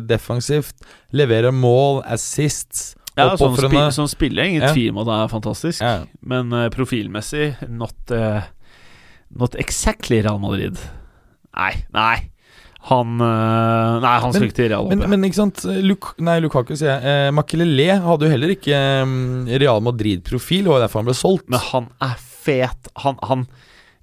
defensivt. 0.09 0.75
Leverer 1.15 1.53
mål, 1.55 2.01
assists, 2.03 2.95
Ja, 3.17 3.29
sånn, 3.37 3.53
spi 3.57 3.67
spill, 3.69 3.87
sånn 3.93 4.09
spiller 4.09 4.49
ingen 4.49 4.63
Ja. 4.65 4.73
tvil 4.73 4.89
om 4.93 5.01
at 5.03 5.09
det 5.09 5.17
er 5.21 5.31
fantastisk. 5.33 5.81
Ja. 5.85 5.95
Men 6.25 6.53
uh, 6.53 6.67
profilmessig 6.73 7.51
not, 7.69 7.95
uh, 8.11 8.41
not 9.37 9.55
exactly 9.61 10.21
Real 10.25 10.39
Madrid. 10.41 10.79
Nei, 11.53 11.73
nei. 11.93 12.29
Han 12.89 13.13
eh, 13.21 13.91
Nei, 14.03 14.15
han 14.19 14.33
skal 14.33 14.49
ikke 14.49 14.57
til 14.57 14.67
Real. 14.73 14.89
Men, 14.91 15.05
men 15.07 15.21
ikke 15.23 15.37
sant 15.37 15.61
Luk 15.87 16.09
Nei, 16.19 16.33
Lukaku, 16.43 16.73
sier 16.75 16.89
jeg. 16.97 17.05
Eh, 17.07 17.29
Makelele 17.31 17.85
hadde 18.03 18.27
jo 18.27 18.31
heller 18.33 18.51
ikke 18.57 18.79
um, 19.05 19.13
Real 19.47 19.79
Madrid-profil, 19.85 20.67
og 20.67 20.81
derfor 20.83 20.99
han 20.99 21.07
ble 21.07 21.15
solgt. 21.15 21.47
Men 21.53 21.63
han 21.69 21.87
er 22.03 22.17
fet. 22.19 22.89
Han, 23.05 23.15
han, 23.23 23.45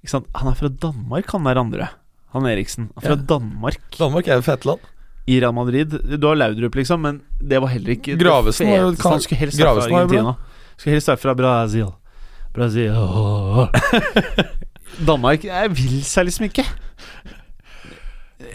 han 0.09 0.49
er 0.49 0.57
fra 0.57 0.71
Danmark, 0.87 1.29
han 1.35 1.45
der 1.45 1.61
andre. 1.61 1.91
Han 2.33 2.47
Eriksen. 2.49 2.89
Han 2.95 3.03
er 3.03 3.09
fra 3.11 3.19
Ja. 3.19 3.27
Danmark. 3.35 3.77
Danmark 3.99 4.31
er 4.31 4.41
jo 4.41 4.47
fetland. 4.49 4.89
I 5.31 5.39
Real 5.39 5.55
Madrid. 5.55 5.95
Du 6.19 6.27
har 6.27 6.39
Laudrup, 6.39 6.75
liksom, 6.75 7.03
men 7.05 7.21
det 7.39 7.61
var 7.63 7.71
heller 7.71 7.95
ikke 7.95 8.17
Gravesen 8.19 8.67
var 8.69 8.83
jo-. 8.83 8.93
Han 9.07 9.23
skulle 9.23 9.39
helst 9.45 9.59
være 9.61 9.75
fra. 9.87 10.01
Argentina. 10.03 10.33
Skulle 10.75 10.97
helst 10.97 11.11
være 11.11 11.21
fra 11.23 11.35
Brasil. 11.39 11.91
Brasil 12.51 12.91
Danmark 15.07 15.45
Jeg 15.47 15.69
vil 15.71 16.01
seg 16.03 16.27
liksom 16.27 16.49
ikke. 16.49 16.65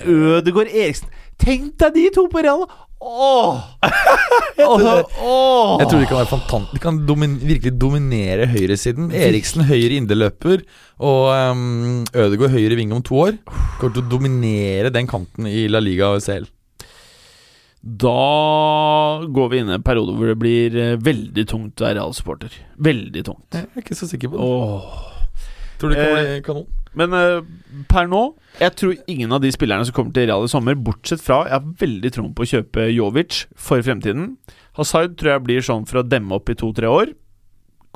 Ødegård 0.05 0.69
Eriksen 0.69 1.09
Tenk 1.41 1.77
deg 1.81 1.97
de 1.97 2.11
to 2.15 2.27
på 2.33 2.43
Real! 2.45 2.65
Åh! 2.97 3.59
Åh! 4.65 5.73
Jeg 5.81 5.89
tror 5.91 6.01
de 6.01 6.07
kan 6.09 6.17
være 6.17 6.31
fantant 6.31 6.71
De 6.73 6.81
kan 6.81 7.03
domin 7.09 7.37
virkelig 7.43 7.75
dominere 7.77 8.49
høyresiden. 8.49 9.11
Eriksen 9.13 9.67
høyre 9.69 9.99
indreløper 9.99 10.65
og 10.97 11.29
um, 11.53 12.07
Ødegaard 12.17 12.57
høyre 12.57 12.79
ving 12.79 12.95
om 12.97 13.05
to 13.05 13.19
år. 13.27 13.37
Kommer 13.77 13.99
til 13.99 14.05
å 14.07 14.11
dominere 14.17 14.93
den 14.95 15.09
kanten 15.11 15.49
i 15.51 15.67
La 15.69 15.83
Liga 15.85 16.15
og 16.17 16.25
CL. 16.25 16.49
Da 17.87 19.23
går 19.31 19.51
vi 19.53 19.59
inn 19.63 19.69
i 19.71 19.77
en 19.77 19.85
periode 19.87 20.15
hvor 20.17 20.27
det 20.33 20.39
blir 20.41 20.75
eh, 20.81 20.97
veldig 20.99 21.45
tungt 21.47 21.79
å 21.79 21.87
være 21.87 22.01
Real-supporter. 22.01 22.57
Veldig 22.83 23.23
tungt. 23.29 23.47
Jeg 23.55 23.69
er 23.71 23.85
ikke 23.85 23.95
så 23.99 24.09
sikker 24.11 24.33
på 24.33 24.41
det. 24.41 24.49
Åh. 24.49 25.13
Tror 25.79 25.93
det 25.93 26.01
kan 26.01 26.17
Eh, 26.17 26.25
bli 26.33 26.43
kanon. 26.49 26.67
Men 26.97 27.13
eh, 27.13 27.45
per 27.93 28.07
nå 28.09 28.23
Jeg 28.59 28.73
tror 28.81 28.95
ingen 29.13 29.33
av 29.37 29.43
de 29.45 29.51
spillerne 29.53 29.85
som 29.85 29.93
kommer 29.95 30.15
til 30.17 30.27
Real 30.31 30.47
i 30.47 30.49
sommer, 30.49 30.75
bortsett 30.75 31.21
fra 31.21 31.43
Jeg 31.45 31.53
har 31.59 31.67
veldig 31.83 32.13
troen 32.15 32.33
på 32.35 32.47
å 32.47 32.49
kjøpe 32.55 32.87
Jovic 32.95 33.43
for 33.61 33.85
fremtiden. 33.85 34.33
Hazard 34.81 35.15
tror 35.21 35.35
jeg 35.37 35.45
blir 35.47 35.67
sånn 35.69 35.85
for 35.87 36.01
å 36.01 36.07
demme 36.09 36.35
opp 36.41 36.49
i 36.51 36.57
to-tre 36.59 36.89
år. 36.91 37.13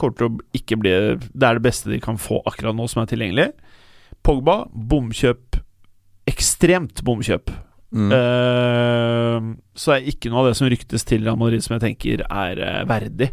Kommer 0.00 0.38
ikke 0.56 0.78
bli 0.80 0.92
Det 1.32 1.48
er 1.48 1.58
det 1.58 1.64
beste 1.66 1.90
de 1.90 1.98
kan 2.04 2.20
få 2.20 2.42
akkurat 2.46 2.76
nå, 2.76 2.86
som 2.88 3.02
er 3.02 3.10
tilgjengelig. 3.10 3.48
Pogba, 4.22 4.66
bomkjøp. 4.70 5.58
Ekstremt 6.30 7.02
bomkjøp. 7.04 7.50
Mm. 7.90 8.12
Uh, 8.14 9.48
så 9.74 9.96
er 9.96 10.06
ikke 10.12 10.30
noe 10.30 10.44
av 10.44 10.50
det 10.52 10.58
som 10.60 10.68
ryktes 10.70 11.02
til 11.08 11.24
Real 11.26 11.38
Madrid 11.40 11.64
som 11.64 11.74
jeg 11.76 11.82
tenker 11.88 12.22
er 12.26 12.60
uh, 12.62 12.84
verdig. 12.90 13.30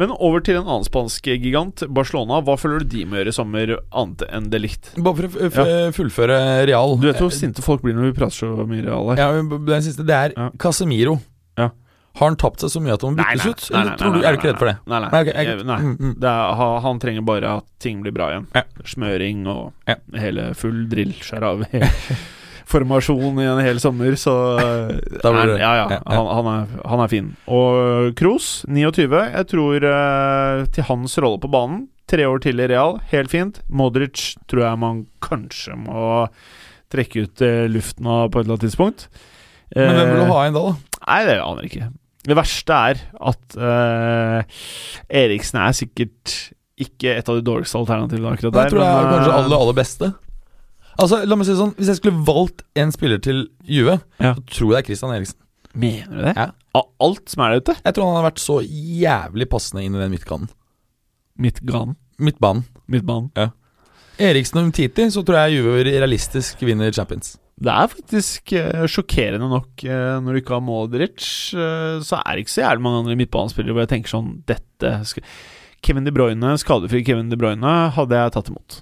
Men 0.00 0.14
over 0.16 0.40
til 0.40 0.56
en 0.56 0.64
annen 0.64 0.86
spansk 0.86 1.26
gigant, 1.28 1.82
Barcelona. 1.92 2.38
Hva 2.46 2.54
føler 2.56 2.80
du 2.80 2.88
de 2.94 3.02
må 3.04 3.18
gjøre 3.18 3.34
i 3.34 3.36
sommer, 3.36 3.72
annet 3.92 4.22
enn 4.32 4.46
det 4.52 4.60
likt? 4.62 4.92
Bare 4.96 5.28
for 5.28 5.28
å 5.28 5.50
f- 5.50 5.58
f- 5.60 5.92
fullføre 5.98 6.38
Real 6.70 6.94
Du 7.02 7.04
vet 7.10 7.20
hvor 7.20 7.34
sinte 7.34 7.60
folk 7.62 7.82
blir 7.84 7.98
når 7.98 8.08
vi 8.08 8.14
prater 8.16 8.38
så 8.38 8.52
mye 8.64 8.86
Real 8.86 9.10
her. 9.12 9.20
Ja, 9.20 9.58
Den 9.68 9.84
siste, 9.84 10.06
det 10.08 10.16
er 10.16 10.34
Ja. 10.38 10.48
Casemiro. 10.62 11.18
Ja. 11.60 11.68
Har 12.16 12.26
han 12.32 12.38
tapt 12.40 12.64
seg 12.64 12.72
så 12.72 12.80
mye 12.82 12.96
at 12.96 13.04
han 13.06 13.12
må 13.14 13.22
byttes 13.22 13.44
ut? 13.46 13.68
Eller 13.76 13.98
tror 14.00 14.16
du, 14.16 14.22
er 14.24 14.32
du 14.34 14.40
ikke 14.40 14.48
redd 14.54 14.58
for 14.62 14.70
det? 14.72 14.76
Nei, 14.88 14.98
nei. 15.04 15.10
Nei, 15.12 15.20
ok, 15.20 15.30
jeg- 15.36 15.66
nei. 15.68 15.78
mm, 15.84 15.92
mm. 16.00 16.14
Det 16.24 16.32
er, 16.32 16.64
han 16.88 16.98
trenger 17.04 17.26
bare 17.28 17.52
at 17.60 17.66
ting 17.84 18.00
blir 18.02 18.16
bra 18.16 18.30
igjen. 18.32 18.48
Ja. 18.56 18.64
Smøring 18.96 19.44
og 19.52 19.72
Ja. 19.86 19.94
hele 20.18 20.48
full 20.58 20.86
drill. 20.90 21.12
Skjær 21.20 21.44
av 21.52 21.66
formasjon 22.70 23.40
i 23.42 23.46
en 23.50 23.60
hel 23.64 23.80
sommer, 23.82 24.14
så 24.20 24.34
eh, 24.62 24.92
er- 25.26 25.54
Ja, 25.58 25.70
ja. 25.80 25.86
ja. 25.96 26.00
Han, 26.06 26.26
han, 26.38 26.50
er, 26.54 26.74
han 26.92 27.02
er 27.04 27.10
fin. 27.12 27.32
Og 27.50 28.14
Kroos, 28.18 28.62
29. 28.70 29.10
Jeg 29.34 29.48
tror 29.50 29.86
eh, 29.90 30.64
til 30.74 30.86
hans 30.90 31.18
rolle 31.22 31.40
på 31.42 31.50
banen 31.52 31.88
Tre 32.10 32.24
år 32.26 32.40
til 32.42 32.58
i 32.58 32.64
Real, 32.66 32.96
helt 33.12 33.30
fint. 33.30 33.60
Modric 33.70 34.32
tror 34.50 34.64
jeg 34.64 34.78
man 34.82 35.04
kanskje 35.22 35.76
må 35.78 36.24
trekke 36.90 37.22
ut 37.22 37.42
eh, 37.46 37.68
luften 37.70 38.08
av 38.10 38.32
på 38.34 38.40
et 38.40 38.48
eller 38.48 38.56
annet 38.56 38.64
tidspunkt. 38.66 39.04
Men 39.76 39.94
hvem 39.94 40.08
vil 40.10 40.16
Eh, 40.16 40.26
du 40.26 40.32
ha 40.34 40.40
inn 40.48 40.56
da? 40.56 40.62
da? 40.72 41.04
Nei, 41.06 41.20
det 41.28 41.36
aner 41.38 41.62
jeg 41.62 41.70
ikke. 41.70 41.90
Det 42.26 42.36
verste 42.36 42.80
er 42.90 42.98
at 43.30 43.54
eh, 43.62 44.58
Eriksen 45.22 45.60
er 45.62 45.76
sikkert 45.78 46.34
ikke 46.82 47.14
et 47.20 47.30
av 47.30 47.38
de 47.38 47.44
dårligste 47.46 47.78
alternativene 47.78 48.34
akkurat 48.34 48.56
der. 48.58 48.66
Jeg 48.66 48.74
tror 48.74 48.82
jeg 48.82 48.90
er 48.90 49.06
men, 49.06 49.14
kanskje 49.14 49.30
eh, 49.30 49.38
aller, 49.44 49.62
aller 49.62 49.78
beste. 49.78 50.10
Altså, 51.00 51.22
la 51.26 51.36
meg 51.38 51.46
si 51.48 51.54
det 51.54 51.60
sånn 51.60 51.74
Hvis 51.78 51.88
jeg 51.90 51.98
skulle 52.00 52.24
valgt 52.26 52.62
en 52.78 52.92
spiller 52.94 53.20
til 53.24 53.46
Juve, 53.64 53.98
Ja. 54.20 54.34
så 54.36 54.44
tror 54.52 54.72
jeg 54.74 54.76
det 54.76 54.82
er 54.82 54.88
Christian 54.90 55.14
Eriksen. 55.16 55.38
Mener 55.74 56.10
du 56.10 56.22
det? 56.26 56.34
Ja. 56.36 56.48
Av 56.74 56.86
alt 57.02 57.30
som 57.30 57.42
er 57.44 57.50
der 57.54 57.60
ute? 57.64 57.76
Jeg 57.84 57.94
tror 57.96 58.06
han 58.10 58.18
har 58.22 58.30
vært 58.30 58.42
så 58.42 58.58
jævlig 58.62 59.48
passende 59.50 59.84
inn 59.86 59.94
i 59.96 60.02
den 60.02 60.12
midtganen. 60.12 60.50
Midtbanen. 61.40 61.96
Midtbanen. 62.20 62.64
Midtbanen. 62.90 63.30
Eriksen 64.20 64.60
og 64.60 64.66
Umtiti, 64.68 65.06
så 65.14 65.22
tror 65.24 65.38
jeg 65.46 65.60
Juve 65.60 65.84
realistisk 65.86 66.60
vinner 66.66 66.92
Champions. 66.92 67.38
Det 67.60 67.68
er 67.72 67.88
faktisk 67.92 68.52
eh, 68.56 68.84
sjokkerende 68.88 69.48
nok 69.50 69.82
eh, 69.84 70.18
når 70.24 70.32
du 70.36 70.40
ikke 70.40 70.54
har 70.56 70.62
Modric, 70.64 71.24
eh, 71.52 71.98
så 72.04 72.20
er 72.22 72.36
det 72.38 72.44
ikke 72.46 72.54
så 72.54 72.62
jævlig 72.64 72.84
mange 72.86 73.00
andre 73.02 73.16
midtbanespillere 73.20 73.76
hvor 73.76 73.84
jeg 73.84 73.90
tenker 73.92 74.12
sånn 74.14 74.30
Dette 74.48 74.92
skal 75.08 75.26
Kevin 75.84 76.04
De 76.08 76.12
Bruyne, 76.12 76.54
skadefri 76.60 77.02
Kevin 77.04 77.28
De 77.32 77.36
Bruyne, 77.40 77.74
hadde 77.96 78.16
jeg 78.16 78.32
tatt 78.36 78.48
imot. 78.52 78.78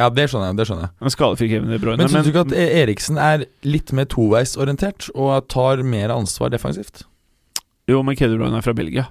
Ja, 0.00 0.08
det 0.16 0.26
skjønner 0.32 0.50
jeg. 0.50 0.56
det 0.60 0.66
skjønner 0.70 0.86
jeg 0.88 1.04
Men 1.04 1.12
skadefri 1.14 1.48
Kevin 1.52 1.70
De 1.74 1.78
Bruyne. 1.82 2.00
Men 2.00 2.08
syns 2.12 2.26
du 2.26 2.32
ikke 2.32 2.46
at 2.48 2.56
E- 2.56 2.68
Eriksen 2.82 3.18
er 3.20 3.44
litt 3.68 3.92
mer 3.96 4.08
toveisorientert 4.10 5.10
og 5.14 5.48
tar 5.52 5.82
mer 5.84 6.12
ansvar 6.14 6.52
defensivt? 6.54 7.04
Jo, 7.90 8.02
men 8.06 8.16
Kevin 8.16 8.36
De 8.38 8.42
Bruyne 8.42 8.60
er 8.60 8.64
fra 8.64 8.74
Belgia. 8.76 9.08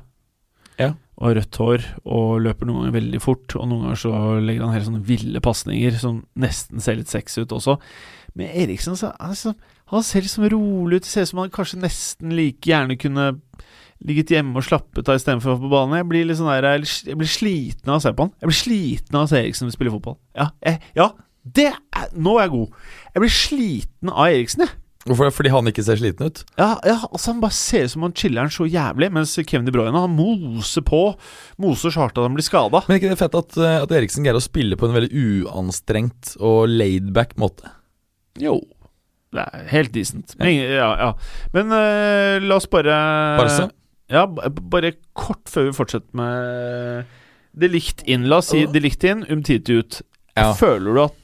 Ja. 0.80 0.94
Og 1.20 1.34
rødt 1.36 1.58
hår 1.60 1.84
og 2.08 2.38
løper 2.46 2.66
noen 2.70 2.86
ganger 2.86 2.96
veldig 2.96 3.20
fort. 3.22 3.56
Og 3.60 3.68
noen 3.68 3.84
ganger 3.90 4.00
så 4.00 4.14
legger 4.40 4.64
han 4.66 4.74
helt 4.78 4.88
sånne 4.88 5.04
ville 5.10 5.42
pasninger 5.44 5.98
som 6.00 6.22
nesten 6.40 6.80
ser 6.84 6.96
litt 7.02 7.12
sexy 7.12 7.44
ut 7.44 7.52
også. 7.58 7.76
Men 8.40 8.54
Eriksen 8.56 8.96
så, 8.96 9.10
altså, 9.20 9.52
han 9.92 10.06
ser 10.08 10.24
liksom 10.24 10.48
rolig 10.54 11.02
ut. 11.02 11.04
Det 11.04 11.12
ser 11.12 11.28
ut 11.28 11.32
som 11.34 11.42
han 11.44 11.52
kanskje 11.52 11.82
nesten 11.84 12.32
like 12.38 12.64
gjerne 12.72 12.96
kunne 13.02 13.28
ligget 14.08 14.32
hjemme 14.36 14.60
og 14.60 14.66
slappet 14.66 15.10
av 15.12 15.20
istedenfor 15.20 15.52
å 15.52 15.56
være 15.56 15.66
på 15.66 15.72
banen. 15.74 15.98
Jeg 16.00 16.10
blir 16.12 16.28
litt 16.30 16.40
sånn 16.40 16.52
der, 16.52 16.70
jeg 16.80 17.18
blir 17.20 17.32
sliten 17.32 17.92
av 17.92 18.00
å 18.00 18.04
se 18.04 18.14
på 18.16 18.28
han. 18.28 18.36
Jeg 18.40 18.52
blir 18.52 18.60
sliten 18.60 19.18
av 19.20 19.26
å 19.26 19.32
se 19.32 19.42
Eriksen 19.42 19.74
spille 19.76 19.96
fotball. 19.96 20.20
Ja, 20.38 20.52
jeg, 20.66 20.84
ja 20.98 21.12
det 21.56 21.72
er, 21.72 22.12
nå 22.20 22.36
er 22.38 22.48
jeg 22.48 22.54
god. 22.54 22.78
Jeg 23.14 23.24
blir 23.24 23.34
sliten 23.34 24.12
av 24.14 24.30
Eriksen, 24.30 24.66
jeg. 24.66 24.76
Hvorfor? 25.08 25.32
Fordi 25.32 25.52
han 25.54 25.70
ikke 25.72 25.84
ser 25.86 25.98
sliten 25.98 26.28
ut? 26.28 26.42
Ja, 26.60 26.74
ja, 26.86 26.98
altså 27.08 27.32
Han 27.32 27.40
bare 27.42 27.56
ser 27.56 27.86
ut 27.88 27.94
som 27.94 28.04
han 28.04 28.16
chiller'n 28.20 28.52
så 28.52 28.68
jævlig, 28.68 29.08
mens 29.16 29.38
Kevin 29.40 29.66
De 29.66 29.74
Bruyne 29.74 29.96
han 29.96 30.12
moser 30.12 30.84
på. 30.86 31.02
Moser 31.62 31.94
så 31.96 32.04
hardt 32.04 32.20
at 32.20 32.28
han 32.28 32.36
blir 32.36 32.46
skada. 32.46 32.84
Men 32.88 33.00
ikke 33.00 33.14
det 33.14 33.22
fett 33.22 33.38
at, 33.40 33.56
eh, 33.58 33.78
at 33.86 33.96
Eriksen 33.96 34.28
greier 34.28 34.38
å 34.38 34.44
spille 34.44 34.78
på 34.78 34.90
en 34.90 34.98
veldig 34.98 35.24
uanstrengt 35.48 36.36
og 36.44 36.68
laidback 36.70 37.38
måte? 37.40 37.72
Jo. 38.44 38.60
Det 39.34 39.46
er 39.46 39.66
helt 39.72 39.94
decent. 39.96 40.36
Men, 40.40 40.52
ja, 40.58 40.90
ja. 41.00 41.10
Men 41.56 41.72
uh, 41.72 42.42
la 42.44 42.58
oss 42.58 42.68
bare 42.70 42.96
Barca? 43.40 43.70
Ja, 44.10 44.26
bare 44.26 44.96
kort 45.18 45.50
før 45.52 45.70
vi 45.70 45.78
fortsetter 45.78 46.18
med 46.18 47.10
det 47.60 47.72
likt 47.74 48.04
inn. 48.10 48.28
La 48.30 48.42
oss 48.44 48.52
si 48.54 48.66
det 48.70 48.84
likt 48.84 49.04
inn, 49.08 49.26
Umtiti 49.30 49.80
ut. 49.80 50.02
Ja. 50.38 50.52
Føler 50.56 50.96
du 50.96 51.02
at 51.04 51.16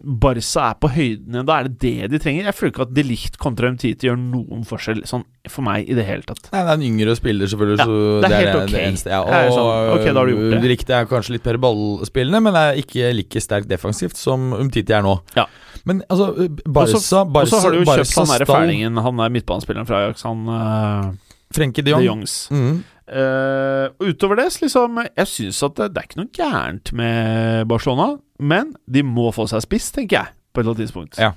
Barca 0.00 0.70
er 0.70 0.76
på 0.80 0.88
høyden 0.90 1.34
igjen? 1.34 1.46
Da 1.48 1.56
er 1.58 1.68
det 1.68 1.78
det 1.82 2.08
de 2.12 2.20
trenger? 2.22 2.48
Jeg 2.48 2.56
føler 2.56 2.72
ikke 2.72 2.86
at 2.86 2.94
de 2.96 3.04
likt 3.06 3.36
kontra 3.42 3.70
Umtiti 3.72 4.08
gjør 4.08 4.18
noen 4.20 4.64
forskjell 4.66 5.02
sånn 5.08 5.24
for 5.50 5.66
meg 5.66 5.90
i 5.90 5.96
det 5.96 6.06
hele 6.08 6.26
tatt. 6.26 6.48
Nei, 6.52 6.62
det 6.62 6.72
er 6.72 6.80
en 6.80 6.86
yngre 6.86 7.16
spiller, 7.18 7.50
selvfølgelig. 7.52 7.78
Ja, 7.78 7.86
så 7.86 7.98
det 8.22 8.30
er 8.30 8.36
helt 8.36 8.50
det, 8.50 8.62
ok. 8.62 8.72
det 8.72 8.84
eneste. 8.86 9.12
Ja, 9.12 9.20
er 9.26 9.50
og 9.50 9.58
sånn, 9.58 9.92
okay, 9.96 10.10
da 10.10 10.22
har 10.22 10.30
du 10.30 10.34
gjort 10.34 10.56
det. 10.56 10.72
Riktig 10.72 10.96
er 10.96 11.10
kanskje 11.12 11.36
litt 11.36 11.50
mer 11.50 11.60
ballspillende, 11.66 12.42
men 12.46 12.58
er 12.62 12.80
ikke 12.82 13.12
like 13.16 13.44
sterkt 13.44 13.70
defensivt 13.70 14.18
som 14.20 14.50
Umtiti 14.56 14.96
er 14.96 15.06
nå. 15.06 15.18
Ja. 15.38 15.46
Men 15.86 16.02
altså, 16.10 16.32
Barca 16.64 16.98
Og 16.98 17.50
så 17.52 17.62
har 17.62 17.76
du 17.76 17.82
jo 17.82 17.86
kjøpt 17.86 18.16
han 18.18 18.32
derre 18.32 18.50
fælingen, 18.50 19.04
han 19.06 19.22
er 19.22 19.36
midtbanespilleren 19.36 19.86
fra 19.88 20.02
Ajax, 20.02 20.26
han 20.26 20.48
uh, 20.50 21.14
Frenkie 21.56 21.84
de 21.86 21.94
De 21.96 22.04
Jongs. 22.04 22.36
Mm. 22.52 22.76
Uh, 23.06 23.86
utover 24.02 24.40
det, 24.40 24.48
liksom 24.58 24.96
Jeg 25.04 25.28
syns 25.30 25.60
at 25.62 25.76
det, 25.78 25.92
det 25.94 26.00
er 26.00 26.08
ikke 26.08 26.18
noe 26.18 26.32
gærent 26.34 26.90
med 26.98 27.66
Barcelona, 27.70 28.16
men 28.42 28.72
de 28.90 29.04
må 29.06 29.30
få 29.34 29.46
seg 29.50 29.62
spiss, 29.64 29.92
tenker 29.94 30.18
jeg, 30.18 30.34
på 30.50 30.60
et 30.60 30.64
eller 30.64 30.74
annet 30.74 30.88
tidspunkt. 30.88 31.20
Ja. 31.22 31.32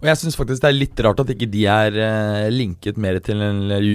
Og 0.00 0.10
jeg 0.10 0.20
syns 0.20 0.38
faktisk 0.38 0.64
det 0.64 0.70
er 0.70 0.78
litt 0.78 1.04
rart 1.04 1.22
at 1.22 1.32
ikke 1.34 1.50
de 1.52 1.64
er 1.70 2.00
eh, 2.02 2.48
linket 2.54 2.98
mer 3.00 3.20
til 3.24 3.40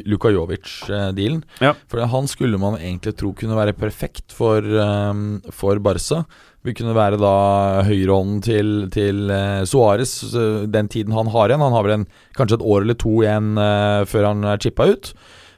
Luka 0.09 0.31
Jovic-dealen. 0.33 1.43
Ja. 1.63 1.73
For 1.91 2.03
han 2.13 2.29
skulle 2.31 2.59
man 2.61 2.79
egentlig 2.79 3.15
tro 3.19 3.33
kunne 3.37 3.59
være 3.59 3.75
perfekt 3.77 4.35
for, 4.35 4.63
eh, 4.63 5.21
for 5.51 5.83
Barca. 5.83 6.23
Vil 6.63 6.75
kunne 6.77 6.95
være 6.95 7.19
da 7.19 7.35
høyrehånden 7.83 8.39
til, 8.43 8.69
til 8.93 9.27
eh, 9.35 9.63
Suárez 9.67 10.15
eh, 10.31 10.63
den 10.71 10.87
tiden 10.87 11.15
han 11.15 11.31
har 11.33 11.51
igjen. 11.51 11.63
Han 11.65 11.75
har 11.75 11.83
vel 11.83 11.95
en, 11.97 12.05
kanskje 12.37 12.61
et 12.61 12.67
år 12.71 12.85
eller 12.85 12.99
to 12.99 13.17
igjen 13.19 13.57
eh, 13.59 14.03
før 14.07 14.29
han 14.29 14.45
er 14.47 14.61
chippa 14.63 14.87
ut. 14.93 15.11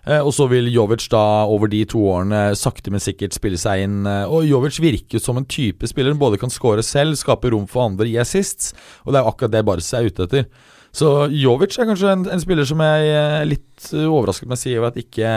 Eh, 0.06 0.22
og 0.22 0.34
så 0.38 0.46
vil 0.52 0.70
Jovic 0.70 1.08
da 1.10 1.24
over 1.50 1.72
de 1.72 1.82
to 1.90 2.04
årene 2.12 2.52
sakte, 2.58 2.94
men 2.94 3.02
sikkert 3.02 3.34
spille 3.34 3.58
seg 3.58 3.86
inn. 3.88 4.06
eh, 4.06 4.30
og 4.30 4.46
Jovic 4.46 4.78
virker 4.84 5.22
som 5.22 5.38
en 5.42 5.48
type 5.50 5.88
spiller 5.90 6.14
som 6.14 6.22
både 6.22 6.40
kan 6.42 6.54
score 6.54 6.84
selv, 6.86 7.18
skape 7.18 7.50
rom 7.52 7.66
for 7.68 7.90
andre, 7.90 8.08
gi 8.08 8.22
assists. 8.22 8.74
Og 9.06 9.14
det 9.14 9.20
er 9.20 9.26
jo 9.26 9.34
akkurat 9.34 9.56
det 9.56 9.66
Barca 9.66 10.00
er 10.00 10.10
ute 10.12 10.30
etter. 10.30 10.46
Så 10.96 11.10
Jovic 11.34 11.76
er 11.76 11.90
kanskje 11.90 12.12
en, 12.14 12.24
en 12.32 12.42
spiller 12.42 12.68
som 12.68 12.80
jeg 12.80 13.10
er 13.12 13.48
litt 13.50 13.88
eh, 13.92 14.06
overrasket 14.08 14.48
med 14.48 14.56
å 14.56 14.62
si 14.62 14.76
at 14.80 15.00
ikke 15.00 15.32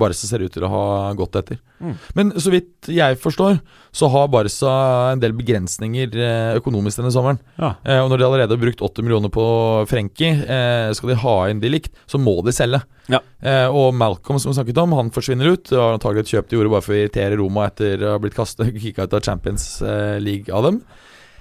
Barca 0.00 0.26
ser 0.26 0.42
ut 0.42 0.54
til 0.54 0.66
å 0.66 0.70
ha 0.72 0.86
gått 1.18 1.38
etter. 1.38 1.60
Mm. 1.78 1.94
Men 2.18 2.32
så 2.42 2.50
vidt 2.50 2.90
jeg 2.90 3.18
forstår, 3.22 3.60
så 3.94 4.10
har 4.10 4.30
Barca 4.32 4.74
en 5.12 5.22
del 5.22 5.36
begrensninger 5.38 6.18
eh, 6.18 6.58
økonomisk 6.58 6.98
denne 6.98 7.14
sommeren. 7.14 7.38
Ja. 7.60 7.76
Eh, 7.86 8.00
og 8.02 8.10
når 8.10 8.18
de 8.18 8.28
allerede 8.28 8.58
har 8.58 8.64
brukt 8.64 8.82
80 8.82 9.06
millioner 9.06 9.32
på 9.34 9.46
Frenkie, 9.90 10.34
eh, 10.42 10.90
skal 10.98 11.14
de 11.14 11.20
ha 11.22 11.38
inn 11.52 11.62
de 11.62 11.70
likt, 11.76 11.94
så 12.10 12.18
må 12.18 12.40
de 12.42 12.54
selge. 12.56 12.82
Ja. 13.06 13.22
Eh, 13.38 13.66
og 13.70 13.94
Malcolm, 13.94 14.42
som 14.42 14.50
vi 14.50 14.58
snakket 14.58 14.82
om, 14.82 14.98
han 14.98 15.14
forsvinner 15.14 15.54
ut. 15.54 15.68
Det 15.70 15.78
var 15.78 15.94
antagelig 15.94 16.26
et 16.26 16.34
kjøp 16.34 16.50
de 16.50 16.58
gjorde 16.58 16.74
bare 16.74 16.88
for 16.88 16.96
å 16.96 17.02
irritere 17.04 17.38
Roma 17.38 17.70
etter 17.70 18.02
å 18.02 18.16
ha 18.16 18.22
blitt 18.22 18.36
kastet 18.38 18.74
kicka 18.82 19.06
ut 19.06 19.14
av 19.14 19.22
Champions 19.22 19.76
eh, 19.86 20.16
League 20.18 20.50
av 20.50 20.66
dem. 20.66 20.82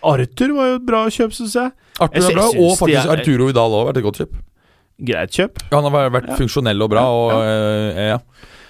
Arthur 0.03 0.53
var 0.55 0.67
jo 0.67 0.75
et 0.75 0.85
bra 0.85 1.05
kjøp, 1.09 1.31
syns 1.33 1.55
jeg. 1.55 1.71
Arthur 1.99 2.21
Jeg 2.21 2.31
er 2.31 2.35
bra, 2.37 2.47
og 2.47 2.77
faktisk 2.77 3.05
er- 3.05 3.17
Arturo 3.19 3.47
Vidal 3.47 3.71
òg 3.71 3.85
har 3.85 3.93
vært 3.93 3.97
et 3.97 4.03
godt 4.03 4.21
kjøp. 4.21 4.37
Greit 5.07 5.29
kjøp. 5.31 5.57
Han 5.71 5.83
har 5.91 6.09
vært- 6.09 6.27
Ja. 6.29 6.35
funksjonell 6.35 6.81
og 6.83 6.89
bra, 6.89 7.01
Ja, 7.01 7.07
og 7.07 7.31
eh, 7.43 8.07
ja. 8.13 8.19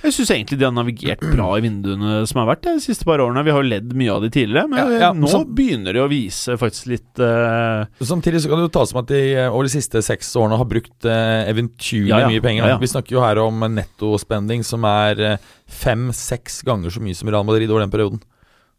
Jeg 0.04 0.14
syns 0.14 0.30
egentlig 0.30 0.60
de 0.60 0.64
har 0.66 0.72
navigert 0.72 1.20
bra 1.36 1.56
i 1.58 1.62
vinduene 1.62 2.26
som 2.28 2.46
har 2.46 2.56
vært 2.56 2.62
de 2.62 2.80
siste 2.80 3.04
par 3.04 3.18
årene. 3.20 3.44
Vi 3.44 3.50
har 3.52 3.62
jo 3.64 3.68
ledd 3.68 3.94
mye 3.98 4.12
av 4.14 4.22
de 4.22 4.30
tidligere, 4.30 4.70
men 4.70 4.78
Ja, 4.80 5.00
ja, 5.00 5.12
nå 5.12 5.28
så- 5.28 5.44
begynner 5.44 5.92
de 5.92 6.00
å 6.00 6.08
vise 6.08 6.56
faktisk 6.56 6.86
litt 6.88 7.20
uh... 7.20 7.84
Samtidig 8.00 8.40
så 8.40 8.48
kan 8.48 8.60
det 8.62 8.72
jo 8.72 8.80
tas 8.80 8.90
som 8.92 9.00
at 9.00 9.08
de 9.08 9.34
eh, 9.36 9.50
over 9.52 9.64
de 9.64 9.70
siste 9.70 10.02
seks 10.04 10.32
årene 10.36 10.56
har 10.56 10.66
brukt 10.66 11.04
uh, 11.04 11.44
eventyrlig 11.50 12.08
Ja, 12.10 12.20
ja. 12.20 12.28
mye 12.30 12.42
penger. 12.42 12.64
Ja, 12.64 12.68
ja. 12.68 12.78
Vi 12.78 12.86
snakker 12.88 13.10
jo 13.18 13.22
her 13.22 13.38
om 13.40 13.62
en 13.64 13.76
nettospending 13.76 14.64
som 14.64 14.86
er 14.86 15.40
fem-seks 15.68 16.64
ganger 16.64 16.90
så 16.94 17.02
mye 17.02 17.16
som 17.16 17.28
Real 17.30 17.44
Madrid 17.44 17.70
over 17.70 17.82
den 17.82 17.92
perioden. 17.92 18.22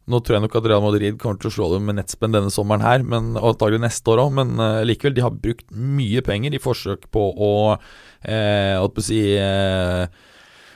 Nå 0.08 0.22
tror 0.24 0.38
jeg 0.38 0.44
nok 0.46 0.58
at 0.58 0.66
Real 0.70 0.84
Madrid 0.84 1.18
kommer 1.20 1.40
til 1.40 1.50
å 1.50 1.54
slå 1.54 1.70
dem 1.74 1.88
med 1.88 1.98
nettspenn 1.98 2.34
denne 2.34 2.52
sommeren 2.52 2.84
her, 2.86 3.04
men, 3.04 3.34
og 3.36 3.52
antagelig 3.52 3.82
neste 3.84 4.14
år 4.14 4.24
òg, 4.24 4.34
men 4.40 4.54
uh, 4.56 4.80
likevel, 4.88 5.16
de 5.16 5.24
har 5.26 5.36
brukt 5.36 5.68
mye 5.72 6.24
penger 6.24 6.56
i 6.56 6.62
forsøk 6.62 7.10
på 7.14 7.28
å 7.34 7.52
eh, 8.22 8.76
å 8.80 8.88
si 9.04 9.20
eh, 9.36 10.08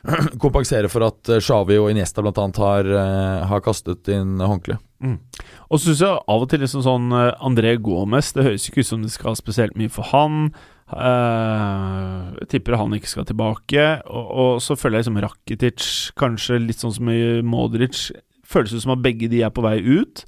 kompensere 0.42 0.90
for 0.92 1.06
at 1.06 1.34
Shawi 1.38 1.42
Xavi 1.46 1.80
og 1.80 1.90
Iniesta 1.92 2.24
bl.a. 2.24 2.48
Har, 2.58 2.88
eh, 2.88 3.44
har 3.48 3.64
kastet 3.64 4.10
inn 4.12 4.40
håndkle. 4.42 4.78
Og 5.02 5.80
så 5.80 5.88
syns 5.88 6.02
jeg 6.04 6.20
av 6.30 6.44
og 6.44 6.50
til 6.50 6.62
liksom 6.62 6.84
sånn 6.86 7.08
eh, 7.16 7.32
André 7.42 7.74
Gomez 7.82 8.30
Det 8.36 8.44
høres 8.46 8.68
ikke 8.68 8.84
ut 8.84 8.90
som 8.90 9.02
det 9.02 9.10
skal 9.14 9.38
spesielt 9.38 9.78
mye 9.78 9.92
for 9.92 10.08
han. 10.12 10.52
Uh, 10.92 12.36
tipper 12.52 12.76
han 12.76 12.92
ikke 12.92 13.08
skal 13.08 13.24
tilbake. 13.24 13.86
Og, 14.12 14.26
og 14.28 14.50
så 14.60 14.76
føler 14.76 15.00
jeg 15.00 15.06
liksom 15.06 15.22
Rakitic, 15.24 15.86
kanskje 16.20 16.60
litt 16.60 16.82
sånn 16.82 16.92
som 16.98 17.08
i 17.08 17.40
Modric 17.46 18.10
Føles 18.52 18.74
ut 18.76 18.84
som 18.84 18.94
at 18.96 19.02
begge 19.04 19.30
de 19.32 19.42
er 19.46 19.52
på 19.54 19.64
vei 19.64 19.78
ut. 19.80 20.24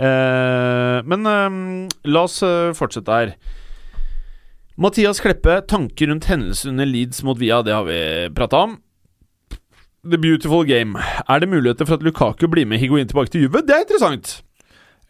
Eh, 0.00 0.98
men 1.04 1.26
eh, 1.26 1.56
la 2.08 2.26
oss 2.28 2.40
eh, 2.46 2.72
fortsette 2.76 3.16
her. 3.16 3.34
Mathias 4.80 5.20
Kleppe, 5.20 5.60
tanker 5.68 6.08
rundt 6.08 6.30
hendelsen 6.30 6.72
under 6.72 6.88
Leeds 6.88 7.24
mot 7.26 7.38
Via, 7.40 7.60
det 7.62 7.74
har 7.74 7.84
vi 7.84 8.00
prata 8.36 8.64
om. 8.64 8.78
The 10.08 10.16
Beautiful 10.16 10.64
Game. 10.64 10.96
Er 11.28 11.42
det 11.42 11.50
muligheter 11.50 11.84
for 11.84 11.98
at 11.98 12.04
Lukaku 12.06 12.46
blir 12.48 12.64
med 12.64 12.80
Higuin 12.80 13.08
tilbake 13.08 13.34
til 13.34 13.44
Juve? 13.44 13.60
Det 13.66 13.74
er 13.76 13.84
interessant. 13.84 14.38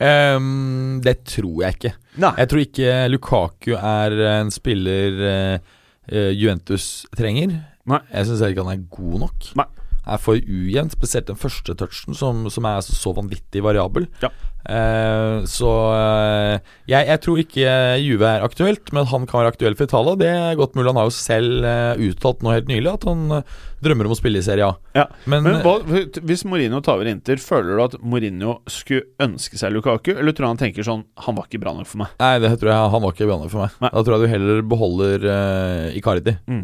Um, 0.01 0.99
det 1.05 1.21
tror 1.29 1.61
jeg 1.63 1.77
ikke. 1.77 1.93
Nei. 2.19 2.33
Jeg 2.41 2.51
tror 2.51 2.63
ikke 2.65 2.97
Lukaku 3.13 3.71
er 3.77 4.17
en 4.33 4.51
spiller 4.51 5.21
eh, 5.29 6.33
Juventus 6.35 7.07
trenger. 7.15 7.61
Nei. 7.87 8.01
Jeg 8.11 8.27
syns 8.27 8.43
ikke 8.49 8.65
han 8.65 8.75
er 8.75 8.89
god 8.91 9.23
nok. 9.29 9.53
Nei. 9.61 9.69
Er 10.11 10.19
for 10.19 10.39
ujevnt, 10.39 10.97
spesielt 10.97 11.29
den 11.31 11.39
første 11.39 11.77
touchen, 11.79 12.17
som, 12.19 12.47
som 12.51 12.67
er 12.67 12.81
så, 12.83 12.97
så 12.99 13.13
vanvittig 13.15 13.63
variabel. 13.63 14.09
Ja. 14.25 14.33
Eh, 14.61 15.45
så 15.49 15.69
eh, 15.97 16.73
jeg, 16.91 17.07
jeg 17.09 17.21
tror 17.25 17.39
ikke 17.41 17.75
Juve 18.03 18.29
er 18.29 18.45
aktuelt, 18.45 18.91
men 18.93 19.07
han 19.09 19.25
kan 19.29 19.41
være 19.41 19.53
aktuell 19.55 19.77
for 19.79 19.89
Italia. 19.89 20.17
Det 20.21 20.29
er 20.29 20.59
godt 20.59 20.77
mulig. 20.77 20.91
Han 20.91 21.01
har 21.01 21.09
jo 21.09 21.15
selv 21.17 21.65
eh, 21.65 22.03
uttalt 22.11 22.45
nå 22.45 22.53
helt 22.53 22.69
nylig 22.69 22.91
at 22.93 23.07
han 23.09 23.39
eh, 23.39 23.55
drømmer 23.85 24.09
om 24.09 24.15
å 24.17 24.19
spille 24.19 24.43
i 24.43 24.45
Serie 24.45 24.69
A. 24.69 24.75
Ja. 24.99 25.07
Men, 25.31 25.47
Men 25.47 25.61
hva, 25.65 25.79
hvis 25.87 26.45
Mourinho 26.49 26.83
tar 26.85 26.99
over 26.99 27.09
Inter, 27.09 27.41
føler 27.41 27.79
du 27.79 27.85
at 27.87 27.97
Mourinho 28.03 28.59
skulle 28.71 29.07
ønske 29.23 29.61
seg 29.61 29.73
Lukaku, 29.73 30.13
eller 30.17 30.37
tror 30.37 30.49
du 30.49 30.51
han 30.51 30.61
tenker 30.61 30.85
sånn 30.87 31.07
Han 31.25 31.37
var 31.39 31.47
ikke 31.49 31.63
bra 31.63 31.73
nok 31.77 31.89
for 31.89 32.03
meg? 32.03 32.13
Nei, 32.21 32.35
det 32.43 32.53
tror 32.61 32.73
jeg 32.75 32.93
han 32.97 33.05
var 33.07 33.15
ikke 33.17 33.31
bra 33.31 33.39
nok 33.41 33.55
for 33.55 33.65
meg. 33.65 33.81
Nei. 33.87 33.93
Da 33.95 34.05
tror 34.05 34.17
jeg 34.17 34.27
du 34.27 34.35
heller 34.35 34.63
beholder 34.75 35.27
uh, 35.31 35.97
Icardi. 35.97 36.37
Mm. 36.51 36.63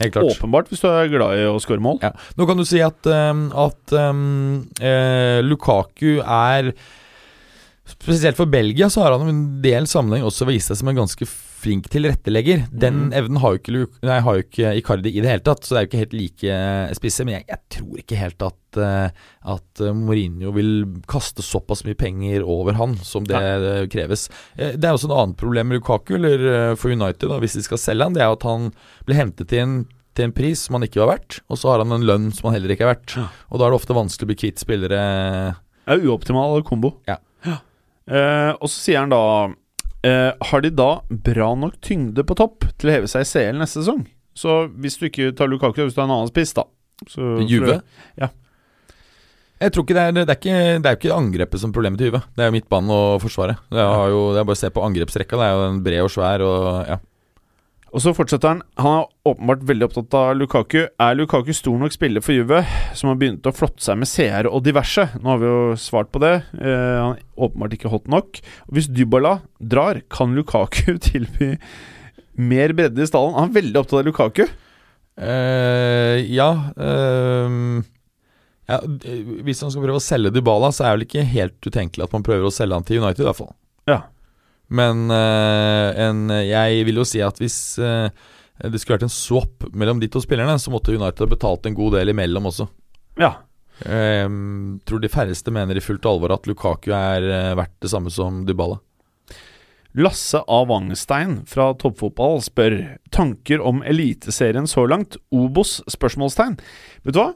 Åpenbart, 0.00 0.70
hvis 0.70 0.82
du 0.82 0.88
er 0.88 1.10
glad 1.12 1.36
i 1.36 1.44
å 1.50 1.58
skåre 1.62 1.82
mål. 1.84 2.00
Ja. 2.04 2.14
Nå 2.38 2.46
kan 2.48 2.60
du 2.60 2.64
si 2.68 2.80
at, 2.84 3.04
um, 3.04 3.48
at 3.52 3.94
um, 3.96 4.62
eh, 4.80 5.40
Lukaku 5.44 6.20
er 6.20 6.72
Spesielt 7.90 8.38
for 8.38 8.46
Belgia 8.46 8.86
så 8.86 9.02
har 9.02 9.16
han 9.16 9.26
en 9.26 9.46
del 9.64 9.88
sammenheng 9.90 10.22
også 10.22 10.46
vist 10.46 10.70
seg 10.70 10.78
som 10.78 10.92
en 10.92 11.00
ganske 11.00 11.26
flink 11.60 11.88
tilrettelegger. 11.92 12.62
Den 12.72 12.96
Mm. 13.10 13.12
evnen 13.18 13.40
har 13.42 13.52
jo, 13.54 13.58
ikke, 13.60 13.82
nei, 14.08 14.16
har 14.24 14.38
jo 14.38 14.44
ikke 14.46 14.70
Icardi 14.80 15.12
i 15.12 15.20
det 15.20 15.28
hele 15.30 15.44
tatt, 15.44 15.62
så 15.66 15.74
det 15.74 15.78
er 15.78 15.84
jo 15.84 15.90
ikke 15.90 16.00
helt 16.04 16.16
like 16.16 16.50
eh, 16.56 16.94
spisse. 16.96 17.24
Men 17.28 17.34
jeg, 17.38 17.44
jeg 17.52 17.60
tror 17.76 18.00
ikke 18.00 18.18
helt 18.20 18.44
at, 18.48 18.80
eh, 18.80 19.10
at 19.54 19.82
eh, 19.84 19.92
Mourinho 20.00 20.52
vil 20.56 20.72
kaste 21.10 21.44
såpass 21.44 21.84
mye 21.84 21.98
penger 22.00 22.42
over 22.48 22.78
han 22.80 22.96
som 23.04 23.28
det 23.28 23.36
nei. 23.36 23.86
kreves. 23.92 24.28
Det 24.56 24.80
er 24.80 24.92
også 24.96 25.10
et 25.10 25.16
annet 25.20 25.36
problem 25.40 25.68
med 25.68 25.80
Lukaku, 25.82 26.14
eller 26.16 26.74
for 26.80 26.90
United, 26.96 27.28
da, 27.28 27.38
hvis 27.44 27.58
de 27.60 27.62
skal 27.68 27.78
selge 27.84 28.08
han. 28.08 28.16
Det 28.16 28.24
er 28.24 28.32
at 28.32 28.48
han 28.48 28.70
blir 29.06 29.20
hentet 29.20 29.52
inn 29.52 29.82
til 30.16 30.24
en 30.26 30.32
pris 30.34 30.64
som 30.66 30.74
han 30.74 30.82
ikke 30.88 31.04
var 31.04 31.12
verdt, 31.12 31.36
og 31.48 31.58
så 31.60 31.70
har 31.70 31.84
han 31.84 31.92
en 31.94 32.02
lønn 32.08 32.30
som 32.34 32.48
han 32.48 32.56
heller 32.58 32.72
ikke 32.74 32.82
er 32.88 32.94
verdt. 32.96 33.14
Ja. 33.20 33.28
Og 33.52 33.60
da 33.60 33.66
er 33.68 33.70
det 33.70 33.78
ofte 33.78 33.94
vanskelig 33.94 34.26
å 34.26 34.30
bli 34.32 34.40
kvitt 34.42 34.58
spillere 34.64 34.98
Det 35.86 35.94
er 35.94 36.02
uoptimal 36.08 36.64
kombo. 36.66 36.96
Ja. 37.06 37.20
Eh, 38.10 38.52
og 38.58 38.66
så 38.66 38.74
sier 38.80 39.04
han 39.04 39.12
da 39.12 39.20
eh, 40.06 40.30
Har 40.50 40.64
de 40.64 40.70
da 40.74 40.90
bra 41.10 41.52
nok 41.58 41.80
tyngde 41.84 42.24
på 42.26 42.36
topp 42.38 42.66
til 42.80 42.90
å 42.90 42.96
heve 42.98 43.10
seg 43.10 43.26
i 43.26 43.30
CL 43.30 43.60
neste 43.60 43.82
sesong? 43.82 44.04
Så 44.36 44.62
hvis 44.80 44.96
du 45.00 45.08
ikke 45.08 45.32
tar 45.36 45.50
Lukaku, 45.50 45.82
hvis 45.84 45.96
du 45.96 46.00
har 46.02 46.08
en 46.08 46.16
annen 46.18 46.30
spiss, 46.30 46.54
da 46.56 46.66
så, 47.08 47.40
Juve? 47.48 47.80
Ja. 48.20 48.28
Jeg 49.60 49.72
tror 49.74 49.84
ikke 49.84 49.96
det 49.96 50.02
er 50.02 50.12
Det 50.16 50.24
er 50.24 50.38
ikke, 50.38 50.58
det 50.80 50.88
er 50.88 50.96
ikke 50.96 51.16
angrepet 51.16 51.60
som 51.60 51.72
problemet 51.72 52.00
til 52.00 52.10
Juve. 52.10 52.22
Det 52.36 52.44
er 52.44 52.48
jo 52.48 52.56
midtbanen 52.56 52.92
og 52.94 53.20
forsvaret. 53.24 53.60
Det 53.68 53.80
er, 53.82 54.04
jo, 54.12 54.20
det 54.32 54.40
er 54.40 54.48
bare 54.48 54.56
å 54.56 54.62
se 54.62 54.70
på 54.72 54.84
angrepsrekka. 54.86 55.36
Det 55.40 55.46
er 55.46 55.56
jo 55.56 55.66
en 55.68 55.80
bred 55.84 56.04
og 56.06 56.12
svær 56.12 56.44
og 56.46 56.60
ja. 56.88 56.96
Og 57.90 58.02
så 58.04 58.12
fortsetter 58.14 58.52
han. 58.52 58.60
Han 58.78 59.00
er 59.00 59.30
åpenbart 59.32 59.64
veldig 59.66 59.88
opptatt 59.88 60.14
av 60.14 60.32
Lukaku. 60.38 60.78
Er 60.86 61.16
Lukaku 61.18 61.50
stor 61.56 61.78
nok 61.80 61.94
spiller 61.94 62.22
for 62.22 62.36
Juve, 62.36 62.62
som 62.94 63.10
har 63.10 63.18
begynt 63.18 63.46
å 63.48 63.54
flotte 63.54 63.82
seg 63.82 63.98
med 63.98 64.10
CR 64.10 64.46
og 64.50 64.62
diverse? 64.66 65.08
Nå 65.18 65.32
har 65.32 65.40
vi 65.42 65.48
jo 65.50 65.62
svart 65.80 66.12
på 66.14 66.22
det. 66.22 66.36
Eh, 66.60 66.98
han 67.00 67.16
er 67.16 67.24
åpenbart 67.34 67.74
ikke 67.74 67.90
hot 67.90 68.06
nok. 68.10 68.38
Og 68.68 68.78
hvis 68.78 68.90
Dybala 68.94 69.40
drar, 69.58 70.02
kan 70.12 70.36
Lukaku 70.38 70.98
tilby 71.10 71.56
mer 72.38 72.76
bredde 72.78 73.02
i 73.02 73.10
stallen? 73.10 73.34
Han 73.38 73.50
er 73.50 73.58
veldig 73.58 73.82
opptatt 73.82 74.02
av 74.02 74.10
Lukaku. 74.10 74.44
Uh, 75.20 76.16
ja, 76.32 76.48
Uh, 76.80 77.82
ja 78.70 78.78
Hvis 78.86 79.58
han 79.60 79.68
skal 79.68 79.82
prøve 79.82 79.98
å 79.98 80.04
selge 80.04 80.30
Dybala, 80.32 80.70
så 80.72 80.86
er 80.86 80.94
det 80.94 80.94
vel 80.94 81.06
ikke 81.08 81.26
helt 81.34 81.66
utenkelig 81.66 82.06
at 82.06 82.14
man 82.14 82.24
prøver 82.24 82.46
å 82.46 82.54
selge 82.54 82.78
han 82.78 82.86
til 82.86 83.02
United, 83.02 83.24
i 83.24 83.28
hvert 83.28 83.40
fall. 83.42 83.52
Ja. 83.90 84.04
Men 84.70 85.08
eh, 85.10 86.00
en, 86.06 86.26
jeg 86.46 86.84
vil 86.86 87.00
jo 87.02 87.06
si 87.08 87.22
at 87.26 87.40
hvis 87.42 87.56
eh, 87.82 88.10
det 88.62 88.78
skulle 88.80 88.98
vært 88.98 89.08
en 89.08 89.12
swap 89.14 89.64
mellom 89.74 89.98
de 90.02 90.08
to 90.12 90.22
spillerne, 90.22 90.58
så 90.60 90.70
måtte 90.72 90.94
United 90.94 91.24
ha 91.26 91.30
betalt 91.32 91.66
en 91.66 91.74
god 91.78 91.96
del 91.98 92.12
imellom 92.12 92.46
også. 92.52 92.68
Ja. 93.20 93.34
Jeg 93.80 94.28
tror 94.84 95.00
de 95.00 95.08
færreste 95.08 95.52
mener 95.54 95.78
i 95.78 95.82
fullt 95.82 96.04
alvor 96.06 96.34
at 96.34 96.46
Lukaku 96.46 96.90
er 96.92 97.24
eh, 97.24 97.54
verdt 97.58 97.78
det 97.82 97.90
samme 97.92 98.12
som 98.12 98.42
Dybala. 98.46 98.76
Lasse 99.98 100.38
A. 100.46 100.58
Wangstein 100.70 101.40
fra 101.50 101.72
Toppfotball 101.74 102.38
spør 102.46 102.76
tanker 103.10 103.62
om 103.66 103.80
Eliteserien 103.82 104.68
så 104.70 104.84
langt. 104.86 105.16
Obos? 105.34 105.80
spørsmålstegn. 105.90 106.60
Vet 107.02 107.16
du 107.16 107.18
hva? 107.24 107.32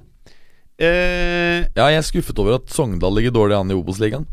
Eh, 0.78 1.66
Ja, 1.74 1.88
jeg 1.90 1.98
er 1.98 2.06
skuffet 2.06 2.38
over 2.38 2.60
at 2.60 2.70
Sogndal 2.70 3.16
ligger 3.16 3.34
dårlig 3.34 3.58
an 3.58 3.72
i 3.72 3.78
Obos-ligaen. 3.78 4.28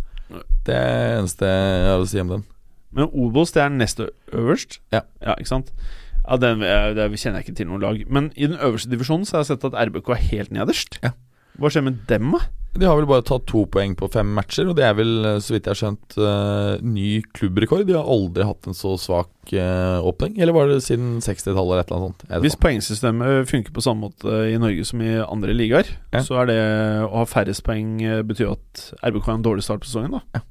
Det 0.67 0.75
er 0.75 1.15
det 1.15 1.19
eneste 1.23 1.49
jeg 1.49 1.87
har 1.89 2.03
å 2.03 2.09
si 2.11 2.21
om 2.21 2.35
den. 2.35 2.43
Men 2.91 3.09
Obos 3.11 3.53
det 3.55 3.63
er 3.63 3.73
nest 3.73 4.01
øverst. 4.03 4.79
Ja. 4.93 5.05
ja 5.23 5.35
ikke 5.39 5.53
sant? 5.53 5.73
Ja, 6.21 6.37
den 6.37 6.61
eh, 6.65 6.93
det 6.95 7.09
kjenner 7.17 7.41
jeg 7.41 7.49
ikke 7.49 7.59
til 7.61 7.69
noen 7.71 7.83
lag. 7.83 7.99
Men 8.11 8.31
i 8.35 8.47
den 8.49 8.59
øverste 8.59 8.91
divisjonen 8.91 9.27
så 9.27 9.37
har 9.39 9.45
jeg 9.45 9.55
sett 9.55 9.69
at 9.71 9.77
RBK 9.89 10.15
er 10.15 10.25
helt 10.31 10.55
nederst. 10.55 10.99
Ja. 11.03 11.15
Hva 11.59 11.71
skjer 11.71 11.85
med 11.87 12.03
dem, 12.09 12.33
da? 12.35 12.45
De 12.71 12.87
har 12.87 12.95
vel 12.95 13.07
bare 13.09 13.23
tatt 13.27 13.43
to 13.51 13.65
poeng 13.67 13.97
på 13.99 14.07
fem 14.13 14.29
matcher, 14.31 14.69
og 14.71 14.77
det 14.77 14.85
er 14.87 14.93
vel, 14.95 15.09
eh, 15.27 15.39
så 15.43 15.51
vidt 15.51 15.65
jeg 15.67 15.73
har 15.73 15.79
skjønt, 15.81 16.15
uh, 16.23 16.83
ny 16.87 17.17
klubbrekord. 17.35 17.83
De 17.89 17.97
har 17.97 18.07
aldri 18.07 18.45
hatt 18.47 18.69
en 18.69 18.77
så 18.77 18.93
svak 19.01 19.51
uh, 19.51 19.99
åpning. 20.07 20.37
Eller 20.39 20.55
var 20.55 20.71
det 20.71 20.79
siden 20.85 21.17
60-tallet 21.19 21.57
eller 21.59 21.83
et 21.83 21.91
eller 21.91 22.05
annet 22.05 22.23
sånt? 22.23 22.37
Hvis 22.45 22.55
poengsystemet 22.63 23.51
funker 23.51 23.75
på 23.75 23.83
samme 23.83 24.07
måte 24.07 24.37
i 24.47 24.55
Norge 24.61 24.87
som 24.87 25.03
i 25.03 25.17
andre 25.19 25.57
ligaer, 25.57 25.91
Ja. 26.15 26.23
så 26.23 26.39
er 26.43 26.51
det 26.53 26.61
å 27.09 27.11
ha 27.17 27.27
færrest 27.27 27.65
poeng 27.67 27.99
betyr 28.29 28.53
at 28.53 28.87
RBK 29.03 29.27
har 29.27 29.41
en 29.41 29.49
dårlig 29.49 29.67
start 29.67 29.83
på 29.83 29.91
sesongen. 29.91 30.15
da 30.15 30.41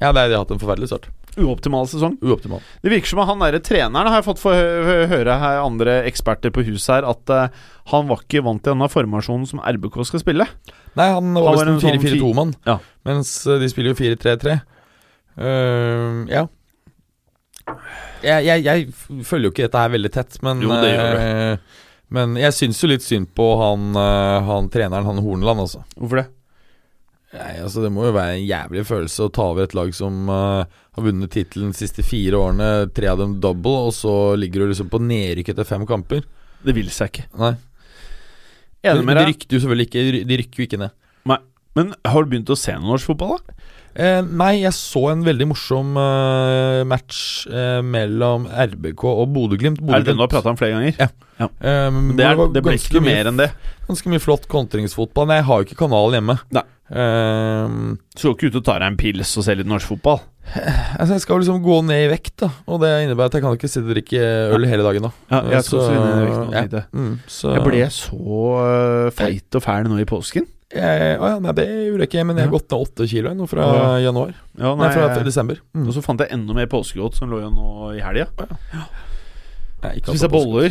Ja, 0.00 0.14
nei, 0.16 0.28
de 0.28 0.36
har 0.36 0.46
hatt 0.46 0.52
en 0.54 0.60
forferdelig 0.60 0.88
start. 0.88 1.10
Uoptimal 1.38 1.86
sesong. 1.86 2.16
Uoptimal. 2.26 2.62
Det 2.82 2.90
virker 2.90 3.12
som 3.12 3.20
at 3.22 3.28
han 3.30 3.42
derre 3.44 3.60
treneren 3.62 4.08
har 4.10 4.18
jeg 4.18 4.26
fått 4.26 4.42
hø 4.42 4.96
høre 5.10 5.36
her 5.42 5.60
andre 5.62 6.00
eksperter 6.10 6.50
på 6.54 6.64
huset 6.66 6.96
her, 6.96 7.06
at 7.12 7.30
uh, 7.30 7.66
han 7.92 8.08
var 8.10 8.24
ikke 8.24 8.42
vant 8.46 8.62
til 8.64 8.74
denne 8.74 8.88
formasjonen 8.90 9.46
som 9.46 9.62
RBK 9.62 10.00
skal 10.08 10.24
spille. 10.24 10.46
Nei, 10.98 11.06
han 11.14 11.34
var 11.38 11.54
visst 11.54 11.66
en 11.68 11.74
en 11.76 11.84
sånn 11.84 12.00
4-4-2-mann, 12.02 12.54
Ja. 12.66 12.78
mens 13.06 13.30
eh, 13.46 13.60
de 13.62 13.68
spiller 13.70 13.94
jo 13.94 14.00
4-3-3. 14.00 14.56
Uh, 15.38 16.26
ja. 16.30 16.46
Jeg, 18.24 18.44
jeg, 18.44 18.64
jeg 18.66 19.24
følger 19.24 19.48
jo 19.48 19.52
ikke 19.54 19.68
dette 19.68 19.84
her 19.84 19.92
veldig 19.94 20.10
tett, 20.12 20.36
men 20.44 20.60
Jo, 20.64 20.72
det 20.82 20.90
gjør 20.90 21.20
eh, 21.20 21.78
Men 22.12 22.34
jeg 22.40 22.56
syns 22.56 22.80
jo 22.82 22.90
litt 22.90 23.04
synd 23.06 23.30
på 23.38 23.46
han, 23.60 23.92
eh, 23.96 24.48
han 24.48 24.68
treneren, 24.72 25.06
han 25.06 25.22
Horneland, 25.22 25.62
altså. 25.62 25.84
Hvorfor 25.94 26.24
det? 26.24 26.26
Nei, 27.30 27.60
altså 27.62 27.84
Det 27.84 27.92
må 27.94 28.08
jo 28.08 28.14
være 28.16 28.40
en 28.40 28.46
jævlig 28.46 28.82
følelse 28.88 29.26
å 29.28 29.32
ta 29.34 29.44
over 29.52 29.68
et 29.68 29.74
lag 29.78 29.92
som 29.94 30.30
uh, 30.32 30.66
har 30.66 31.04
vunnet 31.04 31.30
tittelen 31.30 31.70
de 31.70 31.78
siste 31.78 32.02
fire 32.06 32.38
årene, 32.38 32.70
tre 32.96 33.10
av 33.12 33.20
dem 33.22 33.36
double, 33.42 33.86
og 33.90 33.94
så 33.94 34.14
ligger 34.38 34.64
du 34.64 34.72
liksom 34.72 34.90
på 34.90 35.02
nedrykk 35.04 35.52
etter 35.52 35.68
fem 35.68 35.86
kamper. 35.86 36.24
Det 36.66 36.74
vil 36.76 36.90
seg 36.92 37.12
ikke. 37.12 37.28
Nei. 37.38 37.54
Enig 38.90 39.06
med 39.06 39.20
de 39.20 39.26
rykker 39.28 39.54
jo 39.54 39.60
selvfølgelig 39.60 39.86
ikke 39.90 40.24
De 40.24 40.36
rykker 40.40 40.62
jo 40.62 40.66
ikke 40.66 40.80
ned. 40.80 40.96
Nei. 41.28 41.38
Men 41.78 41.92
har 42.08 42.24
du 42.24 42.32
begynt 42.32 42.50
å 42.50 42.58
se 42.58 42.74
norsk 42.80 43.12
fotball, 43.12 43.38
da? 43.38 43.58
Eh, 43.94 44.20
nei, 44.22 44.52
jeg 44.62 44.70
så 44.76 45.00
en 45.10 45.24
veldig 45.26 45.48
morsom 45.50 45.96
eh, 45.98 46.82
match 46.86 47.46
eh, 47.50 47.80
mellom 47.82 48.46
RBK 48.46 49.02
og 49.10 49.24
Bodø-Glimt. 49.34 49.80
Er 49.82 50.04
det 50.04 50.12
den 50.12 50.20
du 50.20 50.22
har 50.24 50.30
prata 50.30 50.52
om 50.52 50.58
flere 50.60 50.76
ganger? 50.78 50.94
Ja. 51.40 51.48
Eh, 51.48 52.00
det, 52.14 52.26
er, 52.26 52.36
det, 52.38 52.48
det 52.54 52.62
ble 52.66 52.76
ikke 52.78 53.00
mye- 53.02 53.16
mer 53.16 53.30
enn 53.32 53.40
det. 53.40 53.48
Ganske 53.88 54.12
mye 54.12 54.22
flott 54.22 54.46
kontringsfotball. 54.52 55.26
Nei, 55.30 55.40
jeg 55.40 55.48
har 55.48 55.62
jo 55.62 55.66
ikke 55.70 55.80
kanalen 55.82 56.20
hjemme. 56.20 56.36
Nei. 56.54 56.62
Eh, 56.90 57.74
Så 58.18 58.22
skal 58.28 58.36
ikke 58.36 58.50
ut 58.52 58.60
og 58.60 58.64
ta 58.66 58.76
deg 58.78 58.92
en 58.92 59.00
pils 59.00 59.34
og 59.38 59.46
se 59.46 59.54
litt 59.58 59.68
norsk 59.70 59.90
fotball. 59.92 60.22
altså 60.54 61.12
Jeg 61.18 61.24
skal 61.26 61.42
liksom 61.42 61.60
gå 61.62 61.80
ned 61.86 62.04
i 62.06 62.08
vekt, 62.14 62.36
da. 62.44 62.48
Og 62.70 62.80
det 62.82 62.92
innebærer 63.04 63.30
at 63.30 63.36
jeg 63.38 63.44
kan 63.44 63.58
ikke 63.58 63.70
sitte 63.70 63.86
og 63.88 63.92
drikke 63.94 64.22
øl 64.54 64.66
hele 64.70 64.86
dagen 64.86 65.06
da. 65.08 65.12
Ja, 65.34 65.42
jeg 65.56 65.66
skal 65.66 65.82
også 65.82 65.98
inn 65.98 66.06
i 66.06 66.30
vekt 66.30 66.54
ja. 66.54 66.64
jeg. 66.78 66.86
Mm, 66.94 67.12
så 67.30 67.52
Jeg 67.58 67.66
ble 67.66 67.84
så 67.98 68.46
feit 69.18 69.58
og 69.60 69.66
fæl 69.66 69.90
nå 69.90 69.98
i 70.02 70.08
påsken. 70.14 70.46
Jeg, 70.70 71.18
å 71.18 71.28
ja, 71.32 71.38
Nei, 71.42 71.52
det 71.58 71.64
gjorde 71.66 72.04
jeg 72.06 72.08
ikke, 72.12 72.24
men 72.26 72.36
jeg 72.36 72.46
har 72.46 72.52
Ja. 72.52 72.58
gått 72.58 72.70
ned 72.70 72.80
åtte 72.86 73.06
kilo 73.10 73.34
nå 73.34 73.48
fra 73.50 73.64
ja. 73.66 73.98
januar. 74.06 74.34
Ja, 74.58 74.74
Nei, 74.78 74.90
fra 74.94 75.08
jeg- 75.14 75.24
desember. 75.24 75.56
Mm. 75.74 75.86
Og 75.88 75.94
så 75.94 76.02
fant 76.02 76.20
jeg 76.20 76.30
enda 76.30 76.54
mer 76.54 76.66
påskegodt 76.66 77.14
som 77.18 77.30
lå 77.30 77.40
igjen 77.42 77.54
nå 77.54 77.96
i 77.96 78.00
helga. 78.00 78.28
Nei, 79.82 79.94
altså 80.04 80.28
påske. 80.28 80.30
boller. 80.30 80.70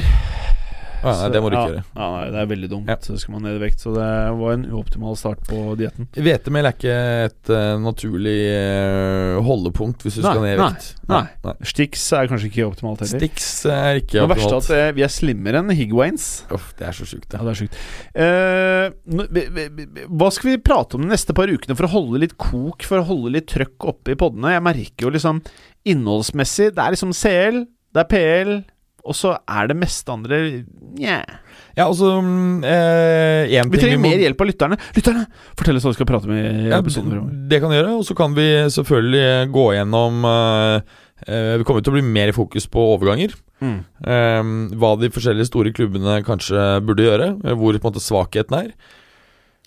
Ja, 1.03 1.13
nei, 1.21 1.29
det 1.31 1.39
må 1.41 1.49
du 1.49 1.55
ikke 1.55 1.63
ja, 1.63 1.71
gjøre. 1.73 1.83
Ja, 1.95 2.07
nei, 2.15 2.23
det 2.33 2.39
er 2.41 2.47
veldig 2.49 2.69
dumt. 2.71 2.89
Ja. 2.91 2.95
Så 3.05 3.17
skal 3.21 3.33
man 3.35 3.43
ned 3.47 3.55
i 3.55 3.61
vekt. 3.63 3.79
Så 3.83 3.93
det 3.95 4.07
var 4.39 4.53
en 4.57 4.65
uoptimal 4.73 5.15
start 5.19 5.41
på 5.47 5.59
dietten. 5.79 6.09
Hvetemel 6.15 6.67
er 6.69 6.75
ikke 6.75 6.95
et 7.29 7.51
uh, 7.53 7.77
naturlig 7.83 8.35
uh, 8.51 9.39
holdepunkt 9.47 10.03
hvis 10.03 10.17
du 10.19 10.23
Nei, 10.25 10.33
skal 10.33 10.43
ned 10.43 10.53
i 10.53 10.59
nei, 10.59 10.69
vekt. 10.73 10.89
nei. 11.09 11.53
Stix 11.71 12.05
er 12.19 12.29
kanskje 12.31 12.49
ikke 12.51 12.67
optimalt 12.67 13.03
heller. 13.05 13.21
Stix 13.23 13.47
er 13.71 14.01
ikke 14.03 14.19
Det 14.19 14.29
verste 14.33 14.49
er 14.49 14.57
optimalt. 14.59 14.89
at 14.89 14.95
vi 14.99 15.05
er 15.07 15.13
slimmere 15.15 15.63
enn 15.63 15.75
Higwains. 15.79 16.27
Uff, 16.51 16.71
det 16.79 16.89
er 16.89 16.97
så 16.99 17.07
sjukt, 17.09 17.31
Ja, 17.33 17.39
det. 17.39 17.45
det 17.47 17.55
er 17.55 17.59
sjukt. 17.63 17.79
Vi- 19.39 20.07
hva 20.09 20.29
skal 20.33 20.51
vi 20.51 20.57
prate 20.63 20.95
om 20.97 21.01
de 21.05 21.11
neste 21.13 21.33
par 21.35 21.47
ukene 21.51 21.75
for 21.77 21.87
å 21.87 21.93
holde 21.93 22.19
litt 22.23 22.37
kok, 22.37 22.83
for 22.83 22.99
å 23.01 23.05
holde 23.07 23.31
litt 23.35 23.47
trøkk 23.51 23.87
oppe 23.93 24.11
i 24.13 24.19
podene? 24.19 24.51
Jeg 24.55 24.63
merker 24.65 25.07
jo 25.07 25.13
liksom 25.15 25.41
innholdsmessig 25.87 26.73
Det 26.75 26.83
er 26.83 26.91
liksom 26.95 27.13
CL, 27.15 27.63
det 27.95 28.03
er 28.03 28.09
PL, 28.11 28.51
og 29.09 29.17
så 29.17 29.33
er 29.49 29.69
det 29.71 29.77
meste 29.79 30.13
andre 30.13 30.37
Nja. 30.99 31.19
Ja, 31.77 31.85
altså 31.85 32.11
eh, 32.65 33.59
Vi 33.69 33.79
trenger 33.81 34.01
mer 34.01 34.21
hjelp 34.21 34.41
av 34.43 34.49
lytterne. 34.49 34.77
Lytterne! 34.95 35.25
Fortell 35.57 35.77
oss 35.79 35.85
hva 35.87 35.93
vi 35.93 35.97
skal 35.99 36.09
prate 36.09 36.29
med 36.31 36.39
i 36.43 36.69
Ja, 36.71 36.79
episoden 36.81 37.47
det 37.49 37.59
kan 37.63 37.71
vi 37.71 37.77
gjøre, 37.79 37.93
og 37.99 38.05
så 38.07 38.15
kan 38.17 38.33
vi 38.37 38.47
selvfølgelig 38.73 39.51
gå 39.55 39.65
gjennom 39.77 40.25
eh, 40.29 40.95
eh, 41.27 41.53
Vi 41.61 41.67
kommer 41.67 41.85
til 41.85 41.93
å 41.93 41.97
bli 41.99 42.05
mer 42.05 42.31
i 42.33 42.35
fokus 42.35 42.67
på 42.71 42.83
overganger. 42.95 43.35
Mm. 43.63 43.77
Eh, 44.05 44.53
hva 44.81 44.93
de 45.01 45.11
forskjellige 45.13 45.49
store 45.51 45.73
klubbene 45.75 46.19
kanskje 46.27 46.67
burde 46.87 47.05
gjøre. 47.07 47.29
eh, 47.45 47.55
Hvor 47.59 47.75
på 47.77 47.81
en 47.83 47.91
måte 47.93 48.03
svakheten 48.03 48.59
er. 48.63 48.73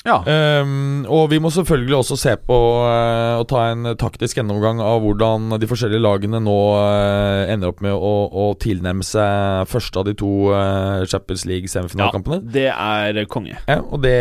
Ja. 0.07 0.19
Um, 0.27 1.05
og 1.07 1.29
vi 1.31 1.39
må 1.43 1.51
selvfølgelig 1.55 1.97
også 2.01 2.17
se 2.19 2.35
på 2.43 2.59
uh, 2.83 3.39
og 3.39 3.47
ta 3.51 3.69
en 3.71 3.93
taktisk 3.99 4.41
gjennomgang 4.41 4.83
av 4.83 5.01
hvordan 5.05 5.55
de 5.63 5.69
forskjellige 5.71 6.03
lagene 6.03 6.41
nå 6.43 6.59
uh, 6.75 7.47
ender 7.53 7.71
opp 7.71 7.83
med 7.85 7.95
å, 7.95 8.13
å 8.27 8.49
tilnærme 8.63 9.07
seg 9.07 9.71
første 9.71 10.03
av 10.03 10.09
de 10.09 10.17
to 10.19 10.33
uh, 10.51 11.07
Champions 11.07 11.47
League-semifinalekampene. 11.49 12.43
det 12.53 12.69
er 12.73 13.23
konge. 13.31 13.57
Ja, 13.69 13.81
og 13.83 14.03
det 14.03 14.19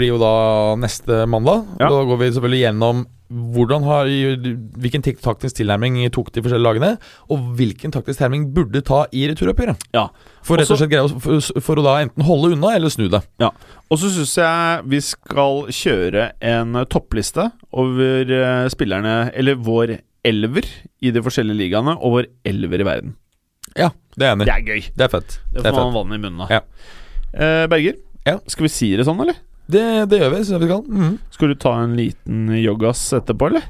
blir 0.00 0.14
jo 0.14 0.20
da 0.22 0.34
neste 0.80 1.24
mandag. 1.30 1.66
Ja. 1.80 1.90
Da 1.90 2.04
går 2.08 2.22
vi 2.22 2.32
selvfølgelig 2.32 2.64
gjennom 2.64 3.08
hvordan 3.30 3.84
har, 3.86 4.08
hvilken 4.82 5.04
taktisk 5.06 5.60
tilnærming 5.60 6.00
tok 6.10 6.32
de 6.34 6.42
forskjellige 6.42 6.66
lagene, 6.66 6.90
og 7.30 7.44
hvilken 7.58 7.92
taktisk 7.94 8.18
tilnærming 8.18 8.48
burde 8.56 8.82
ta 8.86 9.04
i 9.14 9.22
returoppgjøret. 9.30 9.84
Ja. 9.94 10.08
For 10.46 10.58
rett 10.58 10.70
og 10.72 10.80
slett 10.80 10.90
greie 10.90 11.06
for, 11.22 11.60
for 11.62 11.78
å 11.78 11.84
da 11.86 11.96
enten 12.02 12.24
holde 12.26 12.52
unna 12.56 12.72
eller 12.74 12.90
snu 12.90 13.06
det. 13.12 13.22
Og 13.40 14.00
så 14.00 14.10
syns 14.10 14.34
jeg 14.40 14.84
vi 14.90 15.00
skal 15.04 15.64
kjøre 15.70 16.30
en 16.52 16.80
toppliste 16.90 17.48
over 17.70 18.30
eh, 18.34 18.66
spillerne 18.72 19.30
Eller 19.36 19.58
vår 19.60 19.96
elver 20.26 20.66
i 21.00 21.12
de 21.14 21.22
forskjellige 21.24 21.56
ligaene, 21.62 21.94
og 21.96 22.16
vår 22.18 22.26
elver 22.50 22.82
i 22.82 22.86
verden. 22.88 23.14
Ja, 23.78 23.92
det 24.18 24.26
er 24.26 24.34
enig 24.34 24.48
Det 24.48 24.56
er 24.56 24.66
gøy. 24.66 24.88
Det 24.96 25.06
er 25.06 25.12
fett. 25.12 25.38
Det 25.54 25.62
får 25.64 25.78
man 25.86 25.94
vann 25.94 26.16
i 26.16 26.20
munnen 26.20 26.42
av. 26.44 26.50
Ja. 26.50 26.60
Eh, 27.32 27.66
Berger, 27.70 27.94
Ja. 28.26 28.38
skal 28.50 28.66
vi 28.66 28.72
si 28.74 28.90
det 28.98 29.06
sånn, 29.06 29.20
eller? 29.22 29.38
Det, 29.70 29.84
det 30.10 30.20
gjør 30.20 30.32
vi, 30.34 30.40
synes 30.42 30.54
jeg 30.56 30.62
vi 30.64 30.70
skal. 30.70 30.82
Mm. 31.00 31.14
Skal 31.36 31.52
du 31.52 31.56
ta 31.62 31.72
en 31.84 31.96
liten 31.98 32.50
yogas 32.58 33.02
etterpå, 33.16 33.50
eller? 33.50 33.68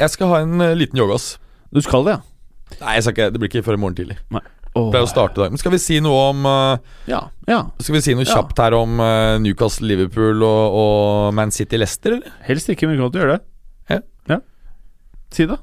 Jeg 0.00 0.12
skal 0.14 0.30
ha 0.32 0.40
en 0.44 0.60
eh, 0.64 0.74
liten 0.78 0.98
yogas. 1.00 1.34
Du 1.72 1.80
skal 1.84 2.06
det, 2.08 2.16
ja? 2.18 2.78
Nei, 2.80 2.96
jeg 2.96 3.04
skal 3.04 3.14
ikke, 3.14 3.30
det 3.34 3.40
blir 3.40 3.50
ikke 3.52 3.64
før 3.66 3.76
i 3.76 3.80
morgen 3.82 3.96
tidlig. 3.98 4.16
Nei. 4.32 4.42
Oh. 4.72 4.86
Pleier 4.88 5.04
å 5.04 5.10
starte 5.10 5.36
i 5.36 5.42
dag. 5.42 5.52
Men 5.52 5.60
skal 5.60 5.74
vi 5.74 5.80
si 5.84 5.98
noe 6.00 6.20
om 6.30 6.46
uh, 6.48 6.78
Ja. 7.10 7.26
ja. 7.44 7.58
Skal 7.82 7.98
vi 7.98 8.00
si 8.06 8.14
noe 8.16 8.24
Ja. 8.24 8.38
kjapt 8.38 8.62
her 8.62 8.72
om 8.78 8.96
uh, 9.02 9.36
Newcastle, 9.44 9.84
Liverpool 9.90 10.40
og, 10.46 10.78
og 10.80 11.34
Man 11.36 11.52
City, 11.52 11.76
Leicester, 11.76 12.16
eller? 12.16 12.32
Helst 12.46 12.72
ikke, 12.72 12.88
men 12.88 12.96
vi 12.96 13.02
kan 13.02 13.10
godt 13.10 13.20
gjøre 13.20 13.36
det. 13.36 13.42
Ja. 13.92 14.00
ja. 14.32 14.38
Si 15.36 15.44
det. 15.50 15.58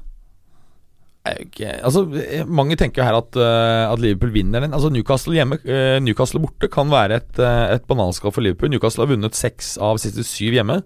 Ikke, 1.28 1.74
altså, 1.84 2.06
eh, 2.16 2.46
mange 2.48 2.78
tenker 2.80 3.04
her 3.04 3.18
at, 3.18 3.36
uh, 3.36 3.92
at 3.92 4.00
Liverpool 4.00 4.32
vinner 4.32 4.64
den. 4.64 4.72
Altså 4.72 4.88
Newcastle 4.88 5.36
hjemme 5.36 5.58
uh, 5.68 5.98
Newcastle 6.00 6.40
borte 6.40 6.70
kan 6.72 6.88
være 6.88 7.20
et, 7.20 7.32
uh, 7.38 7.68
et 7.74 7.84
bananskall 7.84 8.32
for 8.32 8.40
Liverpool. 8.40 8.72
Newcastle 8.72 9.04
har 9.04 9.12
vunnet 9.12 9.36
seks 9.36 9.74
av 9.76 10.00
siste 10.00 10.24
syv 10.24 10.56
hjemme. 10.56 10.80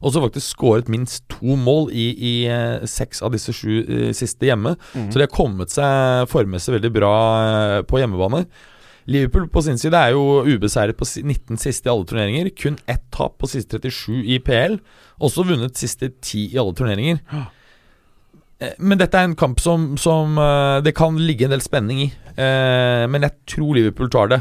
Og 0.00 0.14
så 0.14 0.22
faktisk 0.22 0.54
skåret 0.54 0.88
minst 0.88 1.26
to 1.28 1.58
mål 1.60 1.90
i, 1.92 2.06
i 2.16 2.34
seks 2.88 3.18
av 3.20 3.34
disse 3.34 3.52
sju 3.52 3.82
siste 4.16 4.48
hjemme. 4.48 4.72
Mm. 4.94 5.10
Så 5.10 5.20
de 5.20 5.26
har 5.26 5.34
kommet 5.34 5.74
seg 5.74 6.30
formmessig 6.32 6.72
veldig 6.72 6.90
bra 6.94 7.10
på 7.84 8.00
hjemmebane. 8.00 8.46
Liverpool 9.12 9.50
på 9.52 9.60
sin 9.66 9.76
side 9.76 10.00
er 10.00 10.14
jo 10.14 10.40
ubeseiret 10.46 10.96
på 10.96 11.04
19 11.04 11.60
siste 11.60 11.90
i 11.90 11.92
alle 11.92 12.08
turneringer. 12.08 12.48
Kun 12.56 12.80
ett 12.88 13.04
tap 13.12 13.36
på 13.36 13.50
siste 13.52 13.76
37 13.76 14.22
i 14.24 14.40
PL. 14.40 14.78
Også 15.20 15.44
vunnet 15.44 15.76
siste 15.76 16.08
10 16.08 16.46
i 16.54 16.60
alle 16.62 16.78
turneringer. 16.80 17.20
Eh, 18.60 18.74
Men 18.78 18.98
dette 19.00 19.16
er 19.18 19.24
en 19.30 19.36
kamp 19.40 19.60
som, 19.60 19.96
som 20.00 20.36
eh, 20.38 20.80
det 20.84 20.92
kan 20.98 21.16
ligge 21.20 21.46
en 21.48 21.54
del 21.54 21.62
spenning 21.64 22.02
i. 22.06 22.08
Eh, 22.36 23.04
men 23.10 23.22
jeg 23.26 23.32
tror 23.56 23.74
Liverpool 23.78 24.10
tar 24.12 24.28
det. 24.34 24.40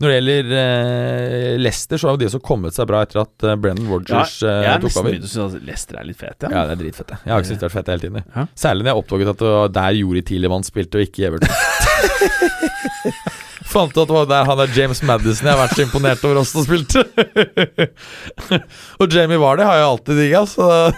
Når 0.00 0.08
det 0.08 0.14
gjelder 0.16 1.58
Leicester, 1.60 1.98
så 2.00 2.08
har 2.08 2.14
jo 2.14 2.20
de 2.22 2.28
også 2.30 2.38
kommet 2.40 2.72
seg 2.72 2.86
bra 2.88 3.02
etter 3.04 3.20
at 3.20 3.34
Brennan 3.60 3.84
Rogers 3.92 4.38
ja, 4.40 4.54
jeg 4.64 4.80
tok 4.86 4.94
over. 5.02 5.12
Jeg 5.12 5.28
syns 5.28 5.58
at 5.58 5.66
Leicester 5.68 5.98
er 6.00 6.06
litt 6.08 6.16
fete. 6.16 6.48
ja. 6.48 6.54
Ja, 6.54 6.62
det 6.70 6.72
er 6.78 6.80
dritfete. 6.86 7.18
Jeg 7.26 7.34
har 7.34 7.42
ikke 7.42 7.50
syntes 7.50 7.60
det 7.60 7.66
har 7.66 7.74
vært 7.74 7.80
fete 7.82 7.92
hele 7.92 8.04
tiden. 8.06 8.24
Ja. 8.32 8.46
Særlig 8.62 8.86
når 8.86 8.90
jeg 8.94 9.02
oppdaget 9.02 9.32
at 9.34 9.42
det 9.44 9.50
var 9.58 9.74
der 9.76 9.98
Jori 10.00 10.22
Tilemann 10.30 10.64
spilte, 10.64 10.96
og 10.96 11.04
ikke 11.04 11.28
Everton. 11.28 11.52
Fant 13.70 13.92
ut 13.94 14.00
at 14.02 14.08
det 14.10 14.16
var 14.16 14.26
der 14.30 14.48
han 14.48 14.60
er 14.64 14.72
James 14.74 15.00
Madison 15.06 15.46
jeg 15.46 15.54
har 15.54 15.60
vært 15.62 15.76
så 15.78 15.84
imponert 15.84 16.24
over 16.26 16.40
også 16.42 16.64
spilte. 16.66 17.04
og 19.00 19.14
Jamie 19.14 19.38
Vardy 19.38 19.62
har 19.66 19.78
jeg 19.78 19.86
alltid 19.92 20.18
digga, 20.24 20.42
så 20.50 20.66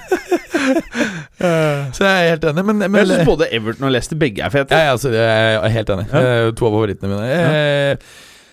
Så 1.92 2.04
jeg 2.06 2.10
er 2.12 2.28
helt 2.36 2.44
enig. 2.52 2.64
Men, 2.68 2.82
men 2.86 2.98
jeg 3.02 3.08
syns 3.10 3.28
både 3.28 3.48
Everton 3.54 3.88
og 3.88 3.94
Leicester 3.94 4.18
begge 4.20 4.44
er 4.46 4.52
fete. 4.54 4.76
ja, 4.78 4.92
altså, 4.94 5.10
jeg 5.14 5.56
er 5.58 5.72
helt 5.76 5.90
enig. 5.96 6.06
Ja. 6.12 6.20
Eh, 6.22 6.50
To 6.56 6.68
av 6.68 6.76
favorittene 6.76 7.10
mine. 7.12 7.26
Ja. 7.32 7.96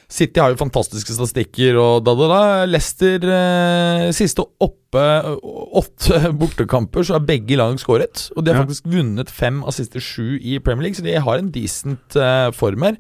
City 0.10 0.42
har 0.42 0.50
jo 0.50 0.58
fantastiske 0.58 1.14
statistikker 1.14 1.76
og 1.78 2.00
da, 2.08 2.16
da, 2.18 2.28
da. 2.32 2.40
Leicester 2.66 3.28
eh, 3.30 4.08
siste 4.18 4.42
oppe 4.66 5.04
åtte 5.80 6.32
bortekamper, 6.42 7.06
så 7.06 7.20
har 7.20 7.28
begge 7.30 7.60
lag 7.62 7.78
skåret. 7.82 8.26
Og 8.36 8.42
de 8.44 8.52
har 8.56 8.58
Ja. 8.58 8.66
faktisk 8.66 8.90
vunnet 8.90 9.30
fem 9.30 9.62
av 9.64 9.76
siste 9.78 10.02
sju 10.02 10.40
i 10.42 10.58
Premier 10.66 10.88
League, 10.90 10.98
så 10.98 11.06
de 11.06 11.14
har 11.14 11.38
en 11.44 11.52
decent 11.54 12.18
eh, 12.18 12.50
form 12.58 12.88
her. 12.90 12.98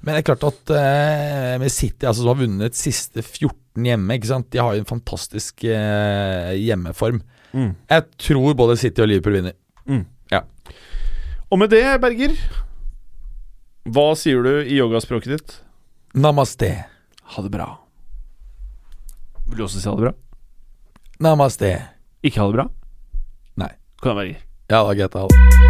Men 0.00 0.14
det 0.14 0.20
er 0.22 0.28
klart 0.30 0.46
at 0.48 0.72
eh, 0.76 1.56
med 1.60 1.72
City, 1.72 2.06
altså, 2.08 2.22
som 2.22 2.32
har 2.32 2.40
vunnet 2.40 2.78
siste 2.78 3.20
14 3.22 3.84
hjemme, 3.84 4.16
ikke 4.16 4.30
sant? 4.30 4.48
de 4.52 4.60
har 4.62 4.76
jo 4.76 4.84
en 4.84 4.88
fantastisk 4.88 5.64
eh, 5.68 6.54
hjemmeform. 6.56 7.20
Mm. 7.52 7.74
Jeg 7.90 8.06
tror 8.28 8.54
både 8.56 8.78
City 8.80 9.04
og 9.04 9.10
Liverpool 9.10 9.40
vinner. 9.40 9.58
Og 11.50 11.58
med 11.58 11.72
det, 11.72 11.82
Berger 11.98 12.36
Hva 13.90 14.12
sier 14.18 14.44
du 14.46 14.52
i 14.62 14.76
yogaspråket 14.78 15.32
ditt? 15.34 15.54
Namaste. 16.14 16.68
Ha 17.34 17.42
det 17.42 17.50
bra. 17.50 17.66
Vil 19.48 19.58
du 19.58 19.64
også 19.66 19.82
si 19.82 19.90
ha 19.90 19.96
det 19.98 20.06
bra? 20.06 20.14
Namaste. 21.26 21.72
Ikke 22.22 22.44
ha 22.44 22.46
det 22.52 22.60
bra? 22.60 22.68
Nei. 23.58 23.72
Kan 23.98 24.14
jeg 24.14 24.20
Berger? 24.22 24.46
Ja 24.70 24.84
da, 24.86 24.94
greit. 24.94 25.18
ha 25.18 25.26
det. 25.26 25.69